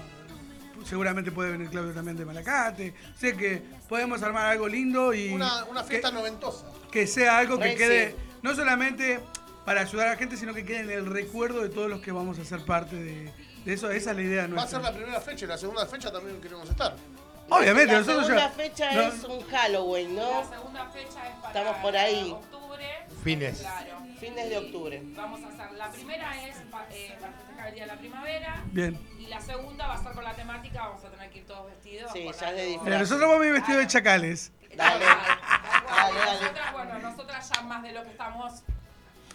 Seguramente 0.84 1.32
puede 1.32 1.50
venir 1.50 1.68
Claudio 1.68 1.92
también 1.92 2.16
de 2.16 2.24
Malacate. 2.24 2.94
Sé 3.18 3.36
que 3.36 3.60
podemos 3.88 4.22
armar 4.22 4.46
algo 4.46 4.68
lindo 4.68 5.12
y 5.12 5.30
Una, 5.32 5.64
una 5.64 5.82
fiesta 5.82 6.10
que, 6.10 6.14
noventosa. 6.14 6.64
que 6.92 7.08
sea 7.08 7.38
algo 7.38 7.58
que 7.58 7.74
quede 7.74 8.10
sí. 8.10 8.16
no 8.42 8.54
solamente 8.54 9.18
para 9.64 9.82
ayudar 9.82 10.08
a 10.08 10.10
la 10.12 10.16
gente, 10.16 10.36
sino 10.36 10.54
que 10.54 10.64
quede 10.64 10.80
en 10.80 10.90
el 10.90 11.06
recuerdo 11.06 11.60
de 11.62 11.68
todos 11.68 11.88
los 11.88 12.00
que 12.00 12.12
vamos 12.12 12.38
a 12.38 12.44
ser 12.44 12.64
parte 12.64 12.96
de, 12.96 13.32
de 13.64 13.72
eso. 13.72 13.90
Esa 13.90 14.10
es 14.10 14.16
la 14.16 14.22
idea 14.22 14.38
Va 14.42 14.44
a 14.44 14.48
nuestra. 14.48 14.70
ser 14.70 14.82
la 14.82 14.92
primera 14.92 15.20
fecha 15.20 15.44
y 15.44 15.48
la 15.48 15.58
segunda 15.58 15.86
fecha 15.86 16.10
también 16.12 16.40
queremos 16.40 16.68
estar. 16.68 16.94
Obviamente, 17.48 17.92
la 17.92 17.98
nosotros 18.00 18.26
segunda 18.26 18.48
ya- 18.48 18.54
fecha 18.54 18.92
no- 18.92 19.00
es 19.02 19.24
un 19.24 19.42
Halloween, 19.46 20.16
La 20.16 20.22
¿no? 20.22 20.48
segunda 20.50 20.86
fecha 20.86 21.28
es 21.28 21.34
para 21.42 21.48
Estamos 21.60 21.76
por 21.82 21.96
ahí. 21.96 22.30
octubre. 22.30 22.86
Fines. 23.22 23.58
Claro. 23.60 23.98
Fines 24.18 24.48
de 24.48 24.58
octubre. 24.58 25.02
Vamos 25.16 25.40
a 25.44 25.48
hacer. 25.48 25.72
La 25.78 25.90
primera 25.90 26.44
es 26.48 26.56
pa- 26.70 26.86
eh, 26.90 27.16
para 27.20 27.32
festejar 27.34 27.68
el 27.68 27.74
día 27.74 27.82
de 27.84 27.92
la 27.92 27.98
primavera. 27.98 28.62
Bien. 28.66 28.98
Y 29.18 29.26
la 29.26 29.40
segunda 29.40 29.86
va 29.86 29.94
a 29.94 30.02
ser 30.02 30.12
con 30.12 30.24
la 30.24 30.34
temática. 30.34 30.80
Vamos 30.88 31.04
a 31.04 31.08
tener 31.10 31.30
que 31.30 31.38
ir 31.40 31.46
todos 31.46 31.66
vestidos. 31.66 32.10
Sí, 32.12 32.24
ya 32.40 32.50
es 32.50 32.56
de. 32.56 32.78
Mira, 32.82 32.98
nosotros 32.98 33.28
vamos 33.28 33.42
a 33.44 33.46
ir 33.46 33.52
vestidos 33.52 33.80
de 33.80 33.86
chacales. 33.86 34.52
Dale. 34.74 35.04
Dale, 35.04 36.18
dale. 36.18 36.40
Nosotras, 36.40 36.72
bueno, 36.72 36.98
nosotras 37.00 37.50
ya 37.54 37.62
más 37.62 37.82
de 37.82 37.92
lo 37.92 38.02
que 38.02 38.10
estamos, 38.10 38.62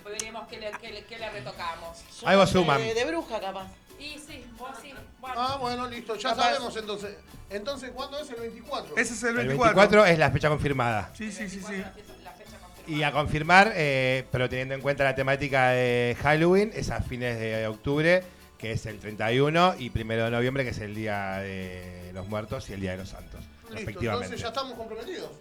veremos 0.09 0.47
qué 0.47 0.57
le, 0.59 0.71
qué 0.81 0.91
le, 0.91 1.03
qué 1.05 1.17
le 1.17 1.29
retocamos. 1.29 1.97
Yo 2.21 2.27
Algo 2.27 2.47
suman. 2.47 2.81
De 2.81 3.05
bruja, 3.05 3.39
capaz. 3.39 3.67
Y 3.99 4.19
sí, 4.19 4.45
vos 4.57 4.69
sí. 4.81 4.93
Bueno, 5.19 5.35
Ah, 5.37 5.57
bueno, 5.59 5.87
listo, 5.87 6.15
ya 6.15 6.29
Capaz. 6.29 6.43
sabemos 6.43 6.75
entonces. 6.77 7.15
Entonces, 7.49 7.91
¿cuándo 7.95 8.19
es 8.19 8.29
el 8.29 8.35
24? 8.41 8.95
Ese 8.97 9.13
es 9.13 9.23
el 9.23 9.29
El 9.29 9.35
24. 9.47 9.75
24 9.75 10.05
es 10.05 10.19
la 10.19 10.31
fecha 10.31 10.49
confirmada. 10.49 11.09
Sí, 11.15 11.31
sí, 11.31 11.49
sí, 11.49 11.61
sí. 11.65 11.77
la 11.77 12.31
fecha 12.31 12.57
confirmada. 12.59 12.83
Y 12.87 13.03
a 13.03 13.11
confirmar, 13.11 13.71
eh, 13.75 14.25
pero 14.31 14.47
teniendo 14.49 14.75
en 14.75 14.81
cuenta 14.81 15.03
la 15.03 15.15
temática 15.15 15.69
de 15.69 16.15
Halloween, 16.21 16.71
es 16.75 16.89
a 16.91 17.01
fines 17.01 17.39
de 17.39 17.65
octubre, 17.67 18.23
que 18.59 18.73
es 18.73 18.85
el 18.85 18.99
31, 18.99 19.75
y 19.79 19.89
primero 19.89 20.25
de 20.25 20.31
noviembre, 20.31 20.63
que 20.63 20.69
es 20.71 20.79
el 20.79 20.93
Día 20.93 21.37
de 21.37 22.11
los 22.13 22.27
Muertos 22.27 22.69
y 22.69 22.73
el 22.73 22.81
Día 22.81 22.91
de 22.91 22.97
los 22.97 23.09
Santos, 23.09 23.41
Listo, 23.41 23.73
respectivamente. 23.73 24.25
entonces 24.25 24.41
ya 24.41 24.47
estamos 24.49 24.73
comprometidos. 24.77 25.31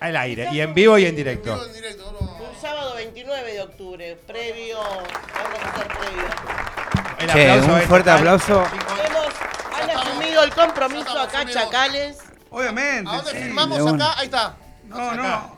Al 0.00 0.16
aire, 0.16 0.48
y 0.52 0.60
en 0.60 0.72
vivo 0.74 0.96
y 0.98 1.02
en 1.04 1.10
En 1.10 1.14
vivo, 1.16 1.28
directo. 1.30 1.66
en 1.66 1.72
directo, 1.74 2.12
no. 2.18 2.26
Un 2.50 2.60
sábado 2.60 2.94
29 2.96 3.52
de 3.52 3.60
octubre, 3.62 4.16
previo. 4.26 4.78
Vamos 4.78 5.60
a 5.62 5.68
hacer 5.70 5.88
previo. 5.88 6.24
El 7.18 7.28
Che, 7.30 7.50
aplauso 7.50 7.74
un 7.74 7.80
fuerte 7.82 8.10
aplauso. 8.10 8.52
Hemos, 8.64 8.70
han 9.74 9.88
estamos- 9.90 10.06
asumido 10.06 10.42
el 10.42 10.50
compromiso 10.54 11.18
acá. 11.18 11.44
Chacales. 11.46 12.18
Obviamente. 12.50 13.10
¿A 13.10 13.16
dónde 13.16 13.30
sí. 13.32 13.36
firmamos 13.38 13.92
acá? 13.94 14.18
Ahí 14.18 14.24
está. 14.24 14.56
No, 14.88 15.14
no. 15.14 15.56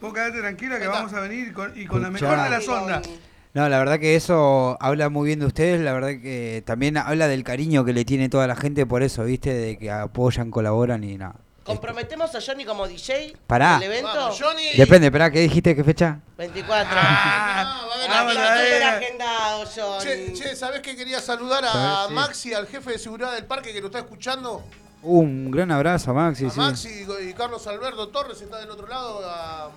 Vos 0.00 0.12
quedate 0.14 0.38
tranquila 0.40 0.78
que 0.78 0.86
vamos 0.86 1.12
a 1.12 1.20
venir 1.20 1.52
con- 1.52 1.72
y 1.78 1.86
con 1.86 2.00
la 2.02 2.10
mejor 2.10 2.42
de 2.42 2.50
las 2.50 2.68
ondas. 2.68 3.08
No, 3.54 3.68
la 3.68 3.78
verdad 3.78 3.98
que 4.00 4.16
eso 4.16 4.76
habla 4.80 5.08
muy 5.10 5.26
bien 5.28 5.38
de 5.38 5.46
ustedes, 5.46 5.80
la 5.80 5.92
verdad 5.92 6.10
que 6.20 6.62
también 6.66 6.96
habla 6.96 7.28
del 7.28 7.44
cariño 7.44 7.84
que 7.84 7.92
le 7.92 8.04
tiene 8.04 8.28
toda 8.28 8.46
la 8.48 8.56
gente 8.56 8.84
por 8.84 9.02
eso, 9.04 9.22
¿viste? 9.24 9.54
De 9.54 9.78
que 9.78 9.90
apoyan, 9.92 10.50
colaboran 10.50 11.04
y 11.04 11.16
nada. 11.16 11.36
Comprometemos 11.64 12.34
a 12.34 12.40
Johnny 12.40 12.64
como 12.64 12.86
DJ 12.86 13.36
Pará. 13.46 13.78
del 13.78 13.84
evento. 13.90 14.08
Vamos, 14.14 14.38
Johnny. 14.40 14.72
Depende, 14.76 15.06
esperá, 15.06 15.30
¿qué 15.30 15.40
dijiste? 15.40 15.74
¿Qué 15.74 15.82
fecha? 15.82 16.20
24. 16.36 16.94
Ah, 16.94 17.86
va 18.10 18.18
a 18.18 18.20
haber 18.20 18.82
Ah, 18.82 18.96
agendado, 18.96 19.64
Johnny. 19.74 20.04
Che, 20.04 20.32
che, 20.34 20.56
¿sabés 20.56 20.80
que 20.82 20.94
quería 20.94 21.20
saludar 21.20 21.64
a 21.64 21.72
¿Sabés? 21.72 22.08
Sí. 22.08 22.14
Maxi, 22.14 22.54
al 22.54 22.66
jefe 22.66 22.90
de 22.92 22.98
seguridad 22.98 23.32
del 23.34 23.46
parque 23.46 23.72
que 23.72 23.80
lo 23.80 23.86
está 23.86 24.00
escuchando? 24.00 24.62
Un 25.02 25.50
gran 25.50 25.70
abrazo 25.70 26.10
a 26.10 26.14
Maxi, 26.14 26.46
a 26.46 26.50
sí. 26.50 26.58
Maxi 26.60 27.06
y 27.28 27.32
Carlos 27.34 27.66
Alberto 27.66 28.08
Torres 28.08 28.40
está 28.40 28.58
del 28.58 28.70
otro 28.70 28.86
lado. 28.86 29.20
A, 29.24 29.70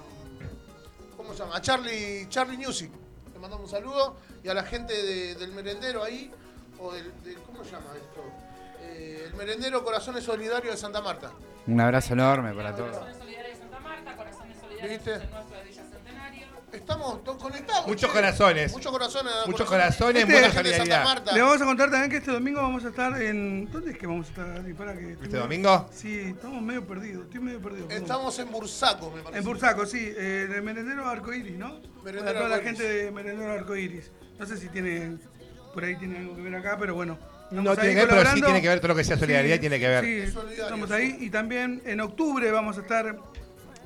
¿Cómo 1.15 1.33
se 1.33 1.39
llama? 1.39 1.57
A 1.57 1.61
Charlie, 1.61 2.27
Charlie 2.29 2.57
Music. 2.57 2.91
Le 3.33 3.39
mandamos 3.39 3.65
un 3.65 3.71
saludo. 3.71 4.17
Y 4.43 4.49
a 4.49 4.53
la 4.53 4.63
gente 4.63 4.93
de- 4.93 5.35
del 5.35 5.51
merendero 5.51 6.03
ahí. 6.03 6.31
O 6.79 6.91
del, 6.93 7.11
del- 7.23 7.37
¿Cómo 7.41 7.63
se 7.63 7.71
llama 7.71 7.87
esto? 7.95 8.23
Eh, 8.87 9.25
el 9.27 9.33
merendero 9.35 9.83
Corazones 9.83 10.23
Solidarios 10.23 10.75
de 10.75 10.79
Santa 10.79 11.01
Marta. 11.01 11.31
Un 11.67 11.79
abrazo 11.81 12.13
enorme 12.13 12.53
para 12.53 12.75
todos. 12.75 12.91
Corazones 12.97 13.17
Solidarios 13.17 13.53
de 13.53 13.59
Santa 13.61 13.79
Marta, 13.79 14.15
Corazones 14.15 14.57
Solidarios 14.59 14.89
¿Viste? 14.91 15.11
de 15.11 15.17
nuestro 15.27 15.57
de 15.57 15.63
Villa 15.63 15.83
Centenario. 15.91 16.47
Estamos 16.71 17.23
todos 17.23 17.41
conectados. 17.41 17.87
Muchos 17.87 18.09
che. 18.09 18.15
corazones. 18.15 18.71
Muchos 18.73 18.91
corazones. 18.91 19.33
Muchos 19.47 19.67
corazones, 19.69 20.23
Este, 20.23 20.41
Santa 20.41 20.53
solidaridad. 20.57 21.03
Marta. 21.03 21.31
Le 21.33 21.41
vamos 21.41 21.61
a 21.61 21.65
contar 21.65 21.89
también 21.91 22.11
que 22.11 22.17
este 22.17 22.31
domingo 22.31 22.61
vamos 22.61 22.85
a 22.85 22.89
estar 22.89 23.21
en. 23.21 23.71
¿Dónde 23.71 23.91
es 23.91 23.97
que 23.97 24.07
vamos 24.07 24.27
a 24.27 24.29
estar? 24.29 24.75
Para 24.75 24.93
que 24.93 25.11
¿Este 25.13 25.27
medio- 25.27 25.39
domingo? 25.41 25.89
Sí, 25.91 26.19
estamos 26.35 26.61
medio 26.61 26.85
perdidos. 26.85 27.25
Estoy 27.25 27.39
medio 27.41 27.61
perdido. 27.61 27.87
perdón. 27.87 28.03
Estamos 28.03 28.39
en 28.39 28.51
Bursaco, 28.51 29.11
me 29.11 29.21
parece. 29.21 29.39
En 29.39 29.45
Bursaco, 29.45 29.85
sí, 29.85 30.13
eh, 30.15 30.45
en 30.49 30.53
el 30.55 30.61
merendero 30.61 31.07
Arcoiris, 31.07 31.57
¿no? 31.57 31.79
Merendero 32.03 32.25
Para 32.25 32.33
toda 32.37 32.49
la 32.49 32.55
Arcoiris. 32.57 32.79
gente 32.79 32.83
de 33.05 33.11
Merendero 33.11 33.51
Arcoiris. 33.53 34.11
No 34.37 34.45
sé 34.45 34.57
si 34.57 34.67
tiene. 34.69 35.17
Por 35.73 35.83
ahí 35.83 35.95
tiene 35.95 36.17
algo 36.19 36.35
que 36.35 36.41
ver 36.41 36.55
acá, 36.55 36.75
pero 36.79 36.95
bueno. 36.95 37.17
No 37.51 37.75
tiene 37.75 37.93
que 37.95 38.05
ver, 38.05 38.09
pero 38.09 38.29
sí 38.33 38.41
tiene 38.41 38.61
que 38.61 38.67
ver 38.67 38.79
todo 38.79 38.89
lo 38.89 38.95
que 38.95 39.03
sea 39.03 39.17
solidaridad, 39.17 39.55
Sí, 39.55 39.59
tiene 39.61 39.79
que 39.79 39.87
ver. 39.87 40.03
Sí, 40.03 40.39
estamos 40.59 40.91
ahí. 40.91 41.17
Y 41.21 41.29
también 41.29 41.81
en 41.85 42.01
octubre 42.01 42.51
vamos 42.51 42.77
a 42.77 42.81
estar 42.81 43.17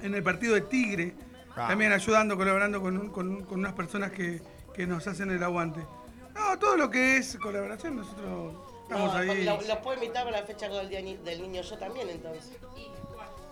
en 0.02 0.16
el 0.16 0.24
partido 0.24 0.56
de 0.56 0.62
Tigre. 0.62 1.14
Ah. 1.56 1.68
También 1.68 1.92
ayudando, 1.92 2.38
colaborando 2.38 2.82
con, 2.82 3.10
con- 3.10 3.44
con 3.46 3.60
unas 3.60 3.74
personas 3.74 4.12
que, 4.12 4.42
que 4.74 4.88
nos 4.88 5.06
hacen 5.08 5.30
el 5.32 5.44
aguante. 5.44 5.82
No, 6.34 6.58
todo 6.58 6.78
lo 6.78 6.90
que 6.90 7.18
es 7.18 7.38
colaboración, 7.42 7.98
nosotros 7.98 8.54
estamos 8.84 9.14
No, 9.14 9.20
ahí. 9.20 9.44
lo- 9.44 9.62
Los 9.62 9.78
puedo 9.80 9.96
invitar 10.02 10.24
para 10.26 10.40
la 10.42 10.48
fecha 10.48 10.70
del 10.70 10.90
día 10.90 11.02
del 11.02 11.42
niño 11.42 11.62
yo 11.62 11.78
también, 11.78 12.10
entonces. 12.10 12.52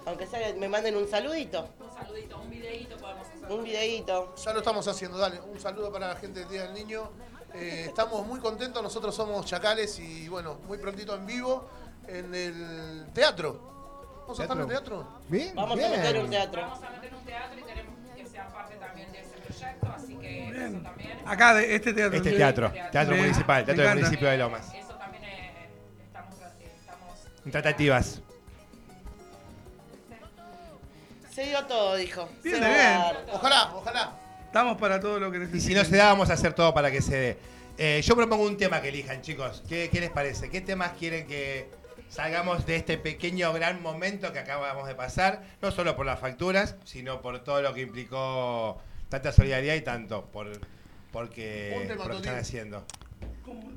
Aunque 0.05 0.25
sea 0.25 0.39
que 0.53 0.57
me 0.59 0.69
manden 0.69 0.95
un 0.95 1.07
saludito, 1.07 1.69
Un 1.79 1.93
saludito, 1.93 2.39
un 2.39 2.49
videíto 2.49 2.97
podemos 2.97 3.27
hacer. 3.27 3.51
un 3.51 3.63
videíto. 3.63 4.33
Ya 4.43 4.53
lo 4.53 4.59
estamos 4.59 4.87
haciendo, 4.87 5.17
dale. 5.17 5.39
Un 5.41 5.59
saludo 5.59 5.91
para 5.91 6.07
la 6.07 6.15
gente 6.15 6.39
del 6.39 6.49
Día 6.49 6.63
del 6.63 6.73
Niño. 6.73 7.11
Eh, 7.53 7.85
estamos 7.87 8.25
muy 8.27 8.39
contentos, 8.39 8.81
nosotros 8.81 9.15
somos 9.15 9.45
Chacales 9.45 9.97
y 9.99 10.27
bueno, 10.29 10.59
muy 10.67 10.77
prontito 10.77 11.15
en 11.15 11.25
vivo 11.25 11.69
en 12.07 12.33
el 12.33 13.07
teatro. 13.13 14.21
¿Vamos 14.21 14.39
a 14.39 14.43
estar 14.43 14.57
en 14.57 14.63
el 14.63 14.69
teatro? 14.69 15.07
Bien, 15.27 15.55
Vamos 15.55 15.77
bien. 15.77 15.91
a 15.93 15.97
meter 15.97 16.19
un 16.23 16.29
teatro. 16.29 16.61
Vamos 16.61 16.83
a 16.83 16.89
meter 16.91 17.15
un 17.15 17.25
teatro 17.25 17.59
y 17.59 17.63
queremos 17.63 17.95
que 18.15 18.25
sea 18.27 18.47
parte 18.49 18.75
también 18.75 19.11
de 19.11 19.21
ese 19.21 19.35
proyecto, 19.37 19.87
así 19.87 20.15
que 20.17 20.43
eso 20.49 20.51
Bien. 20.59 20.83
también. 20.83 21.19
Acá, 21.25 21.53
de 21.55 21.75
este 21.75 21.93
teatro. 21.93 22.17
Este 22.17 22.29
Sí. 22.31 22.35
teatro, 22.37 22.71
teatro 22.91 23.13
Bien, 23.15 23.25
municipal, 23.25 23.65
teatro 23.65 23.83
del 23.83 23.95
municipio 23.97 24.29
de 24.29 24.37
Lomas. 24.37 24.73
Eso 24.75 24.93
también 24.95 25.23
eh, 25.23 25.69
estamos, 26.05 26.35
estamos 26.59 27.13
En 27.45 27.51
tratativas. 27.51 28.21
Se 31.31 31.43
dio 31.45 31.65
todo, 31.65 31.95
dijo. 31.95 32.29
Bien, 32.43 32.59
bien. 32.59 33.01
Ojalá, 33.33 33.71
ojalá. 33.73 34.11
Estamos 34.49 34.77
para 34.77 34.99
todo 34.99 35.19
lo 35.19 35.29
que 35.31 35.37
Y 35.37 35.41
necesiten. 35.41 35.61
si 35.67 35.73
no 35.75 35.85
se 35.85 35.95
da, 35.95 36.07
vamos 36.07 36.31
a 36.31 36.33
hacer 36.33 36.53
todo 36.53 36.73
para 36.73 36.89
que 36.91 37.03
se 37.03 37.15
dé. 37.15 37.37
Eh, 37.77 38.01
yo 38.03 38.15
propongo 38.15 38.45
un 38.47 38.57
tema 38.57 38.81
que 38.81 38.89
elijan, 38.89 39.21
chicos. 39.21 39.63
¿Qué, 39.69 39.89
qué 39.91 40.01
les 40.01 40.09
parece? 40.09 40.49
¿Qué 40.49 40.59
temas 40.61 40.93
quieren 40.97 41.27
que 41.27 41.69
salgamos 42.09 42.65
de 42.65 42.75
este 42.75 42.97
pequeño 42.97 43.53
gran 43.53 43.79
momento 43.81 44.33
que 44.33 44.39
acabamos 44.39 44.87
de 44.87 44.95
pasar? 44.95 45.43
No 45.61 45.69
solo 45.71 45.95
por 45.95 46.05
las 46.07 46.19
facturas, 46.19 46.75
sino 46.83 47.21
por 47.21 47.43
todo 47.43 47.61
lo 47.61 47.73
que 47.75 47.81
implicó 47.81 48.81
tanta 49.07 49.31
solidaridad 49.31 49.75
y 49.75 49.81
tanto 49.81 50.25
por, 50.31 50.47
porque, 51.11 51.85
por 51.95 52.07
lo 52.07 52.11
que 52.13 52.17
están 52.17 52.39
haciendo. 52.39 52.83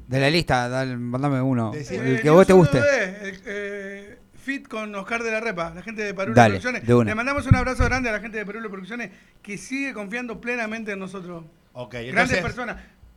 De 0.09 0.21
la 0.21 0.31
lista, 0.31 0.69
dale, 0.71 0.97
mandame 0.97 1.43
uno. 1.43 1.73
Decí- 1.73 1.99
El 1.99 2.23
que 2.23 2.29
a 2.29 2.33
vos 2.33 2.47
te 2.47 2.53
guste. 2.55 2.79
1D, 2.81 3.19
el, 3.23 3.43
eh, 3.45 4.19
fit 4.43 4.67
con 4.69 4.95
Oscar 4.95 5.23
de 5.23 5.31
la 5.31 5.41
Repa, 5.41 5.73
la 5.75 5.83
gente 5.83 6.03
de 6.03 6.13
Parulo 6.15 6.35
Dale, 6.35 6.51
Producciones. 6.55 6.87
de 6.87 6.95
una. 6.95 7.11
Le 7.11 7.15
mandamos 7.15 7.47
un 7.47 7.55
abrazo 7.55 7.85
grande 7.85 8.09
a 8.09 8.13
la 8.13 8.21
gente 8.21 8.39
de 8.39 8.45
Parulo 8.47 8.69
Producciones 8.71 9.11
que 9.43 9.57
sigue 9.57 9.93
confiando 9.95 10.41
plenamente 10.41 10.93
en 10.93 10.99
nosotros. 10.99 11.45
Ok, 11.73 11.93
Grandes 11.93 12.11
entonces, 12.13 12.43
personas. 12.43 12.77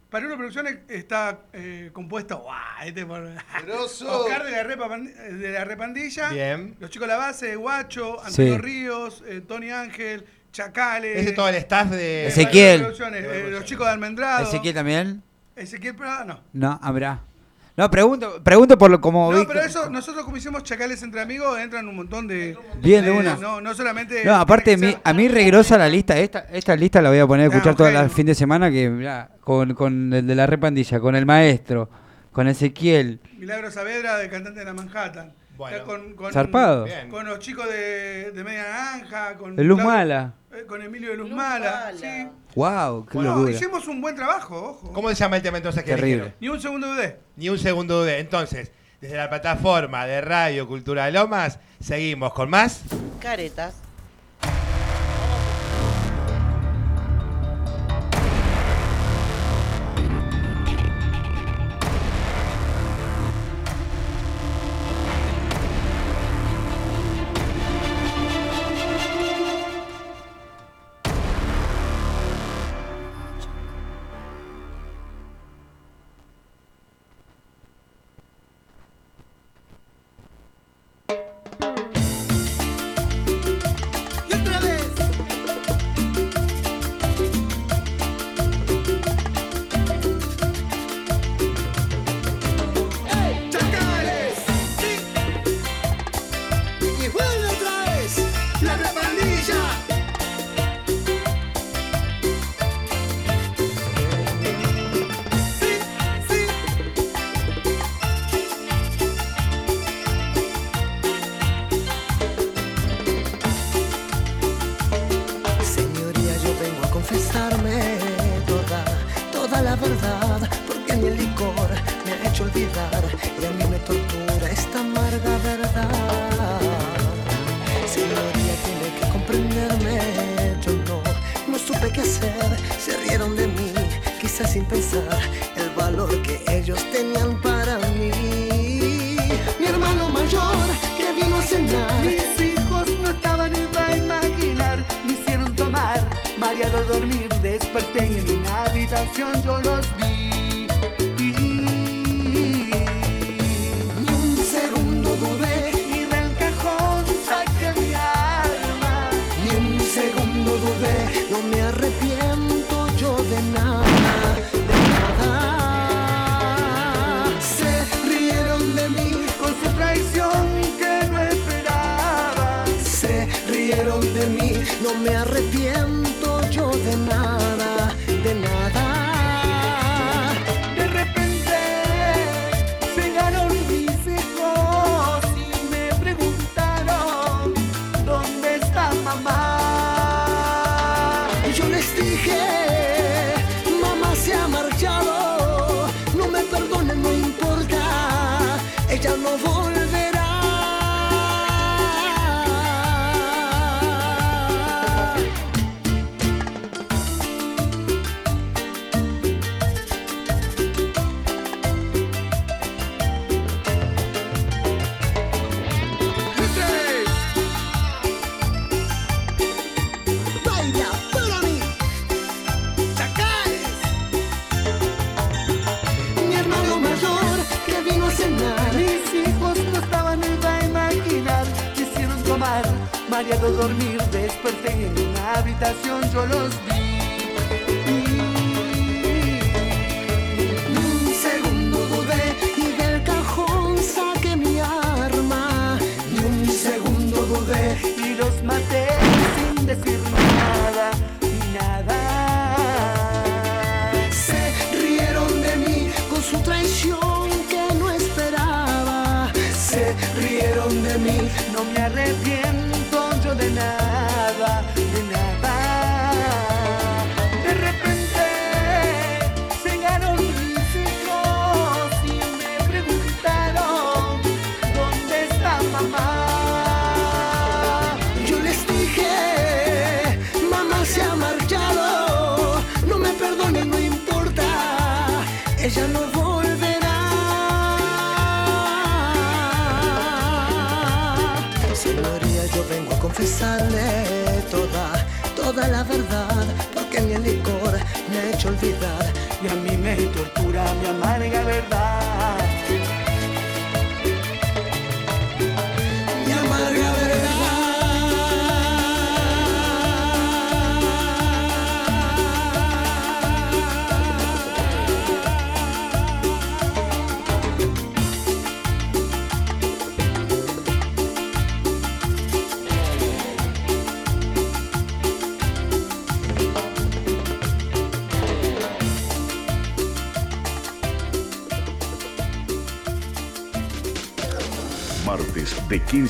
Parulo 0.09 0.37
Producciones 0.37 0.77
está 0.87 1.39
eh, 1.51 1.89
compuesto 1.91 2.37
¡guau! 2.37 2.55
este 2.85 3.05
por 3.05 3.27
Grosso. 3.65 4.21
Oscar 4.25 4.45
de 4.45 4.51
la, 4.51 4.63
Repa, 4.63 4.97
de 4.97 5.51
la 5.51 5.65
Repandilla, 5.65 6.29
bien. 6.29 6.75
los 6.79 6.89
chicos 6.89 7.07
de 7.07 7.13
la 7.13 7.19
base, 7.19 7.55
Guacho, 7.55 8.23
Antonio 8.23 8.53
Sí. 8.53 8.57
Ríos, 8.61 9.23
eh, 9.27 9.41
Tony 9.45 9.71
Ángel, 9.71 10.25
Chacales. 10.53 11.17
Ese 11.17 11.29
es 11.31 11.35
todo 11.35 11.49
el 11.49 11.55
staff 11.55 11.89
de... 11.89 12.27
Ezequiel. 12.27 12.81
Parulo 12.81 12.95
Producciones, 12.97 13.25
eh, 13.25 13.47
los 13.51 13.65
chicos 13.65 13.87
de 13.87 13.91
Almendrado. 13.93 14.47
¿Ezequiel 14.47 14.73
también? 14.75 15.23
Ezequiel 15.55 15.95
Prada, 15.95 16.23
no. 16.23 16.41
No, 16.53 16.79
habrá. 16.81 17.21
No, 17.77 17.91
pregunto, 17.91 18.41
pregunto 18.41 18.77
por 18.77 18.89
lo 18.89 19.01
como 19.01 19.33
No, 19.33 19.45
pero 19.45 19.59
eso, 19.61 19.89
nosotros 19.89 20.23
como 20.23 20.37
hicimos 20.37 20.63
Chacales 20.63 21.03
entre 21.03 21.19
amigos, 21.19 21.59
entran 21.59 21.85
un 21.89 21.95
montón 21.97 22.25
de... 22.25 22.57
Bien, 22.81 23.03
de 23.03 23.11
una. 23.11 23.35
No, 23.35 23.59
no 23.59 23.73
solamente... 23.73 24.23
No, 24.23 24.35
aparte, 24.35 24.77
mi- 24.77 24.95
a 25.03 25.13
mí 25.13 25.27
regrosa 25.27 25.77
la 25.77 25.89
lista. 25.89 26.17
Esta, 26.17 26.45
esta 26.53 26.73
lista 26.77 27.01
la 27.01 27.09
voy 27.09 27.19
a 27.19 27.27
poner 27.27 27.45
a 27.45 27.49
Ah, 27.49 27.51
escuchar 27.51 27.73
ok. 27.73 27.77
todo 27.77 27.89
el 27.89 28.09
fin 28.09 28.27
de 28.27 28.35
semana. 28.35 28.71
que 28.71 28.89
mirá, 28.89 29.29
con, 29.41 29.73
con 29.73 30.13
el 30.13 30.25
de 30.25 30.35
la 30.35 30.47
repandilla, 30.47 31.01
con 31.01 31.17
el 31.17 31.25
maestro, 31.25 31.89
con 32.31 32.47
Ezequiel. 32.47 33.19
Milagro 33.37 33.69
Saavedra, 33.69 34.17
del 34.19 34.29
cantante 34.29 34.59
de 34.61 34.65
la 34.65 34.73
Manhattan. 34.73 35.33
Bueno. 35.57 35.83
Con, 35.85 36.13
con, 36.15 36.31
Zarpado. 36.31 36.85
Bien. 36.85 37.09
Con 37.09 37.25
los 37.25 37.39
chicos 37.39 37.65
de, 37.69 38.31
de 38.31 38.43
Media 38.45 38.63
Naranja, 38.63 39.35
con... 39.35 39.55
De 39.55 39.63
Luz 39.65 39.79
Claudio- 39.79 39.93
Mala. 39.97 40.33
Eh, 40.55 40.65
con 40.65 40.81
Emilio 40.81 41.09
de 41.09 41.17
Luz, 41.17 41.29
Luz 41.29 41.37
Mala. 41.37 41.91
Mala. 41.93 41.97
Sí. 41.97 42.27
Wow, 42.55 43.05
qué 43.05 43.13
Bueno, 43.17 43.35
locura. 43.35 43.51
hicimos 43.51 43.87
un 43.87 44.01
buen 44.01 44.15
trabajo, 44.15 44.55
ojo. 44.71 44.93
¿Cómo 44.93 45.09
se 45.09 45.15
llama 45.15 45.37
el 45.37 45.41
tema 45.41 45.57
entonces 45.57 45.83
que 45.83 45.95
Terrible. 45.95 46.33
Ni 46.39 46.49
un 46.49 46.61
segundo 46.61 46.87
dudé. 46.87 47.19
Ni 47.35 47.49
un 47.49 47.59
segundo 47.59 48.03
de 48.03 48.19
Entonces, 48.19 48.71
desde 49.01 49.17
la 49.17 49.29
plataforma 49.29 50.05
de 50.05 50.21
Radio 50.21 50.67
Cultura 50.67 51.05
de 51.05 51.11
Lomas, 51.11 51.59
seguimos 51.79 52.33
con 52.33 52.49
más. 52.49 52.81
Caretas. 53.19 53.75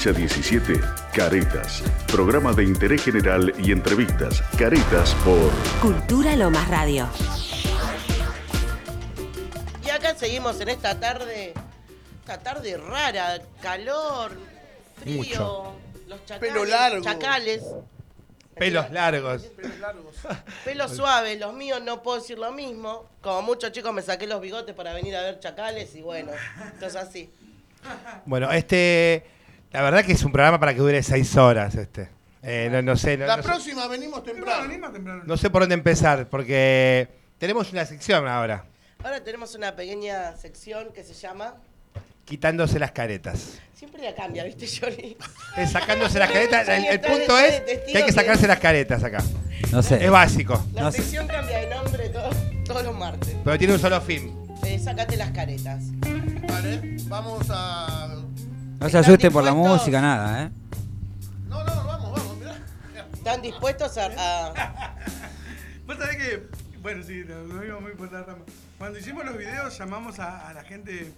A 0.08 0.12
17, 0.12 0.80
Caretas. 1.14 1.82
Programa 2.08 2.54
de 2.54 2.64
interés 2.64 3.04
general 3.04 3.54
y 3.58 3.72
entrevistas. 3.72 4.42
Caretas 4.58 5.16
por 5.24 5.52
Cultura 5.82 6.36
Lomas 6.36 6.68
Radio. 6.70 7.08
Y 9.86 9.90
acá 9.90 10.16
seguimos 10.16 10.60
en 10.62 10.70
esta 10.70 11.00
tarde, 11.00 11.54
esta 12.20 12.38
tarde 12.40 12.78
rara, 12.78 13.42
calor, 13.62 14.32
frío, 15.02 15.18
Mucho. 15.18 15.76
los 16.08 16.26
chacales, 16.26 16.40
Pelo 16.54 16.66
largo. 16.66 17.04
chacales, 17.04 17.64
Pelos 18.56 18.92
largos. 18.92 19.44
pelo 20.64 20.88
suave, 20.88 21.36
los 21.38 21.54
míos 21.54 21.82
no 21.84 22.04
puedo 22.04 22.20
decir 22.20 22.38
lo 22.38 22.52
mismo. 22.52 23.06
Como 23.22 23.42
muchos 23.42 23.72
chicos 23.72 23.92
me 23.94 24.02
saqué 24.02 24.28
los 24.28 24.40
bigotes 24.40 24.76
para 24.76 24.94
venir 24.94 25.16
a 25.16 25.22
ver 25.22 25.40
chacales 25.40 25.96
y 25.96 26.02
bueno, 26.02 26.32
esto 26.74 26.86
es 26.86 26.96
así. 26.96 27.30
Bueno, 28.26 28.52
este. 28.52 29.35
La 29.76 29.82
verdad 29.82 30.06
que 30.06 30.14
es 30.14 30.24
un 30.24 30.32
programa 30.32 30.60
para 30.60 30.74
que 30.74 30.80
dure 30.80 31.04
seis 31.04 31.36
horas. 31.36 31.76
Este. 31.76 32.10
Eh, 32.42 32.70
no, 32.72 32.82
no 32.82 32.96
sé. 32.96 33.18
No, 33.18 33.26
La 33.26 33.38
no 33.38 33.44
sé- 33.44 33.50
próxima 33.50 33.88
venimos 33.88 34.24
temprano. 34.24 34.72
no 35.26 35.38
sé 35.38 35.50
por 35.50 35.64
dónde 35.64 35.76
empezar, 35.76 36.28
porque 36.30 37.08
tenemos 37.38 37.72
una 37.74 37.86
sección 37.86 38.28
ahora. 38.28 38.66
Ahora 39.04 39.24
tenemos 39.24 39.54
una 39.56 39.76
pequeña 39.76 40.36
sección 40.38 40.94
que 40.94 41.04
se 41.04 41.14
llama. 41.14 41.56
Quitándose 42.24 42.80
las 42.80 42.92
caretas. 42.92 43.60
Siempre 43.76 44.02
la 44.02 44.16
cambia, 44.16 44.44
¿viste, 44.46 44.66
Johnny? 44.68 45.16
Es 45.58 45.72
sacándose 45.72 46.18
las 46.18 46.32
caretas. 46.32 46.68
El, 46.70 47.00
punto 47.02 47.36
de- 47.36 47.48
es 47.50 47.62
que 47.62 47.72
hay 47.98 48.04
que 48.04 48.06
que- 48.06 48.12
sacarse 48.14 48.48
las 48.48 48.60
caretas 48.60 49.04
acá. 49.04 49.22
No 49.72 49.84
sé. 49.84 50.04
Es 50.04 50.10
básico. 50.10 50.66
La 50.74 50.84
No 50.84 50.92
sé. 50.92 51.00
sección 51.04 51.28
cambia 51.28 51.60
de 51.60 51.68
nombre 51.76 52.10
todo- 52.10 52.30
todos 52.66 52.84
los 52.84 52.96
martes. 52.98 53.36
Pero 53.44 53.58
tiene 53.58 53.74
un 53.74 53.80
solo 53.80 54.00
fin. 54.02 54.36
Eh, 54.66 54.80
sácate 54.80 55.18
las 55.18 55.32
caretas. 55.32 55.84
Vale, 56.48 56.96
vamos 57.08 57.46
a. 57.52 58.15
No 58.80 58.90
se 58.90 58.98
asuste 58.98 59.32
por 59.32 59.44
la 59.44 59.54
música, 59.54 60.02
nada, 60.02 60.44
¿eh? 60.44 60.52
No, 61.48 61.64
no, 61.64 61.76
vamos, 61.86 62.12
vamos, 62.12 62.38
mirá. 62.38 62.56
¿Están 63.14 63.42
dispuestos 63.42 63.98
a, 63.98 64.06
a- 64.06 64.96
Vos 65.88 65.98
sabés 65.98 66.18
que, 66.18 66.48
bueno, 66.82 67.04
sí, 67.04 67.24
nos 67.28 67.64
íbamos 67.64 67.84
muy 67.84 67.92
por 67.94 68.12
la 68.12 68.24
rama. 68.24 68.44
Cuando 68.78 69.00
hicimos 69.00 69.24
los 69.26 69.38
videos 69.38 69.78
llamamos 69.78 70.20
a, 70.20 70.50
a 70.50 70.54
la 70.54 70.64
gente. 70.64 71.14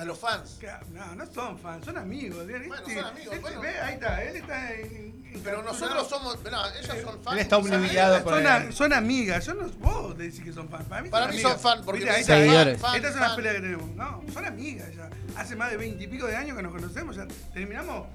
A 0.00 0.04
los 0.04 0.18
fans. 0.18 0.56
que- 0.60 0.68
no, 0.92 1.14
no 1.14 1.26
son 1.32 1.58
fans, 1.58 1.84
son 1.84 1.96
amigos. 1.96 2.44
Bueno, 2.44 2.56
Este- 2.74 2.94
son 2.96 3.04
amigos, 3.04 3.34
este- 3.34 3.38
bueno. 3.40 3.60
ve, 3.60 3.68
ahí 3.80 3.94
está, 3.94 4.22
él 4.24 4.36
está 4.36 4.72
en... 4.74 4.86
en 5.34 5.40
Pero 5.44 5.62
nosotros 5.62 6.08
somos. 6.08 6.42
Mirá, 6.42 6.62
ellas 6.78 6.98
son 7.04 7.22
fans. 7.22 7.36
Él 7.36 7.38
está 7.38 7.56
obnubilado 7.58 8.24
por 8.24 8.34
Son, 8.34 8.46
a- 8.46 8.72
son 8.72 8.92
amigas, 8.92 9.46
yo 9.46 9.54
no 9.54 9.68
vos 9.78 10.18
decís 10.18 10.40
que 10.42 10.52
son 10.52 10.68
fans. 10.68 10.84
Para 10.88 11.02
mí, 11.02 11.08
Para 11.10 11.26
son 11.26 11.34
mí 11.36 11.40
son 11.42 11.52
amigas. 11.52 11.62
fan, 11.62 11.84
porque 11.84 12.00
dicen 12.00 12.14
está. 12.20 12.34
Seguidores. 12.36 12.80
fan, 12.80 12.96
Esta 12.96 13.08
es 13.08 13.14
una 13.16 13.26
fan. 13.28 13.36
pelea 13.36 13.52
que 13.54 13.60
tenemos. 13.60 13.90
No, 13.94 14.22
son 14.32 14.44
amigas 14.44 14.88
ya. 14.94 15.08
Hace 15.36 15.54
más 15.56 15.70
de 15.70 15.76
veintipico 15.76 16.26
de 16.26 16.36
años 16.36 16.56
que 16.56 16.62
nos 16.62 16.72
conocemos. 16.72 17.14
Ya 17.16 17.26
terminamos 17.54 18.06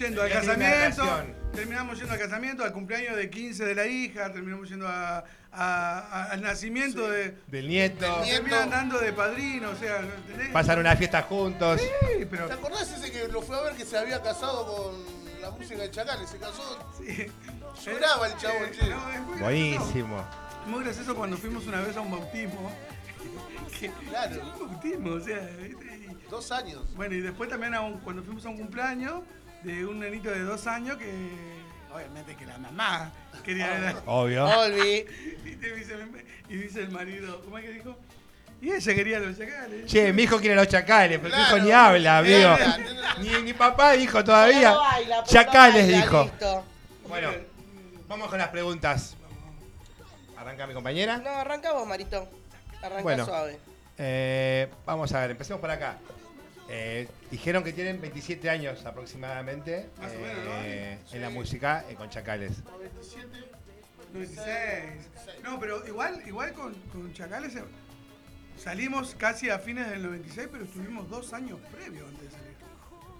yendo 0.00 0.22
al 0.22 0.30
casamiento. 0.30 1.04
Terminamos 1.54 1.98
yendo 1.98 2.12
al 2.14 2.18
casamiento, 2.18 2.64
al 2.64 2.72
cumpleaños 2.72 3.16
de 3.16 3.28
15 3.30 3.64
de 3.64 3.74
la 3.74 3.86
hija. 3.86 4.32
Terminamos 4.32 4.68
yendo 4.68 4.88
a- 4.88 5.18
a- 5.18 5.98
a- 5.98 6.24
al 6.32 6.40
nacimiento 6.42 7.08
de. 7.10 7.36
Del 7.48 7.68
nieto. 7.68 8.00
Del 8.04 8.22
nieto. 8.24 8.42
Terminan 8.42 8.70
dando 8.70 8.98
de 8.98 9.12
padrino, 9.12 9.70
o 9.70 9.76
sea. 9.76 9.98
¿entendés? 10.00 10.48
Pasan 10.50 10.78
una 10.78 10.96
fiesta 10.96 11.22
juntos. 11.22 11.80
Sí, 11.80 12.24
pero. 12.30 12.46
¿Te 12.46 12.52
acordás 12.54 12.90
ese 12.92 13.10
que 13.12 13.28
lo 13.28 13.42
fue 13.42 13.56
a 13.58 13.62
ver 13.62 13.74
que 13.74 13.84
se 13.84 13.98
había 13.98 14.22
casado 14.22 14.64
con 14.66 15.40
la 15.40 15.50
música 15.50 15.82
de 15.82 15.90
Chacales, 15.90 16.30
se 16.30 16.38
casó. 16.38 16.92
Sí. 16.98 17.26
Lloraba 17.84 18.26
el 18.28 18.36
chabón, 18.36 18.64
Eh, 18.64 18.72
che. 18.78 18.88
no, 18.88 19.10
es 19.12 19.20
muy 19.20 19.38
Buenísimo. 19.40 20.16
gracioso. 20.16 20.66
Muy 20.66 20.84
gracioso 20.84 21.14
cuando 21.16 21.36
fuimos 21.36 21.66
una 21.66 21.80
vez 21.80 21.96
a 21.96 22.00
un 22.00 22.10
bautismo. 22.10 22.70
Que- 23.80 23.90
Claro. 24.08 24.42
Un 24.60 24.68
bautismo, 24.68 25.10
o 25.14 25.20
sea, 25.20 25.48
Dos 26.28 26.52
años. 26.52 26.94
Bueno, 26.94 27.16
y 27.16 27.20
después 27.22 27.50
también 27.50 27.74
a 27.74 27.80
un- 27.80 27.98
cuando 28.00 28.22
fuimos 28.22 28.46
a 28.46 28.50
un 28.50 28.56
cumpleaños 28.56 29.22
de 29.62 29.86
un 29.86 29.98
nenito 30.00 30.30
de 30.30 30.40
dos 30.40 30.66
años 30.66 30.96
que 30.96 31.10
obviamente 31.92 32.34
que 32.36 32.46
la 32.46 32.58
mamá 32.58 33.12
quería 33.44 33.68
ver 33.68 33.96
a- 33.96 34.02
Obvio. 34.06 34.46
Olvi. 34.46 35.04
y, 35.44 35.54
dice, 35.56 35.96
y 36.48 36.56
dice 36.56 36.80
el 36.80 36.90
marido, 36.90 37.40
¿cómo 37.44 37.58
es 37.58 37.64
que 37.64 37.70
dijo? 37.72 37.96
Y 38.62 38.72
ella 38.72 38.94
quería 38.94 39.18
los 39.20 39.38
chacales. 39.38 39.86
Che, 39.86 40.12
mi 40.12 40.22
hijo 40.24 40.38
quiere 40.38 40.54
los 40.54 40.68
chacales, 40.68 41.18
pero 41.18 41.34
tu 41.34 41.40
hijo 41.40 41.48
Claro. 41.50 41.64
ni 41.64 41.72
habla, 41.72 42.18
amigo. 42.18 42.56
Claro. 42.56 42.82
Ni, 43.20 43.42
ni 43.42 43.52
papá 43.54 43.92
dijo 43.92 44.22
todavía. 44.22 44.72
Baila, 44.74 45.16
pero 45.24 45.26
Chacales 45.26 45.82
baila, 45.86 45.96
dijo. 45.96 46.22
listo. 46.24 46.64
Bueno, 47.08 47.30
vamos 48.06 48.28
con 48.28 48.38
las 48.38 48.48
preguntas. 48.48 49.16
Arranca 50.36 50.66
mi 50.66 50.74
compañera. 50.74 51.18
No, 51.18 51.30
arranca 51.30 51.72
vos, 51.72 51.86
Marito. 51.86 52.28
Arranca 52.82 53.02
Bueno. 53.02 53.24
suave. 53.24 53.58
Eh, 53.98 54.68
vamos 54.86 55.12
a 55.12 55.20
ver, 55.20 55.30
empecemos 55.32 55.60
por 55.60 55.70
acá. 55.70 55.96
Eh, 56.72 57.08
dijeron 57.32 57.64
que 57.64 57.72
tienen 57.72 58.00
27 58.00 58.48
años 58.48 58.86
aproximadamente 58.86 59.88
Más 60.00 60.12
o 60.12 60.20
menos, 60.20 60.44
¿no? 60.44 60.50
eh, 60.62 60.98
en 61.12 61.20
la 61.20 61.28
música 61.30 61.84
eh, 61.88 61.94
con 61.94 62.08
Chacales. 62.10 62.62
96. 64.12 65.42
No, 65.42 65.58
pero 65.58 65.86
igual, 65.86 66.22
igual 66.26 66.52
con, 66.52 66.74
con 66.92 67.12
Chacales 67.12 67.56
eh, 67.56 67.64
salimos 68.56 69.14
casi 69.16 69.50
a 69.50 69.58
fines 69.58 69.88
del 69.90 70.02
96, 70.02 70.48
pero 70.52 70.64
estuvimos 70.64 71.08
dos 71.10 71.32
años 71.32 71.58
previos 71.72 72.08
antes 72.08 72.22
de 72.24 72.30
salir. 72.30 72.50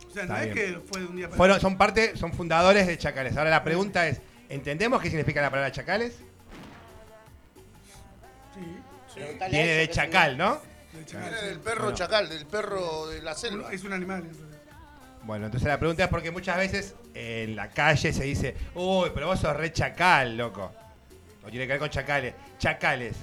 O 0.08 0.12
sea, 0.12 0.26
no 0.26 0.34
Está 0.36 0.44
es 0.44 0.54
bien. 0.54 0.72
que 0.74 0.80
fue 0.86 1.00
de 1.00 1.06
un 1.06 1.16
día 1.16 1.26
para 1.26 1.36
Fueron, 1.36 1.56
otro. 1.56 1.68
son 1.68 1.78
parte, 1.78 2.16
son 2.16 2.32
fundadores 2.32 2.86
de 2.86 2.98
Chacales. 2.98 3.36
Ahora 3.36 3.50
la 3.50 3.64
pregunta 3.64 4.06
es, 4.08 4.20
¿entendemos 4.48 5.00
qué 5.02 5.08
significa 5.10 5.40
la 5.42 5.50
palabra 5.50 5.72
Chacales? 5.72 6.14
Sí, 8.54 8.60
Preguntale 9.14 9.44
a 9.46 9.48
Viene 9.62 9.72
de 9.74 9.88
que 9.88 9.92
chacal, 9.94 10.36
¿no? 10.38 10.60
De 10.92 11.04
Chacal, 11.06 11.22
Viene 11.30 11.38
sí. 11.40 11.46
del 11.46 11.60
perro 11.60 11.82
Bueno. 11.84 11.96
chacal, 11.96 12.28
del 12.28 12.46
perro 12.46 13.06
de 13.08 13.22
la 13.22 13.34
selva. 13.34 13.72
Es 13.72 13.84
un 13.84 13.92
animal. 13.92 14.24
Bueno, 15.22 15.46
entonces 15.46 15.68
la 15.68 15.78
pregunta 15.78 16.04
es 16.04 16.08
porque 16.10 16.30
muchas 16.30 16.56
veces 16.56 16.94
en 17.14 17.54
la 17.54 17.68
calle 17.68 18.12
se 18.12 18.24
dice, 18.24 18.56
uy, 18.74 19.10
pero 19.14 19.26
vos 19.26 19.38
sos 19.40 19.54
re 19.56 19.72
chacal, 19.72 20.36
loco. 20.36 20.72
No 21.42 21.50
tiene 21.50 21.66
que 21.66 21.72
ver 21.74 21.78
con 21.80 21.90
chacales. 21.90 22.34
Chacales. 22.58 23.16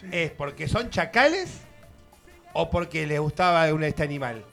Sí. 0.00 0.06
¿Es 0.12 0.30
porque 0.30 0.68
son 0.68 0.90
chacales 0.90 1.60
o 2.52 2.70
porque 2.70 3.06
les 3.06 3.18
gustaba 3.18 3.72
un- 3.72 3.82
este 3.82 4.02
animal? 4.02 4.44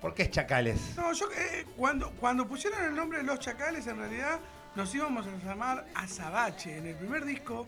¿Por 0.00 0.14
qué 0.14 0.24
es 0.24 0.30
chacales? 0.30 0.78
No, 0.96 1.12
yo 1.12 1.26
eh, 1.32 1.66
cuando, 1.76 2.10
cuando 2.12 2.46
pusieron 2.46 2.84
el 2.84 2.94
nombre 2.94 3.18
de 3.18 3.24
Los 3.24 3.40
Chacales, 3.40 3.84
en 3.88 3.96
realidad 3.98 4.38
nos 4.76 4.94
íbamos 4.94 5.26
a 5.26 5.30
llamar 5.44 5.86
Azabache. 5.94 6.78
En 6.78 6.86
el 6.86 6.94
primer 6.94 7.24
disco. 7.24 7.66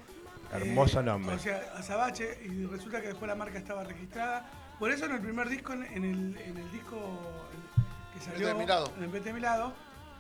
Hermoso 0.52 1.02
nombre. 1.02 1.34
O 1.34 1.38
sea, 1.38 1.60
Azabache, 1.76 2.38
y 2.44 2.64
resulta 2.66 3.00
que 3.00 3.08
después 3.08 3.28
la 3.28 3.34
marca 3.36 3.58
estaba 3.58 3.84
registrada. 3.84 4.48
Por 4.78 4.90
eso 4.90 5.04
en 5.06 5.12
el 5.12 5.20
primer 5.20 5.48
disco, 5.48 5.72
en, 5.72 5.84
en 5.84 6.04
el, 6.04 6.38
en 6.38 6.56
el 6.56 6.70
disco 6.72 6.98
que 8.14 8.20
salió. 8.20 8.38
Vete 8.46 8.52
de 8.54 8.54
mi 8.54 8.66
lado. 8.66 8.92
En 8.96 9.02
el 9.04 9.08
Vete 9.10 9.24
de 9.28 9.32
mi 9.34 9.40
lado, 9.40 9.72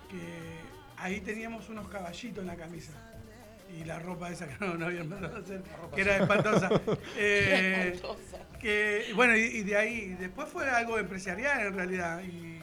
que 0.08 0.58
ahí 0.98 1.20
teníamos 1.20 1.68
unos 1.68 1.88
caballitos 1.88 2.40
en 2.42 2.46
la 2.46 2.56
camisa. 2.56 2.92
Y 3.76 3.84
la 3.84 3.98
ropa 4.00 4.30
esa 4.30 4.46
que 4.48 4.56
no, 4.64 4.74
no 4.74 4.86
habían 4.86 5.08
mandado 5.08 5.36
a 5.36 5.40
hacer, 5.40 5.62
que 5.94 6.00
era 6.00 6.16
espantosa. 6.18 6.68
Eh, 7.16 7.92
Espantosa. 7.94 8.38
que, 8.60 9.12
bueno, 9.14 9.36
y, 9.36 9.40
y 9.40 9.62
de 9.62 9.76
ahí, 9.76 10.08
después 10.18 10.48
fue 10.48 10.68
algo 10.68 10.98
empresarial 10.98 11.60
en 11.68 11.74
realidad. 11.74 12.20
Y 12.22 12.60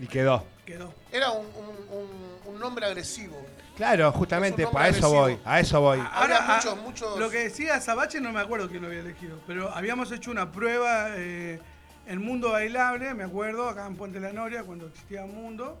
Y 0.00 0.06
quedó. 0.06 0.44
quedó. 0.66 0.92
Era 1.12 1.30
un, 1.30 1.46
un- 1.46 1.98
un- 1.98 2.54
un 2.54 2.60
nombre 2.60 2.84
agresivo. 2.86 3.46
Claro, 3.80 4.12
justamente, 4.12 4.66
para 4.66 4.88
eso 4.88 5.06
agresivo. 5.06 5.20
voy, 5.22 5.38
a 5.42 5.60
eso 5.60 5.80
voy. 5.80 5.98
Ah, 6.02 6.60
muchos, 6.62 6.82
muchos- 6.82 7.18
Lo 7.18 7.30
que 7.30 7.38
decía 7.44 7.80
Sabache 7.80 8.20
no 8.20 8.30
me 8.30 8.38
acuerdo 8.38 8.68
quién 8.68 8.82
lo 8.82 8.88
había 8.88 9.00
elegido, 9.00 9.40
pero 9.46 9.70
habíamos 9.74 10.12
hecho 10.12 10.30
una 10.30 10.52
prueba 10.52 11.06
eh, 11.16 11.58
en 12.06 12.20
Mundo 12.22 12.50
Bailable, 12.50 13.14
me 13.14 13.24
acuerdo, 13.24 13.70
acá 13.70 13.86
en 13.86 13.96
Puente 13.96 14.20
La 14.20 14.34
Noria, 14.34 14.64
cuando 14.64 14.86
existía 14.88 15.24
Mundo, 15.24 15.80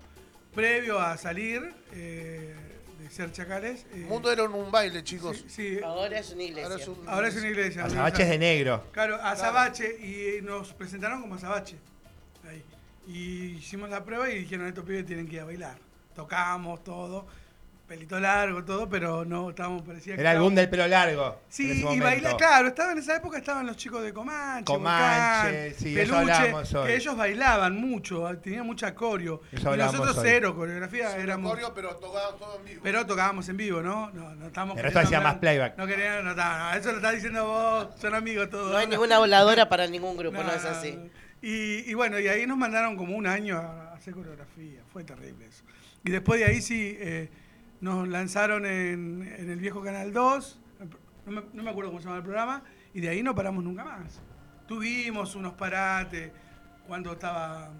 previo 0.54 0.98
a 0.98 1.18
salir 1.18 1.74
eh, 1.92 2.54
de 3.00 3.10
ser 3.10 3.32
chacales. 3.32 3.84
eh, 3.92 4.06
Mundo 4.08 4.32
era 4.32 4.44
un, 4.44 4.70
baile, 4.70 5.04
chicos. 5.04 5.36
sí, 5.36 5.44
sí, 5.50 5.80
Ahora 5.84 6.20
es 6.20 6.30
una 6.32 6.42
iglesia. 6.44 6.64
Ahora 6.70 6.80
es 6.82 6.88
un- 6.88 7.06
ahora 7.08 7.28
es 7.28 7.36
una 7.36 7.48
iglesia. 7.48 7.84
Azabache 7.84 8.22
es 8.22 8.28
de 8.30 8.38
negro. 8.38 8.82
Claro, 8.92 9.16
a 9.22 9.36
Sabache 9.36 9.86
y 10.00 10.40
nos 10.40 10.72
presentaron 10.72 11.20
como 11.20 11.34
Azabache. 11.34 11.76
Ahí. 12.48 12.64
Y 13.06 13.56
hicimos 13.58 13.90
la 13.90 14.02
prueba 14.02 14.30
y 14.30 14.38
dijeron, 14.38 14.66
estos 14.68 14.86
pibes 14.86 15.04
tienen 15.04 15.28
que 15.28 15.34
ir 15.34 15.40
a 15.42 15.44
bailar. 15.44 15.76
Tocamos 16.14 16.82
todo, 16.82 17.26
pelito 17.90 18.20
largo, 18.20 18.64
todo, 18.64 18.88
pero 18.88 19.24
no 19.24 19.50
estábamos, 19.50 19.82
parecía 19.82 20.14
que 20.14 20.20
Era 20.20 20.30
el 20.30 20.38
boom 20.38 20.54
del 20.54 20.70
pelo 20.70 20.86
largo. 20.86 21.40
Sí, 21.48 21.84
y 21.90 21.98
bailar, 21.98 22.36
claro, 22.36 22.68
estaba 22.68 22.92
en 22.92 22.98
esa 22.98 23.16
época 23.16 23.38
estaban 23.38 23.66
los 23.66 23.76
chicos 23.76 24.04
de 24.04 24.12
Comanche, 24.12 24.64
Comanche, 24.64 25.50
Volcán, 25.50 25.74
sí, 25.76 25.98
eso 25.98 26.14
Peluche, 26.14 26.76
hoy. 26.78 26.86
que 26.86 26.94
ellos 26.94 27.16
bailaban 27.16 27.74
mucho, 27.74 28.28
tenían 28.40 28.64
mucha 28.64 28.94
coreo. 28.94 29.42
Eso 29.50 29.74
Y 29.74 29.78
nosotros 29.78 30.16
hoy. 30.18 30.24
cero, 30.24 30.54
coreografía 30.54 31.16
éramos. 31.16 31.50
Coreo, 31.50 31.74
pero 31.74 31.96
tocaba 31.96 32.36
todo 32.36 32.60
en 32.60 32.64
vivo. 32.64 32.80
Pero 32.84 33.06
tocábamos 33.06 33.48
en 33.48 33.56
vivo, 33.56 33.82
¿no? 33.82 34.12
No, 34.12 34.36
no 34.36 34.46
estábamos 34.46 34.76
El 34.76 34.84
resto 34.84 35.00
queriendo 35.00 35.16
hacía 35.16 35.28
más 35.28 35.38
playback. 35.40 35.76
No 35.76 35.86
querían, 35.88 36.24
no, 36.24 36.32
no, 36.32 36.72
eso 36.74 36.92
lo 36.92 36.96
estás 36.98 37.14
diciendo 37.14 37.44
vos, 37.44 37.88
son 38.00 38.14
amigos 38.14 38.50
todos. 38.50 38.70
No 38.70 38.78
hay 38.78 38.86
ninguna 38.86 39.18
voladora 39.18 39.68
para 39.68 39.88
ningún 39.88 40.16
grupo, 40.16 40.40
no, 40.40 40.52
es 40.52 40.64
así. 40.64 40.96
Y, 41.42 41.90
y 41.90 41.94
bueno, 41.94 42.20
y 42.20 42.28
ahí 42.28 42.46
nos 42.46 42.56
mandaron 42.56 42.96
como 42.96 43.16
un 43.16 43.26
año 43.26 43.58
a 43.58 43.94
hacer 43.94 44.14
coreografía. 44.14 44.80
Fue 44.92 45.02
terrible 45.02 45.46
eso. 45.46 45.64
Y 46.04 46.10
después 46.12 46.38
de 46.38 46.46
ahí 46.46 46.62
sí 46.62 46.96
eh, 47.00 47.28
nos 47.80 48.08
lanzaron 48.08 48.66
en, 48.66 49.32
en 49.38 49.50
el 49.50 49.58
viejo 49.58 49.82
Canal 49.82 50.12
2. 50.12 50.60
No 51.26 51.32
me, 51.32 51.42
no 51.52 51.62
me 51.62 51.70
acuerdo 51.70 51.90
cómo 51.90 52.00
se 52.00 52.06
llama 52.06 52.18
el 52.18 52.22
programa. 52.24 52.62
Y 52.94 53.00
de 53.00 53.08
ahí 53.08 53.22
no 53.22 53.34
paramos 53.34 53.62
nunca 53.64 53.84
más. 53.84 54.20
Tuvimos 54.66 55.34
unos 55.34 55.54
parates 55.54 56.30
cuando 56.86 57.12
estaba 57.12 57.70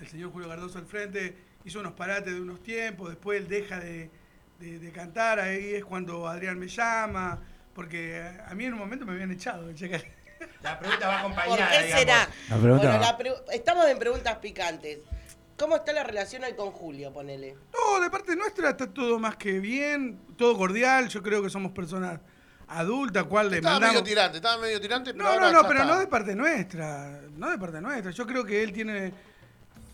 el 0.00 0.06
señor 0.08 0.32
Julio 0.32 0.48
Cardoso 0.48 0.78
al 0.78 0.86
frente. 0.86 1.36
Hizo 1.64 1.80
unos 1.80 1.92
parates 1.92 2.32
de 2.34 2.40
unos 2.40 2.62
tiempos. 2.62 3.08
Después 3.10 3.40
él 3.40 3.48
deja 3.48 3.78
de, 3.80 4.10
de- 4.60 4.78
de 4.78 4.92
cantar. 4.92 5.38
Ahí 5.40 5.74
es 5.74 5.84
cuando 5.84 6.26
Adrián 6.28 6.58
me 6.58 6.68
llama. 6.68 7.38
Porque 7.74 8.22
a 8.46 8.54
mí 8.54 8.64
en 8.66 8.74
un 8.74 8.78
momento 8.78 9.04
me 9.06 9.12
habían 9.12 9.30
echado. 9.30 9.66
de 9.66 9.74
Chacales. 9.74 10.06
La 10.62 10.78
pregunta 10.78 11.08
va 11.08 11.22
¿Por 11.22 11.32
acompañada, 11.32 11.70
qué 11.70 11.84
digamos. 11.86 12.00
será? 12.00 12.28
La 12.50 12.56
pregunta 12.56 12.86
Bueno, 12.88 13.00
la 13.00 13.16
pre- 13.16 13.34
estamos 13.54 13.86
en 13.86 13.98
preguntas 13.98 14.36
picantes. 14.38 14.98
¿Cómo 15.58 15.76
está 15.76 15.92
la 15.92 16.02
relación 16.02 16.42
hoy 16.44 16.54
con 16.54 16.70
Julio, 16.72 17.12
ponele? 17.12 17.56
No, 17.72 18.00
de 18.00 18.10
parte 18.10 18.34
nuestra 18.34 18.70
está 18.70 18.86
todo 18.92 19.18
más 19.18 19.36
que 19.36 19.60
bien, 19.60 20.18
todo 20.36 20.56
cordial. 20.56 21.08
Yo 21.08 21.22
creo 21.22 21.42
que 21.42 21.50
somos 21.50 21.72
personas 21.72 22.20
adultas, 22.66 23.24
cual 23.24 23.50
le 23.50 23.58
Estaba 23.58 23.74
mandamos. 23.74 23.94
medio 23.94 24.04
tirante, 24.04 24.36
estaba 24.38 24.60
medio 24.60 24.80
tirante, 24.80 25.12
pero 25.12 25.24
No, 25.24 25.30
ahora 25.30 25.46
no, 25.46 25.52
no, 25.52 25.62
ya 25.62 25.68
pero 25.68 25.80
está. 25.82 25.94
no 25.94 26.00
de 26.00 26.06
parte 26.08 26.34
nuestra. 26.34 27.20
No 27.36 27.50
de 27.50 27.58
parte 27.58 27.80
nuestra. 27.80 28.10
Yo 28.10 28.26
creo 28.26 28.44
que 28.44 28.62
él 28.64 28.72
tiene 28.72 29.12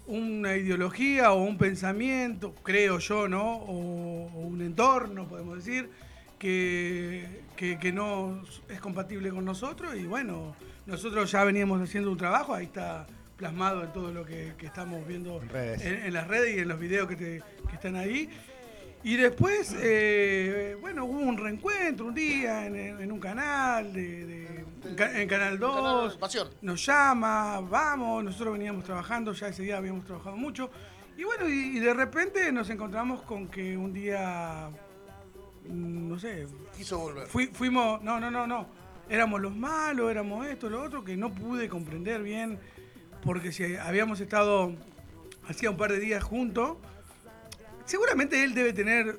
una 0.07 0.57
ideología 0.57 1.33
o 1.33 1.43
un 1.43 1.59
pensamiento, 1.59 2.55
creo 2.63 2.99
yo, 2.99 3.29
¿no? 3.29 3.57
O, 3.57 4.31
o 4.35 4.41
un 4.41 4.63
entorno, 4.63 5.29
podemos 5.29 5.57
decir, 5.57 5.91
que, 6.39 7.43
que, 7.55 7.79
que 7.79 7.93
no 7.93 8.43
es 8.69 8.81
compatible 8.81 9.29
con 9.31 9.45
nosotros. 9.45 9.95
Y 9.95 10.05
bueno, 10.07 10.57
nosotros 10.87 11.31
ya 11.31 11.45
veníamos 11.45 11.83
haciendo 11.83 12.11
un 12.11 12.17
trabajo, 12.17 12.55
ahí 12.55 12.65
está 12.65 13.07
plasmado 13.45 13.83
en 13.85 13.93
todo 13.95 14.13
lo 14.13 14.23
que, 14.27 14.53
que 14.59 14.67
estamos 14.67 15.07
viendo 15.07 15.41
En 15.41 15.49
redes. 15.49 15.81
en, 15.83 15.95
en 16.05 16.13
las 16.13 16.29
redes 16.29 16.55
y 16.57 16.61
en 16.61 16.69
los 16.69 16.79
videos 16.79 17.09
que, 17.09 17.17
te- 17.17 17.43
que 17.69 17.75
están 17.75 17.97
ahí. 17.97 18.29
Y 19.03 19.17
después, 19.17 19.75
eh, 19.81 20.77
bueno, 20.79 21.07
hubo 21.07 21.21
un 21.21 21.39
reencuentro 21.39 22.05
un 22.05 22.15
día 22.15 22.67
en, 22.67 22.77
en 22.77 23.11
un 23.11 23.19
canal, 23.19 23.95
de, 23.95 24.27
de- 24.27 24.65
en 24.85 24.95
ca- 24.95 25.19
en 25.23 25.27
Canal 25.27 25.59
2. 25.59 26.17
Pasión. 26.19 26.49
Nos 26.61 26.85
llama, 26.85 27.61
vamos, 27.63 28.23
nosotros 28.23 28.53
veníamos 28.53 28.85
trabajando, 28.85 29.33
ya 29.33 29.49
ese 29.49 29.63
día 29.63 29.79
habíamos 29.79 30.05
trabajado 30.05 30.37
mucho. 30.37 30.71
Y 31.17 31.25
bueno, 31.25 31.49
y, 31.49 31.79
y 31.79 31.81
de 31.81 31.95
repente 31.95 32.53
nos 32.53 32.69
encontramos 32.69 33.23
con 33.23 33.49
que 33.49 33.75
un 33.75 33.91
día, 33.95 34.69
mm, 35.67 36.09
no 36.11 36.19
sé, 36.19 36.47
Quiso 36.77 36.99
volver. 36.99 37.27
fui- 37.27 37.47
fuimos, 37.55 38.03
no, 38.03 38.21
no, 38.21 38.31
no, 38.31 38.47
no, 38.47 38.67
éramos 39.09 39.41
los 39.41 39.57
malos, 39.57 40.11
éramos 40.11 40.47
esto, 40.47 40.69
lo 40.69 40.83
otro, 40.83 41.03
que 41.03 41.17
no 41.17 41.33
pude 41.33 41.71
comprender 41.71 42.23
bien, 42.23 42.59
porque 43.25 43.53
si 43.53 43.77
habíamos 43.77 44.21
estado 44.21 44.75
hacía 45.49 45.71
un 45.71 45.77
par 45.77 45.93
de 45.93 45.99
días 46.01 46.23
juntos, 46.23 46.77
seguramente 47.85 48.43
él 48.45 48.55
debe 48.55 48.73
tener 48.73 49.19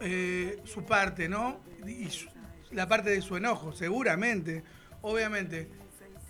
eh, 0.00 0.60
su 0.64 0.84
parte, 0.84 1.28
¿no? 1.28 1.60
Y 1.86 2.10
su- 2.10 2.28
la 2.72 2.88
parte 2.88 3.10
de 3.10 3.22
su 3.22 3.36
enojo, 3.36 3.72
seguramente, 3.72 4.64
obviamente. 5.02 5.68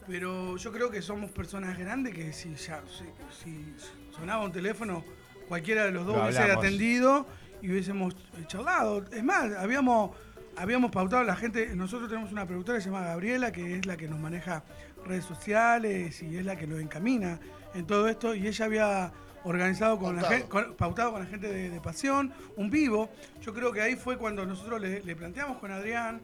Pero 0.06 0.56
yo 0.58 0.70
creo 0.72 0.90
que 0.90 1.00
somos 1.00 1.30
personas 1.30 1.78
grandes 1.78 2.14
que 2.14 2.32
si 2.34 2.54
ya 2.56 2.82
si, 2.86 3.04
si 3.42 3.74
sonaba 4.14 4.44
un 4.44 4.52
teléfono, 4.52 5.02
cualquiera 5.48 5.84
de 5.86 5.92
los 5.92 6.04
dos 6.04 6.16
Lo 6.16 6.22
hubiese 6.24 6.40
hablamos. 6.42 6.64
atendido 6.64 7.26
y 7.62 7.70
hubiésemos 7.70 8.14
charlado. 8.46 9.02
Es 9.10 9.24
más, 9.24 9.50
habíamos, 9.54 10.14
habíamos 10.58 10.90
pautado 10.90 11.22
a 11.22 11.24
la 11.24 11.34
gente, 11.36 11.74
nosotros 11.74 12.10
tenemos 12.10 12.30
una 12.32 12.46
productora 12.46 12.76
que 12.76 12.84
se 12.84 12.90
llama 12.90 13.06
Gabriela, 13.06 13.50
que 13.50 13.76
es 13.78 13.86
la 13.86 13.96
que 13.96 14.06
nos 14.06 14.18
maneja 14.20 14.62
redes 15.06 15.24
sociales 15.24 16.22
y 16.22 16.36
es 16.36 16.44
la 16.44 16.56
que 16.56 16.66
nos 16.66 16.80
encamina 16.80 17.38
en 17.74 17.86
todo 17.86 18.08
esto, 18.08 18.34
y 18.34 18.46
ella 18.46 18.64
había 18.64 19.12
organizado 19.44 19.98
con 19.98 20.16
la 20.16 20.22
Pautado. 20.22 20.38
gente, 20.40 20.48
con- 20.48 20.74
pautado 20.76 21.12
con 21.12 21.20
la 21.22 21.26
gente 21.26 21.48
de, 21.52 21.68
de 21.70 21.80
Pasión, 21.80 22.32
un 22.56 22.70
vivo. 22.70 23.10
Yo 23.42 23.52
creo 23.52 23.72
que 23.72 23.82
ahí 23.82 23.94
fue 23.96 24.16
cuando 24.16 24.46
nosotros 24.46 24.80
le, 24.80 25.02
le 25.02 25.16
planteamos 25.16 25.58
con 25.58 25.70
Adrián 25.70 26.22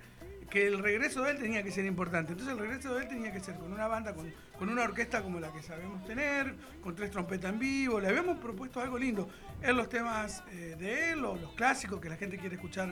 que 0.48 0.66
el 0.66 0.78
regreso 0.78 1.22
de 1.22 1.32
él 1.32 1.38
tenía 1.38 1.62
que 1.62 1.70
ser 1.70 1.84
importante. 1.84 2.32
Entonces 2.32 2.54
el 2.54 2.60
regreso 2.60 2.94
de 2.94 3.02
él 3.02 3.08
tenía 3.08 3.32
que 3.32 3.38
ser 3.40 3.54
con 3.56 3.72
una 3.72 3.86
banda, 3.86 4.14
con, 4.14 4.32
con 4.58 4.68
una 4.68 4.82
orquesta 4.82 5.22
como 5.22 5.38
la 5.38 5.52
que 5.52 5.62
sabemos 5.62 6.04
tener, 6.06 6.54
con 6.82 6.96
tres 6.96 7.10
trompetas 7.10 7.52
en 7.52 7.58
vivo. 7.60 8.00
Le 8.00 8.08
habíamos 8.08 8.38
propuesto 8.38 8.80
algo 8.80 8.98
lindo. 8.98 9.28
En 9.62 9.76
los 9.76 9.88
temas 9.88 10.42
eh, 10.50 10.74
de 10.78 11.10
él, 11.10 11.24
o 11.24 11.36
los 11.36 11.52
clásicos 11.52 12.00
que 12.00 12.08
la 12.08 12.16
gente 12.16 12.36
quiere 12.38 12.56
escuchar 12.56 12.88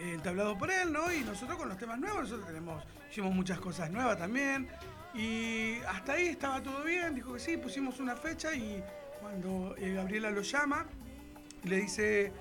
eh, 0.00 0.14
entablado 0.14 0.56
por 0.58 0.70
él, 0.70 0.92
¿no? 0.92 1.12
Y 1.12 1.20
nosotros 1.20 1.56
con 1.58 1.68
los 1.68 1.78
temas 1.78 1.98
nuevos, 2.00 2.22
nosotros 2.22 2.46
tenemos, 2.46 2.82
hicimos 3.10 3.32
muchas 3.34 3.60
cosas 3.60 3.88
nuevas 3.90 4.18
también. 4.18 4.66
Y 5.14 5.80
hasta 5.88 6.12
ahí 6.12 6.28
estaba 6.28 6.62
todo 6.62 6.84
bien, 6.84 7.14
dijo 7.14 7.32
que 7.34 7.40
sí, 7.40 7.56
pusimos 7.56 7.98
una 8.00 8.16
fecha 8.16 8.54
y 8.54 8.82
cuando 9.20 9.74
eh, 9.76 9.94
Gabriela 9.94 10.30
lo 10.30 10.42
llama, 10.42 10.86
le 11.64 11.76
dice, 11.76 12.32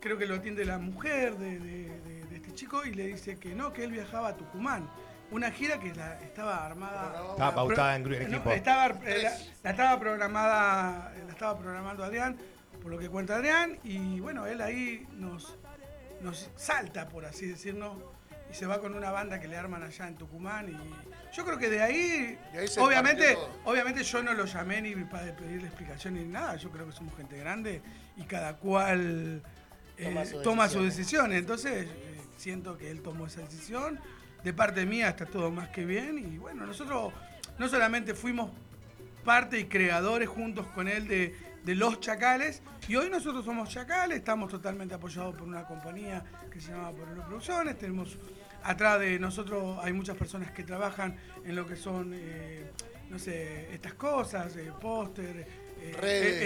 creo 0.00 0.18
que 0.18 0.26
lo 0.26 0.34
atiende 0.34 0.64
la 0.64 0.78
mujer 0.78 1.36
de, 1.36 1.58
de- 1.58 2.00
de- 2.00 2.24
de 2.26 2.36
este 2.36 2.52
chico 2.54 2.84
y 2.84 2.92
le 2.94 3.06
dice 3.06 3.38
que 3.38 3.54
no, 3.54 3.72
que 3.72 3.84
él 3.84 3.92
viajaba 3.92 4.28
a 4.28 4.36
Tucumán. 4.36 4.90
Una 5.30 5.50
gira 5.50 5.78
que 5.80 5.94
la- 5.94 6.20
estaba 6.20 6.64
armada. 6.66 7.22
Estaba 7.30 7.54
pautada 7.54 7.96
en 7.96 8.02
No, 8.04 8.12
equipo. 8.14 8.50
estaba, 8.50 8.86
eh, 9.04 9.22
la, 9.22 9.32
la 9.62 9.70
estaba 9.70 9.98
programada, 10.00 11.12
la 11.26 11.32
estaba 11.32 11.58
programando 11.58 12.04
Adrián, 12.04 12.36
por 12.82 12.90
lo 12.90 12.98
que 12.98 13.08
cuenta 13.08 13.36
Adrián, 13.36 13.78
y 13.82 14.20
bueno, 14.20 14.46
él 14.46 14.60
ahí 14.62 15.06
nos, 15.14 15.56
nos 16.22 16.50
salta, 16.56 17.08
por 17.08 17.24
así 17.24 17.46
decirlo, 17.46 18.12
y 18.50 18.54
se 18.54 18.66
va 18.66 18.80
con 18.80 18.94
una 18.94 19.10
banda 19.10 19.40
que 19.40 19.48
le 19.48 19.56
arman 19.56 19.82
allá 19.82 20.06
en 20.06 20.14
Tucumán 20.16 20.68
y 20.68 20.76
yo 21.32 21.44
creo 21.44 21.58
que 21.58 21.68
de 21.68 21.82
ahí, 21.82 22.38
De 22.52 22.58
ahí 22.60 22.68
se 22.68 22.80
obviamente, 22.80 23.36
obviamente 23.64 24.02
yo 24.02 24.22
no 24.22 24.32
lo 24.34 24.44
llamé 24.44 24.82
ni 24.82 24.94
para 25.04 25.34
pedirle 25.36 25.66
explicación 25.66 26.14
ni 26.14 26.24
nada, 26.24 26.56
yo 26.56 26.70
creo 26.70 26.86
que 26.86 26.92
somos 26.92 27.14
gente 27.16 27.36
grande 27.38 27.82
y 28.16 28.24
cada 28.24 28.56
cual 28.56 29.42
eh, 29.98 30.24
Toma 30.42 30.68
sus 30.68 30.84
decisiones. 30.84 30.96
decisiones, 30.96 31.38
entonces 31.38 31.86
eh, 31.88 32.20
siento 32.36 32.76
que 32.76 32.90
él 32.90 33.02
tomó 33.02 33.26
esa 33.26 33.40
decisión, 33.40 33.98
de 34.44 34.52
parte 34.52 34.84
mía 34.86 35.08
está 35.08 35.26
todo 35.26 35.50
más 35.50 35.68
que 35.70 35.84
bien 35.84 36.18
y 36.18 36.38
bueno, 36.38 36.66
nosotros 36.66 37.12
no 37.58 37.68
solamente 37.68 38.14
fuimos 38.14 38.50
parte 39.24 39.58
y 39.58 39.64
creadores 39.64 40.28
juntos 40.28 40.66
con 40.68 40.86
él 40.86 41.08
de, 41.08 41.34
de 41.64 41.74
Los 41.74 41.98
Chacales. 42.00 42.62
Y 42.86 42.94
hoy 42.94 43.10
nosotros 43.10 43.44
somos 43.44 43.68
Chacales, 43.68 44.18
estamos 44.18 44.50
totalmente 44.50 44.94
apoyados 44.94 45.34
por 45.34 45.48
una 45.48 45.64
compañía 45.64 46.24
que 46.50 46.60
se 46.60 46.70
llama 46.70 46.92
Porelo 46.92 47.26
Producciones. 47.26 47.76
Tenemos 47.76 48.16
atrás 48.70 49.00
de 49.00 49.18
nosotros 49.18 49.78
hay 49.82 49.92
muchas 49.92 50.16
personas 50.16 50.50
que 50.50 50.62
trabajan 50.64 51.16
en 51.44 51.54
lo 51.56 51.66
que 51.66 51.76
son, 51.76 52.12
eh, 52.14 52.70
no 53.10 53.18
sé, 53.18 53.72
estas 53.72 53.94
cosas, 53.94 54.56
eh, 54.56 54.72
póster, 54.80 55.46
eh, 55.80 55.94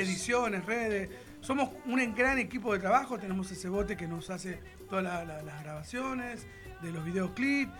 ediciones, 0.03 0.65
redes. 0.67 1.09
Somos 1.41 1.71
un 1.87 2.15
gran 2.15 2.39
equipo 2.39 2.73
de 2.73 2.79
trabajo, 2.79 3.19
tenemos 3.19 3.51
ese 3.51 3.69
bote 3.69 3.97
que 3.97 4.07
nos 4.07 4.29
hace 4.31 4.61
todas 4.89 5.05
la- 5.05 5.25
la- 5.25 5.43
las 5.43 5.63
grabaciones 5.63 6.47
de 6.83 6.93
los 6.93 7.05
videoclips, 7.05 7.73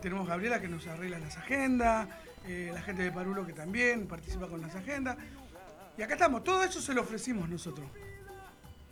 tenemos 0.00 0.26
Gabriela 0.26 0.60
que 0.60 0.68
nos 0.68 0.86
arregla 0.86 1.18
las 1.18 1.36
agendas, 1.36 2.08
la 2.48 2.80
gente 2.82 3.02
de 3.02 3.12
Parulo 3.12 3.46
que 3.46 3.52
también 3.52 4.06
participa 4.06 4.48
con 4.48 4.60
las 4.62 4.74
agendas. 4.74 5.16
Y 5.98 6.02
acá 6.02 6.14
estamos, 6.14 6.42
todo 6.42 6.64
eso 6.64 6.80
se 6.80 6.94
lo 6.94 7.02
ofrecimos 7.02 7.48
nosotros. 7.50 7.86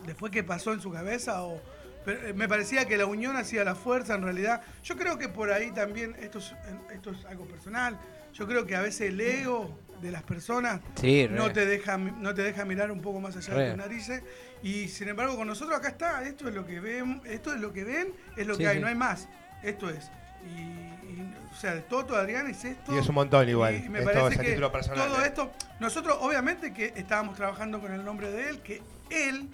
Después 0.06 0.30
que 0.30 0.44
pasó 0.44 0.72
en 0.72 0.80
su 0.80 0.90
cabeza 0.90 1.42
o... 1.44 1.60
pero, 2.04 2.26
eh, 2.28 2.32
me 2.32 2.48
parecía 2.48 2.86
que 2.86 2.96
la 2.96 3.06
unión 3.06 3.36
hacía 3.36 3.64
la 3.64 3.74
fuerza 3.74 4.14
en 4.14 4.22
realidad. 4.22 4.62
Yo 4.82 4.96
creo 4.96 5.18
que 5.18 5.28
por 5.28 5.50
ahí 5.52 5.70
también, 5.72 6.16
esto 6.20 6.38
es, 6.38 6.54
esto 6.92 7.10
es 7.10 7.24
algo 7.26 7.46
personal, 7.46 7.98
yo 8.34 8.46
creo 8.46 8.66
que 8.66 8.76
a 8.76 8.80
veces 8.80 9.10
el 9.10 9.20
ego 9.20 9.78
de 10.00 10.10
las 10.10 10.22
personas 10.22 10.80
Sí, 11.00 11.28
no, 11.30 11.52
te 11.52 11.64
deja, 11.64 11.96
no 11.96 12.34
te 12.34 12.42
deja 12.42 12.64
mirar 12.64 12.90
un 12.90 13.00
poco 13.00 13.20
más 13.20 13.36
allá 13.36 13.54
Re. 13.54 13.62
de 13.64 13.68
tus 13.70 13.78
narices. 13.78 14.22
Y 14.62 14.88
sin 14.88 15.08
embargo 15.08 15.36
con 15.36 15.46
nosotros 15.46 15.76
acá 15.78 15.88
está, 15.88 16.24
esto 16.24 16.48
es 16.48 16.54
lo 16.54 16.66
que 16.66 16.80
ven, 16.80 17.20
esto 17.24 17.52
es 17.54 17.60
lo 17.60 17.72
que 17.72 17.84
ven, 17.84 18.12
es 18.36 18.46
lo 18.46 18.54
Sí, 18.54 18.60
que 18.62 18.68
hay, 18.68 18.76
sí. 18.76 18.80
no 18.82 18.88
hay 18.88 18.94
más. 18.94 19.28
Esto 19.62 19.90
es. 19.90 20.10
Y, 20.44 20.60
y, 20.60 21.34
o 21.52 21.56
sea, 21.56 21.74
de 21.74 21.82
Toto, 21.82 22.16
Adrián 22.16 22.48
es 22.48 22.64
esto. 22.64 22.94
Y 22.94 22.98
es 22.98 23.08
un 23.08 23.14
montón 23.14 23.48
igual, 23.48 23.76
Y 23.84 23.88
me 23.88 24.00
es 24.00 24.04
parece 24.04 24.40
que 24.40 24.48
título 24.50 24.72
personal, 24.72 25.08
todo 25.08 25.22
eh. 25.22 25.26
esto, 25.28 25.52
nosotros 25.78 26.16
obviamente 26.20 26.72
que 26.72 26.92
estábamos 26.96 27.36
trabajando 27.36 27.80
con 27.80 27.92
el 27.92 28.04
nombre 28.04 28.30
de 28.30 28.48
él, 28.48 28.60
que 28.62 28.82
él 29.10 29.48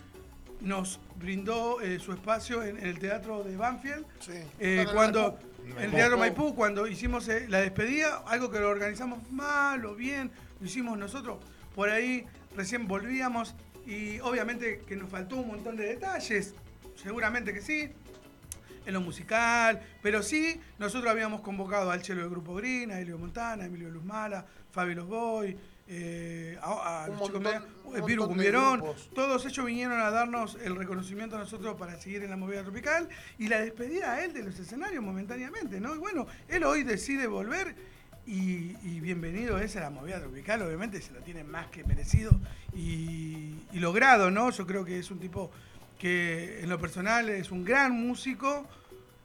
nos 0.60 0.98
brindó 1.16 1.80
eh, 1.80 1.98
su 1.98 2.12
espacio 2.12 2.62
en, 2.62 2.78
en 2.78 2.86
el 2.86 2.98
teatro 2.98 3.44
de 3.44 3.56
Banfield. 3.56 4.04
Eh, 4.58 4.80
Claro, 4.82 4.92
cuando 4.94 5.38
Maipú. 5.64 5.80
el 5.80 5.90
teatro 5.92 6.18
Maipú. 6.18 6.42
Maipú, 6.44 6.56
cuando 6.56 6.86
hicimos 6.86 7.28
eh, 7.28 7.46
la 7.48 7.60
despedida, 7.60 8.22
algo 8.26 8.50
que 8.50 8.58
lo 8.60 8.68
organizamos 8.68 9.30
mal 9.30 9.84
o 9.84 9.94
bien, 9.94 10.30
lo 10.60 10.66
hicimos 10.66 10.98
nosotros. 10.98 11.38
Por 11.74 11.90
ahí 11.90 12.26
recién 12.56 12.88
volvíamos 12.88 13.54
y 13.86 14.18
obviamente 14.20 14.82
que 14.86 14.96
nos 14.96 15.08
faltó 15.10 15.36
un 15.36 15.48
montón 15.48 15.76
de 15.76 15.86
detalles, 15.86 16.54
seguramente 16.96 17.54
que 17.54 17.60
sí, 17.62 17.90
en 18.84 18.94
lo 18.94 19.00
musical, 19.00 19.80
pero 20.02 20.22
sí, 20.22 20.60
nosotros 20.78 21.10
habíamos 21.10 21.42
convocado 21.42 21.90
al 21.90 22.02
chelo 22.02 22.22
del 22.22 22.30
Grupo 22.30 22.54
Green, 22.54 22.90
a 22.90 22.98
Elio 23.00 23.18
Montana, 23.18 23.64
a 23.64 23.66
Emilio 23.66 23.90
Luzmala, 23.90 24.46
Fabio 24.72 24.94
Los 24.96 25.06
Boy, 25.08 25.56
eh, 25.88 26.58
a, 26.62 27.04
a 27.04 27.08
los 27.08 27.16
chicos 27.22 27.42
montón- 27.42 27.96
eh, 27.96 28.02
Viru 28.06 28.24
grupos. 28.76 29.10
todos 29.14 29.46
ellos 29.46 29.64
vinieron 29.64 29.98
a 30.00 30.10
darnos 30.10 30.58
el 30.62 30.76
reconocimiento 30.76 31.36
a 31.36 31.38
nosotros 31.38 31.76
para 31.78 31.98
seguir 31.98 32.22
en 32.22 32.30
la 32.30 32.36
movida 32.36 32.62
tropical 32.62 33.08
y 33.38 33.48
la 33.48 33.60
despedida 33.60 34.12
a 34.12 34.24
él 34.24 34.34
de 34.34 34.42
los 34.42 34.58
escenarios 34.58 35.02
momentáneamente, 35.02 35.80
¿no? 35.80 35.94
Y 35.94 35.98
bueno, 35.98 36.26
él 36.48 36.64
hoy 36.64 36.82
decide 36.84 37.26
volver 37.26 37.74
y, 38.26 38.76
y 38.82 39.00
bienvenido 39.00 39.58
es 39.58 39.74
a 39.76 39.80
la 39.80 39.88
movida 39.90 40.20
tropical, 40.20 40.60
obviamente 40.60 41.00
se 41.00 41.12
lo 41.12 41.20
tiene 41.20 41.44
más 41.44 41.68
que 41.68 41.82
merecido 41.84 42.32
y, 42.74 43.54
y 43.72 43.78
logrado, 43.80 44.30
¿no? 44.30 44.50
Yo 44.50 44.66
creo 44.66 44.84
que 44.84 44.98
es 44.98 45.10
un 45.10 45.18
tipo 45.18 45.50
que 45.98 46.60
en 46.60 46.68
lo 46.68 46.78
personal 46.78 47.30
es 47.30 47.50
un 47.50 47.64
gran 47.64 47.92
músico 47.92 48.66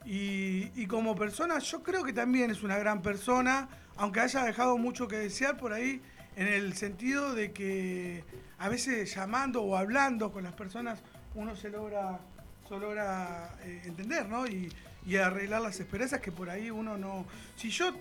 y, 0.05 0.69
y 0.75 0.87
como 0.87 1.15
persona 1.15 1.59
yo 1.59 1.83
creo 1.83 2.03
que 2.03 2.13
también 2.13 2.49
es 2.51 2.63
una 2.63 2.77
gran 2.77 3.01
persona, 3.01 3.67
aunque 3.97 4.21
haya 4.21 4.43
dejado 4.45 4.77
mucho 4.77 5.07
que 5.09 5.17
desear 5.17 5.57
por 5.57 5.73
ahí, 5.73 6.01
en 6.35 6.47
el 6.47 6.73
sentido 6.75 7.33
de 7.33 7.51
que 7.51 8.23
a 8.57 8.69
veces 8.69 9.13
llamando 9.13 9.61
o 9.61 9.75
hablando 9.75 10.31
con 10.31 10.43
las 10.43 10.53
personas 10.53 10.99
uno 11.35 11.55
se 11.55 11.69
logra, 11.69 12.19
se 12.67 12.77
logra 12.77 13.55
eh, 13.63 13.81
entender, 13.85 14.27
¿no? 14.27 14.47
Y, 14.47 14.71
y 15.05 15.17
arreglar 15.17 15.61
las 15.61 15.79
esperanzas 15.79 16.21
que 16.21 16.31
por 16.31 16.49
ahí 16.49 16.71
uno 16.71 16.97
no... 16.97 17.25
Si 17.55 17.69
yo 17.69 17.93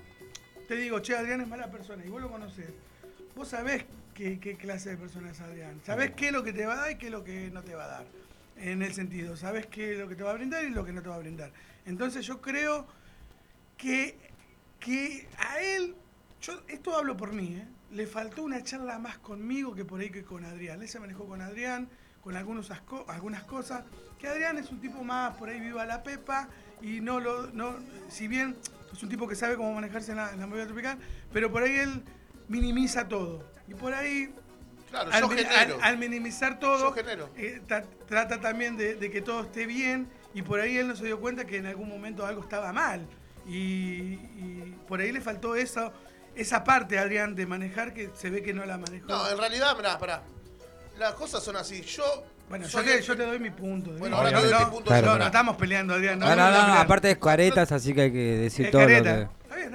te 0.68 0.76
digo, 0.76 1.00
che, 1.00 1.16
Adrián 1.16 1.40
es 1.40 1.48
mala 1.48 1.70
persona 1.70 2.04
y 2.04 2.09
vos 2.09 2.22
lo 2.22 2.30
conocés, 2.30 2.72
vos 3.34 3.48
sabés 3.48 3.84
qué, 4.14 4.38
qué 4.38 4.56
clase 4.56 4.90
de 4.90 4.96
persona 4.96 5.30
es 5.30 5.40
Adrián, 5.40 5.80
sabés 5.84 6.12
qué 6.12 6.26
es 6.26 6.32
lo 6.32 6.42
que 6.44 6.52
te 6.52 6.66
va 6.66 6.74
a 6.74 6.76
dar 6.76 6.92
y 6.92 6.96
qué 6.96 7.06
es 7.06 7.12
lo 7.12 7.24
que 7.24 7.50
no 7.50 7.62
te 7.62 7.74
va 7.74 7.84
a 7.84 7.88
dar. 7.88 8.06
En 8.56 8.82
el 8.82 8.92
sentido, 8.94 9.36
sabés 9.36 9.66
qué 9.66 9.92
es 9.92 9.98
lo 9.98 10.09
que 10.09 10.14
te 10.14 10.22
va 10.22 10.30
a 10.30 10.34
brindar 10.34 10.64
y 10.64 10.70
lo 10.70 10.84
que 10.84 10.92
no 10.92 11.02
te 11.02 11.09
va 11.09 11.16
a 11.16 11.18
brindar. 11.18 11.50
Entonces 11.84 12.24
yo 12.24 12.40
creo 12.40 12.86
que, 13.76 14.16
que 14.78 15.26
a 15.38 15.60
él, 15.60 15.96
yo 16.40 16.62
esto 16.68 16.96
hablo 16.96 17.16
por 17.16 17.32
mí, 17.32 17.56
¿eh? 17.56 17.66
Le 17.93 18.06
faltó 18.06 18.43
una 18.43 18.62
charla 18.62 18.98
más 18.98 19.19
conmigo 19.19 19.74
que 19.74 19.85
por 19.85 20.01
ahí 20.01 20.10
que 20.10 20.24
con 20.24 20.44
Adrián. 20.44 20.81
Él 20.82 20.89
se 20.89 20.98
manejó 21.01 21.27
con 21.27 21.40
Adrián, 21.43 21.89
con 22.23 22.36
algunos 22.36 22.70
asco- 22.70 23.05
algunas 23.09 23.44
cosas, 23.44 23.85
que 24.19 24.28
Adrián 24.28 24.56
es 24.59 24.70
un 24.70 24.81
tipo 24.81 25.02
más 25.05 25.36
por 25.36 25.48
ahí 25.48 25.60
viva 25.60 25.85
la 25.85 26.02
pepa 26.02 26.48
y 26.81 27.01
no 27.01 27.20
lo, 27.20 27.48
no, 27.48 27.77
si 28.09 28.28
bien 28.28 28.56
es 28.93 29.02
un 29.02 29.09
tipo 29.09 29.27
que 29.28 29.35
sabe 29.35 29.56
cómo 29.56 29.74
manejarse 29.74 30.12
en 30.12 30.19
la, 30.19 30.32
en 30.32 30.40
la 30.40 30.47
movida 30.47 30.66
tropical, 30.66 30.98
pero 31.32 31.51
por 31.51 31.62
ahí 31.62 31.74
él 31.77 32.02
minimiza 32.48 33.09
todo. 33.09 33.44
Y 33.69 33.74
por 33.74 33.94
ahí, 33.94 34.32
Claro, 34.90 35.10
al, 35.82 35.97
minimizar 35.98 36.59
todo, 36.59 36.94
eh, 37.36 37.60
ta- 37.66 37.82
trata 38.06 38.40
también 38.40 38.77
de, 38.77 38.94
de 38.97 39.10
que 39.10 39.23
todo 39.23 39.43
esté 39.43 39.64
bien 39.66 40.06
y 40.35 40.43
por 40.43 40.60
ahí 40.60 40.77
él 40.77 40.86
no 40.89 40.97
se 40.97 41.06
dio 41.06 41.19
cuenta 41.20 41.47
que 41.47 41.56
en 41.56 41.66
algún 41.66 41.89
momento 41.89 42.27
algo 42.27 42.43
estaba 42.43 42.73
mal. 42.73 43.06
Y, 43.47 43.52
y 44.14 44.77
por 44.86 45.01
ahí 45.01 45.10
le 45.12 45.20
faltó 45.20 45.56
eso, 45.56 45.93
esa 46.34 46.64
parte, 46.64 46.98
Adrián, 46.98 47.34
de 47.34 47.46
manejar 47.46 47.92
que 47.92 48.10
se 48.14 48.30
ve 48.30 48.42
que 48.42 48.52
no 48.54 48.64
la 48.64 48.78
manejó. 48.78 49.06
No, 49.09 49.28
en 49.30 49.38
realidad, 49.38 49.76
mirá, 49.76 49.98
pará. 49.98 50.22
Las 50.98 51.12
cosas 51.14 51.42
son 51.42 51.56
así. 51.56 51.82
Yo. 51.82 52.24
bueno, 52.48 52.66
yo 52.66 52.82
te, 52.82 52.94
el- 52.98 53.02
yo 53.02 53.16
te 53.16 53.24
doy 53.24 53.38
mi 53.38 53.50
punto. 53.50 53.90
Bueno, 53.92 54.16
ahora 54.16 54.30
te 54.30 54.36
doy 54.42 54.50
no, 54.52 54.59
mi 54.60 54.66
punto 54.66 54.92
de 54.92 55.02
no, 55.02 55.18
no 55.18 55.26
estamos 55.26 55.56
peleando, 55.56 55.94
Adrián. 55.94 56.18
No, 56.18 56.26
no, 56.26 56.36
no, 56.36 56.44
pelear. 56.44 56.76
aparte 56.78 57.10
es 57.12 57.18
caretas, 57.18 57.72
así 57.72 57.94
que 57.94 58.02
hay 58.02 58.12
que 58.12 58.18
decir 58.36 58.66
Es 58.66 58.72
todo 58.72 58.82
careta. 58.82 59.16
lo 59.16 59.28
que 59.28 59.32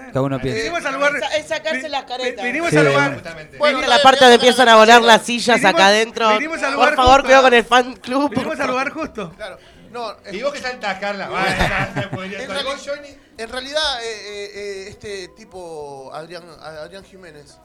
cada 0.07 0.21
uno 0.21 0.39
piensa. 0.39 0.59
Vinimos 0.63 0.85
al 0.85 0.93
lugar. 0.95 1.11
Es, 1.38 1.47
sacarse 1.47 1.89
las 1.89 2.03
caretas. 2.03 2.43
Vinimos 2.45 2.69
Sí, 2.69 2.77
al 2.77 2.85
lugar. 2.85 3.13
Justamente. 3.15 3.57
Bueno, 3.57 3.81
la 3.81 4.01
parte 4.01 4.19
donde 4.21 4.35
empiezan 4.35 4.69
a 4.69 4.75
volar 4.75 5.01
las 5.01 5.21
sillas 5.23 5.57
Vinimos- 5.59 5.69
acá 5.73 5.88
adentro. 5.88 6.29
vinimos 6.34 6.61
al 6.63 6.73
lugar 6.73 6.89
Por 6.89 6.95
favor, 6.97 7.11
justo. 7.15 7.25
cuidado 7.25 7.43
con 7.43 7.53
el 7.53 7.63
fan 7.63 7.93
club. 7.95 8.29
Vinimos 8.31 8.59
al 8.59 8.67
lugar 8.67 8.89
justo. 8.91 9.34
Claro. 9.35 9.57
No, 9.91 10.15
Y 10.31 10.41
vos 10.41 10.51
que 10.53 10.59
saltás, 10.59 10.99
Carla. 10.99 11.27
Vale, 11.30 12.43
En, 12.43 12.49
reali- 12.49 13.18
en 13.38 13.49
realidad, 13.49 14.03
eh, 14.03 14.07
eh, 14.07 14.51
eh, 14.53 14.85
este 14.89 15.30
tipo, 15.30 16.11
Adrián, 16.14 16.43
Adrián 16.59 17.03
Jiménez, 17.03 17.57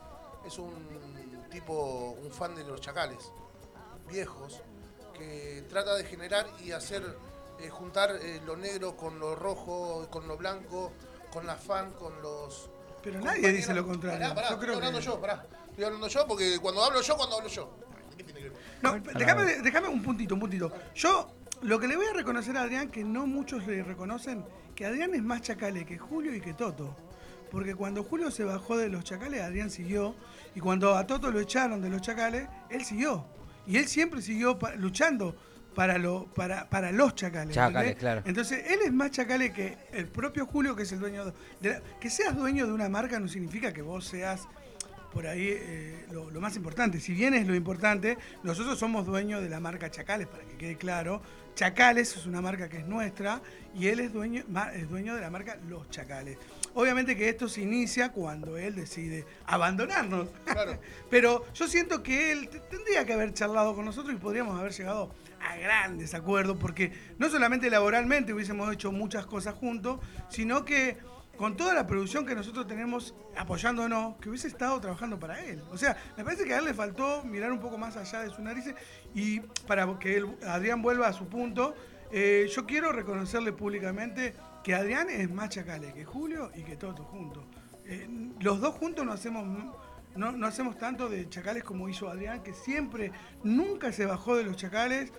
es 0.46 0.58
un 0.58 1.46
tipo, 1.50 2.16
un 2.22 2.30
fan 2.30 2.54
de 2.54 2.64
los 2.64 2.80
chacales, 2.80 3.30
viejos, 4.08 4.60
que 5.14 5.64
trata 5.68 5.94
de 5.94 6.04
generar 6.04 6.46
y 6.64 6.72
hacer, 6.72 7.02
eh, 7.60 7.68
juntar 7.68 8.16
eh, 8.20 8.40
lo 8.46 8.56
negro 8.56 8.96
con 8.96 9.18
lo 9.18 9.34
rojo, 9.34 10.06
con 10.10 10.26
lo 10.28 10.36
blanco, 10.36 10.92
con 11.32 11.46
la 11.46 11.56
fan, 11.56 11.92
con 11.92 12.20
los... 12.22 12.70
Pero 13.02 13.20
nadie 13.20 13.50
dice 13.52 13.74
lo 13.74 13.86
contrario. 13.86 14.18
Pará, 14.20 14.34
pará, 14.34 14.48
Yo 14.48 14.54
estoy 14.54 14.64
creo 14.66 14.76
hablando 14.76 14.98
que- 15.00 15.04
yo, 15.04 15.20
pará. 15.20 15.46
Estoy 15.70 15.84
hablando 15.84 16.08
yo 16.08 16.26
porque 16.26 16.58
cuando 16.60 16.84
hablo 16.84 17.00
yo, 17.00 17.16
cuando 17.16 17.36
hablo 17.36 17.48
yo. 17.48 17.70
No, 18.82 18.98
déjame, 19.14 19.44
déjame 19.62 19.88
un 19.88 20.02
puntito, 20.02 20.34
un 20.34 20.40
puntito. 20.40 20.70
Yo 20.94 21.30
lo 21.62 21.78
que 21.78 21.88
le 21.88 21.96
voy 21.96 22.06
a 22.06 22.12
reconocer 22.14 22.56
a 22.56 22.62
Adrián, 22.62 22.88
que 22.88 23.04
no 23.04 23.26
muchos 23.26 23.66
le 23.66 23.82
reconocen, 23.82 24.44
que 24.74 24.86
Adrián 24.86 25.14
es 25.14 25.22
más 25.22 25.42
chacale 25.42 25.84
que 25.84 25.98
Julio 25.98 26.34
y 26.34 26.40
que 26.40 26.54
Toto. 26.54 26.96
Porque 27.50 27.74
cuando 27.74 28.02
Julio 28.02 28.30
se 28.30 28.44
bajó 28.44 28.76
de 28.76 28.88
los 28.88 29.04
chacales, 29.04 29.42
Adrián 29.42 29.70
siguió. 29.70 30.14
Y 30.54 30.60
cuando 30.60 30.96
a 30.96 31.06
Toto 31.06 31.30
lo 31.30 31.38
echaron 31.40 31.80
de 31.82 31.90
los 31.90 32.00
chacales, 32.00 32.48
él 32.70 32.84
siguió. 32.84 33.26
Y 33.66 33.76
él 33.76 33.86
siempre 33.86 34.22
siguió 34.22 34.58
pa- 34.58 34.74
luchando 34.74 35.36
para, 35.74 35.98
lo, 35.98 36.24
para, 36.34 36.68
para 36.70 36.90
los 36.92 37.14
chacales. 37.14 37.54
Chacales, 37.54 37.92
¿entendés? 37.92 37.98
claro. 37.98 38.22
Entonces, 38.24 38.64
él 38.70 38.80
es 38.84 38.92
más 38.92 39.10
chacale 39.10 39.52
que 39.52 39.76
el 39.92 40.08
propio 40.08 40.46
Julio, 40.46 40.74
que 40.74 40.84
es 40.84 40.92
el 40.92 41.00
dueño 41.00 41.26
de, 41.60 41.70
la- 41.70 41.80
Que 42.00 42.08
seas 42.08 42.34
dueño 42.34 42.66
de 42.66 42.72
una 42.72 42.88
marca 42.88 43.20
no 43.20 43.28
significa 43.28 43.72
que 43.72 43.82
vos 43.82 44.06
seas 44.06 44.48
por 45.12 45.26
ahí 45.26 45.46
eh, 45.50 46.06
lo, 46.10 46.30
lo 46.30 46.40
más 46.40 46.56
importante. 46.56 46.98
Si 47.00 47.12
bien 47.12 47.34
es 47.34 47.46
lo 47.46 47.54
importante, 47.54 48.16
nosotros 48.42 48.78
somos 48.78 49.04
dueños 49.04 49.42
de 49.42 49.50
la 49.50 49.60
marca 49.60 49.90
Chacales, 49.90 50.26
para 50.26 50.42
que 50.44 50.56
quede 50.56 50.76
claro. 50.78 51.20
Chacales 51.54 52.16
es 52.16 52.26
una 52.26 52.40
marca 52.40 52.68
que 52.68 52.78
es 52.78 52.86
nuestra 52.86 53.42
y 53.74 53.88
él 53.88 54.00
es 54.00 54.12
dueño, 54.12 54.44
es 54.74 54.88
dueño 54.88 55.14
de 55.14 55.20
la 55.20 55.30
marca 55.30 55.58
Los 55.68 55.88
Chacales. 55.90 56.38
Obviamente 56.74 57.16
que 57.16 57.28
esto 57.28 57.48
se 57.48 57.60
inicia 57.60 58.12
cuando 58.12 58.56
él 58.56 58.74
decide 58.74 59.26
abandonarnos. 59.46 60.28
Pero 61.10 61.44
yo 61.52 61.68
siento 61.68 62.02
que 62.02 62.32
él 62.32 62.48
tendría 62.70 63.04
que 63.04 63.12
haber 63.12 63.34
charlado 63.34 63.74
con 63.74 63.84
nosotros 63.84 64.14
y 64.14 64.18
podríamos 64.18 64.58
haber 64.58 64.72
llegado 64.72 65.14
a 65.40 65.56
grandes 65.56 66.14
acuerdos, 66.14 66.56
porque 66.58 66.92
no 67.18 67.28
solamente 67.28 67.68
laboralmente 67.68 68.32
hubiésemos 68.32 68.72
hecho 68.72 68.92
muchas 68.92 69.26
cosas 69.26 69.54
juntos, 69.54 70.00
sino 70.28 70.64
que 70.64 70.96
con 71.36 71.56
toda 71.56 71.74
la 71.74 71.86
producción 71.86 72.26
que 72.26 72.34
nosotros 72.34 72.66
tenemos 72.66 73.14
apoyándonos, 73.36 74.16
que 74.18 74.28
hubiese 74.28 74.48
estado 74.48 74.80
trabajando 74.80 75.18
para 75.18 75.40
él. 75.44 75.62
O 75.70 75.78
sea, 75.78 75.96
me 76.16 76.24
parece 76.24 76.44
que 76.44 76.54
a 76.54 76.58
él 76.58 76.66
le 76.66 76.74
faltó 76.74 77.24
mirar 77.24 77.50
un 77.52 77.58
poco 77.58 77.78
más 77.78 77.96
allá 77.96 78.20
de 78.20 78.30
su 78.30 78.42
narices 78.42 78.74
y 79.14 79.40
para 79.66 79.98
que 79.98 80.16
él- 80.16 80.36
Adrián 80.46 80.82
vuelva 80.82 81.08
a 81.08 81.12
su 81.12 81.26
punto, 81.26 81.74
eh, 82.12 82.48
yo 82.54 82.66
quiero 82.66 82.92
reconocerle 82.92 83.52
públicamente 83.52 84.34
que 84.62 84.74
Adrián 84.74 85.08
es 85.10 85.30
más 85.30 85.48
chacale 85.48 85.92
que 85.94 86.04
Julio 86.04 86.50
y 86.54 86.62
que 86.62 86.76
Toto 86.76 87.04
juntos. 87.04 87.44
Eh, 87.86 88.06
los 88.40 88.60
dos 88.60 88.74
juntos 88.76 89.04
no 89.04 89.12
hacemos, 89.12 89.44
no, 90.14 90.32
no 90.32 90.46
hacemos 90.46 90.76
tanto 90.78 91.08
de 91.08 91.28
chacales 91.28 91.64
como 91.64 91.88
hizo 91.88 92.08
Adrián, 92.08 92.42
que 92.42 92.52
siempre, 92.52 93.10
nunca 93.42 93.90
se 93.90 94.06
bajó 94.06 94.36
de 94.36 94.44
los 94.44 94.56
chacales. 94.56 95.10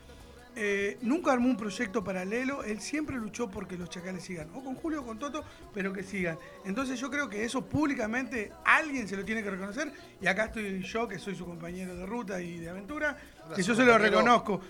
Eh, 0.56 1.00
nunca 1.02 1.32
armó 1.32 1.48
un 1.50 1.58
proyecto 1.58 2.04
paralelo, 2.04 2.64
él 2.64 2.80
siempre 2.80 3.16
luchó 3.18 3.50
porque 3.50 3.76
los 3.76 3.90
chacales 3.90 4.24
sigan, 4.24 4.50
o 4.54 4.64
con 4.64 4.76
Julio 4.76 5.02
o 5.02 5.06
con 5.06 5.18
Toto, 5.18 5.44
pero 5.74 5.92
que 5.92 6.04
sigan. 6.04 6.38
Entonces 6.64 7.00
yo 7.00 7.10
creo 7.10 7.28
que 7.28 7.44
eso 7.44 7.66
públicamente 7.66 8.52
alguien 8.64 9.08
se 9.08 9.18
lo 9.18 9.26
tiene 9.26 9.42
que 9.42 9.50
reconocer, 9.50 9.92
y 10.22 10.28
acá 10.28 10.46
estoy 10.46 10.84
yo, 10.84 11.08
que 11.08 11.18
soy 11.18 11.36
su 11.36 11.46
compañero 11.46 11.96
de 11.96 12.06
ruta 12.06 12.40
y 12.40 12.60
de 12.60 12.70
aventura, 12.70 13.16
que 13.16 13.48
Gracias, 13.48 13.66
yo 13.68 13.76
se 13.76 13.84
lo 13.84 13.98
reconozco. 13.98 14.62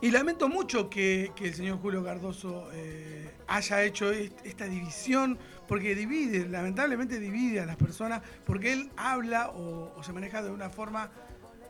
Y 0.00 0.10
lamento 0.10 0.48
mucho 0.48 0.90
que, 0.90 1.32
que 1.34 1.46
el 1.48 1.54
señor 1.54 1.78
Julio 1.78 2.04
Cardoso 2.04 2.68
eh, 2.74 3.30
haya 3.48 3.82
hecho 3.82 4.10
est- 4.12 4.38
esta 4.44 4.66
división, 4.66 5.38
porque 5.66 5.94
divide, 5.94 6.46
lamentablemente 6.46 7.18
divide 7.18 7.60
a 7.60 7.66
las 7.66 7.76
personas, 7.76 8.20
porque 8.44 8.72
él 8.72 8.90
habla 8.96 9.48
o, 9.50 9.94
o 9.96 10.02
se 10.02 10.12
maneja 10.12 10.42
de 10.42 10.50
una 10.50 10.68
forma 10.68 11.10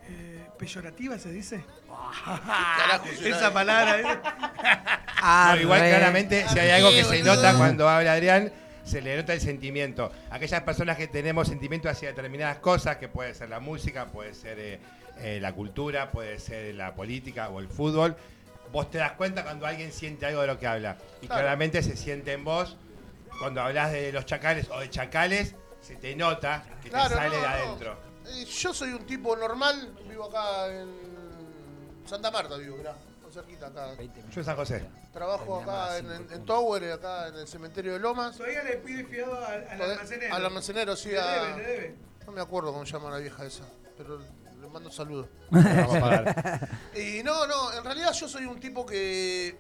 eh, 0.09 0.47
peyorativa, 0.59 1.19
¿se 1.19 1.31
dice? 1.33 1.65
Carajo, 2.25 3.07
Esa 3.23 3.29
eso? 3.39 3.53
palabra. 3.53 4.01
¿eh? 4.01 5.57
No, 5.57 5.61
igual 5.63 5.81
claramente, 5.89 6.47
si 6.49 6.59
hay 6.59 6.71
algo 6.71 6.91
que 6.91 7.05
se 7.05 7.23
nota 7.23 7.55
cuando 7.57 7.89
habla 7.89 8.13
Adrián, 8.15 8.53
se 8.85 9.01
le 9.01 9.17
nota 9.17 9.33
el 9.33 9.41
sentimiento. 9.41 10.13
Aquellas 10.31 10.63
personas 10.63 10.97
que 10.97 11.07
tenemos 11.09 11.49
sentimiento 11.49 11.89
hacia 11.89 12.09
determinadas 12.11 12.59
cosas, 12.59 12.97
que 12.99 13.09
puede 13.09 13.35
ser 13.35 13.49
la 13.49 13.61
música, 13.61 14.07
puede 14.07 14.35
ser 14.35 14.59
eh, 14.59 14.79
eh, 15.19 15.39
la 15.41 15.53
cultura, 15.53 16.11
puede 16.11 16.39
ser 16.39 16.75
la 16.75 16.95
política 16.95 17.49
o 17.49 17.61
el 17.61 17.69
fútbol, 17.69 18.17
vos 18.73 18.91
te 18.91 18.99
das 18.99 19.13
cuenta 19.13 19.43
cuando 19.45 19.67
alguien 19.67 19.93
siente 19.93 20.27
algo 20.27 20.43
de 20.43 20.49
lo 20.49 20.59
que 20.59 20.67
habla. 20.67 20.97
Y 21.23 21.27
Claro. 21.27 21.43
claramente 21.43 21.83
se 21.83 21.97
siente 21.97 22.33
en 22.33 22.45
vos, 22.45 22.77
cuando 23.39 23.63
hablas 23.63 23.93
de 23.93 24.13
los 24.13 24.27
chacales 24.27 24.69
o 24.71 24.81
de 24.81 24.91
chacales, 24.91 25.55
se 25.81 25.97
te 25.97 26.15
nota 26.17 26.65
que 26.83 26.91
Claro, 26.91 27.09
te 27.09 27.15
sale 27.15 27.37
no, 27.37 27.43
de 27.43 27.47
adentro. 27.49 27.93
Eh, 27.93 28.14
yo 28.45 28.75
soy 28.75 28.91
un 28.93 29.05
tipo 29.07 29.37
normal, 29.37 29.95
vivo 30.09 30.25
acá 30.25 30.69
en 30.69 30.89
Santa 32.07 32.31
Marta, 32.31 32.57
vivo, 32.57 32.77
mirá, 32.77 32.95
cerquita 33.33 33.67
acá. 33.67 33.95
Yo 34.31 34.41
en 34.41 34.45
San 34.45 34.57
José. 34.57 34.85
Trabajo 35.13 35.61
acá 35.61 35.99
en, 35.99 36.11
en, 36.11 36.33
en 36.33 36.45
Tower, 36.45 36.93
acá 36.93 37.29
en 37.29 37.35
el 37.37 37.49
cementerio 37.49 37.93
de 37.95 37.99
Lomas. 37.99 38.37
Todavía 38.37 38.63
le 38.63 38.77
pide 38.79 39.05
fiado 39.05 39.35
al, 39.45 39.67
al 39.69 39.83
almacenero. 39.91 40.35
Al 40.35 40.45
almacenero, 40.47 40.97
sí, 40.97 41.11
Le 41.11 41.21
a- 41.21 41.45
debe, 41.45 41.57
le 41.57 41.67
debe. 41.69 41.95
No 42.27 42.33
me 42.33 42.41
acuerdo 42.41 42.73
cómo 42.73 42.87
se 42.87 42.93
llama 42.93 43.11
la 43.11 43.19
vieja 43.19 43.45
esa, 43.45 43.65
pero 43.99 44.19
le 44.19 44.69
mando 44.69 44.89
un 44.89 44.95
saludo. 44.95 45.29
Vamos 45.51 45.97
a 45.97 46.01
pagar. 46.01 46.69
Y 46.97 47.23
no, 47.23 47.47
no, 47.47 47.73
en 47.73 47.85
realidad 47.85 48.13
yo 48.13 48.29
soy 48.29 48.45
un 48.47 48.59
tipo 48.61 48.87
que 48.87 49.57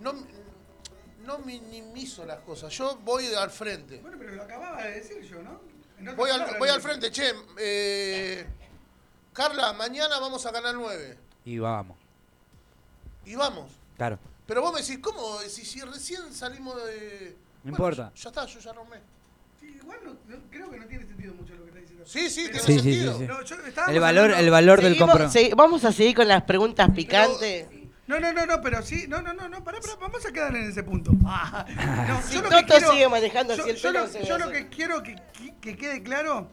no, 0.00 0.14
no 1.24 1.38
minimizo 1.38 2.24
las 2.24 2.38
cosas, 2.40 2.72
yo 2.72 2.96
voy 3.04 3.26
al 3.34 3.50
frente. 3.50 3.98
Bueno, 4.00 4.16
pero 4.18 4.32
lo 4.32 4.42
acababa 4.44 4.82
de 4.84 4.92
decir 4.92 5.20
yo, 5.22 5.42
¿no? 5.42 5.60
Voy 6.16 6.30
al, 6.30 6.58
voy 6.58 6.68
al 6.68 6.80
frente, 6.80 7.10
che. 7.10 7.32
eh, 7.58 8.46
Carla, 9.32 9.72
mañana 9.72 10.18
vamos 10.18 10.44
a 10.46 10.52
Canal 10.52 10.76
9. 10.78 11.18
Y 11.44 11.58
vamos, 11.58 11.96
Y 13.24 13.34
vamos. 13.34 13.70
claro. 13.96 14.18
Pero 14.46 14.60
vos 14.60 14.72
me 14.74 14.80
decís, 14.80 14.98
¿cómo? 14.98 15.38
Si, 15.48 15.64
si 15.64 15.80
recién 15.80 16.32
salimos 16.34 16.76
de. 16.84 17.36
No 17.64 17.70
Bueno, 17.70 17.76
importa. 17.76 18.12
Ya, 18.14 18.22
ya 18.22 18.28
está, 18.30 18.46
yo 18.46 18.58
ya 18.58 18.70
armé. 18.70 18.96
Sí, 19.60 19.78
igual 19.80 19.98
no- 20.04 20.12
no- 20.28 20.42
creo 20.50 20.70
que 20.70 20.78
no 20.80 20.86
tiene 20.86 21.06
sentido 21.06 21.32
mucho 21.34 21.54
lo 21.54 21.62
que 21.62 21.68
está 21.68 21.80
diciendo. 21.80 22.04
Sí, 22.06 22.28
sí, 22.28 22.48
Pero- 22.50 22.64
tiene 22.64 22.82
Sí, 22.82 22.90
sentido. 22.90 23.12
sí, 23.12 23.18
sí. 23.20 23.26
No, 23.26 23.42
yo- 23.42 23.56
El 23.92 24.00
valor, 24.00 24.32
el 24.32 24.50
valor 24.50 24.82
del 24.82 24.98
compromiso. 24.98 25.56
vamos 25.56 25.84
a 25.84 25.92
seguir 25.92 26.16
con 26.16 26.26
las 26.28 26.42
preguntas 26.42 26.90
picantes. 26.94 27.66
No, 28.12 28.20
no, 28.20 28.32
no, 28.32 28.44
no, 28.46 28.60
pero 28.60 28.82
sí, 28.82 29.06
no, 29.08 29.22
no, 29.22 29.32
no, 29.32 29.48
no, 29.48 29.64
pará, 29.64 29.80
pará, 29.80 29.94
vamos 30.00 30.24
a 30.26 30.32
quedar 30.32 30.54
en 30.54 30.68
ese 30.68 30.82
punto. 30.82 31.12
Ah, 31.26 31.64
no, 32.08 32.22
Si 32.22 32.34
yo 32.34 32.42
lo 32.42 32.48
Toto 32.50 32.60
que 32.60 32.66
quiero- 32.66 32.90
sigue 32.92 33.08
manejando 33.08 33.54
yo, 33.56 33.62
así 33.62 33.70
el 33.70 33.76
yo 33.76 33.82
pelo, 33.92 34.06
lo, 34.06 34.22
yo 34.22 34.38
lo 34.38 34.50
que 34.50 34.68
quiero 34.68 35.02
que, 35.02 35.16
que- 35.32 35.54
que 35.60 35.76
quede 35.76 36.02
claro 36.02 36.50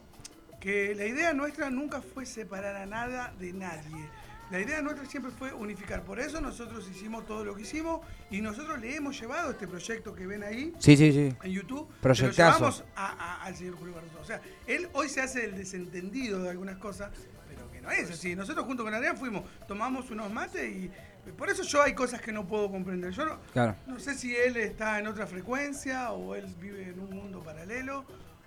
que 0.60 0.94
la 0.94 1.04
idea 1.06 1.32
nuestra 1.34 1.68
nunca 1.70 2.00
fue 2.00 2.24
separar 2.24 2.76
a 2.76 2.86
nada 2.86 3.32
de 3.38 3.52
nadie. 3.52 4.08
La 4.50 4.58
idea 4.60 4.82
nuestra 4.82 5.04
siempre 5.06 5.30
fue 5.30 5.52
unificar. 5.52 6.02
Por 6.02 6.18
eso 6.18 6.40
nosotros 6.40 6.88
hicimos 6.90 7.24
todo 7.26 7.44
lo 7.44 7.54
que 7.54 7.62
hicimos 7.62 8.00
y 8.30 8.40
nosotros 8.40 8.80
le 8.80 8.96
hemos 8.96 9.18
llevado 9.20 9.50
este 9.52 9.68
proyecto 9.68 10.12
que 10.14 10.26
ven 10.26 10.42
ahí 10.42 10.72
Sí, 10.78 10.96
sí, 10.96 11.12
sí. 11.12 11.34
en 11.42 11.52
YouTube. 11.52 11.88
Proyectazo. 12.00 12.58
Lo 12.64 12.70
llevamos 12.70 12.84
a- 12.96 13.12
a- 13.12 13.44
al 13.44 13.54
señor 13.56 13.76
Julio 13.76 13.94
Cardoso. 13.94 14.18
O 14.20 14.24
sea, 14.24 14.40
él 14.66 14.88
hoy 14.94 15.08
se 15.08 15.20
hace 15.20 15.44
el 15.44 15.56
desentendido 15.56 16.42
de 16.42 16.50
algunas 16.50 16.78
cosas, 16.78 17.10
pero 17.48 17.70
que 17.70 17.80
no 17.80 17.90
es 17.92 18.10
así. 18.10 18.34
Nosotros 18.34 18.66
junto 18.66 18.82
con 18.82 18.92
Adrián 18.92 19.16
fuimos, 19.16 19.44
tomamos 19.68 20.10
unos 20.10 20.32
mates 20.32 20.68
y 20.68 20.90
por 21.32 21.48
eso 21.50 21.62
yo 21.62 21.82
hay 21.82 21.94
cosas 21.94 22.20
que 22.20 22.32
no 22.32 22.46
puedo 22.46 22.70
comprender. 22.70 23.10
Yo 23.12 23.24
no, 23.26 23.38
Claro. 23.52 23.76
no 23.86 23.98
sé 23.98 24.14
si 24.14 24.34
él 24.34 24.56
está 24.56 24.98
en 24.98 25.06
otra 25.06 25.26
frecuencia 25.26 26.12
o 26.12 26.34
él 26.34 26.46
vive 26.60 26.84
en 26.88 27.00
un 27.00 27.10
mundo 27.10 27.42
paralelo 27.42 28.04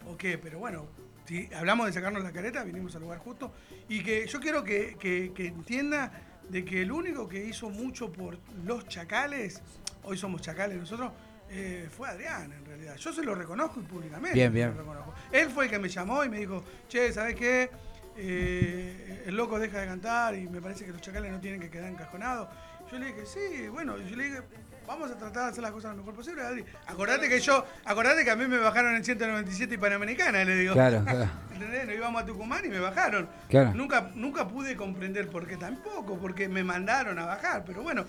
o 0.08 0.18
qué, 0.18 0.38
pero 0.38 0.60
bueno, 0.60 0.86
si 1.26 1.50
hablamos 1.56 1.86
de 1.88 1.94
sacarnos 1.94 2.24
la 2.24 2.32
careta, 2.32 2.64
vinimos 2.64 2.96
al 2.96 3.02
lugar 3.04 3.20
justo. 3.20 3.52
Y 3.90 4.04
que 4.04 4.28
yo 4.28 4.40
quiero 4.40 4.64
que, 4.64 4.96
que- 5.00 5.32
que 5.34 5.48
entienda 5.48 6.12
de 6.50 6.66
que 6.66 6.82
el 6.82 6.92
único 6.92 7.28
que 7.28 7.44
hizo 7.46 7.70
mucho 7.70 8.12
por 8.12 8.38
los 8.66 8.88
chacales, 8.88 9.62
hoy 10.04 10.18
somos 10.18 10.42
chacales 10.42 10.78
nosotros, 10.78 11.12
eh, 11.50 11.88
fue 11.96 12.10
Adrián 12.10 12.52
en 12.52 12.66
realidad. 12.66 12.96
Yo 12.98 13.14
se 13.14 13.24
lo 13.24 13.34
reconozco 13.36 13.80
y 13.80 13.84
públicamente. 13.84 14.34
Bien, 14.34 14.52
bien. 14.52 14.70
lo 14.72 14.80
reconozco. 14.82 15.14
Él 15.32 15.50
fue 15.50 15.66
el 15.66 15.72
que 15.72 15.80
me 15.80 15.88
llamó 15.88 16.24
y 16.26 16.30
me 16.30 16.40
dijo, 16.40 16.64
che, 16.90 17.14
¿sabes 17.14 17.36
qué? 17.36 17.70
Eh, 18.18 19.24
el 19.28 19.36
loco 19.36 19.60
deja 19.60 19.80
de 19.80 19.88
cantar 19.88 20.36
y 20.36 20.48
me 20.48 20.62
parece 20.62 20.86
que 20.86 20.92
los 20.92 21.02
chacales 21.02 21.32
no 21.32 21.40
tienen 21.40 21.60
que 21.60 21.70
quedar 21.70 21.90
encajonados. 21.90 22.48
Yo 22.94 23.00
le 23.00 23.08
dije, 23.08 23.26
sí, 23.26 23.68
bueno, 23.70 23.98
y 23.98 24.08
yo 24.08 24.16
le 24.16 24.26
dije, 24.26 24.42
vamos 24.86 25.10
a 25.10 25.18
tratar 25.18 25.46
de 25.46 25.50
hacer 25.50 25.64
las 25.64 25.72
cosas 25.72 25.92
lo 25.94 25.98
mejor 25.98 26.14
posible, 26.14 26.44
Adri. 26.44 26.64
Acordate 26.86 27.28
que 27.28 27.40
yo, 27.40 27.66
acordate 27.86 28.24
que 28.24 28.30
a 28.30 28.36
mí 28.36 28.46
me 28.46 28.60
bajaron 28.60 28.96
en 28.96 29.04
197 29.04 29.74
y 29.74 29.78
Panamericana, 29.80 30.44
le 30.44 30.56
digo. 30.58 30.74
Claro, 30.74 31.04
claro. 31.04 31.28
¿Entendés? 31.52 31.88
Nos 31.88 31.96
íbamos 31.96 32.22
a 32.22 32.26
Tucumán 32.28 32.64
y 32.64 32.68
me 32.68 32.78
bajaron. 32.78 33.28
Claro. 33.50 33.74
Nunca, 33.74 34.12
nunca 34.14 34.48
pude 34.48 34.76
comprender 34.76 35.28
por 35.28 35.48
qué 35.48 35.58
tampoco, 35.58 36.20
porque 36.20 36.48
me 36.48 36.64
mandaron 36.64 37.18
a 37.18 37.26
bajar. 37.26 37.64
Pero 37.66 37.82
bueno, 37.82 38.06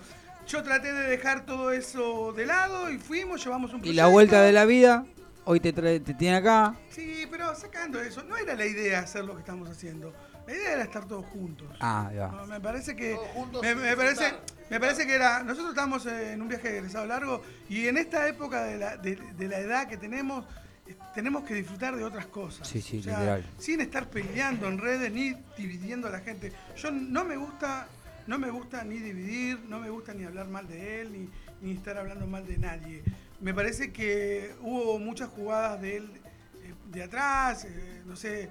yo 0.47 0.61
traté 0.61 0.93
de 0.93 1.09
dejar 1.09 1.47
todo 1.47 1.71
eso 1.71 2.31
de 2.33 2.45
lado 2.45 2.91
y 2.91 2.99
fuimos, 2.99 3.43
llevamos 3.43 3.71
un 3.71 3.77
Y 3.77 3.81
proyecto. 3.81 4.03
la 4.03 4.07
vuelta 4.07 4.41
de 4.43 4.51
la 4.51 4.65
vida, 4.65 5.03
hoy 5.45 5.59
te, 5.59 5.73
trae, 5.73 5.99
te 5.99 6.13
tiene 6.13 6.37
acá. 6.37 6.75
Sí, 6.91 7.25
pero 7.31 7.55
sacando 7.55 7.99
eso, 7.99 8.21
no 8.23 8.37
era 8.37 8.53
la 8.53 8.67
idea 8.67 8.99
hacer 8.99 9.25
lo 9.25 9.33
que 9.33 9.39
estamos 9.39 9.67
haciendo. 9.67 10.13
La 10.47 10.53
idea 10.53 10.73
era 10.73 10.83
estar 10.83 11.05
todos 11.07 11.25
juntos. 11.25 11.67
Ah, 11.79 12.11
ya. 12.13 12.27
No, 12.27 12.45
me 12.45 12.59
parece 12.59 12.95
que 12.95 13.15
Todos 13.15 13.27
juntos 13.29 13.61
me, 13.63 13.95
parece 13.95 14.33
me 14.69 14.79
parece 14.79 15.05
que 15.07 15.15
era 15.15 15.43
nosotros 15.43 15.69
estamos 15.69 16.05
en 16.05 16.41
un 16.41 16.47
viaje 16.47 16.69
de 16.71 16.77
egresado 16.79 17.05
largo 17.05 17.41
y 17.69 17.87
en 17.87 17.97
esta 17.97 18.27
época 18.27 18.63
de 18.63 18.77
la, 18.77 18.97
de, 18.97 19.15
de 19.15 19.47
la 19.47 19.59
edad 19.59 19.87
que 19.87 19.97
tenemos 19.97 20.45
tenemos 21.13 21.43
que 21.43 21.55
disfrutar 21.55 21.95
de 21.95 22.03
otras 22.03 22.27
cosas. 22.27 22.67
Sí, 22.67 22.81
sí, 22.81 22.99
O 22.99 23.03
sea, 23.03 23.17
literal. 23.19 23.45
Sin 23.57 23.81
estar 23.81 24.07
peleando 24.09 24.67
en 24.67 24.77
redes 24.77 25.11
ni 25.11 25.35
dividiendo 25.57 26.07
a 26.07 26.11
la 26.11 26.19
gente. 26.19 26.51
Yo 26.75 26.91
no 26.91 27.23
me 27.25 27.37
gusta 27.37 27.87
no 28.27 28.39
me 28.39 28.49
gusta 28.49 28.83
ni 28.83 28.97
dividir, 28.97 29.59
no 29.67 29.79
me 29.79 29.89
gusta 29.89 30.13
ni 30.13 30.23
hablar 30.23 30.47
mal 30.47 30.67
de 30.67 31.01
él 31.01 31.11
ni, 31.11 31.29
ni 31.61 31.75
estar 31.75 31.97
hablando 31.97 32.25
mal 32.27 32.45
de 32.45 32.57
nadie. 32.57 33.03
Me 33.39 33.53
parece 33.53 33.91
que 33.91 34.55
hubo 34.61 34.97
muchas 34.99 35.29
jugadas 35.29 35.81
de 35.81 35.97
él 35.97 36.09
eh, 36.63 36.73
de 36.91 37.03
atrás, 37.03 37.65
eh, 37.65 38.01
no 38.05 38.15
sé, 38.15 38.49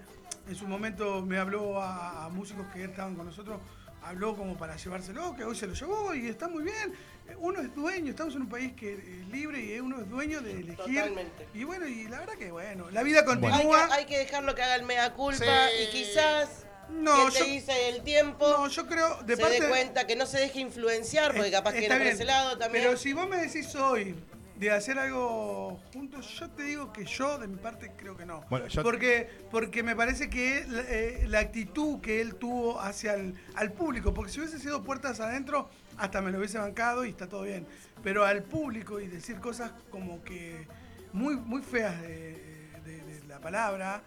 en 0.49 0.55
su 0.55 0.67
momento 0.67 1.23
me 1.23 1.39
habló 1.39 1.81
a, 1.81 2.25
a 2.25 2.29
músicos 2.29 2.67
que 2.73 2.85
estaban 2.85 3.15
con 3.15 3.27
nosotros, 3.27 3.61
habló 4.03 4.37
como 4.37 4.57
para 4.57 4.77
llevárselo, 4.77 5.35
que 5.35 5.45
hoy 5.45 5.57
se 5.57 5.67
lo 5.67 5.73
llevó 5.75 6.15
y 6.15 6.29
está 6.29 6.49
muy 6.49 6.63
bien. 6.65 6.93
Eh, 7.29 7.35
Uno 7.39 7.61
es 7.61 7.75
dueño, 7.75 8.11
estamos 8.11 8.35
en 8.35 8.43
un 8.43 8.49
país 8.49 8.73
que 8.75 8.93
es 8.93 9.29
libre 9.29 9.61
y 9.65 9.81
uno 9.81 10.01
es 10.01 10.09
dueño 10.11 10.43
de 10.43 10.53
elegir. 10.53 10.77
Totalmente. 10.77 11.49
Y 11.55 11.65
bueno, 11.65 11.87
y 11.89 12.07
la 12.09 12.21
verdad 12.21 12.35
que 12.35 12.51
bueno, 12.51 12.91
la 12.91 13.03
vida 13.03 13.21
Hay 13.21 13.25
continúa. 13.25 13.87
que, 13.89 13.95
hay 13.95 14.05
que 14.05 14.19
dejarlo 14.19 14.55
que 14.55 14.63
haga 14.63 14.77
el 14.77 14.83
mea 14.85 15.15
culpa 15.15 15.39
Sí. 15.45 15.85
y 15.85 15.91
quizás 15.91 16.67
No, 16.91 17.27
que 17.27 17.33
te 17.33 17.39
yo- 17.39 17.45
dice 17.47 17.89
el 17.89 18.03
tiempo 18.03 18.47
No, 18.47 18.69
yo 18.69 18.87
creo, 18.87 19.23
de 19.23 19.37
se 19.37 19.43
parte 19.43 19.61
dé 19.63 19.69
cuenta 19.71 20.07
que 20.07 20.17
no 20.17 20.27
se 20.27 20.39
deje 20.39 20.61
influenciar 20.61 21.35
porque 21.35 21.51
capaz 21.51 21.73
que 21.73 21.81
viene 21.81 21.97
por 21.97 22.07
ese 22.07 22.25
lado 22.27 22.59
también. 22.59 22.85
Pero 22.85 22.99
si 22.99 23.15
vos 23.15 23.27
me 23.27 23.39
decís 23.39 23.75
hoy 23.75 24.15
de 24.57 24.71
hacer 24.71 24.99
algo 24.99 25.81
juntos, 25.93 26.29
yo 26.39 26.49
te 26.51 26.63
digo 26.63 26.93
que 26.93 27.05
yo, 27.05 27.39
de 27.39 27.49
mi 27.49 27.57
parte, 27.57 27.91
creo 27.97 28.17
que 28.17 28.25
no. 28.25 28.45
Bueno, 28.51 28.67
yo- 28.69 28.83
porque, 28.83 29.29
porque 29.51 29.83
me 29.83 29.97
parece 29.97 30.31
que 30.31 30.65
eh, 30.69 31.25
la 31.29 31.41
actitud 31.41 32.01
que 32.01 32.21
él 32.21 32.37
tuvo 32.37 32.81
hacia 32.81 33.15
el 33.15 33.35
al 33.57 33.73
público, 33.73 34.15
porque 34.15 34.31
si 34.31 34.41
hubiese 34.41 34.59
sido 34.61 34.85
puertas 34.85 35.19
adentro, 35.21 35.69
hasta 35.99 36.21
me 36.21 36.31
lo 36.31 36.39
hubiese 36.39 36.59
bancado 36.59 37.05
y 37.05 37.11
está 37.11 37.29
todo 37.29 37.43
bien. 37.43 37.67
Pero 38.03 38.25
al 38.25 38.43
público 38.45 39.01
y 39.01 39.07
decir 39.09 39.37
cosas 39.41 39.73
como 39.91 40.23
que 40.23 40.67
muy, 41.13 41.37
muy 41.37 41.63
feas 41.63 42.01
de, 42.03 42.71
de- 42.85 43.01
de 43.05 43.25
la 43.27 43.41
palabra, 43.41 44.03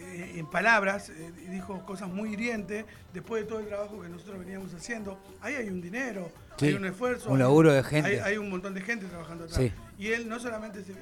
eh, 0.00 0.38
en 0.38 0.46
palabras, 0.50 1.10
eh, 1.10 1.32
dijo 1.50 1.84
cosas 1.84 2.08
muy 2.08 2.32
hirientes, 2.32 2.84
después 3.12 3.42
de 3.42 3.48
todo 3.48 3.60
el 3.60 3.66
trabajo 3.66 4.00
que 4.00 4.08
nosotros 4.08 4.38
veníamos 4.38 4.72
haciendo, 4.74 5.18
ahí 5.40 5.54
hay 5.54 5.68
un 5.68 5.80
dinero, 5.80 6.30
Sí, 6.58 6.66
hay 6.66 6.74
un 6.74 6.84
esfuerzo. 6.86 7.30
un 7.30 7.38
laburo 7.38 7.72
de 7.72 7.82
gente. 7.82 8.08
Hay, 8.10 8.16
hay 8.18 8.36
un 8.38 8.50
montón 8.50 8.74
de 8.74 8.80
gente 8.80 9.06
trabajando 9.06 9.44
atrás. 9.44 9.58
Sí. 9.60 9.72
Y 9.98 10.08
él 10.08 10.28
no 10.28 10.38
solamente 10.40 10.82
se- 10.84 10.94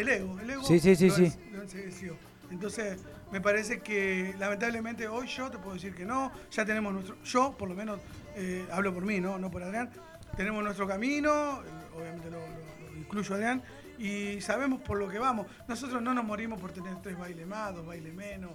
el 0.00 0.08
ego, 0.08 0.38
el 0.40 0.50
ego 0.50 0.64
Sí, 0.64 0.78
sí, 0.80 0.96
sí, 0.96 1.08
lo 1.08 1.14
sí. 1.14 1.32
lo. 1.52 2.16
Entonces, 2.50 2.98
me 3.30 3.40
parece 3.42 3.80
que 3.80 4.34
lamentablemente 4.38 5.06
hoy 5.06 5.26
yo 5.26 5.50
te 5.50 5.58
puedo 5.58 5.74
decir 5.74 5.94
que 5.94 6.06
no, 6.06 6.32
ya 6.50 6.64
tenemos 6.64 6.92
nuestro, 6.94 7.16
yo 7.24 7.54
por 7.58 7.68
lo 7.68 7.74
menos 7.74 8.00
eh, 8.36 8.66
hablo 8.72 8.94
por 8.94 9.04
mí, 9.04 9.20
¿no? 9.20 9.38
no 9.38 9.50
por 9.50 9.62
Adrián, 9.62 9.90
tenemos 10.36 10.62
nuestro 10.64 10.86
camino, 10.86 11.62
eh, 11.62 11.66
obviamente 11.94 12.30
lo, 12.30 12.38
lo- 12.38 12.90
lo 12.92 12.98
incluyo 12.98 13.34
a 13.34 13.36
Adrián, 13.36 13.62
y 13.98 14.40
sabemos 14.40 14.80
por 14.80 14.98
lo 14.98 15.08
que 15.08 15.18
vamos. 15.18 15.46
Nosotros 15.66 16.00
no 16.00 16.14
nos 16.14 16.24
morimos 16.24 16.60
por 16.60 16.72
tener 16.72 16.94
tres 17.02 17.18
bailes 17.18 17.46
más, 17.46 17.74
dos 17.74 17.84
bailes 17.86 18.14
menos. 18.14 18.52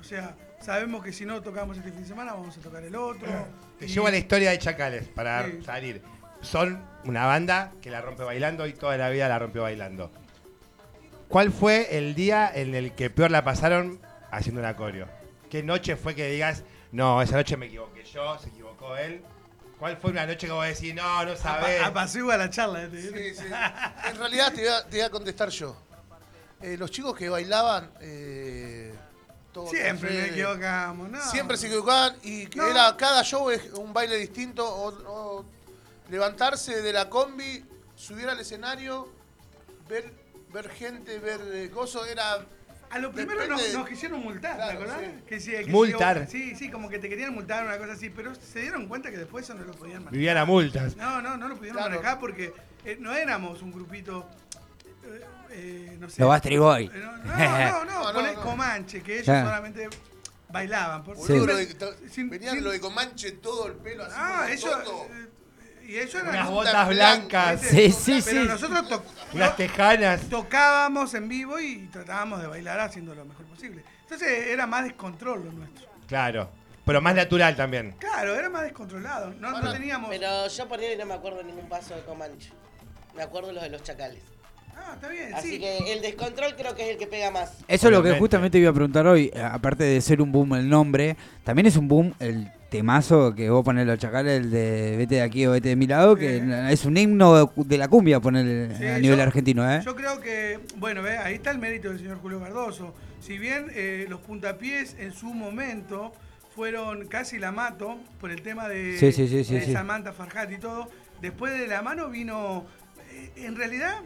O 0.00 0.04
sea, 0.04 0.34
sabemos 0.60 1.04
que 1.04 1.12
si 1.12 1.24
no 1.26 1.40
tocamos 1.42 1.76
este 1.76 1.90
fin 1.92 2.00
de 2.02 2.08
semana, 2.08 2.32
vamos 2.32 2.56
a 2.56 2.60
tocar 2.60 2.82
el 2.82 2.94
otro. 2.96 3.28
Te 3.78 3.86
Y- 3.86 3.88
llevo 3.88 4.06
a 4.06 4.10
la 4.10 4.16
historia 4.18 4.50
de 4.50 4.58
Chacales 4.58 5.08
para 5.08 5.46
Sí. 5.46 5.62
salir. 5.62 6.02
Son 6.40 6.82
una 7.04 7.26
banda 7.26 7.72
que 7.82 7.90
la 7.90 8.00
rompe 8.00 8.22
bailando 8.24 8.66
y 8.66 8.72
toda 8.72 8.96
la 8.96 9.10
vida 9.10 9.28
la 9.28 9.38
rompió 9.38 9.62
bailando. 9.62 10.10
¿Cuál 11.28 11.52
fue 11.52 11.96
el 11.98 12.14
día 12.14 12.50
en 12.52 12.74
el 12.74 12.92
que 12.92 13.10
peor 13.10 13.30
la 13.30 13.44
pasaron 13.44 14.00
haciendo 14.30 14.60
una 14.60 14.74
coreo? 14.74 15.06
¿Qué 15.48 15.62
noche 15.62 15.96
fue 15.96 16.14
que 16.14 16.28
digas, 16.30 16.64
no, 16.92 17.20
esa 17.22 17.36
noche 17.36 17.56
me 17.56 17.66
equivoqué 17.66 18.02
yo, 18.04 18.38
se 18.38 18.48
equivocó 18.48 18.96
él? 18.96 19.22
¿Cuál 19.80 19.96
fue 19.96 20.10
una 20.10 20.26
noche 20.26 20.46
que 20.46 20.52
vos 20.52 20.64
decís, 20.66 20.94
no, 20.94 21.24
no 21.24 21.36
sabés? 21.36 21.80
Apa- 21.80 21.86
Apacigua 21.88 22.36
la 22.36 22.50
charla. 22.50 22.84
¿eh? 22.84 22.90
Sí, 22.92 23.34
sí. 23.34 23.46
En 24.10 24.16
realidad 24.18 24.52
te 24.52 24.60
voy 24.60 24.68
a, 24.70 24.84
te 24.84 24.96
voy 24.98 25.06
a 25.06 25.10
contestar 25.10 25.48
yo. 25.48 25.74
Eh, 26.60 26.76
los 26.78 26.90
chicos 26.90 27.16
que 27.16 27.28
bailaban. 27.30 27.90
eh, 28.00 28.94
todo 29.52 29.66
Siempre 29.68 30.12
nos 30.20 30.28
equivocamos, 30.28 31.08
¿no? 31.10 31.30
Siempre 31.30 31.56
se 31.56 31.66
equivocaban 31.68 32.14
y 32.22 32.46
que 32.46 32.58
No. 32.58 32.66
era 32.68 32.94
cada 32.96 33.24
show 33.24 33.50
es 33.50 33.72
un 33.72 33.92
baile 33.94 34.16
distinto. 34.16 34.64
O, 34.68 34.88
o 35.40 35.44
levantarse 36.10 36.82
de 36.82 36.92
la 36.92 37.08
combi, 37.08 37.64
subir 37.96 38.28
al 38.28 38.38
escenario, 38.38 39.08
ver, 39.88 40.12
ver 40.52 40.68
gente, 40.70 41.18
ver 41.18 41.40
eh, 41.54 41.70
cosas, 41.70 42.06
era. 42.06 42.44
A 42.90 42.98
lo 42.98 43.12
primero 43.12 43.46
nos, 43.46 43.88
quisieron 43.88 44.20
multar, 44.20 44.56
Claro, 44.56 44.70
¿te 44.70 44.76
acordás? 44.84 45.00
sí. 45.00 45.22
Que 45.28 45.40
sí, 45.40 45.50
que 45.52 45.66
Multar. 45.66 46.26
Sí, 46.28 46.56
sí, 46.56 46.70
como 46.70 46.88
que 46.88 46.98
te 46.98 47.08
querían 47.08 47.32
multar, 47.32 47.64
una 47.64 47.78
cosa 47.78 47.92
así, 47.92 48.10
pero 48.10 48.34
se 48.34 48.60
dieron 48.62 48.88
cuenta 48.88 49.10
que 49.10 49.16
después 49.18 49.44
eso 49.44 49.54
no 49.54 49.64
lo 49.64 49.72
podían 49.74 49.98
manejar. 49.98 50.12
Vivían 50.12 50.36
a 50.36 50.44
multas. 50.44 50.96
No, 50.96 51.22
no, 51.22 51.36
no 51.36 51.46
lo 51.48 51.56
pudieron 51.56 51.76
Claro. 51.78 51.90
manejar 51.96 52.18
porque 52.18 52.52
eh, 52.84 52.96
no 52.98 53.12
éramos 53.14 53.62
un 53.62 53.70
grupito, 53.72 54.28
eh, 55.04 55.20
eh, 55.50 55.96
no 56.00 56.10
sé. 56.10 56.20
Los 56.20 56.28
Bastard 56.30 56.58
Boy. 56.58 56.86
Eh, 56.92 57.00
No, 57.00 57.16
no, 57.18 57.84
no, 57.84 58.02
no, 58.08 58.12
poné 58.12 58.32
no. 58.34 58.40
Comanche, 58.42 59.02
que 59.02 59.12
ellos 59.14 59.24
Claro. 59.26 59.46
solamente 59.46 59.88
bailaban. 60.48 61.04
Por 61.04 61.16
sin- 61.16 62.28
venían 62.28 62.54
sin- 62.56 62.64
lo 62.64 62.70
de 62.72 62.80
Comanche 62.80 63.30
todo 63.32 63.68
el 63.68 63.74
pelo 63.74 64.02
así. 64.04 64.14
Ah, 64.18 64.48
ellos... 64.50 64.74
y 65.90 65.98
ellos 65.98 66.14
eran... 66.14 66.28
Unas 66.30 66.50
botas 66.50 66.88
blanca, 66.88 67.44
blancas, 67.52 67.60
Sí, 67.62 67.90
sí, 67.90 68.20
Pero 68.24 68.42
sí. 68.42 68.48
nosotros 68.48 68.88
to- 68.88 69.04
unas 69.34 69.56
tejanas. 69.56 70.20
tocábamos 70.28 71.14
en 71.14 71.28
vivo 71.28 71.58
y 71.60 71.88
tratábamos 71.92 72.40
de 72.40 72.46
bailar 72.46 72.80
haciendo 72.80 73.14
lo 73.14 73.24
mejor 73.24 73.44
posible. 73.46 73.82
Entonces 74.02 74.28
era 74.48 74.66
más 74.66 74.84
descontrol 74.84 75.44
lo 75.44 75.52
nuestro. 75.52 75.86
Claro, 76.06 76.50
pero 76.84 77.00
más 77.00 77.14
natural 77.14 77.54
también. 77.56 77.94
Claro, 77.98 78.34
era 78.34 78.48
más 78.48 78.62
descontrolado. 78.62 79.32
No, 79.38 79.60
no 79.60 79.72
teníamos. 79.72 80.10
Pero 80.10 80.48
yo 80.48 80.68
por 80.68 80.80
él 80.82 80.98
no 80.98 81.06
me 81.06 81.14
acuerdo 81.14 81.38
de 81.38 81.44
ningún 81.44 81.68
paso 81.68 81.94
de 81.94 82.02
Comanche. 82.02 82.50
Me 83.14 83.22
acuerdo 83.22 83.52
los 83.52 83.62
de 83.62 83.70
los 83.70 83.82
chacales. 83.82 84.22
Ah, 84.76 84.92
está 84.94 85.08
bien, 85.08 85.34
Así 85.34 85.50
sí. 85.50 85.58
que 85.60 85.92
el 85.92 86.00
descontrol 86.00 86.54
creo 86.56 86.74
que 86.74 86.84
es 86.84 86.88
el 86.90 86.96
que 86.96 87.06
pega 87.06 87.30
más. 87.30 87.50
Eso 87.68 87.68
es 87.68 87.82
lo 87.84 87.90
que 87.90 87.96
Obviamente. 87.98 88.18
justamente 88.20 88.58
iba 88.58 88.70
a 88.70 88.72
preguntar 88.72 89.06
hoy. 89.06 89.30
eh, 89.34 89.40
Aparte 89.42 89.84
de 89.84 90.00
ser 90.00 90.22
un 90.22 90.32
boom 90.32 90.54
el 90.54 90.68
nombre, 90.68 91.16
también 91.44 91.66
es 91.66 91.76
un 91.76 91.86
boom 91.86 92.14
el 92.18 92.50
temazo 92.70 93.34
que 93.34 93.50
vos 93.50 93.64
ponés 93.64 93.86
los 93.86 93.98
chacales, 93.98 94.40
el 94.44 94.50
de 94.50 94.94
vete 94.96 95.16
de 95.16 95.22
aquí 95.22 95.44
o 95.46 95.50
vete 95.52 95.70
de 95.70 95.76
mi 95.76 95.86
lado, 95.86 96.16
que 96.16 96.42
es 96.70 96.84
un 96.84 96.96
himno 96.96 97.52
de 97.56 97.78
la 97.78 97.88
cumbia 97.88 98.20
poner 98.20 98.76
Sí, 98.76 98.86
a 98.86 98.98
nivel 98.98 99.18
yo- 99.18 99.22
argentino, 99.22 99.70
¿eh? 99.70 99.82
Yo 99.84 99.94
creo 99.96 100.20
que, 100.20 100.60
bueno, 100.76 101.02
ve, 101.02 101.18
ahí 101.18 101.34
está 101.34 101.50
el 101.50 101.58
mérito 101.58 101.88
del 101.88 101.98
señor 101.98 102.18
Julio 102.22 102.40
Cardoso. 102.40 102.94
Si 103.20 103.36
bien 103.38 103.66
eh, 103.74 104.06
los 104.08 104.20
puntapiés 104.20 104.96
en 104.98 105.12
su 105.12 105.26
momento 105.34 106.12
fueron 106.54 107.06
casi 107.08 107.38
la 107.38 107.52
mato 107.52 107.98
por 108.20 108.30
el 108.30 108.42
tema 108.42 108.68
de, 108.68 108.96
Sí, 108.98 109.12
sí, 109.12 109.26
de. 109.26 109.72
Samantha 109.72 110.12
Farhat 110.12 110.50
y 110.52 110.58
todo, 110.58 110.88
después 111.20 111.58
de 111.58 111.66
la 111.66 111.82
mano 111.82 112.08
vino, 112.08 112.64
eh, 113.12 113.30
en 113.46 113.56
realidad, 113.56 113.96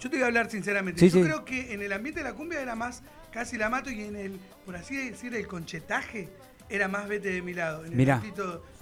yo 0.00 0.10
te 0.10 0.16
voy 0.16 0.24
a 0.24 0.26
hablar 0.26 0.50
sinceramente, 0.50 1.08
yo 1.08 1.22
creo 1.22 1.44
que 1.44 1.72
en 1.72 1.82
el 1.82 1.92
ambiente 1.92 2.20
de 2.22 2.28
la 2.28 2.34
cumbia 2.34 2.60
era 2.60 2.74
más 2.74 3.02
casi 3.32 3.56
la 3.56 3.68
mato 3.70 3.90
y 3.90 4.02
en 4.04 4.16
el, 4.16 4.38
por 4.66 4.76
así 4.76 4.96
decir, 4.96 5.34
el 5.34 5.46
conchetaje 5.46 6.28
era 6.68 6.88
más 6.88 7.08
vete 7.08 7.30
de 7.30 7.42
mi 7.42 7.52
lado, 7.54 7.84
en 7.84 7.92
el 7.92 7.96
Mirá. 7.96 8.20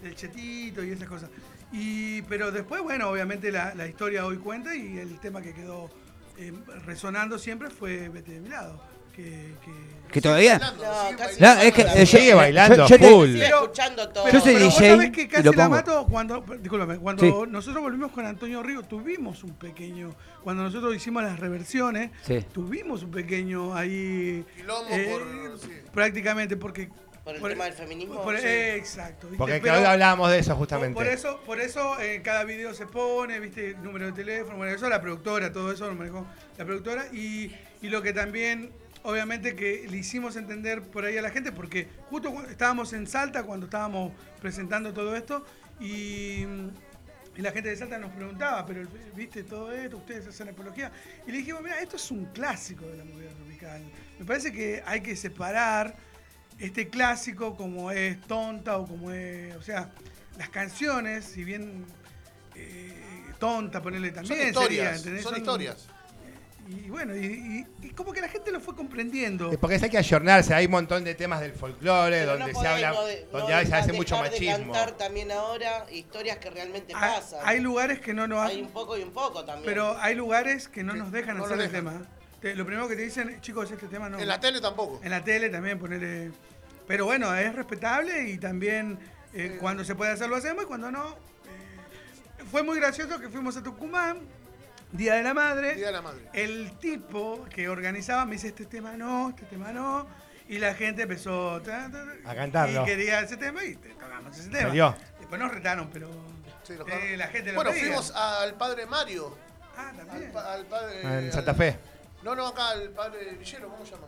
del 0.03 0.15
chetito 0.15 0.83
y 0.85 0.91
esas 0.91 1.09
cosas. 1.09 1.31
Y, 1.73 2.23
pero 2.23 2.53
después, 2.53 2.83
bueno, 2.83 3.09
obviamente 3.09 3.51
la, 3.51 3.75
la 3.75 3.87
historia 3.87 4.27
hoy 4.27 4.37
cuenta 4.37 4.75
y 4.75 4.99
el 4.99 5.19
tema 5.21 5.41
que 5.41 5.55
quedó 5.55 5.91
eh, 6.39 6.53
resonando 6.85 7.39
siempre 7.39 7.71
fue 7.71 8.09
Vete 8.09 8.33
de 8.33 8.41
mi 8.41 8.49
lado. 8.51 8.81
Que, 9.15 9.55
que- 9.63 10.11
Que 10.11 10.21
todavía... 10.23 10.59
No, 10.59 11.17
casi. 11.19 11.39
No, 11.41 11.53
es 11.61 11.75
que 11.75 11.83
Sigue 11.83 11.93
eh, 12.03 12.05
yo- 12.07 12.19
Sigue 12.19 12.35
bailando 12.35 12.77
yo- 12.77 12.87
yo 12.89 12.99
te- 12.99 13.11
full. 13.11 13.33
Pero- 13.39 13.63
escuchando 13.63 14.09
todo. 14.09 14.25
Yo 14.31 14.41
soy 14.41 14.55
pero 14.55 14.65
vos 14.67 14.79
DJ 14.79 14.91
sabés 14.91 15.11
que 15.11 15.29
casi 15.29 15.43
lo 15.45 15.53
la 15.53 15.69
mato 15.69 16.07
cuando, 16.11 16.41
discúlpame, 16.61 16.97
cuando 16.99 17.23
Sí. 17.23 17.51
nosotros 17.51 17.83
volvimos 17.83 18.11
con 18.13 18.25
Antonio 18.25 18.63
Río, 18.63 18.83
tuvimos 18.85 19.45
un 19.45 19.53
pequeño, 19.55 20.15
cuando 20.43 20.63
nosotros 20.63 20.95
hicimos 20.97 21.23
las 21.23 21.39
reversiones, 21.39 22.11
Sí. 22.23 22.43
tuvimos 22.55 23.03
un 23.03 23.11
pequeño 23.11 23.75
ahí 23.75 24.45
Quilombo 24.57 24.89
eh, 24.91 25.09
por- 25.51 25.59
sí. 25.59 25.69
prácticamente 25.93 26.57
porque 26.57 26.89
Por 27.25 27.37
el 27.37 27.41
tema 27.43 27.65
del 27.67 27.75
feminismo, 27.75 28.21
por- 28.23 28.37
sí. 28.39 28.47
eh, 28.47 28.75
exacto 28.77 29.29
¿viste? 29.29 29.39
Porque 29.39 29.61
Pero- 29.61 29.79
hoy 29.79 29.85
hablábamos 29.85 30.31
de 30.31 30.39
eso 30.41 30.57
justamente. 30.57 30.95
por 30.95 31.07
eso, 31.07 31.41
por 31.47 31.61
eso 31.61 32.01
en 32.01 32.21
cada 32.23 32.43
video 32.45 32.75
se 32.75 32.87
pone, 32.87 33.39
viste, 33.39 33.71
el 33.71 33.83
número 33.83 34.07
de 34.07 34.13
teléfono, 34.13 34.57
bueno, 34.57 34.75
eso 34.75 34.89
la 34.89 35.01
productora, 35.01 35.53
todo 35.53 35.71
eso 35.73 35.87
lo 35.87 35.95
manejó 35.95 36.27
la 36.59 36.65
productora. 36.65 37.07
Y, 37.13 37.55
y 37.81 37.89
lo 37.91 38.03
que 38.03 38.13
también, 38.13 38.73
obviamente, 39.05 39.55
que 39.55 39.87
le 39.89 39.97
hicimos 39.99 40.35
entender 40.35 40.83
por 40.83 41.05
ahí 41.05 41.17
a 41.17 41.23
la 41.23 41.31
gente, 41.31 41.53
porque 41.53 41.89
justo 42.11 42.33
cuando 42.33 42.51
estábamos 42.51 42.93
en 42.93 43.07
Salta 43.07 43.45
cuando 43.45 43.67
estábamos 43.67 44.13
presentando 44.41 44.93
todo 44.93 45.15
esto, 45.15 45.45
y, 45.79 46.43
y 46.43 47.41
la 47.41 47.53
gente 47.53 47.69
de 47.69 47.77
Salta 47.77 47.99
nos 47.99 48.11
preguntaba, 48.11 48.67
pero 48.67 48.83
viste 49.15 49.45
todo 49.45 49.71
esto, 49.73 49.97
ustedes 49.99 50.27
hacen 50.27 50.49
apología. 50.49 50.91
Y 51.27 51.31
le 51.31 51.39
dijimos, 51.39 51.63
mira, 51.63 51.81
esto 51.81 51.95
es 51.95 52.11
un 52.11 52.25
clásico 52.27 52.85
de 52.87 52.97
la 52.97 53.05
movida 53.05 53.31
tropical. 53.31 53.81
Me 54.19 54.25
parece 54.25 54.53
que 54.53 54.83
hay 54.85 55.01
que 55.03 55.15
separar 55.15 55.95
este 56.65 56.89
clásico 56.89 57.57
como 57.57 57.91
es 57.91 58.21
tonta 58.23 58.79
o 58.79 58.87
como 58.87 59.11
es, 59.11 59.55
o 59.57 59.63
sea, 59.63 59.91
las 60.39 60.49
canciones, 60.49 61.25
si 61.25 61.45
bien 61.45 61.85
eh, 62.55 62.93
tonta, 63.39 63.83
ponerle 63.83 64.09
Son 64.15 64.25
también 64.27 64.49
historias, 64.49 64.69
sería, 64.71 64.97
¿entendés? 64.97 65.23
son 65.23 65.37
historias. 65.37 65.89
Y 66.69 66.89
bueno, 66.89 67.15
y, 67.17 67.67
y- 67.83 67.87
y 67.87 67.91
como 67.91 68.13
que 68.13 68.21
la 68.21 68.29
gente 68.29 68.53
lo 68.53 68.61
fue 68.61 68.77
comprendiendo. 68.77 69.51
Es 69.51 69.59
porque 69.59 69.81
hay 69.83 69.91
que 69.91 69.99
ayornarse, 69.99 70.55
hay 70.55 70.67
un 70.67 70.71
montón 70.71 71.03
de 71.03 71.15
temas 71.17 71.41
del 71.41 71.53
folclore 71.53 72.21
Pero 72.21 72.39
donde 72.39 72.53
no 72.53 72.61
se 72.61 72.67
habla, 72.69 72.93
no 72.93 73.05
de- 73.05 73.27
donde 73.33 73.53
no 73.53 73.61
se 73.69 73.75
hace 73.75 73.93
mucho 73.93 74.15
de 74.17 74.23
machismo. 74.23 74.73
cantar 74.73 74.93
también 74.93 75.33
ahora 75.33 75.87
historias 75.91 76.39
que 76.39 76.51
realmente 76.51 76.95
Hay, 76.95 77.01
pasan. 77.21 77.41
hay 77.45 77.59
lugares 77.61 77.99
que 77.99 78.15
no 78.15 78.29
nos 78.29 78.49
Hay 78.49 78.63
un 78.63 78.69
poco 78.71 78.97
y 78.97 79.03
un 79.03 79.11
poco 79.11 79.45
también. 79.45 79.67
pero 79.67 79.99
hay 80.01 80.15
lugares 80.15 80.69
que 80.69 80.85
no 80.85 80.95
nos 80.95 81.11
dejan 81.11 81.37
no 81.37 81.45
hacer 81.47 81.61
el 81.61 81.71
tema. 81.71 82.01
Te- 82.41 82.55
lo 82.55 82.65
primero 82.65 82.89
que 82.89 82.95
te 82.97 83.03
dicen, 83.03 83.41
chicos, 83.41 83.71
este 83.71 83.89
tema 83.89 84.09
no. 84.09 84.19
En 84.21 84.29
la 84.29 84.39
tele 84.41 84.61
tampoco. 84.61 85.01
En 85.03 85.11
la 85.11 85.23
tele 85.23 85.49
también 85.51 85.79
ponerle. 85.81 86.31
Pero 86.87 87.05
bueno, 87.07 87.35
es 87.35 87.55
respetable 87.55 88.29
y 88.31 88.39
también 88.39 88.99
eh, 89.35 89.57
cuando 89.61 89.85
se 89.85 89.95
puede 89.95 90.13
hacer 90.13 90.29
lo 90.29 90.37
hacemos 90.37 90.65
y 90.65 90.67
cuando 90.67 90.91
no. 90.91 91.11
eh, 91.11 92.45
fue 92.51 92.63
muy 92.63 92.77
gracioso 92.79 93.19
que 93.21 93.29
fuimos 93.29 93.57
a 93.57 93.63
Tucumán, 93.63 94.19
Día 94.91 95.15
de 95.15 95.23
la 95.23 95.33
Madre. 95.35 95.75
Día 95.77 95.87
de 95.87 95.93
la 95.93 96.03
Madre. 96.03 96.29
El 96.33 96.77
tipo 96.79 97.45
que 97.55 97.69
organizaba 97.69 98.25
me 98.27 98.33
dice: 98.33 98.49
Este 98.49 98.67
tema 98.67 98.97
no, 98.97 99.31
este 99.31 99.45
tema 99.47 99.73
no. 99.73 100.07
Y 100.49 100.59
la 100.59 100.75
gente 100.75 101.03
empezó 101.03 101.63
ta, 101.63 101.89
ta, 101.91 102.05
ta, 102.05 102.31
A 102.31 102.35
cantarlo. 102.35 102.83
Y 102.83 102.85
quería 102.85 103.21
ese 103.21 103.37
tema 103.39 103.65
y 103.65 103.75
tocamos 103.77 104.37
ese 104.37 104.51
tema. 104.51 104.69
Salió. 104.69 104.95
Después 105.19 105.41
nos 105.41 105.51
retaron, 105.53 105.89
pero 105.91 106.11
Sí, 106.65 106.75
los 106.75 106.87
eh, 106.89 107.17
la 107.17 107.29
gente 107.29 107.51
lo 107.53 107.57
Bueno, 107.57 107.71
pedía. 107.71 107.85
fuimos 107.87 108.11
al 108.11 108.55
padre 108.55 108.85
Mario. 108.87 109.37
Ah, 109.77 109.89
Al, 109.89 109.97
también. 109.97 110.33
pa- 110.33 110.53
al 110.53 110.67
padre. 110.67 111.01
En 111.27 111.33
Santa 111.33 111.53
al- 111.53 111.57
Fe. 111.57 111.79
No, 112.23 112.35
no, 112.37 112.49
acá, 112.49 112.71
al 112.71 112.91
padre 112.91 113.33
Villero, 113.37 113.69
¿cómo 113.69 113.85
se 113.87 113.93
llama? 113.93 114.07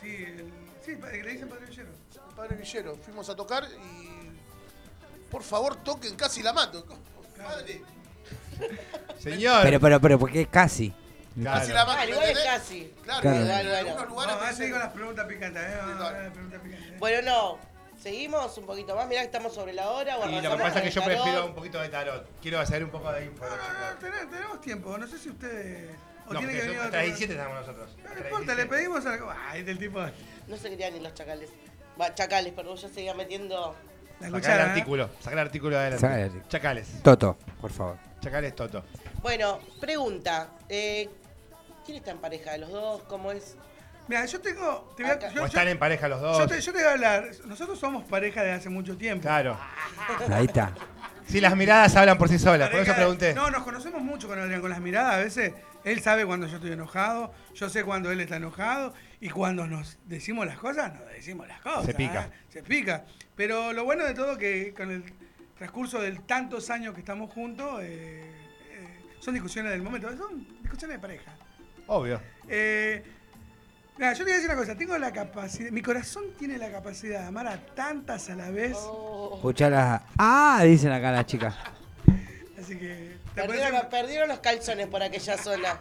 Sí, 0.00 0.24
el, 0.26 0.50
sí, 0.96 1.22
le 1.22 1.32
dicen 1.32 1.48
Padre 1.48 1.66
Villero. 1.66 1.88
El 2.28 2.34
padre 2.36 2.56
Villero. 2.56 2.96
Fuimos 2.96 3.28
a 3.28 3.36
tocar 3.36 3.64
y. 3.64 4.28
Por 5.30 5.42
favor, 5.42 5.76
toquen 5.76 6.14
casi 6.16 6.42
la 6.42 6.52
mato. 6.52 6.84
Padre. 7.36 7.82
Señor. 9.18 9.62
Pero, 9.62 9.80
pero, 9.80 10.00
pero, 10.00 10.18
porque 10.18 10.42
es 10.42 10.48
casi. 10.48 10.92
Casi 11.42 11.72
la 11.72 11.84
mato. 11.84 11.98
Ah, 12.00 12.04
¿me 12.04 12.10
igual 12.10 12.24
es 12.24 12.30
entendés? 12.30 12.52
casi. 12.52 12.94
Claro, 13.04 13.20
Claro. 13.22 13.38
en 13.44 13.50
algunos 13.50 13.94
bueno. 13.94 14.08
lugares. 14.08 14.34
Vamos, 14.34 14.40
te 14.40 14.48
a 14.48 14.52
seguir 14.52 14.66
dicen- 14.66 14.70
con 14.72 14.80
las 14.80 14.92
preguntas 14.92 15.26
picantes. 15.26 15.62
eh, 15.62 15.76
vamos 15.78 16.00
a 16.06 16.12
ver 16.12 16.22
las 16.24 16.32
preguntas 16.32 16.60
picantes. 16.62 16.98
Bueno, 16.98 17.30
no. 17.30 17.58
Seguimos 18.02 18.56
un 18.58 18.66
poquito 18.66 18.94
más. 18.96 19.08
Mirá 19.08 19.20
que 19.22 19.26
estamos 19.26 19.52
sobre 19.54 19.72
la 19.72 19.90
hora. 19.90 20.16
Y 20.28 20.40
lo 20.40 20.50
que 20.52 20.56
pasa 20.56 20.66
es 20.68 20.72
con 20.74 20.82
que 20.82 20.90
yo 20.90 21.00
tarot. 21.02 21.16
prefiero 21.22 21.46
un 21.46 21.54
poquito 21.54 21.80
de 21.80 21.88
tarot. 21.88 22.26
Quiero 22.40 22.60
hacer 22.60 22.84
un 22.84 22.90
poco 22.90 23.12
de 23.12 23.24
info. 23.24 23.44
No, 23.44 23.50
no, 23.50 23.56
no, 23.56 23.98
tenemos, 23.98 24.30
tenemos 24.30 24.60
tiempo. 24.60 24.98
No 24.98 25.06
sé 25.06 25.18
si 25.18 25.28
ustedes. 25.30 25.96
O 26.28 26.32
No, 26.34 26.38
tiene 26.40 26.52
que 26.54 26.60
venir 26.62 26.78
hasta 26.80 26.96
las 26.96 27.06
17 27.06 27.32
estamos 27.34 27.60
nosotros. 27.60 27.96
No 27.96 28.08
las 28.10 28.18
importa, 28.18 28.54
le 28.54 28.64
17. 28.64 28.68
pedimos 28.68 29.06
algo. 29.06 29.32
Ay, 29.48 29.62
del 29.62 29.78
tipo. 29.78 30.00
No 30.46 30.56
se 30.56 30.70
querían 30.70 30.92
ni 30.94 31.00
los 31.00 31.14
chacales. 31.14 31.50
Va, 32.00 32.14
chacales, 32.14 32.52
perdón. 32.52 32.76
Yo 32.76 32.88
seguía 32.88 33.14
metiendo. 33.14 33.74
La 34.20 34.30
Sacar 34.30 34.60
el. 34.60 34.66
¿eh? 34.66 34.70
artículo. 34.70 35.10
Sacar 35.20 35.32
el 35.34 35.38
artículo 35.38 35.78
de 35.78 35.88
el 35.88 35.94
adelante. 36.04 36.42
Chacales. 36.48 37.02
Toto, 37.02 37.36
por 37.60 37.70
favor. 37.70 37.96
Chacales 38.20 38.54
Toto. 38.56 38.84
Bueno, 39.22 39.60
pregunta. 39.80 40.48
Eh, 40.68 41.08
¿Quién 41.86 41.98
está 41.98 42.10
en 42.10 42.18
pareja 42.18 42.52
de 42.52 42.58
los 42.58 42.70
dos? 42.70 43.02
¿Cómo 43.04 43.30
es? 43.32 43.56
Mira, 44.08 44.24
yo 44.26 44.40
tengo. 44.40 44.92
Te 44.96 45.02
voy 45.04 45.12
a, 45.12 45.14
Acá. 45.14 45.28
yo, 45.28 45.34
O 45.34 45.38
yo- 45.40 45.46
están 45.46 45.68
en 45.68 45.78
pareja 45.78 46.08
los 46.08 46.20
dos. 46.20 46.38
yo 46.38 46.46
te, 46.46 46.60
yo 46.60 46.72
te 46.72 46.78
voy 46.78 46.88
a 46.88 46.92
hablar. 46.92 47.28
Nosotros 47.46 47.78
somos 47.78 48.04
pareja 48.04 48.42
de 48.42 48.52
hace 48.52 48.68
mucho 48.68 48.96
tiempo. 48.96 49.22
Claro. 49.22 49.56
Ahí 50.30 50.46
está. 50.46 50.72
Si 51.26 51.40
las 51.42 51.54
miradas 51.54 51.94
hablan 51.94 52.16
por 52.16 52.28
sí 52.30 52.38
solas, 52.38 52.70
por 52.70 52.78
Pareja 52.78 52.92
eso 52.92 53.00
de- 53.00 53.04
pregunté. 53.06 53.34
No, 53.34 53.50
nos 53.50 53.62
conocemos 53.62 54.00
mucho 54.02 54.26
con 54.28 54.38
Adrián, 54.38 54.60
con 54.62 54.70
las 54.70 54.80
miradas. 54.80 55.14
A 55.14 55.18
veces 55.18 55.52
él 55.84 56.00
sabe 56.00 56.26
cuando 56.26 56.46
yo 56.46 56.56
estoy 56.56 56.72
enojado, 56.72 57.32
yo 57.54 57.68
sé 57.68 57.84
cuando 57.84 58.10
él 58.10 58.20
está 58.20 58.36
enojado 58.36 58.94
y 59.20 59.30
cuando 59.30 59.66
nos 59.66 59.98
decimos 60.06 60.46
las 60.46 60.58
cosas, 60.58 60.94
nos 60.94 61.06
decimos 61.08 61.46
las 61.48 61.60
cosas. 61.60 61.86
Se 61.86 61.94
pica. 61.94 62.24
¿eh? 62.24 62.30
Se 62.48 62.62
pica. 62.62 63.04
Pero 63.36 63.72
lo 63.72 63.84
bueno 63.84 64.04
de 64.04 64.14
todo 64.14 64.36
que 64.36 64.74
con 64.74 64.90
el 64.90 65.04
transcurso 65.56 66.00
de 66.00 66.12
tantos 66.12 66.70
años 66.70 66.94
que 66.94 67.00
estamos 67.00 67.32
juntos, 67.32 67.80
eh, 67.82 68.30
eh, 68.70 69.00
son 69.20 69.34
discusiones 69.34 69.72
del 69.72 69.82
momento, 69.82 70.08
son 70.16 70.46
discusiones 70.62 70.96
de 70.96 71.00
pareja. 71.00 71.32
Obvio. 71.86 72.20
Eh, 72.48 73.02
yo 73.98 74.14
te 74.14 74.22
voy 74.22 74.32
a 74.32 74.34
decir 74.34 74.48
una 74.48 74.56
cosa, 74.56 74.76
tengo 74.76 74.96
la 74.96 75.12
capacidad, 75.12 75.70
mi 75.72 75.82
corazón 75.82 76.26
tiene 76.38 76.56
la 76.56 76.70
capacidad 76.70 77.22
de 77.22 77.26
amar 77.26 77.48
a 77.48 77.58
tantas 77.74 78.30
a 78.30 78.36
la 78.36 78.50
vez, 78.50 78.76
Oh. 78.78 79.32
Escuchalas. 79.36 80.02
Ah, 80.16 80.62
dicen 80.64 80.92
acá 80.92 81.10
las 81.10 81.26
chicas. 81.26 81.54
así 82.60 82.76
que... 82.76 83.18
Perdieron, 83.46 83.88
perdieron 83.90 84.28
los 84.28 84.38
calzones 84.40 84.86
por 84.88 85.02
aquella 85.02 85.36
zona. 85.38 85.80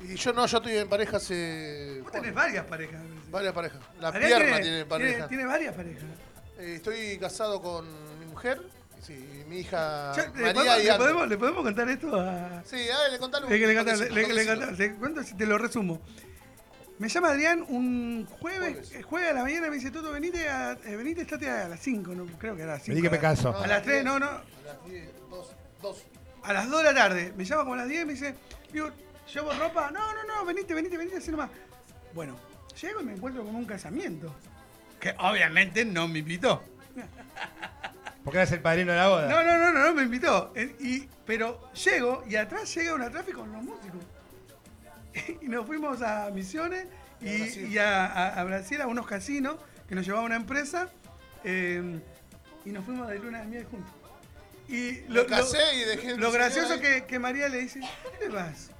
Y 0.00 0.14
yo 0.16 0.32
no, 0.32 0.46
yo 0.46 0.56
estoy 0.58 0.76
en 0.78 0.88
pareja 0.88 1.16
hace. 1.18 2.00
Vos 2.02 2.10
tenés 2.12 2.34
varias 2.34 2.64
parejas. 2.66 3.00
Varias 3.30 3.52
parejas. 3.52 3.78
La 4.00 4.08
Adrián 4.08 4.26
pierna 4.28 4.46
tiene, 4.46 4.62
tiene, 4.62 4.84
pareja. 4.86 5.12
tiene- 5.14 5.28
tiene 5.28 5.44
varias 5.46 5.74
parejas. 5.74 6.02
Eh, 6.58 6.74
estoy 6.76 7.18
casado 7.18 7.62
con 7.62 7.86
mi 8.18 8.26
mujer. 8.26 8.60
Sí, 9.00 9.14
y 9.14 9.48
mi 9.48 9.58
hija 9.60 10.12
Ya, 10.14 10.26
¿le, 10.26 10.52
María 10.52 10.54
podemos, 10.54 10.78
y 10.78 10.84
le, 10.86 10.94
podemos, 10.96 11.28
le 11.28 11.36
podemos 11.38 11.62
contar 11.64 11.88
esto 11.88 12.20
a...? 12.20 12.62
Sí, 12.64 12.88
a 12.88 12.98
ver, 13.00 13.12
le 13.12 13.18
contale 13.18 13.46
un 13.46 13.52
Le, 13.52 13.58
le, 13.58 13.66
le- 13.66 14.14
le- 14.14 14.34
le 14.34 14.46
contá- 14.46 14.76
te 14.76 14.94
cuento 14.94 15.22
si 15.24 15.34
te 15.36 15.44
lo 15.44 15.58
resumo. 15.58 16.00
Me 16.98 17.08
llama 17.08 17.30
Adrián 17.30 17.64
un 17.68 18.26
jueves, 18.38 18.60
Jueves. 18.74 18.92
eh, 18.92 19.02
jueves 19.02 19.30
a 19.30 19.34
la 19.34 19.42
mañana 19.42 19.68
me 19.70 19.74
dice, 19.76 19.90
Toto, 19.90 20.12
venite, 20.12 20.48
a, 20.48 20.72
eh, 20.84 20.94
venite, 20.94 21.22
estate 21.22 21.50
a 21.50 21.66
las 21.68 21.80
5, 21.80 22.14
no, 22.14 22.26
creo 22.38 22.54
que 22.54 22.62
era 22.62 22.74
a 22.74 22.76
las 22.76 22.84
5. 22.84 22.94
Vení 22.94 23.02
que 23.08 23.10
me 23.10 23.18
caso. 23.20 23.56
A 23.56 23.66
las 23.66 23.82
3, 23.82 24.04
no, 24.04 24.20
no, 24.20 24.26
A 24.26 24.44
las 24.66 24.84
10, 24.84 25.08
dos, 25.32 25.50
dos. 25.80 26.04
a 26.42 26.52
las 26.52 26.68
2 26.70 26.78
de 26.78 26.84
la 26.84 26.94
tarde. 26.94 27.32
Me 27.36 27.44
llama 27.44 27.62
como 27.62 27.74
a 27.74 27.78
las 27.78 27.88
10 27.88 28.02
y 28.02 28.06
me 28.06 28.12
dice, 28.12 28.34
digo, 28.72 28.90
¿llevo 29.32 29.52
ropa? 29.54 29.90
No, 29.90 30.12
no, 30.14 30.24
no, 30.24 30.44
venite, 30.44 30.74
venite, 30.74 30.96
venite, 30.96 31.16
así 31.18 31.30
nomás. 31.30 31.50
Bueno, 32.14 32.36
llego 32.80 33.00
y 33.00 33.04
me 33.04 33.12
encuentro 33.14 33.44
con 33.44 33.54
un 33.54 33.64
casamiento. 33.64 34.34
Que 35.00 35.14
obviamente 35.18 35.84
no 35.84 36.06
me 36.08 36.20
invitó. 36.20 36.62
Porque 38.24 38.38
eres 38.38 38.52
el 38.52 38.60
padrino 38.60 38.92
de 38.92 38.98
la 38.98 39.08
boda. 39.08 39.28
No, 39.28 39.42
no, 39.42 39.58
no, 39.58 39.72
no, 39.72 39.86
no 39.86 39.94
me 39.94 40.02
invitó. 40.02 40.52
Y, 40.78 41.08
pero 41.26 41.72
llego 41.72 42.22
y 42.28 42.36
atrás 42.36 42.72
llega 42.74 42.94
una 42.94 43.10
tráfico 43.10 43.40
con 43.40 43.52
los 43.52 43.62
músicos. 43.62 44.00
Y 45.42 45.46
nos 45.48 45.66
fuimos 45.66 46.00
a 46.02 46.30
Misiones 46.30 46.86
y, 47.20 47.28
A 47.28 47.38
Brasil. 47.38 47.72
y 47.72 47.78
a, 47.78 48.06
a- 48.06 48.40
a 48.40 48.44
Brasil, 48.44 48.80
a 48.80 48.86
unos 48.86 49.06
casinos 49.06 49.56
que 49.88 49.94
nos 49.94 50.06
llevaba 50.06 50.24
una 50.24 50.36
empresa. 50.36 50.88
eh, 51.44 52.00
y 52.64 52.70
nos 52.70 52.84
fuimos 52.84 53.08
de 53.08 53.18
luna 53.18 53.40
de 53.40 53.46
miel 53.46 53.64
juntos. 53.66 53.92
Y 54.68 55.02
Me 55.08 55.26
casé 55.26 55.58
y 55.74 55.84
dejé 55.84 56.16
Lo 56.16 56.32
gracioso 56.32 56.80
que, 56.80 57.04
que 57.04 57.18
María 57.18 57.48
le 57.48 57.58
dice, 57.58 57.80
¿dónde 58.04 58.34
vas? 58.34 58.70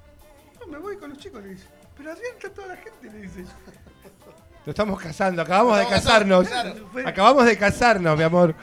No, 0.59 0.67
me 0.67 0.77
voy 0.77 0.97
con 0.97 1.09
los 1.09 1.19
chicos, 1.19 1.43
le 1.43 1.49
dice. 1.49 1.65
Pero 1.97 2.11
Adrián 2.11 2.33
está 2.35 2.49
toda 2.49 2.67
la 2.67 2.77
gente, 2.77 3.11
le 3.11 3.21
dice. 3.21 3.45
Lo 4.65 4.71
estamos 4.71 4.99
casando. 4.99 5.41
Acabamos 5.41 5.77
de 5.77 5.87
casarnos. 5.87 6.47
casando, 6.47 6.89
claro. 6.89 7.09
Acabamos 7.09 7.45
de 7.45 7.57
casarnos, 7.57 8.17
mi 8.17 8.23
amor. 8.23 8.55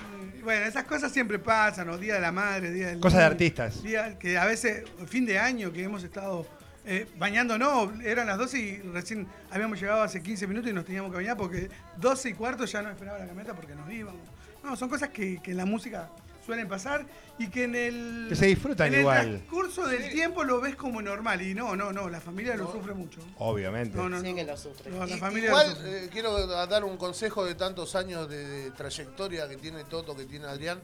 Bueno, 0.42 0.66
esas 0.66 0.84
cosas 0.84 1.12
siempre 1.12 1.38
pasan, 1.38 1.88
o 1.90 1.98
Día 1.98 2.14
de 2.14 2.20
la 2.20 2.32
Madre, 2.32 2.72
Día 2.72 2.88
del 2.88 3.00
Cosas 3.00 3.20
de 3.20 3.24
artistas. 3.26 3.82
Día 3.82 4.18
que 4.18 4.38
a 4.38 4.46
veces, 4.46 4.84
fin 5.06 5.26
de 5.26 5.38
año, 5.38 5.72
que 5.72 5.84
hemos 5.84 6.02
estado 6.02 6.46
eh, 6.86 7.06
bañándonos, 7.18 8.00
eran 8.02 8.26
las 8.26 8.38
12 8.38 8.58
y 8.58 8.78
recién 8.92 9.26
habíamos 9.50 9.78
llegado 9.78 10.02
hace 10.02 10.22
15 10.22 10.46
minutos 10.46 10.70
y 10.70 10.74
nos 10.74 10.86
teníamos 10.86 11.10
que 11.10 11.18
bañar 11.18 11.36
porque 11.36 11.68
12 11.98 12.30
y 12.30 12.32
cuarto 12.32 12.64
ya 12.64 12.80
no 12.80 12.90
esperaba 12.90 13.18
la 13.18 13.26
camioneta 13.26 13.54
porque 13.54 13.74
nos 13.74 13.90
íbamos. 13.92 14.22
No, 14.64 14.74
son 14.76 14.88
cosas 14.88 15.10
que, 15.10 15.40
que 15.42 15.50
en 15.50 15.58
la 15.58 15.66
música 15.66 16.08
suelen 16.50 16.66
pasar 16.68 17.06
y 17.38 17.48
que 17.48 17.62
en 17.62 17.76
el, 17.76 18.26
Que 18.28 18.34
se 18.34 18.46
disfrutan 18.46 18.88
en 18.88 18.94
el 18.94 19.00
igual. 19.02 19.28
transcurso 19.38 19.86
del 19.86 20.10
tiempo 20.10 20.42
lo 20.42 20.60
ves 20.60 20.74
como 20.74 21.00
normal. 21.00 21.40
Y 21.42 21.54
no, 21.54 21.76
no, 21.76 21.92
no, 21.92 22.08
la 22.10 22.20
familia 22.20 22.56
lo 22.56 22.70
sufre 22.72 22.92
mucho. 22.92 23.20
Obviamente. 23.38 23.96
No, 23.96 24.08
no, 24.08 24.20
Sí 24.20 24.30
no. 24.30 24.34
que 24.34 24.44
lo 24.44 24.56
sufre. 24.56 24.90
No, 24.90 25.06
la 25.06 25.16
familia 25.16 25.50
lo 25.50 25.56
Igual 25.60 25.76
sufre. 25.76 26.04
eh, 26.04 26.08
quiero 26.10 26.46
dar 26.66 26.82
un 26.82 26.96
consejo 26.96 27.44
de 27.44 27.54
tantos 27.54 27.94
años 27.94 28.28
de, 28.28 28.44
de 28.44 28.70
trayectoria 28.72 29.48
que 29.48 29.58
tiene 29.58 29.84
Toto, 29.84 30.16
que 30.16 30.24
tiene 30.24 30.46
Adrián. 30.46 30.80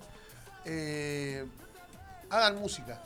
Eh, 0.64 1.44
hagan 2.30 2.60
música. 2.60 3.02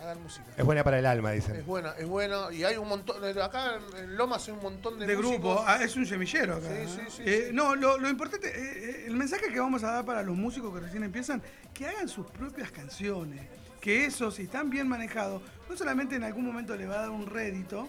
Hagan 0.00 0.22
música. 0.22 0.44
Es 0.56 0.64
buena 0.64 0.84
para 0.84 0.98
el 0.98 1.06
alma, 1.06 1.32
Es 1.34 1.46
dicen. 1.46 1.64
buena, 1.66 1.92
es 1.98 2.06
buena. 2.06 2.52
Y 2.52 2.64
hay 2.64 2.76
un 2.76 2.88
montón. 2.88 3.16
Acá 3.40 3.76
en- 3.98 4.16
Lomas 4.16 4.46
hay 4.46 4.54
un 4.54 4.62
montón 4.62 4.98
de, 4.98 5.06
de 5.06 5.16
músicos. 5.16 5.40
grupo, 5.40 5.64
ah, 5.66 5.82
es 5.82 5.96
un 5.96 6.04
semillero 6.06 6.56
acá. 6.56 6.68
Sí, 6.68 6.74
¿eh? 6.74 6.86
sí, 6.86 7.00
sí, 7.16 7.22
Eh, 7.24 7.44
sí. 7.48 7.54
No, 7.54 7.74
lo, 7.74 7.98
lo 7.98 8.08
importante, 8.08 8.48
eh, 8.48 8.54
eh, 8.90 9.04
el 9.06 9.14
mensaje 9.16 9.48
que 9.48 9.58
vamos 9.58 9.82
a 9.84 9.92
dar 9.92 10.04
para 10.04 10.22
los 10.22 10.36
músicos 10.36 10.72
que 10.74 10.80
recién 10.80 11.02
empiezan, 11.02 11.42
que 11.72 11.86
hagan 11.86 12.08
sus 12.08 12.26
propias 12.26 12.70
canciones. 12.70 13.40
Que 13.80 14.04
eso, 14.04 14.30
si 14.30 14.42
están 14.42 14.68
bien 14.68 14.86
manejados, 14.88 15.42
no 15.68 15.76
solamente 15.76 16.16
en 16.16 16.24
algún 16.24 16.44
momento 16.44 16.76
le 16.76 16.86
va 16.86 16.96
a 16.96 17.00
dar 17.02 17.10
un 17.10 17.26
rédito 17.26 17.88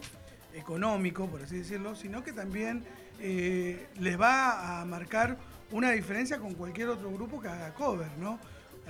económico, 0.53 1.27
por 1.27 1.41
así 1.43 1.57
decirlo, 1.57 1.95
sino 1.95 2.23
que 2.23 2.33
también 2.33 2.83
eh, 3.19 3.87
les 3.99 4.19
va 4.19 4.79
a 4.81 4.85
marcar 4.85 5.37
una 5.71 5.91
diferencia 5.91 6.37
con 6.39 6.53
cualquier 6.53 6.89
otro 6.89 7.11
grupo 7.11 7.41
que 7.41 7.47
haga 7.47 7.73
cover, 7.73 8.07
¿no? 8.19 8.39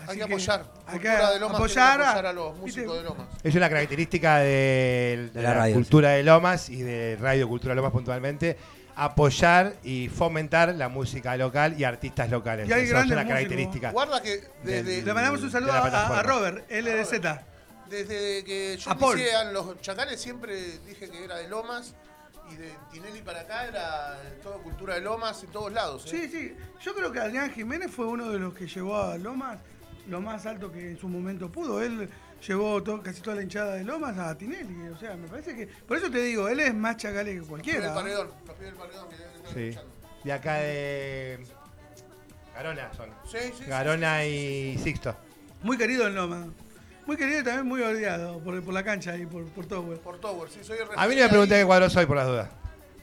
Hay 0.08 0.18
que 0.18 0.24
apoyar. 0.24 0.66
Hay 0.86 1.00
que 1.00 1.08
Cultura 1.08 1.32
de 1.32 1.40
Lomas 1.40 1.56
apoyar, 1.58 2.02
a, 2.02 2.10
apoyar 2.12 2.26
a 2.28 2.34
los 2.34 2.64
¿viste? 2.64 2.82
músicos 2.82 2.98
de 2.98 3.04
Lomas. 3.04 3.28
Es 3.44 3.56
una 3.56 3.70
característica 3.70 4.38
de, 4.40 5.30
De 5.34 5.42
la 5.42 5.54
radio, 5.54 5.74
cultura 5.76 6.10
de 6.12 6.24
Lomas 6.24 6.70
y 6.70 6.82
de 6.82 7.18
Radio 7.20 7.48
Cultura 7.48 7.74
Lomas 7.76 7.92
puntualmente. 7.92 8.58
Apoyar 9.00 9.76
y 9.84 10.10
fomentar 10.10 10.74
la 10.74 10.90
música 10.90 11.38
local 11.38 11.76
y 11.80 11.84
artistas 11.84 12.30
locales. 12.32 12.68
Y 12.68 12.74
hay 12.74 12.86
Eso 12.86 12.98
es 12.98 13.06
una 13.12 13.28
característica. 13.28 13.92
Guarda 13.92 14.22
que 14.22 14.42
desde, 14.64 14.84
Del- 14.84 15.06
Le 15.06 15.14
mandamos 15.14 15.42
un 15.44 15.52
saludo 15.52 15.72
a, 15.72 16.20
a. 16.20 16.24
Robert, 16.24 16.66
LDZ. 16.72 17.12
desde 17.90 18.44
que 18.44 18.76
yo 18.78 18.92
A 18.92 18.96
inicié 19.00 19.40
en 19.42 19.54
los 19.54 19.80
chacales 19.82 20.20
siempre 20.20 20.56
dije 20.88 21.10
que 21.10 21.24
era 21.24 21.36
de 21.38 21.48
Lomas. 21.48 21.94
Y 22.50 22.56
de 22.56 22.72
Tinelli 22.94 23.22
para 23.24 23.42
acá 23.42 23.66
era 23.68 24.18
toda 24.42 24.58
cultura 24.60 24.96
de 24.96 25.02
Lomas 25.02 25.44
en 25.44 25.50
todos 25.52 25.72
lados. 25.72 26.06
¿eh? 26.06 26.10
Sí, 26.10 26.30
sí. 26.30 26.56
Yo 26.82 26.96
creo 26.96 27.12
que 27.12 27.20
Adrián 27.20 27.52
Jiménez 27.52 27.92
fue 27.92 28.06
uno 28.06 28.30
de 28.30 28.40
los 28.40 28.54
que 28.54 28.68
llevó 28.68 28.98
a 29.02 29.18
Lomas 29.18 29.58
lo 30.08 30.22
más 30.22 30.46
alto 30.46 30.72
que 30.72 30.92
en 30.92 30.98
su 30.98 31.08
momento 31.08 31.52
pudo. 31.52 31.82
Él 31.82 32.10
llevó 32.48 32.82
to- 32.84 33.02
casi 33.02 33.22
toda 33.22 33.36
la 33.38 33.42
hinchada 33.44 33.76
de 33.76 33.84
Lomas 33.84 34.18
a 34.18 34.38
Tinelli. 34.38 34.88
O 34.90 34.98
sea, 34.98 35.16
me 35.16 35.28
parece 35.28 35.56
que. 35.56 35.68
Por 35.68 35.98
eso 35.98 36.10
te 36.10 36.20
digo, 36.22 36.48
él 36.48 36.60
es 36.60 36.74
más 36.74 36.98
chacale 36.98 37.32
que 37.34 37.38
Los 37.38 37.48
pibes 37.48 37.50
cualquiera. 37.50 37.80
del 37.86 37.90
¿no? 37.90 37.96
paredón, 38.02 38.28
los 38.46 38.56
pibes 38.56 38.72
del 38.72 38.80
paredón 38.80 39.10
que 39.10 39.16
deben 39.18 39.36
estar 39.36 39.54
Sí. 39.54 39.78
De 40.24 40.34
acá 40.34 40.56
de. 40.56 41.40
Garona 42.56 42.92
son. 42.96 43.10
Sí, 43.30 43.38
sí, 43.42 43.54
sí, 43.60 43.66
Garona 43.70 44.22
sí, 44.22 44.28
sí, 44.30 44.76
y 44.76 44.84
Sixto. 44.84 45.16
Muy 45.64 45.78
querido 45.78 46.08
en 46.08 46.16
Lomas. 46.16 46.48
Muy 47.06 47.16
querido 47.16 47.40
y 47.40 47.44
también 47.44 47.66
muy 47.68 47.82
odiado 47.82 48.40
por, 48.40 48.62
por 48.64 48.74
la 48.74 48.84
cancha 48.84 49.16
y 49.16 49.26
por, 49.26 49.46
por 49.50 49.66
todo. 49.66 49.84
güey. 49.84 49.98
Por 50.00 50.20
Tower, 50.20 50.50
sí, 50.50 50.60
soy 50.64 50.78
el 50.80 50.88
A 50.96 51.08
mí 51.08 51.16
no 51.16 51.22
me 51.22 51.30
pregunté 51.30 51.56
qué 51.60 51.66
cuadro 51.66 51.90
soy 51.90 52.06
por 52.06 52.18
las 52.18 52.28
dudas. 52.28 52.50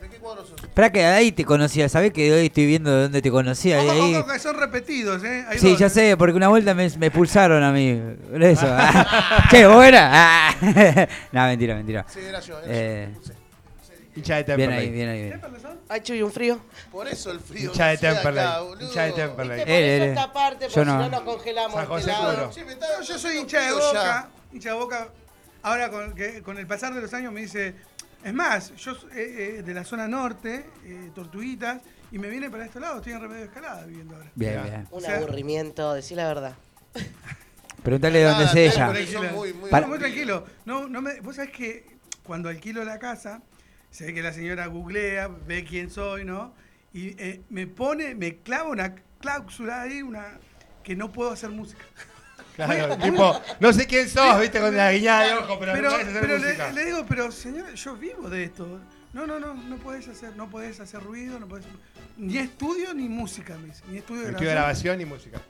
¿De 0.05 0.11
qué 0.11 0.17
cuadro 0.19 0.45
sos? 0.47 0.63
Espera 0.63 0.91
que 0.93 1.05
ahí 1.05 1.33
te 1.33 1.45
conocía, 1.45 1.89
¿sabés 1.89 2.13
que 2.13 2.31
hoy 2.33 2.47
estoy 2.47 2.67
viendo 2.67 2.95
de 2.95 3.03
dónde 3.05 3.23
te 3.23 3.31
conocía? 3.31 3.83
Y 3.83 3.89
Ojo, 3.89 4.03
ahí... 4.05 4.15
ojo, 4.17 4.27
que 4.33 4.39
son 4.39 4.57
repetidos, 4.57 5.25
¿eh? 5.25 5.45
Hay 5.49 5.59
Sí, 5.59 5.71
dos. 5.71 5.79
ya 5.79 5.89
sé, 5.89 6.17
porque 6.17 6.35
una 6.37 6.49
vuelta 6.49 6.75
me, 6.75 6.89
me 6.99 7.11
pulsaron 7.11 7.63
a 7.63 7.73
mí. 7.73 8.01
Por 8.31 8.43
eso. 8.43 8.67
che, 9.51 9.67
¿vos 9.67 9.85
era? 9.85 10.55
No, 11.33 11.45
mentira, 11.47 11.75
mentira. 11.75 12.05
Sí, 12.09 12.21
era 12.21 12.41
yo. 12.41 12.59
Era 12.61 12.67
Eh, 12.69 13.09
yo. 13.15 13.23
Sí. 13.23 13.33
Hincha 14.17 14.37
de 14.37 14.43
Bien 14.45 14.57
Temperley. 14.71 14.79
ahí, 14.87 14.91
bien 14.93 15.09
ahí. 15.09 15.23
Bien. 15.25 15.41
Ay, 15.89 16.01
Chuy, 16.03 16.23
un 16.23 16.31
frío. 16.33 16.61
Por 16.93 17.09
eso 17.09 17.31
el 17.33 17.41
frío. 17.41 17.71
Hincha 17.71 17.87
de 17.89 17.99
Temperley. 17.99 18.45
Hincha 18.81 19.03
de 19.07 19.13
Temperley. 19.13 19.61
Eso 19.63 19.71
él, 19.71 20.03
esta 20.03 20.33
parte, 20.33 20.67
Yo 20.69 20.75
porque 20.75 20.81
si 20.91 20.97
no. 20.97 20.99
no 21.03 21.09
nos 21.09 21.21
congelamos. 21.23 21.73
San 21.75 21.83
este 21.99 22.13
José 22.13 23.13
yo 23.13 23.19
soy 23.19 23.37
hincha 23.39 23.61
de 23.61 23.73
boca. 23.73 24.29
Hincha 24.53 24.69
de 24.71 24.75
boca. 24.77 25.09
Ahora 25.63 25.91
con, 25.91 26.15
que- 26.15 26.43
con 26.43 26.59
el 26.59 26.67
pasar 26.67 26.95
de 26.95 27.01
los 27.01 27.13
años 27.15 27.33
me 27.33 27.41
dice. 27.41 27.75
Es 28.25 28.33
más, 28.33 28.75
yo 28.77 28.95
soy 28.95 29.11
eh, 29.15 29.57
eh, 29.59 29.63
de 29.63 29.75
la 29.75 29.85
zona 29.85 30.09
norte, 30.09 30.65
eh, 30.85 31.11
Tortuguitas, 31.15 31.83
y 32.11 32.19
me 32.19 32.29
viene 32.29 32.49
para 32.51 32.65
este 32.65 32.81
lado. 32.81 32.97
Estoy 32.97 33.13
en 33.13 33.21
Remedio 33.21 33.41
de 33.43 33.47
Escalada 33.49 33.85
viviendo 33.85 34.17
ahora. 34.17 34.31
Bien, 34.35 34.63
bien. 34.63 34.89
Un 34.91 34.99
O 34.99 35.01
sea- 35.01 35.19
aburrimiento, 35.19 35.93
decí 35.93 36.15
la 36.15 36.27
verdad. 36.29 36.55
Pregúntale 37.83 38.23
dónde 38.23 38.45
es 38.45 38.55
ella. 38.55 38.93
Son 39.13 39.35
muy, 39.35 39.53
muy 39.53 39.69
Para- 39.71 39.87
muy 39.87 39.99
tranquilo. 39.99 40.47
No, 40.65 40.89
no 40.89 41.03
me, 41.03 41.21
vos 41.21 41.37
sabés 41.37 41.51
que 41.51 41.87
cuando 42.23 42.49
alquilo 42.49 42.83
la 42.85 42.99
casa, 42.99 43.43
se 43.91 44.07
ve 44.07 44.15
que 44.15 44.23
la 44.23 44.33
señora 44.33 44.67
googlea, 44.69 45.29
ve 45.29 45.65
quién 45.65 45.91
soy, 45.91 46.25
¿no? 46.25 46.55
Y 46.95 47.09
eh, 47.23 47.43
me 47.51 47.67
pone, 47.67 48.15
me 48.15 48.39
clava 48.39 48.71
una 48.71 48.95
cláusula 49.21 49.83
ahí, 49.83 50.01
una 50.03 50.39
que 50.83 50.97
no 50.97 51.13
puedo 51.13 51.31
hacer 51.31 51.51
música. 51.51 51.85
Claro, 52.57 52.97
tipo, 52.99 53.41
no 53.61 53.73
sé 53.73 53.87
quién 53.87 54.09
sos, 54.09 54.41
viste, 54.41 54.61
con 54.61 54.77
la 54.77 54.93
guiñada 54.93 55.23
de 55.27 55.35
ojo, 55.35 55.59
pero, 55.59 55.73
Pero, 55.73 55.91
no 55.91 55.97
puedes 55.97 56.09
hacer 56.09 56.21
pero 56.21 56.39
música. 56.39 56.69
le, 56.69 56.73
le 56.75 56.85
digo, 56.85 57.07
pero 57.09 57.33
señora, 57.33 57.75
yo 57.75 57.97
vivo 57.97 58.29
de 58.31 58.45
esto. 58.45 58.81
No, 59.13 59.27
no, 59.27 59.39
no, 59.41 59.55
no 59.55 59.77
podés 59.77 60.07
hacer, 60.09 60.35
no 60.37 60.49
podés 60.49 60.79
hacer 60.81 61.01
ruido, 61.03 61.39
no 61.41 61.47
podés 61.49 61.65
ni 62.17 62.37
estudio 62.39 62.95
ni 62.95 63.09
música, 63.09 63.57
me 63.59 63.67
dice, 63.67 63.83
ni 63.89 63.99
estudio 63.99 64.23
de 64.23 64.31
Estudio 64.31 64.49
de 64.49 64.55
grabación. 64.55 64.97
grabación 64.99 65.01
y 65.01 65.05
música. 65.05 65.41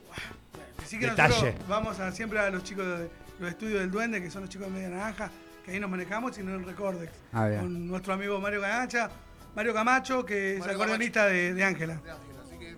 Así 0.83 0.99
que 0.99 1.07
Detalle. 1.07 1.29
nosotros 1.33 1.67
vamos 1.67 1.99
a, 1.99 2.11
siempre 2.11 2.39
a 2.39 2.49
los 2.49 2.63
chicos 2.63 2.85
de 2.85 3.09
los 3.39 3.49
estudios 3.49 3.79
del 3.79 3.91
Duende, 3.91 4.21
que 4.21 4.29
son 4.31 4.41
los 4.41 4.49
chicos 4.49 4.67
de 4.67 4.73
Media 4.73 4.89
Naranja, 4.89 5.29
que 5.63 5.71
ahí 5.71 5.79
nos 5.79 5.89
manejamos 5.89 6.37
y 6.37 6.43
no 6.43 6.53
en 6.55 6.65
Recordex. 6.65 7.11
Ah. 7.33 7.49
Con 7.59 7.87
nuestro 7.87 8.13
amigo 8.13 8.39
Mario 8.39 8.61
Camacha, 8.61 9.09
Mario 9.55 9.73
Camacho, 9.73 10.25
que 10.25 10.53
es 10.55 10.59
Mario 10.59 10.75
acordeonista 10.75 11.25
de 11.25 11.53
de 11.53 11.63
Ángela. 11.63 11.99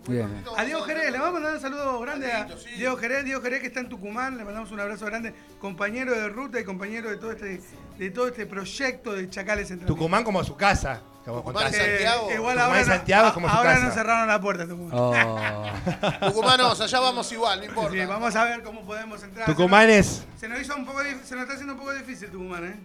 Bien. 0.07 0.44
A 0.56 0.64
Diego 0.64 0.82
Jerez, 0.84 1.11
le 1.11 1.18
vamos 1.18 1.30
a 1.30 1.34
mandar 1.34 1.53
un 1.56 1.61
saludo 1.61 1.99
grande 1.99 2.32
a. 2.32 2.48
Diego 2.78 2.98
Jerez, 2.98 3.26
Diego 3.26 3.41
Jerez 3.41 3.61
que 3.61 3.68
está 3.68 3.80
en 3.82 3.90
Tucumán, 3.90 4.38
le 4.38 4.44
mandamos 4.45 4.72
un 4.72 4.80
abrazo 4.80 5.06
grande, 5.06 5.34
compañero 5.60 6.14
de 6.14 6.30
ruta 6.30 6.60
y 6.60 6.64
compañero 6.64 7.10
de 7.10 7.18
todo 7.18 7.32
este, 7.32 7.61
de 7.98 8.10
todo 8.11 8.28
este 8.28 8.45
proyecto 8.45 9.14
de 9.14 9.30
Chacales 9.30 9.69
entre 9.72 9.86
Amigos. 9.86 9.98
Tucumán 9.98 10.24
como 10.24 10.44
su 10.44 10.56
casa. 10.56 11.02
Tucumán 11.26 11.74
Santiago. 11.74 12.30
Eh, 12.30 12.36
igual 12.36 12.56
Tucumán 12.56 12.60
ahora, 12.80 12.86
Santiago 12.86 13.28
a- 13.28 13.34
su 13.34 13.41
casa. 13.41 13.80
nos 13.84 13.94
cerraron 13.94 14.28
la 14.30 14.40
puerta, 14.40 14.65
Tucumán. 14.65 14.91
Oh. 14.94 15.65
Tucumanos, 16.28 16.80
allá 16.80 16.99
vamos 17.02 17.32
igual, 17.34 17.60
no 17.60 17.65
importa. 17.65 17.91
Sí, 17.91 18.06
vamos 18.06 18.36
a 18.36 18.44
ver 18.45 18.64
cómo 18.64 18.86
podemos 18.86 19.22
entrar. 19.24 19.45
Tucumán 19.45 19.90
es. 19.90 20.24
Se 20.40 20.48
nos, 20.48 20.61
hizo 20.61 20.74
un 20.76 20.86
poco, 20.86 21.02
dif- 21.02 21.22
se 21.24 21.36
nos 21.36 21.41
está 21.44 21.53
haciendo 21.56 21.74
un 21.74 21.80
poco 21.80 21.94
difícil 21.94 22.30
Tucumán, 22.30 22.65
¿eh? 22.65 22.76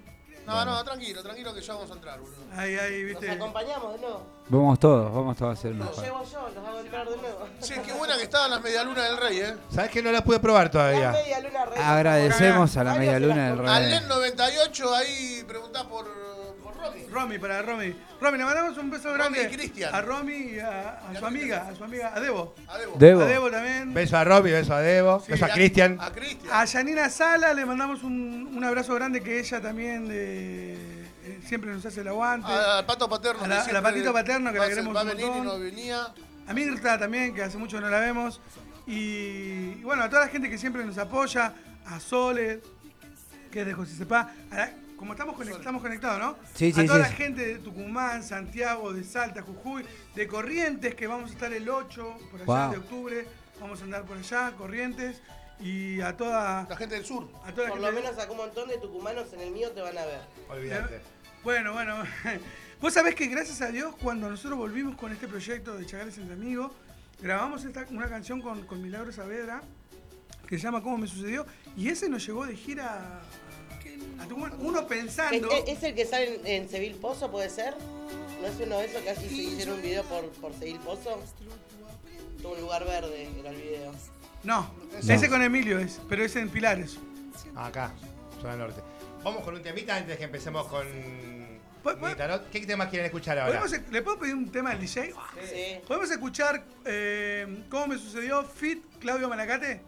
No, 0.46 0.64
no, 0.64 0.84
tranquilo, 0.84 1.22
tranquilo 1.22 1.54
que 1.54 1.60
ya 1.60 1.74
vamos 1.74 1.90
a 1.90 1.94
entrar, 1.94 2.18
boludo. 2.20 2.34
Ahí, 2.56 2.74
ahí, 2.76 3.02
Nos 3.02 3.10
viste. 3.20 3.30
acompañamos 3.30 3.92
de 3.94 3.98
nuevo. 4.00 4.26
Vamos 4.48 4.78
todos, 4.80 5.14
vamos 5.14 5.36
todos 5.36 5.50
a 5.50 5.52
hacer 5.58 5.72
una 5.72 5.84
Los 5.84 5.98
llevo 6.02 6.24
yo, 6.24 6.48
los 6.54 6.68
hago 6.68 6.78
entrar 6.80 7.08
de 7.08 7.16
nuevo. 7.16 7.48
Sí, 7.60 7.74
qué 7.84 7.92
buena 7.92 8.16
que 8.16 8.24
estaban 8.24 8.50
las 8.50 8.60
medialunas 8.60 9.04
del 9.08 9.16
rey, 9.18 9.40
¿eh? 9.40 9.56
¿Sabes 9.72 9.90
que 9.90 10.02
no 10.02 10.10
la 10.12 10.22
pude 10.24 10.40
probar 10.40 10.64
La 10.64 10.70
todavía? 10.70 11.12
media 11.12 11.40
luna 11.40 11.64
re- 11.64 11.78
Agradecemos 11.80 12.76
a 12.76 12.84
la 12.84 12.90
Varios 12.92 12.98
media 13.06 13.12
se 13.14 13.20
las 13.20 13.28
luna 13.30 13.46
del 13.46 13.56
compré. 13.56 13.72
Alén 13.74 14.00
rey. 14.00 14.08
98, 14.08 14.94
ahí 14.94 15.44
preguntá 15.46 15.88
por, 15.88 16.04
por 16.06 16.12
Romy. 16.82 17.06
Romy, 17.10 17.38
para 17.38 17.62
Romy. 17.62 17.94
Romy, 18.20 18.38
le 18.38 18.44
mandamos 18.44 18.76
un 18.78 18.90
beso 18.90 19.12
grande 19.12 19.42
y 19.42 19.54
Cristian. 19.54 19.94
a 19.94 20.00
Romy 20.02 20.34
y 20.34 20.58
a, 20.58 20.98
a 20.98 21.14
su 21.18 21.24
amiga, 21.26 21.68
a 21.68 21.74
su 21.74 21.84
amiga, 21.84 22.12
a 22.14 22.20
Debo. 22.20 22.54
A 22.68 22.78
Debo. 22.78 22.94
Debo. 22.98 23.20
A 23.22 23.24
Debo 23.26 23.50
también. 23.50 23.94
Beso 23.94 24.16
a 24.16 24.24
Robbie, 24.24 24.52
beso 24.52 24.74
a 24.74 24.80
Debo, 24.80 25.20
Sí, 25.20 25.32
beso 25.32 25.44
a 25.44 25.48
Cristian. 25.48 25.98
A 26.00 26.10
Cristian. 26.12 26.52
A 26.52 26.64
Yanina 26.64 27.08
Sala 27.08 27.54
le 27.54 27.64
mandamos 27.64 28.02
un, 28.02 28.50
un 28.54 28.64
abrazo 28.64 28.94
grande 28.94 29.22
que 29.22 29.38
ella 29.40 29.60
también 29.60 30.08
de, 30.08 30.72
eh, 31.24 31.40
siempre 31.46 31.70
nos 31.72 31.84
hace 31.86 32.00
el 32.00 32.08
aguante. 32.08 32.50
Al 32.52 32.84
pato 32.86 33.08
paterno. 33.08 33.44
A 33.44 33.48
la- 33.48 33.62
a 33.62 33.72
la 33.72 33.82
Patito 33.82 34.12
Paterno, 34.12 34.52
que 34.52 34.58
la 34.58 34.68
queremos 34.68 34.94
Va 34.94 35.00
a 35.00 35.02
un 35.04 35.08
venir 35.10 35.24
y 35.24 35.28
montón. 35.28 35.46
no 35.46 35.58
venía. 35.58 36.06
A 36.48 36.52
Mirta 36.52 36.98
también, 36.98 37.34
que 37.34 37.42
hace 37.42 37.56
mucho 37.58 37.80
no 37.80 37.88
la 37.88 38.00
vemos. 38.00 38.40
Y, 38.86 38.92
y 39.78 39.80
bueno, 39.84 40.02
a 40.02 40.08
toda 40.10 40.22
la 40.22 40.28
gente 40.28 40.50
que 40.50 40.58
siempre 40.58 40.84
nos 40.84 40.98
apoya. 40.98 41.54
A 41.86 41.98
Sole, 42.00 42.60
que 43.50 43.60
es 43.60 43.66
de 43.66 43.74
José 43.74 43.94
Cepá. 43.96 44.30
A 44.50 44.56
la- 44.56 44.72
como 45.02 45.14
estamos, 45.14 45.34
conect- 45.36 45.56
estamos 45.58 45.82
conectados, 45.82 46.20
¿no? 46.20 46.36
Sí, 46.54 46.70
a 46.70 46.74
sí, 46.80 46.86
toda 46.86 47.04
sí. 47.04 47.10
la 47.10 47.16
gente 47.16 47.44
de 47.44 47.58
Tucumán, 47.58 48.22
Santiago, 48.22 48.92
de 48.92 49.02
Salta, 49.02 49.42
Jujuy, 49.42 49.84
de 50.14 50.28
Corrientes, 50.28 50.94
que 50.94 51.08
vamos 51.08 51.30
a 51.30 51.32
estar 51.32 51.52
el 51.52 51.68
8 51.68 52.18
por 52.30 52.40
allá 52.42 52.46
Wow. 52.66 52.70
de 52.70 52.76
octubre. 52.78 53.26
Vamos 53.60 53.80
a 53.80 53.82
andar 53.84 54.04
por 54.04 54.16
allá, 54.16 54.52
Corrientes. 54.56 55.20
Y 55.58 56.00
a 56.00 56.16
toda, 56.16 56.68
La 56.70 56.76
gente 56.76 56.94
del 56.94 57.04
sur. 57.04 57.28
a 57.44 57.50
toda 57.50 57.66
la 57.66 57.72
Por 57.74 57.80
gente. 57.80 57.80
lo 57.80 57.92
menos 57.92 58.16
acá 58.16 58.30
un 58.30 58.36
montón 58.36 58.68
de 58.68 58.78
tucumanos 58.78 59.32
en 59.32 59.40
el 59.40 59.50
mío 59.50 59.72
te 59.72 59.80
van 59.80 59.98
a 59.98 60.04
ver. 60.04 60.20
Olvídate. 60.48 61.00
Bueno, 61.42 61.72
bueno. 61.72 61.96
Vos 62.80 62.94
sabés 62.94 63.16
que 63.16 63.26
gracias 63.26 63.60
a 63.60 63.72
Dios, 63.72 63.96
cuando 64.00 64.30
nosotros 64.30 64.56
volvimos 64.56 64.94
con 64.94 65.10
este 65.10 65.26
proyecto 65.26 65.76
de 65.76 65.84
Chagales 65.84 66.16
entre 66.16 66.34
Amigos, 66.34 66.70
grabamos 67.20 67.64
esta, 67.64 67.84
una 67.90 68.08
canción 68.08 68.40
con, 68.40 68.64
con 68.66 68.80
Milagro 68.80 69.10
Saavedra 69.10 69.62
que 70.46 70.58
se 70.58 70.62
llama 70.64 70.80
¿Cómo 70.80 70.98
me 70.98 71.08
sucedió? 71.08 71.44
Y 71.76 71.88
ese 71.88 72.08
nos 72.08 72.24
llegó 72.24 72.46
de 72.46 72.54
gira 72.54 72.84
a, 72.86 73.18
a. 73.18 73.20
Uno 74.60 74.80
¿Es, 74.80 74.86
pensando. 74.86 75.50
es- 75.50 75.68
es 75.78 75.82
el 75.82 75.94
que 75.94 76.06
sale 76.06 76.36
en, 76.36 76.46
en 76.46 76.68
Seville 76.68 76.94
Pozo, 76.96 77.30
puede 77.30 77.50
ser? 77.50 77.74
¿No 78.40 78.48
es 78.48 78.54
uno 78.60 78.78
de 78.78 78.86
esos 78.86 79.02
que 79.02 79.10
así 79.10 79.28
se 79.28 79.34
hicieron 79.34 79.76
un 79.76 79.82
video 79.82 80.02
por, 80.04 80.28
por 80.32 80.52
Seville 80.54 80.78
Pozo? 80.80 81.20
Tuvo 82.40 82.52
un 82.54 82.60
lugar 82.60 82.84
verde 82.84 83.28
era 83.38 83.50
el 83.50 83.56
video. 83.56 83.92
No, 84.42 84.68
No. 85.02 85.14
ese 85.14 85.28
con 85.28 85.42
Emilio 85.42 85.78
es, 85.78 86.00
pero 86.08 86.24
es 86.24 86.34
en 86.36 86.48
Pilares. 86.48 86.96
Acá, 87.54 87.92
zona 88.40 88.56
norte. 88.56 88.80
Vamos 89.22 89.44
con 89.44 89.54
un 89.54 89.62
temita 89.62 89.94
antes 89.96 90.16
que 90.18 90.24
empecemos 90.24 90.66
con. 90.66 90.86
¿Pu- 91.84 91.98
pu- 91.98 92.08
mi 92.10 92.14
tarot. 92.14 92.48
¿Qué 92.50 92.60
temas 92.66 92.88
quieren 92.88 93.06
escuchar 93.06 93.38
ahora? 93.38 93.60
¿Podemos- 93.60 93.90
¿Le 93.92 94.02
puedo 94.02 94.18
pedir 94.18 94.34
un 94.34 94.50
tema 94.50 94.70
al 94.70 94.80
DJ? 94.80 95.12
Sí. 95.44 95.80
¿Podemos 95.86 96.10
escuchar 96.10 96.64
eh, 96.84 97.64
¿Cómo 97.70 97.88
me 97.88 97.98
sucedió? 97.98 98.42
Fit 98.44 98.82
Claudio 98.98 99.28
Malacate. 99.28 99.80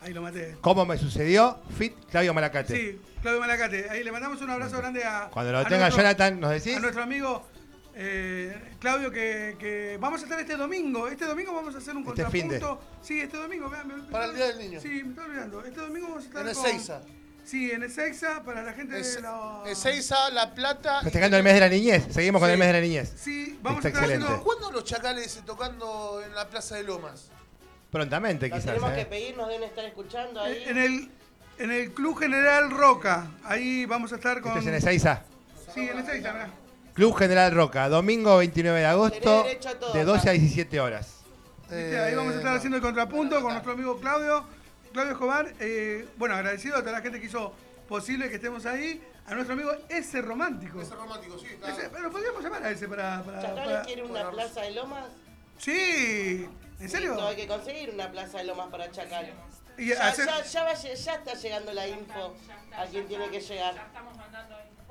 Ahí 0.00 0.12
lo 0.12 0.22
maté. 0.22 0.56
¿Cómo 0.60 0.86
me 0.86 0.96
sucedió? 0.96 1.58
Fit 1.76 1.94
Claudio 2.10 2.32
Malacate. 2.32 2.76
Sí, 2.76 3.00
Claudio 3.20 3.40
Malacate. 3.40 3.90
Ahí 3.90 4.04
le 4.04 4.12
mandamos 4.12 4.40
un 4.40 4.50
abrazo 4.50 4.78
grande 4.78 5.04
a. 5.04 5.28
Cuando 5.32 5.52
lo 5.52 5.58
a 5.58 5.64
tenga 5.64 5.80
nuestro- 5.80 6.02
Jonathan, 6.02 6.40
¿nos 6.40 6.50
decís? 6.50 6.76
A 6.76 6.80
nuestro 6.80 7.02
amigo 7.02 7.44
eh, 7.94 8.74
Claudio, 8.78 9.10
que, 9.10 9.56
que 9.58 9.98
vamos 10.00 10.20
a 10.20 10.24
estar 10.24 10.38
este 10.38 10.56
domingo. 10.56 11.08
Este 11.08 11.24
domingo 11.24 11.52
vamos 11.52 11.74
a 11.74 11.78
hacer 11.78 11.96
un 11.96 12.06
Este 12.08 12.24
finde. 12.26 12.60
contrapunto. 12.60 12.88
Sí, 13.02 13.20
este 13.20 13.36
domingo. 13.36 13.68
vean, 13.68 13.88
me- 13.88 13.96
me- 13.96 14.02
Para 14.04 14.26
el 14.26 14.36
Día 14.36 14.46
del 14.46 14.58
Niño. 14.58 14.80
Sí, 14.80 14.88
me 15.02 15.10
estoy 15.10 15.24
olvidando. 15.24 15.64
Este 15.64 15.80
domingo 15.80 16.08
vamos 16.08 16.22
a 16.24 16.26
estar 16.28 16.48
En 16.48 16.54
con. 16.54 16.66
Ezeiza. 16.66 17.00
Sí, 17.44 17.70
en 17.72 17.82
Ezeiza, 17.82 18.42
para 18.44 18.62
la 18.62 18.72
gente 18.74 19.00
Es- 19.00 19.16
de 19.16 19.22
la. 19.22 19.62
Ezeiza, 19.66 20.30
La 20.30 20.54
Plata. 20.54 21.00
Festejando 21.02 21.36
el 21.38 21.42
mes 21.42 21.54
de 21.54 21.60
la 21.60 21.68
niñez. 21.68 22.04
Seguimos 22.10 22.40
con 22.40 22.50
el 22.50 22.56
mes 22.58 22.68
de 22.68 22.72
la 22.74 22.80
niñez. 22.80 23.12
Sí, 23.16 23.58
vamos 23.62 23.78
Está 23.84 23.88
a 23.88 23.90
estar 23.90 24.02
excelente. 24.04 24.24
haciendo. 24.26 24.44
¿Cuándo 24.44 24.70
los 24.70 24.84
chacales 24.84 25.42
tocando 25.44 26.22
en 26.24 26.34
la 26.36 26.46
Plaza 26.48 26.76
de 26.76 26.84
Lomas? 26.84 27.30
Prontamente, 27.90 28.50
quizás. 28.50 28.66
tenemos 28.66 28.90
que 28.92 29.00
¿eh? 29.02 29.06
pedir, 29.06 29.36
nos 29.36 29.48
deben 29.48 29.62
estar 29.68 29.84
escuchando 29.84 30.40
ahí. 30.42 30.62
En 30.66 30.76
el, 30.78 31.10
en 31.58 31.70
el 31.70 31.92
Club 31.94 32.18
General 32.18 32.70
Roca. 32.70 33.28
Ahí 33.44 33.86
vamos 33.86 34.12
a 34.12 34.16
estar 34.16 34.40
con. 34.40 34.50
Esto 34.52 34.60
es 34.60 34.66
en 34.66 34.74
Ezeiza. 34.74 35.22
Sí, 35.74 35.88
en 35.88 35.98
Ezeiza, 35.98 36.32
mirá. 36.32 36.50
Club 36.94 37.14
General 37.16 37.52
Roca, 37.54 37.88
domingo 37.88 38.36
29 38.38 38.80
de 38.80 38.86
agosto, 38.86 39.18
Tenés 39.20 39.44
derecho 39.44 39.68
a 39.68 39.74
todo 39.78 39.92
de 39.94 40.00
acá. 40.00 40.10
12 40.12 40.28
a 40.28 40.32
17 40.32 40.80
horas. 40.80 41.14
¿Viste? 41.62 41.98
Ahí 42.00 42.14
vamos 42.14 42.34
a 42.34 42.36
estar 42.38 42.54
Eh, 42.54 42.56
haciendo 42.56 42.76
el 42.76 42.82
contrapunto 42.82 43.40
con 43.40 43.52
nuestro 43.52 43.72
amigo 43.72 43.98
Claudio, 44.00 44.44
Claudio 44.92 45.12
Escobar. 45.12 45.52
Eh, 45.60 46.08
bueno, 46.16 46.34
agradecido 46.34 46.76
a 46.76 46.80
toda 46.80 46.92
la 46.92 47.00
gente 47.00 47.20
que 47.20 47.26
hizo 47.26 47.52
posible 47.88 48.28
que 48.28 48.34
estemos 48.36 48.66
ahí. 48.66 49.00
A 49.26 49.34
nuestro 49.34 49.54
amigo 49.54 49.70
ese 49.90 50.22
romántico. 50.22 50.80
Ese 50.80 50.94
romántico, 50.94 51.38
sí. 51.38 51.46
está. 51.46 51.70
Ese, 51.70 51.88
pero 51.90 52.10
podríamos 52.10 52.42
llamar 52.42 52.64
a 52.64 52.70
ese 52.70 52.88
para. 52.88 53.22
para- 53.22 53.42
¿Chacales 53.42 53.64
para- 53.66 53.82
quiere 53.82 54.02
una 54.02 54.30
plaza 54.30 54.62
de 54.62 54.70
lomas? 54.72 55.04
Sí, 55.58 56.48
¿en 56.80 56.88
serio? 56.88 57.26
Hay 57.26 57.36
que 57.36 57.46
conseguir 57.46 57.90
una 57.90 58.10
plaza 58.10 58.38
de 58.38 58.44
lomas 58.44 58.68
para 58.68 58.90
Chacal. 58.90 59.32
Y 59.76 59.88
Ya, 59.90 60.08
hacer- 60.08 60.26
ya, 60.26 60.42
ya, 60.44 60.64
va 60.64 60.72
lle- 60.74 60.94
ya 60.94 61.14
está 61.14 61.34
llegando 61.34 61.72
la 61.72 61.86
info 61.86 62.34
a 62.76 62.84
quien 62.86 63.06
tiene 63.06 63.28
que 63.30 63.40
llegar. 63.40 63.74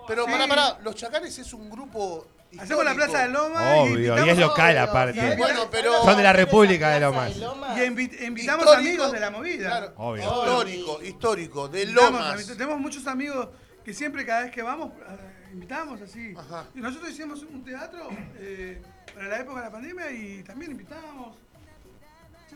Pero 0.08 0.26
Sí. 0.26 0.32
pará, 0.32 0.48
pará, 0.48 0.78
los 0.84 0.96
chacales 0.96 1.38
es 1.38 1.54
un 1.54 1.70
grupo. 1.70 2.28
Hacemos 2.58 2.86
la. 2.86 2.94
Plaza 2.96 3.20
de 3.24 3.28
Lomas. 3.28 3.80
Obvio, 3.80 4.26
y 4.26 4.30
es 4.30 4.38
local 4.38 4.72
Obvio, 4.78 4.84
aparte. 4.84 5.36
Bueno, 5.36 5.68
pero- 5.70 6.02
Son 6.04 6.16
de 6.16 6.24
la 6.24 6.32
República 6.34 6.90
de 6.92 7.02
Lomas. 7.02 7.36
Lomas. 7.36 7.78
Y 7.78 7.82
invi- 7.82 8.22
invitamos 8.26 8.66
Histórico, 8.66 8.88
amigos 8.90 9.12
de 9.12 9.20
la 9.20 9.30
movida. 9.32 9.68
Claro, 9.70 9.94
Obvio. 9.98 10.24
Histórico, 10.24 11.02
histórico, 11.04 11.68
de 11.68 11.86
Lomas. 11.88 12.48
Tenemos 12.48 12.80
muchos 12.80 13.06
amigos 13.08 13.50
que 13.84 13.94
siempre, 13.94 14.26
cada 14.26 14.44
vez 14.44 14.52
que 14.52 14.62
vamos, 14.62 14.92
eh, 14.94 15.50
invitamos 15.52 16.00
así. 16.02 16.34
Ajá. 16.38 16.66
Y 16.74 16.80
nosotros 16.80 17.12
hicimos 17.12 17.42
un 17.44 17.66
teatro 17.66 18.08
eh, 18.38 18.82
para 19.14 19.28
la 19.28 19.40
época 19.40 19.60
de 19.60 19.66
la 19.66 19.72
pandemia 19.72 20.10
y 20.12 20.44
también 20.44 20.72
invitamos. 20.72 21.36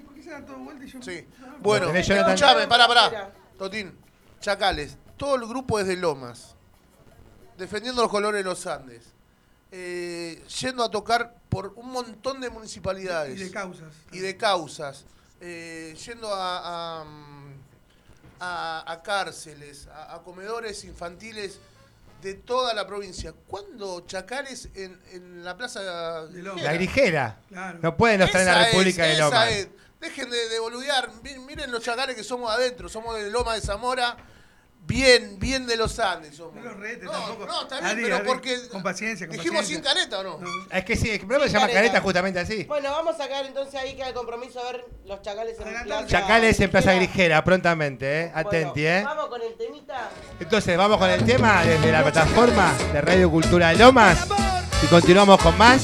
¿Por 0.03 0.13
qué 0.15 0.23
se 0.23 0.29
dan 0.31 0.45
todo 0.45 0.57
vuelta 0.57 0.83
y 0.85 0.87
yo? 0.89 1.01
Sí. 1.01 1.25
Bueno, 1.59 1.87
¿Tenés, 1.87 2.07
Jonathan? 2.07 2.33
escuchame, 2.35 2.67
pará, 2.67 2.87
pará. 2.87 3.09
Mira. 3.09 3.31
Totín, 3.57 3.97
Chacales, 4.39 4.97
todo 5.17 5.35
el 5.35 5.47
grupo 5.47 5.79
es 5.79 5.87
de 5.87 5.95
Lomas, 5.97 6.55
defendiendo 7.57 8.01
los 8.01 8.11
colores 8.11 8.39
de 8.43 8.49
los 8.49 8.65
Andes, 8.67 9.03
eh, 9.71 10.43
yendo 10.61 10.83
a 10.83 10.89
tocar 10.91 11.35
por 11.49 11.73
un 11.75 11.91
montón 11.91 12.41
de 12.41 12.49
municipalidades 12.49 13.39
Y 13.39 13.43
de 13.45 13.51
causas. 13.51 13.93
y 14.11 14.19
de 14.19 14.37
causas, 14.37 15.05
eh, 15.39 15.95
yendo 16.05 16.33
a, 16.33 17.01
a, 17.01 17.03
mm, 17.03 17.53
a- 18.39 18.83
a 18.91 19.03
cárceles, 19.03 19.87
a, 19.87 20.15
a 20.15 20.21
comedores 20.23 20.83
infantiles 20.85 21.59
de 22.21 22.33
toda 22.35 22.73
la 22.73 22.85
provincia. 22.85 23.33
¿Cuándo 23.47 24.01
Chacales 24.01 24.69
en, 24.75 24.99
en 25.11 25.43
la 25.43 25.57
plaza 25.57 26.25
de 26.27 26.43
La 26.43 26.73
grijera. 26.73 27.39
No 27.81 27.97
pueden 27.97 28.19
los 28.19 28.29
traer 28.31 28.47
en 28.47 28.53
la 28.53 28.61
Esa 28.61 28.71
República 28.71 29.03
es, 29.03 29.09
de 29.09 29.13
esa 29.15 29.25
Lomas. 29.25 29.49
es. 29.51 29.67
Dejen 30.01 30.29
de, 30.29 30.49
de 30.49 30.59
boludear. 30.59 31.09
Mi- 31.23 31.37
Miren 31.39 31.71
los 31.71 31.81
chacales 31.83 32.15
que 32.15 32.23
somos 32.23 32.51
adentro. 32.51 32.89
Somos 32.89 33.15
de 33.15 33.29
Loma 33.29 33.53
de 33.55 33.61
Zamora. 33.61 34.17
Bien, 34.83 35.37
bien 35.37 35.67
de 35.67 35.77
los 35.77 35.99
Andes 35.99 36.35
somos. 36.35 36.55
No 36.55 36.61
los 36.63 36.75
retes 36.75 37.07
tampoco. 37.09 37.45
No, 37.45 37.61
está 37.61 37.75
bien, 37.79 37.91
Adri, 37.91 38.03
pero 38.03 38.15
Adri, 38.15 38.27
porque 38.27 38.67
Con 38.69 38.81
paciencia, 38.81 39.27
con 39.27 39.37
dijimos 39.37 39.61
paciencia. 39.61 39.91
sin 39.91 39.99
careta 40.09 40.19
o 40.19 40.23
no. 40.23 40.39
Es 40.71 40.83
que 40.83 40.95
sí, 40.97 41.11
el 41.11 41.19
programa 41.19 41.45
se 41.45 41.53
llama 41.53 41.67
careta. 41.67 41.81
Careta 41.83 42.01
justamente 42.01 42.39
así. 42.39 42.63
Bueno, 42.63 42.89
vamos 42.89 43.19
a 43.19 43.27
quedar 43.27 43.45
entonces 43.45 43.75
ahí 43.75 43.95
queda 43.95 44.07
el 44.07 44.15
compromiso 44.15 44.59
a 44.59 44.71
ver 44.71 44.85
los 45.05 45.21
chacales 45.21 45.55
en 45.59 45.83
Plaza 45.83 46.07
Chacales 46.07 46.59
en 46.59 46.71
Plaza 46.71 46.93
Grijera. 46.93 47.13
Grijera, 47.13 47.43
prontamente, 47.43 48.21
¿eh? 48.23 48.31
Atenti, 48.33 48.83
¿eh? 48.87 49.03
Vamos 49.05 49.27
con 49.27 49.41
el 49.43 49.53
temita. 49.55 50.09
Entonces, 50.39 50.75
vamos 50.75 50.97
con 50.97 51.11
el 51.11 51.23
tema 51.25 51.63
desde 51.63 51.91
la 51.91 52.01
plataforma 52.01 52.73
de 52.91 53.01
Radio 53.01 53.29
Cultura 53.29 53.71
Lomas 53.73 54.25
y 54.81 54.87
continuamos 54.87 55.39
con 55.43 55.55
más. 55.59 55.83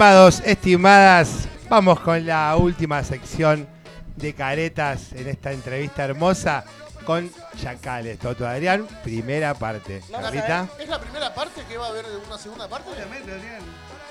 Estimados, 0.00 0.40
estimadas, 0.46 1.48
vamos 1.68 2.00
con 2.00 2.24
la 2.24 2.56
última 2.56 3.04
sección 3.04 3.68
de 4.16 4.32
caretas 4.32 5.12
en 5.12 5.28
esta 5.28 5.52
entrevista 5.52 6.04
hermosa 6.04 6.64
con 7.04 7.30
Chacales. 7.58 8.18
Toto 8.18 8.48
Adrián, 8.48 8.88
primera 9.04 9.52
parte. 9.52 10.00
Carlita. 10.10 10.70
¿Es 10.78 10.88
la 10.88 10.98
primera 10.98 11.34
parte 11.34 11.60
que 11.68 11.76
va 11.76 11.84
a 11.84 11.88
haber 11.90 12.06
una 12.26 12.38
segunda 12.38 12.66
parte? 12.66 12.88
Obviamente, 12.90 13.30
Adrián. 13.30 13.60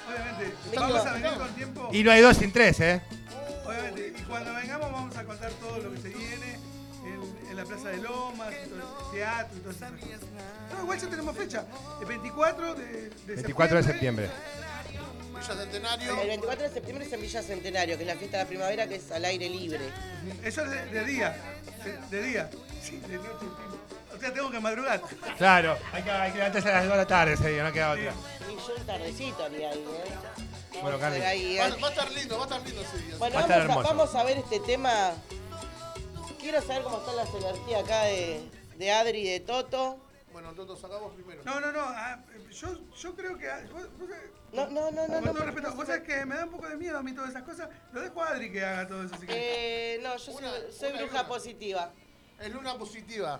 Obviamente. 0.07 0.55
Vamos 0.75 1.05
a 1.07 1.13
venir 1.13 1.31
con 1.31 1.55
tiempo. 1.55 1.89
Y 1.91 2.03
no 2.03 2.11
hay 2.11 2.21
dos 2.21 2.37
sin 2.37 2.51
tres, 2.51 2.79
¿eh? 2.81 3.01
Obviamente. 3.65 4.13
Y 4.15 4.21
cuando 4.25 4.53
vengamos 4.53 4.91
vamos 4.91 5.17
a 5.17 5.23
contar 5.23 5.49
todo 5.53 5.79
lo 5.79 5.91
que 5.91 6.01
se 6.01 6.09
viene 6.09 6.59
en, 7.03 7.49
en 7.49 7.57
la 7.57 7.63
Plaza 7.63 7.89
de 7.89 7.97
Lomas, 7.97 8.53
el 8.53 8.69
teatro 9.11 9.57
cosas. 9.65 9.91
No, 10.71 10.83
igual 10.83 10.99
ya 10.99 11.09
tenemos 11.09 11.35
fecha. 11.35 11.65
El 11.99 12.05
24 12.05 12.75
de, 12.75 13.09
de 13.25 13.35
24 13.37 13.77
de 13.77 13.83
septiembre. 13.83 14.29
Villa 15.39 15.55
Centenario. 15.55 16.21
El 16.21 16.27
24 16.27 16.63
de 16.67 16.73
septiembre 16.73 17.05
es 17.05 17.13
en 17.13 17.21
Villa 17.21 17.41
Centenario, 17.43 17.97
que 17.97 18.03
es 18.03 18.07
la 18.07 18.15
fiesta 18.15 18.37
de 18.37 18.43
la 18.43 18.47
primavera, 18.49 18.87
que 18.87 18.95
es 18.95 19.11
al 19.11 19.25
aire 19.25 19.49
libre. 19.49 19.79
Eso 20.43 20.63
es 20.63 20.69
de, 20.71 20.85
de 20.87 21.05
día. 21.05 21.35
De, 21.83 22.17
de 22.17 22.27
día. 22.27 22.49
Sí, 22.83 22.97
de 22.97 23.15
noche. 23.17 23.45
O 24.15 24.19
sea, 24.19 24.33
tengo 24.33 24.51
que 24.51 24.59
madrugar. 24.59 25.01
Claro, 25.37 25.77
hay 25.93 26.03
que, 26.03 26.11
hay 26.11 26.31
que 26.31 26.37
levantarse 26.39 26.69
a 26.69 26.73
las 26.73 26.83
2 26.83 26.91
de 26.91 26.97
la 26.97 27.07
tarde, 27.07 27.37
serio, 27.37 27.63
no 27.63 27.71
queda 27.71 27.91
otra. 27.91 28.03
Y 28.03 28.55
yo 28.55 28.75
un 28.77 28.85
tardecito 28.85 29.49
ni 29.49 29.63
ahí, 29.63 29.79
¿eh? 29.79 30.79
Bueno, 30.81 30.97
Vamos 30.99 31.19
ahí, 31.21 31.57
Va, 31.57 31.67
¿eh? 31.67 31.71
va 31.81 31.87
a 31.87 31.91
estar 31.91 32.11
lindo, 32.11 32.35
va 32.37 32.43
a 32.43 32.47
estar 32.47 32.61
lindo 32.61 32.81
ese 32.81 32.97
día. 32.97 33.15
Bueno, 33.17 33.35
Va 33.35 33.39
a 33.41 33.43
estar 33.43 33.59
vamos 33.67 33.77
a, 33.77 33.79
hermoso. 33.79 33.95
vamos 33.95 34.15
a 34.15 34.23
ver 34.23 34.37
este 34.37 34.59
tema. 34.61 35.13
Quiero 36.39 36.61
saber 36.61 36.83
cómo 36.83 36.97
están 36.99 37.15
las 37.15 37.29
energías 37.33 37.83
acá 37.83 38.03
de, 38.03 38.41
de 38.77 38.91
Adri 38.91 39.19
y 39.19 39.29
de 39.31 39.39
Toto. 39.41 39.97
Bueno, 40.31 40.51
Toto, 40.53 40.75
sacamos 40.77 41.13
primero. 41.13 41.41
No, 41.45 41.59
no, 41.59 41.71
no. 41.71 41.85
Yo, 42.51 42.77
yo 42.95 43.15
creo 43.15 43.37
que. 43.37 43.49
ah, 43.49 43.61
vos- 43.71 43.89
vos- 43.97 44.09
No, 44.51 44.67
no, 44.69 44.91
no, 44.91 45.07
no. 45.07 45.21
No, 45.21 45.33
respeto, 45.45 45.73
vos 45.75 45.85
sabés 45.87 46.03
que 46.03 46.25
me 46.25 46.35
da 46.35 46.45
un 46.45 46.51
poco 46.51 46.67
de 46.67 46.75
miedo 46.77 46.97
a 46.97 47.03
mí 47.03 47.13
todas 47.13 47.29
esas 47.29 47.43
cosas. 47.43 47.69
Lo 47.93 48.01
dejo 48.01 48.21
a 48.23 48.29
Adri 48.29 48.51
que 48.51 48.63
haga 48.65 48.87
todo 48.87 49.03
eso. 49.03 49.15
Si. 49.17 49.25
Eh, 49.29 49.99
no, 50.01 50.13
yo 50.17 50.19
soy, 50.33 50.33
soy 50.71 50.89
una 50.91 50.99
bruja 51.01 51.17
luna. 51.17 51.27
positiva. 51.27 51.91
Es 52.39 52.53
luna 52.53 52.77
positiva. 52.77 53.39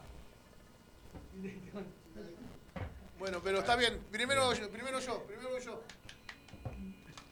Bueno, 3.18 3.42
pero 3.44 3.60
está 3.60 3.76
bien. 3.76 4.00
Primero 4.12 4.54
yo, 4.54 4.70
primero 4.70 5.00
yo, 5.00 5.24
primero 5.24 5.60
yo. 5.60 5.82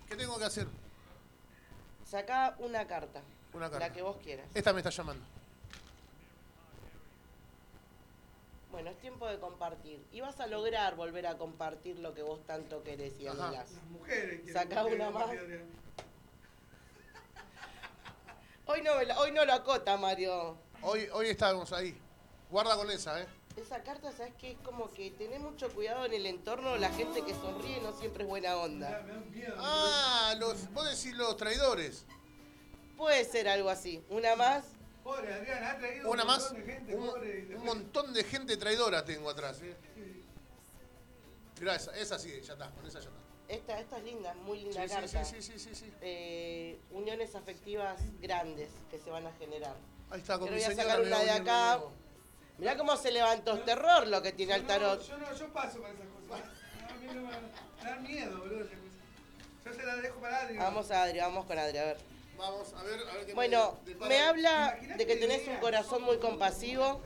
¿Qué 0.07 0.15
tengo 0.15 0.37
que 0.37 0.45
hacer? 0.45 0.67
Sacá 2.05 2.55
una 2.59 2.87
carta. 2.87 3.21
Una 3.53 3.69
carta. 3.69 3.87
La 3.87 3.93
que 3.93 4.01
vos 4.01 4.17
quieras. 4.17 4.47
Esta 4.53 4.73
me 4.73 4.79
está 4.79 4.89
llamando. 4.89 5.23
Bueno, 8.71 8.89
es 8.89 8.99
tiempo 8.99 9.27
de 9.27 9.39
compartir. 9.39 10.05
Y 10.11 10.21
vas 10.21 10.39
a 10.39 10.47
lograr 10.47 10.95
volver 10.95 11.27
a 11.27 11.37
compartir 11.37 11.99
lo 11.99 12.13
que 12.13 12.21
vos 12.21 12.45
tanto 12.45 12.83
querés 12.83 13.19
y 13.19 13.27
anhelás. 13.27 13.71
Las 13.71 13.83
mujeres. 13.89 14.51
Sacá 14.51 14.85
que 14.85 14.95
una 14.95 15.09
más. 15.09 15.29
Hoy 18.65 18.81
no, 18.81 18.95
me 18.95 19.13
hoy 19.13 19.31
no 19.31 19.45
lo 19.45 19.53
acota, 19.53 19.95
Mario. 19.95 20.57
Hoy, 20.81 21.07
hoy 21.13 21.27
estamos 21.27 21.71
ahí. 21.71 21.97
Guarda 22.49 22.75
con 22.75 22.91
esa, 22.91 23.21
¿eh? 23.21 23.27
Esa 23.55 23.81
carta, 23.81 24.11
¿sabes 24.11 24.33
qué? 24.37 24.51
Es 24.51 24.57
como 24.59 24.91
que 24.93 25.09
tenés 25.11 25.39
mucho 25.39 25.69
cuidado 25.73 26.05
en 26.05 26.13
el 26.13 26.25
entorno. 26.25 26.77
La 26.77 26.89
gente 26.89 27.23
que 27.23 27.33
sonríe 27.33 27.79
no 27.81 27.91
siempre 27.93 28.23
es 28.23 28.29
buena 28.29 28.57
onda. 28.57 29.03
Ah, 29.57 30.35
los, 30.37 30.71
vos 30.73 30.85
decís 30.85 31.17
los 31.17 31.37
traidores. 31.37 32.05
Puede 32.97 33.23
ser 33.25 33.47
algo 33.47 33.69
así. 33.69 34.03
Una 34.09 34.35
más. 34.35 34.76
Pobre 35.07 35.33
Adrián, 35.33 35.63
ha 35.63 35.77
traído 35.77 36.09
Una 36.11 36.23
un 36.23 36.27
más. 36.27 36.39
montón 36.51 36.57
de 36.65 36.73
gente, 36.73 36.95
Un, 36.95 37.05
pobre, 37.07 37.55
un 37.55 37.63
montón 37.65 38.13
de 38.13 38.23
gente 38.25 38.57
traidora 38.57 39.05
tengo 39.05 39.29
atrás, 39.29 39.61
¿eh? 39.61 39.73
Mirá, 41.61 41.75
esa, 41.75 41.95
esa 41.95 42.19
sí, 42.19 42.29
ya 42.45 42.53
está, 42.53 42.69
con 42.71 42.85
esa 42.85 42.99
ya 42.99 43.07
está. 43.07 43.17
Esta, 43.47 43.79
esta 43.79 43.97
es 43.99 44.03
linda, 44.03 44.33
muy 44.33 44.59
linda 44.59 44.81
Sí, 44.81 44.89
sí, 44.89 44.93
carta. 44.95 45.23
sí, 45.23 45.41
sí, 45.41 45.57
sí, 45.59 45.73
sí. 45.75 45.93
Eh, 46.01 46.77
uniones 46.91 47.33
afectivas 47.35 48.01
grandes 48.19 48.69
que 48.91 48.99
se 48.99 49.09
van 49.09 49.25
a 49.25 49.31
generar. 49.39 49.75
Ahí 50.09 50.19
está, 50.19 50.37
con 50.37 50.49
Pero 50.49 50.57
mi 50.57 50.63
voy 50.63 50.65
a 50.65 50.75
señora 50.75 50.83
sacar 50.89 50.99
me 51.01 51.07
una 51.07 51.17
voy 51.17 51.25
de 51.25 51.31
a 51.31 51.35
unir 51.37 51.49
acá. 51.49 51.77
nuevo. 51.77 51.91
Mirá 52.57 52.77
cómo 52.77 52.97
se 52.97 53.11
levantó 53.11 53.53
es 53.55 53.63
terror 53.65 54.07
lo 54.07 54.21
que 54.21 54.33
tiene 54.33 54.55
el 54.55 54.67
tarot. 54.67 55.01
Yo 55.07 55.17
no, 55.19 55.33
yo 55.33 55.53
paso 55.53 55.81
con 55.81 55.89
esas 55.91 56.05
cosas. 56.07 56.45
No, 56.81 56.89
a 56.89 56.97
mí 56.97 57.07
no 57.07 57.13
me, 57.13 57.21
me 57.21 57.89
da 57.89 57.95
miedo, 58.01 58.37
boludo. 58.39 58.65
esas 58.65 58.77
cosas. 58.77 59.63
Yo 59.65 59.73
se 59.73 59.83
la 59.85 59.95
dejo 59.95 60.19
para 60.19 60.41
Adri. 60.41 60.57
Vamos 60.57 60.91
a 60.91 61.03
Adri, 61.03 61.19
vamos 61.19 61.45
con 61.45 61.57
Adri, 61.57 61.77
a 61.77 61.83
ver. 61.85 61.97
Vamos 62.37 62.73
a 62.73 62.83
ver, 62.83 62.99
a 63.09 63.13
ver 63.15 63.25
qué 63.25 63.33
Bueno, 63.33 63.79
me 64.07 64.19
habla 64.19 64.77
de 64.97 65.05
que 65.07 65.15
tenés 65.15 65.47
un 65.47 65.57
corazón 65.57 66.03
muy 66.03 66.17
compasivo, 66.17 67.01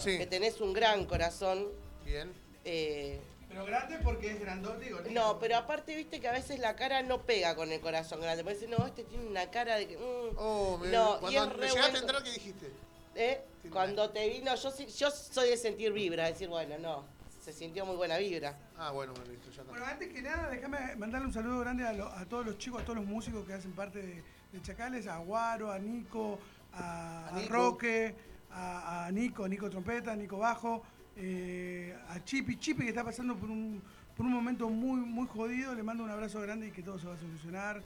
Sí. 0.00 0.18
que 0.18 0.26
tenés 0.26 0.60
un 0.60 0.72
gran 0.72 1.06
corazón. 1.06 1.68
Bien. 2.04 2.32
eh, 2.64 3.20
Pero 3.48 3.64
grande 3.66 3.98
porque 4.02 4.30
es 4.32 4.40
grandote 4.40 4.86
y 4.86 4.90
gordito. 4.90 5.10
no, 5.12 5.38
pero 5.38 5.56
aparte 5.56 5.94
viste 5.96 6.20
que 6.20 6.28
a 6.28 6.32
veces 6.32 6.58
la 6.58 6.74
cara 6.76 7.02
no 7.02 7.22
pega 7.22 7.54
con 7.54 7.70
el 7.70 7.80
corazón 7.80 8.20
grande. 8.20 8.42
Parece, 8.44 8.66
no, 8.66 8.86
este 8.86 9.04
tiene 9.04 9.26
una 9.26 9.50
cara 9.50 9.76
de 9.76 9.88
que... 9.88 9.96
mm, 9.96 10.36
Oh, 10.38 10.78
me, 10.78 10.88
no, 10.88 11.16
y 11.16 11.20
cuando 11.20 11.42
es 11.42 11.48
me 11.48 11.54
re 11.54 11.68
llegaste 11.68 11.96
a 11.96 12.00
entrar, 12.00 12.22
¿qué 12.22 12.30
dijiste? 12.32 12.70
¿Eh? 13.14 13.40
Cuando 13.70 14.10
te 14.10 14.28
vino, 14.28 14.54
yo, 14.54 14.70
sí- 14.70 14.86
yo 14.86 15.10
soy 15.10 15.50
de 15.50 15.56
sentir 15.56 15.92
vibra, 15.92 16.26
decir, 16.26 16.48
bueno, 16.48 16.78
no, 16.78 17.04
se 17.44 17.52
sintió 17.52 17.84
muy 17.84 17.96
buena 17.96 18.16
vibra. 18.16 18.56
Ah, 18.78 18.90
bueno, 18.90 19.12
bueno, 19.12 19.30
listo, 19.30 19.50
ya 19.50 19.60
está. 19.62 19.70
Bueno, 19.70 19.84
antes 19.86 20.08
que 20.12 20.22
nada, 20.22 20.48
déjame 20.48 20.96
mandarle 20.96 21.26
un 21.26 21.32
saludo 21.34 21.58
grande 21.60 21.86
a, 21.86 21.92
lo- 21.92 22.08
a 22.08 22.24
todos 22.26 22.46
los 22.46 22.58
chicos, 22.58 22.80
a 22.80 22.84
todos 22.84 22.96
los 23.00 23.06
músicos 23.06 23.46
que 23.46 23.52
hacen 23.52 23.72
parte 23.72 24.00
de, 24.00 24.24
de 24.52 24.62
Chacales, 24.62 25.06
a 25.06 25.18
Guaro, 25.18 25.70
a 25.70 25.78
Nico, 25.78 26.38
a, 26.74 27.26
A 27.26 27.28
a 27.28 27.40
Nico. 27.40 27.52
Roque, 27.52 28.14
a, 28.50 29.06
a 29.06 29.10
Nico, 29.12 29.48
Nico 29.48 29.70
Trompeta, 29.70 30.14
Nico 30.14 30.38
Bajo, 30.38 30.82
eh, 31.16 31.96
a 32.08 32.22
Chipi, 32.24 32.56
Chipi 32.58 32.82
que 32.84 32.90
está 32.90 33.04
pasando 33.04 33.36
por 33.36 33.50
un, 33.50 33.82
por 34.16 34.26
un 34.26 34.32
momento 34.32 34.68
muy, 34.68 35.00
muy 35.00 35.26
jodido, 35.26 35.74
le 35.74 35.82
mando 35.82 36.04
un 36.04 36.10
abrazo 36.10 36.40
grande 36.40 36.68
y 36.68 36.70
que 36.70 36.82
todo 36.82 36.98
se 36.98 37.06
va 37.06 37.14
a 37.14 37.18
solucionar. 37.18 37.82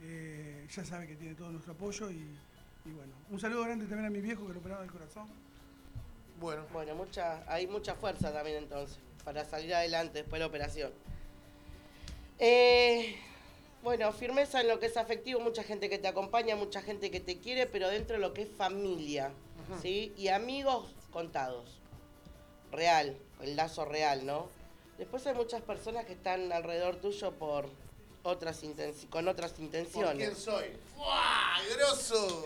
Eh, 0.00 0.66
ya 0.70 0.84
sabe 0.84 1.06
que 1.08 1.16
tiene 1.16 1.34
todo 1.34 1.50
nuestro 1.50 1.72
apoyo 1.72 2.10
y, 2.10 2.14
y 2.84 2.90
bueno, 2.92 3.12
un 3.30 3.40
saludo 3.40 3.62
grande 3.64 3.86
también 3.86 4.06
a 4.06 4.10
mi 4.10 4.20
viejo 4.20 4.46
que 4.46 4.52
lo 4.52 4.60
operaba 4.60 4.82
del 4.82 4.90
corazón. 4.92 5.26
Bueno. 6.40 6.62
Bueno, 6.72 6.94
mucha, 6.94 7.42
hay 7.52 7.66
mucha 7.66 7.94
fuerza 7.96 8.32
también 8.32 8.58
entonces 8.58 8.98
para 9.24 9.44
salir 9.44 9.74
adelante 9.74 10.18
después 10.18 10.38
de 10.38 10.40
la 10.40 10.46
operación. 10.46 10.92
Eh, 12.38 13.16
bueno, 13.88 14.12
firmeza 14.12 14.60
en 14.60 14.68
lo 14.68 14.78
que 14.78 14.84
es 14.84 14.98
afectivo, 14.98 15.40
mucha 15.40 15.62
gente 15.62 15.88
que 15.88 15.98
te 15.98 16.08
acompaña, 16.08 16.54
mucha 16.56 16.82
gente 16.82 17.10
que 17.10 17.20
te 17.20 17.38
quiere, 17.38 17.66
pero 17.66 17.88
dentro 17.88 18.16
de 18.16 18.20
lo 18.20 18.34
que 18.34 18.42
es 18.42 18.50
familia, 18.50 19.30
¿sí? 19.80 20.12
Y 20.14 20.28
amigos 20.28 20.94
contados. 21.10 21.80
Real, 22.70 23.16
el 23.40 23.56
lazo 23.56 23.86
real, 23.86 24.26
¿no? 24.26 24.50
Después 24.98 25.26
hay 25.26 25.34
muchas 25.34 25.62
personas 25.62 26.04
que 26.04 26.12
están 26.12 26.52
alrededor 26.52 26.96
tuyo 26.96 27.32
por 27.32 27.70
otras 28.24 28.60
con 29.08 29.26
otras 29.26 29.52
¿Por 29.52 29.62
intenciones. 29.62 30.18
quién 30.18 30.36
soy? 30.36 30.66
¡Fuah! 30.94 31.56
¡Grosso! 31.74 32.44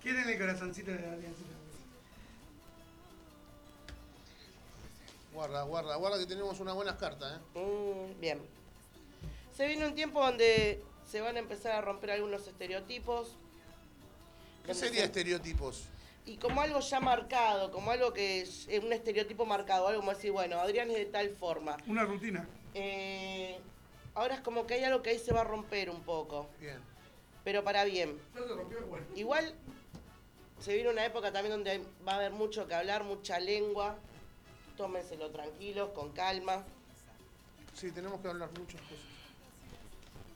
¿Quién 0.00 0.20
es 0.20 0.26
el 0.28 0.38
corazoncito 0.38 0.92
de 0.92 1.00
la 1.00 1.12
alianza? 1.14 1.42
Guarda, 5.34 5.64
guarda, 5.64 5.96
guarda 5.96 6.18
que 6.20 6.26
tenemos 6.26 6.60
unas 6.60 6.76
buenas 6.76 6.94
cartas, 6.94 7.40
¿eh? 7.40 7.58
Mm, 7.58 8.20
bien. 8.20 8.59
Se 9.56 9.66
viene 9.66 9.86
un 9.86 9.94
tiempo 9.94 10.20
donde 10.24 10.82
se 11.06 11.20
van 11.20 11.36
a 11.36 11.40
empezar 11.40 11.72
a 11.72 11.80
romper 11.80 12.12
algunos 12.12 12.46
estereotipos. 12.46 13.36
¿Qué 14.64 14.74
sería 14.74 15.00
se- 15.00 15.06
estereotipos? 15.06 15.84
Y 16.26 16.36
como 16.36 16.60
algo 16.60 16.80
ya 16.80 17.00
marcado, 17.00 17.72
como 17.72 17.90
algo 17.90 18.12
que 18.12 18.42
es 18.42 18.68
es 18.68 18.84
un 18.84 18.92
estereotipo 18.92 19.46
marcado, 19.46 19.88
algo 19.88 20.00
como 20.00 20.12
decir, 20.12 20.30
bueno, 20.32 20.60
Adrián 20.60 20.90
es 20.90 20.96
de 20.96 21.06
tal 21.06 21.30
forma. 21.30 21.76
Una 21.86 22.04
rutina. 22.04 22.46
Eh, 22.74 23.58
ahora 24.14 24.36
es 24.36 24.40
como 24.42 24.66
que 24.66 24.74
hay 24.74 24.84
algo 24.84 25.02
que 25.02 25.10
ahí 25.10 25.18
se 25.18 25.32
va 25.32 25.40
a 25.40 25.44
romper 25.44 25.90
un 25.90 26.02
poco, 26.02 26.48
Bien. 26.60 26.78
pero 27.42 27.64
para 27.64 27.84
bien. 27.84 28.18
Ya 28.34 28.42
se 28.42 28.48
rompió, 28.54 28.86
bueno. 28.86 29.06
Igual 29.16 29.54
se 30.60 30.74
viene 30.74 30.90
una 30.90 31.04
época 31.04 31.32
también 31.32 31.52
donde 31.52 31.70
hay- 31.70 31.86
va 32.06 32.12
a 32.12 32.16
haber 32.16 32.32
mucho 32.32 32.68
que 32.68 32.74
hablar, 32.74 33.02
mucha 33.02 33.40
lengua. 33.40 33.96
Tómenselo 34.76 35.30
tranquilos, 35.30 35.90
con 35.90 36.12
calma. 36.12 36.64
Sí, 37.74 37.90
tenemos 37.92 38.20
que 38.20 38.28
hablar 38.28 38.50
muchas 38.58 38.80
cosas. 38.82 39.09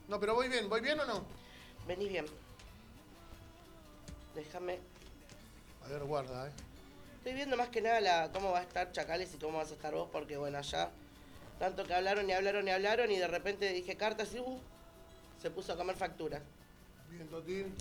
No, 0.09 0.21
pero 0.21 0.35
voy 0.35 0.49
bien, 0.49 0.69
¿voy 0.69 0.81
bien 0.81 1.01
o 1.01 1.07
no? 1.07 1.25
Venís 1.87 2.09
bien. 2.09 2.27
Déjame. 4.35 4.79
A 5.85 5.89
ver, 5.89 6.05
guarda, 6.05 6.49
¿eh? 6.49 6.53
Estoy 7.19 7.35
viendo 7.35 7.57
más 7.57 7.71
que 7.71 7.81
nada 7.81 8.01
la, 8.01 8.31
cómo 8.33 8.51
va 8.51 8.59
a 8.59 8.63
estar 8.63 8.93
Chacales 8.93 9.35
y 9.35 9.39
cómo 9.39 9.59
vas 9.59 9.71
a 9.71 9.75
estar 9.75 9.95
vos, 9.95 10.09
porque 10.13 10.37
bueno, 10.37 10.59
allá 10.59 10.91
tanto 11.59 11.85
que 11.85 11.95
hablaron 11.95 12.29
y 12.29 12.33
hablaron 12.33 12.67
y 12.67 12.71
hablaron 12.71 13.11
y 13.11 13.17
de 13.17 13.29
repente 13.29 13.73
dije 13.73 13.97
cartas 13.97 14.35
y 14.35 14.41
uh, 14.41 14.61
se 15.41 15.51
puso 15.51 15.73
a 15.73 15.77
comer 15.77 15.97
factura. 15.97 16.43
Bien, 17.11 17.29
Totín. 17.29 17.75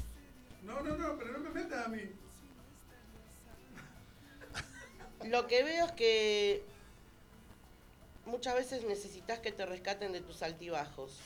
No, 0.64 0.82
no, 0.82 0.96
no, 0.96 1.18
pero 1.18 1.34
no 1.34 1.40
me 1.40 1.50
metas 1.50 1.86
a 1.86 1.90
mí. 1.90 2.02
Lo 5.26 5.48
que 5.48 5.64
veo 5.64 5.86
es 5.86 5.92
que 5.94 6.64
muchas 8.26 8.56
veces 8.56 8.84
necesitas 8.86 9.40
que 9.40 9.52
te 9.52 9.66
rescaten 9.66 10.12
de 10.12 10.22
tus 10.22 10.44
altibajos 10.44 11.20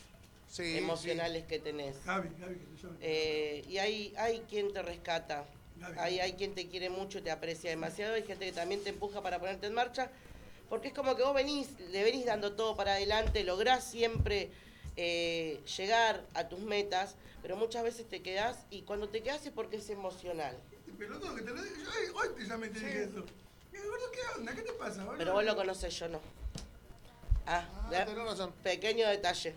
Sí, 0.49 0.78
emocionales 0.78 1.45
que 1.45 1.60
tenés. 1.60 1.95
Gaby, 2.06 2.30
Gaby, 2.40 2.56
que 2.56 2.65
te 2.65 2.82
llame. 2.82 2.98
Eh, 3.02 3.65
y 3.69 3.78
hay, 3.80 4.14
hay 4.18 4.40
quien 4.49 4.72
te 4.74 4.82
rescata, 4.82 5.45
hay, 5.98 6.19
hay 6.19 6.34
quien 6.34 6.56
te 6.56 6.68
quiere 6.68 6.90
mucho, 6.90 7.22
te 7.22 7.32
aprecia 7.32 7.69
demasiado, 7.69 8.15
hay 8.15 8.24
gente 8.24 8.45
que 8.45 8.52
también 8.53 8.84
te 8.84 8.90
empuja 8.90 9.22
para 9.22 9.40
ponerte 9.40 9.68
en 9.68 9.74
marcha, 9.74 10.10
porque 10.69 10.88
es 10.90 10.94
como 10.94 11.15
que 11.15 11.24
vos 11.24 11.34
venís, 11.36 11.68
le 11.91 12.03
venís 12.03 12.26
dando 12.26 12.53
todo 12.53 12.76
para 12.76 12.94
adelante, 12.94 13.44
lográs 13.44 13.84
siempre 13.84 14.49
eh, 14.95 15.60
llegar 15.78 16.24
a 16.34 16.48
tus 16.48 16.60
metas, 16.60 17.15
pero 17.41 17.56
muchas 17.57 17.84
veces 17.84 18.07
te 18.07 18.22
quedás 18.22 18.57
y 18.72 18.82
cuando 18.84 19.10
te 19.10 19.22
quedás 19.22 19.45
es 19.45 19.52
porque 19.52 19.78
es 19.78 19.90
emocional. 19.90 20.57
Pelotudo, 20.98 21.36
que 21.36 21.41
te 21.44 21.52
lo 21.52 21.61
dije 21.61 21.76
yo. 21.84 22.15
Hoy 22.15 22.28
te 22.36 22.45
llamé 22.45 22.69
te 22.69 22.80
dije 22.80 23.03
eso. 23.03 23.24
¿Qué, 23.72 23.78
gordo, 23.80 24.11
¿Qué 24.11 24.19
onda? 24.40 24.56
¿Qué 24.56 24.61
te 24.64 24.72
pasa, 24.74 25.03
boludo? 25.03 25.18
Pero 25.19 25.34
vos 25.34 25.44
lo 25.44 25.56
conocés, 25.56 25.94
yo 25.99 26.07
no. 26.07 26.19
Ah, 27.45 27.68
Ah, 27.72 27.90
ya- 27.91 28.06
tenés 28.06 28.26
razón. 28.26 28.52
pequeño 28.64 29.07
detalle. 29.07 29.53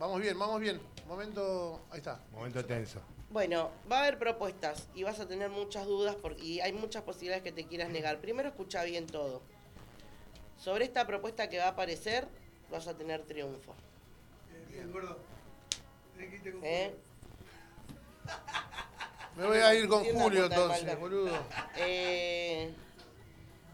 Vamos 0.00 0.18
bien, 0.22 0.38
vamos 0.38 0.60
bien. 0.62 0.80
Momento. 1.06 1.82
Ahí 1.90 1.98
está. 1.98 2.18
Momento 2.32 2.64
tenso. 2.64 3.02
Bueno, 3.28 3.70
va 3.92 3.98
a 3.98 4.00
haber 4.04 4.18
propuestas 4.18 4.88
y 4.94 5.02
vas 5.02 5.20
a 5.20 5.28
tener 5.28 5.50
muchas 5.50 5.84
dudas 5.86 6.16
porque, 6.20 6.42
y 6.42 6.60
hay 6.60 6.72
muchas 6.72 7.02
posibilidades 7.02 7.42
que 7.44 7.52
te 7.52 7.66
quieras 7.66 7.90
negar. 7.90 8.18
Primero 8.18 8.48
escucha 8.48 8.82
bien 8.84 9.06
todo. 9.06 9.42
Sobre 10.56 10.86
esta 10.86 11.06
propuesta 11.06 11.50
que 11.50 11.58
va 11.58 11.66
a 11.66 11.68
aparecer, 11.68 12.26
vas 12.70 12.88
a 12.88 12.96
tener 12.96 13.24
triunfo. 13.26 13.74
Bien, 14.50 14.66
bien, 14.72 14.90
gordo. 14.92 15.18
Tenés 16.16 16.30
que 16.30 16.36
irte 16.36 16.52
con 16.52 16.64
¿eh? 16.64 16.94
Me 19.36 19.46
voy 19.46 19.58
a 19.58 19.74
ir 19.74 19.86
con 19.86 20.02
Julio 20.02 20.46
entonces, 20.46 20.98
boludo. 20.98 21.30
Eh, 21.76 22.72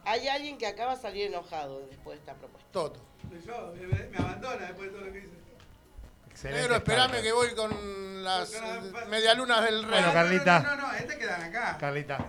hay 0.05 0.27
alguien 0.28 0.59
que 0.59 0.66
acaba 0.66 0.97
de 0.97 1.03
salir 1.03 1.27
enojado 1.28 1.86
después 1.86 2.16
de 2.19 2.20
esta 2.20 2.35
propuesta. 2.35 2.69
Toto. 2.73 3.01
Yo, 3.47 3.73
me, 3.74 3.86
me- 3.86 4.07
me 4.09 4.19
abandona 4.19 4.66
después 4.66 4.90
de 4.93 4.97
todo 4.98 5.07
lo 5.07 5.12
que 5.12 5.19
hice. 5.20 5.45
Excelente. 6.36 6.60
Negro, 6.60 6.76
esperame 6.76 7.12
carta. 7.14 7.22
que 7.22 7.32
voy 7.32 7.54
con 7.54 8.22
las 8.24 8.52
medialunas 9.08 9.64
del 9.64 9.82
rey. 9.84 9.90
Bueno, 9.90 10.06
No, 10.08 10.12
Carlita. 10.12 10.60
No, 10.60 10.76
no, 10.76 10.88
no, 10.88 10.92
este 10.94 11.16
quedan 11.18 11.42
acá. 11.44 11.78
Carlita. 11.80 12.26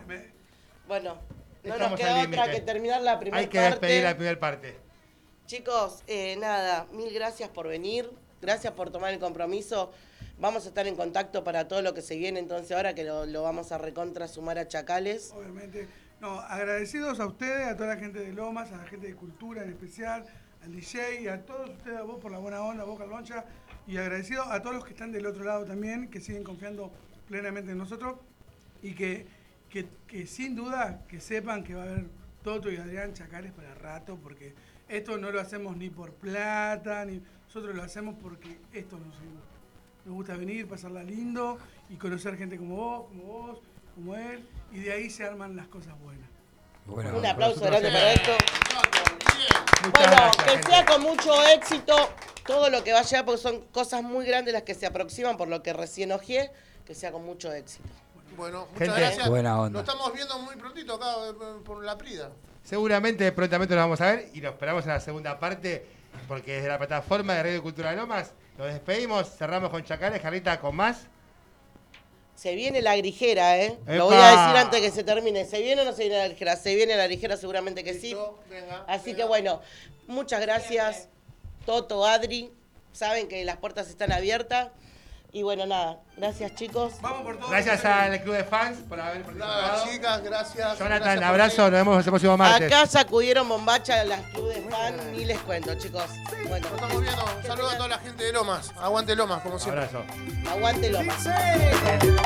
Bueno, 0.87 1.17
no 1.65 1.73
Estamos 1.73 1.91
nos 1.91 1.99
queda 1.99 2.21
otra 2.21 2.51
que 2.51 2.61
terminar 2.61 3.01
la 3.01 3.19
primera 3.19 3.41
Hay 3.41 3.47
que 3.47 3.57
parte. 3.59 3.71
despedir 3.85 4.03
la 4.05 4.15
primera 4.15 4.39
parte. 4.39 4.77
Chicos, 5.45 6.03
eh, 6.07 6.37
nada, 6.37 6.87
mil 6.93 7.13
gracias 7.13 7.49
por 7.49 7.67
venir, 7.67 8.09
gracias 8.41 8.71
por 8.71 8.91
tomar 8.91 9.11
el 9.13 9.19
compromiso. 9.19 9.91
Vamos 10.39 10.63
a 10.65 10.69
estar 10.69 10.87
en 10.87 10.95
contacto 10.95 11.43
para 11.43 11.67
todo 11.67 11.81
lo 11.81 11.93
que 11.93 12.01
se 12.01 12.15
viene, 12.15 12.39
entonces 12.39 12.71
ahora 12.71 12.93
que 12.95 13.03
lo, 13.03 13.25
lo 13.25 13.43
vamos 13.43 13.73
a 13.73 13.77
recontra 13.77 14.29
sumar 14.29 14.57
a 14.57 14.69
Chacales. 14.69 15.33
Obviamente. 15.35 15.89
No, 16.21 16.39
agradecidos 16.39 17.19
a 17.19 17.25
ustedes, 17.25 17.67
a 17.67 17.75
toda 17.75 17.95
la 17.95 17.97
gente 17.97 18.19
de 18.19 18.31
Lomas, 18.31 18.71
a 18.71 18.77
la 18.77 18.85
gente 18.85 19.07
de 19.07 19.15
Cultura 19.15 19.63
en 19.63 19.69
especial, 19.71 20.25
al 20.63 20.71
DJ, 20.73 21.21
y 21.23 21.27
a 21.27 21.45
todos 21.45 21.69
ustedes, 21.71 21.97
a 21.97 22.03
vos 22.03 22.19
por 22.21 22.31
la 22.31 22.37
buena 22.39 22.61
onda, 22.61 22.83
a 22.83 22.85
vos 22.85 22.97
Caloncha, 22.97 23.43
y 23.87 23.97
agradecido 23.97 24.43
a 24.43 24.61
todos 24.61 24.75
los 24.75 24.83
que 24.83 24.91
están 24.91 25.11
del 25.11 25.25
otro 25.25 25.43
lado 25.43 25.65
también, 25.65 26.09
que 26.09 26.19
siguen 26.19 26.43
confiando 26.43 26.91
plenamente 27.27 27.71
en 27.71 27.77
nosotros, 27.77 28.17
y 28.83 28.93
que, 28.93 29.25
que, 29.69 29.87
que 30.07 30.27
sin 30.27 30.55
duda 30.55 31.05
que 31.07 31.19
sepan 31.19 31.63
que 31.63 31.73
va 31.73 31.83
a 31.83 31.85
haber 31.85 32.05
Toto 32.43 32.71
y 32.71 32.77
Adrián 32.77 33.13
Chacales 33.13 33.51
para 33.53 33.73
rato, 33.73 34.17
porque 34.21 34.53
esto 34.87 35.17
no 35.17 35.31
lo 35.31 35.39
hacemos 35.39 35.75
ni 35.77 35.89
por 35.89 36.13
plata, 36.13 37.03
ni 37.05 37.21
nosotros 37.45 37.75
lo 37.75 37.81
hacemos 37.81 38.15
porque 38.21 38.57
esto 38.73 38.97
nos 38.97 39.07
gusta. 39.07 39.57
Nos 40.05 40.15
gusta 40.15 40.37
venir, 40.37 40.67
pasarla 40.67 41.03
lindo 41.03 41.57
y 41.89 41.95
conocer 41.95 42.37
gente 42.37 42.57
como 42.57 42.75
vos, 42.75 43.07
como 43.07 43.23
vos, 43.23 43.59
como 43.95 44.15
él, 44.15 44.47
y 44.71 44.79
de 44.79 44.93
ahí 44.93 45.09
se 45.09 45.25
arman 45.25 45.55
las 45.55 45.67
cosas 45.67 45.99
buenas. 45.99 46.29
Bueno, 46.85 47.17
Un 47.17 47.25
aplauso 47.25 47.59
grande 47.65 47.89
para 47.89 48.13
esto. 48.13 48.31
Muchas 49.87 50.07
Bueno, 50.07 50.21
gracias, 50.21 50.43
que 50.45 50.51
gente. 50.51 50.69
sea 50.71 50.85
con 50.85 51.01
mucho 51.01 51.43
éxito 51.47 52.09
todo 52.45 52.69
lo 52.69 52.83
que 52.83 52.93
va 52.93 52.99
a 52.99 53.03
llegar, 53.03 53.25
porque 53.25 53.41
son 53.41 53.61
cosas 53.71 54.03
muy 54.03 54.25
grandes 54.25 54.53
las 54.53 54.63
que 54.63 54.73
se 54.75 54.85
aproximan, 54.85 55.37
por 55.37 55.47
lo 55.47 55.61
que 55.63 55.73
recién 55.73 56.11
ojé, 56.11 56.51
que 56.85 56.95
sea 56.95 57.11
con 57.11 57.25
mucho 57.25 57.51
éxito. 57.51 57.87
Bueno, 58.37 58.67
muchas 58.71 58.87
Gente. 58.87 59.01
gracias. 59.01 59.29
Buena 59.29 59.59
onda. 59.59 59.79
Lo 59.81 59.85
estamos 59.85 60.13
viendo 60.13 60.37
muy 60.39 60.55
prontito 60.55 60.93
acá 60.95 61.13
eh, 61.29 61.33
por 61.65 61.83
la 61.83 61.97
Prida. 61.97 62.29
Seguramente 62.63 63.31
prontamente 63.31 63.73
nos 63.75 63.83
vamos 63.85 64.01
a 64.01 64.05
ver 64.07 64.29
y 64.33 64.41
nos 64.41 64.51
esperamos 64.53 64.83
en 64.85 64.89
la 64.91 64.99
segunda 64.99 65.39
parte, 65.39 65.85
porque 66.27 66.53
desde 66.55 66.67
la 66.67 66.77
plataforma 66.77 67.33
de 67.33 67.43
Radio 67.43 67.63
Cultura 67.63 67.91
de 67.91 67.95
Lomas 67.97 68.33
nos 68.57 68.67
despedimos, 68.67 69.29
cerramos 69.37 69.69
con 69.69 69.83
Chacales, 69.83 70.21
Carlita 70.21 70.59
con 70.59 70.75
más. 70.75 71.07
Se 72.37 72.53
viene 72.53 72.83
la 72.83 72.95
grijera, 72.95 73.57
¿eh? 73.57 73.79
¡Epa! 73.81 73.95
Lo 73.95 74.05
voy 74.05 74.15
a 74.15 74.29
decir 74.29 74.57
antes 74.57 74.79
que 74.79 74.91
se 74.91 75.03
termine. 75.03 75.43
¿Se 75.45 75.59
viene 75.59 75.81
o 75.81 75.85
no 75.85 75.91
se 75.91 76.03
viene 76.03 76.19
la 76.19 76.27
grijera? 76.27 76.55
Se 76.55 76.75
viene 76.75 76.95
la 76.95 77.07
grijera 77.07 77.35
seguramente 77.35 77.83
que 77.83 77.95
sí. 77.95 78.15
Así 78.85 79.05
venga. 79.05 79.17
que 79.17 79.23
bueno, 79.27 79.61
muchas 80.05 80.39
gracias, 80.39 81.09
Toto, 81.65 82.05
Adri. 82.05 82.51
Saben 82.93 83.27
que 83.27 83.43
las 83.43 83.57
puertas 83.57 83.89
están 83.89 84.11
abiertas. 84.11 84.69
Y 85.33 85.43
bueno, 85.43 85.65
nada, 85.65 85.97
gracias 86.15 86.55
chicos. 86.55 86.93
Vamos 87.01 87.23
por 87.23 87.37
todo. 87.37 87.49
Gracias 87.49 87.83
al 87.85 88.21
club 88.21 88.35
de 88.35 88.43
fans 88.43 88.77
por 88.87 88.99
haber 88.99 89.23
participado. 89.23 89.61
Nada, 89.61 89.83
chicas, 89.83 90.23
gracias. 90.23 90.79
Jonathan, 90.79 91.23
abrazo, 91.23 91.61
nos 91.63 91.71
vemos 91.71 92.05
el 92.05 92.11
próximo 92.11 92.37
martes. 92.37 92.67
Acá 92.67 92.87
sacudieron 92.87 93.47
bombacha 93.47 94.03
las 94.05 94.21
club 94.31 94.53
de 94.53 94.61
fans, 94.61 95.03
ni 95.11 95.25
les 95.25 95.39
cuento, 95.39 95.75
chicos. 95.75 96.05
Bueno. 96.47 96.67
Nos 96.69 96.81
estamos 96.81 97.01
viendo. 97.01 97.25
Saludos 97.45 97.73
a 97.73 97.77
toda 97.77 97.89
la 97.89 97.99
gente 97.99 98.23
de 98.23 98.33
Lomas. 98.33 98.71
Aguante 98.79 99.15
Lomas, 99.15 99.41
como 99.41 99.59
siempre. 99.59 99.83
Abrazo. 99.83 100.05
Aguante 100.49 100.89
Lomas. 100.89 101.23
Sí, 101.23 101.29
sí. 101.91 102.17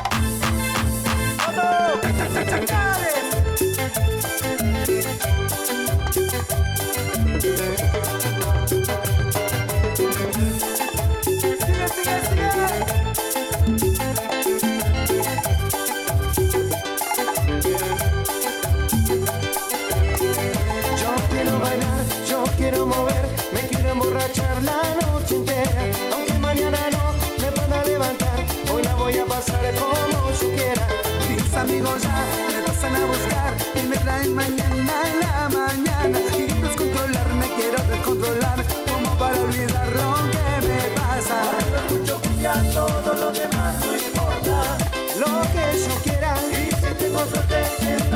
mañana 34.29 34.93
en 35.07 35.19
la 35.19 35.49
mañana. 35.49 36.19
Y 36.37 36.61
descontrolar 36.61 37.33
me 37.35 37.47
quiero 37.55 37.83
descontrolar 37.89 38.63
como 38.91 39.17
para 39.17 39.39
olvidar 39.41 39.87
lo 39.87 40.15
que 40.31 40.67
me 40.67 40.81
pasa. 40.95 41.41
Ahora 41.41 41.79
escucho 41.87 42.21
ya 42.41 42.53
todo 42.73 43.13
lo 43.13 43.31
demás 43.31 43.75
no 43.85 43.93
importa. 43.97 44.77
Lo 45.19 45.41
que 45.53 45.79
yo 45.79 45.95
quiera. 46.03 46.35
Y 46.51 46.71
si 46.75 46.93
tengo 46.95 47.25
suerte 47.25 48.10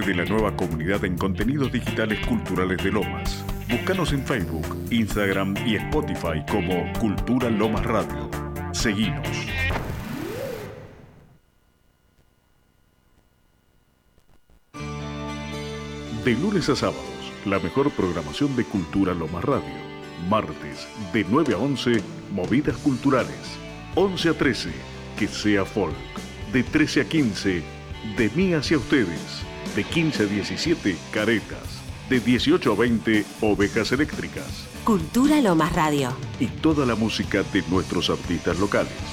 de 0.00 0.14
la 0.14 0.24
nueva 0.24 0.54
comunidad 0.56 1.04
en 1.04 1.16
contenidos 1.16 1.72
digitales 1.72 2.24
culturales 2.26 2.82
de 2.82 2.92
Lomas. 2.92 3.44
Búscanos 3.68 4.12
en 4.12 4.24
Facebook, 4.24 4.66
Instagram 4.90 5.54
y 5.66 5.76
Spotify 5.76 6.44
como 6.48 6.92
Cultura 7.00 7.50
Lomas 7.50 7.84
Radio. 7.84 8.30
Seguinos. 8.72 9.28
De 16.24 16.32
lunes 16.34 16.68
a 16.68 16.76
sábados, 16.76 17.32
la 17.44 17.58
mejor 17.58 17.90
programación 17.90 18.54
de 18.56 18.64
Cultura 18.64 19.14
Lomas 19.14 19.44
Radio. 19.44 19.88
Martes, 20.28 20.86
de 21.12 21.24
9 21.28 21.54
a 21.54 21.58
11, 21.58 22.02
Movidas 22.32 22.76
Culturales. 22.78 23.58
11 23.94 24.28
a 24.28 24.34
13, 24.34 24.70
Que 25.18 25.26
sea 25.26 25.64
Folk. 25.64 25.94
De 26.52 26.62
13 26.62 27.00
a 27.00 27.04
15, 27.08 27.62
de 28.16 28.30
mí 28.34 28.54
hacia 28.54 28.78
ustedes 28.78 29.37
de 29.78 29.84
15 29.84 30.24
a 30.24 30.26
17, 30.26 30.96
caretas. 31.12 31.78
De 32.10 32.18
18 32.18 32.72
a 32.72 32.74
20, 32.74 33.24
ovejas 33.42 33.92
eléctricas. 33.92 34.66
Cultura 34.82 35.40
Lomas 35.40 35.72
Radio. 35.72 36.12
Y 36.40 36.46
toda 36.46 36.84
la 36.84 36.96
música 36.96 37.44
de 37.52 37.62
nuestros 37.70 38.10
artistas 38.10 38.58
locales. 38.58 39.07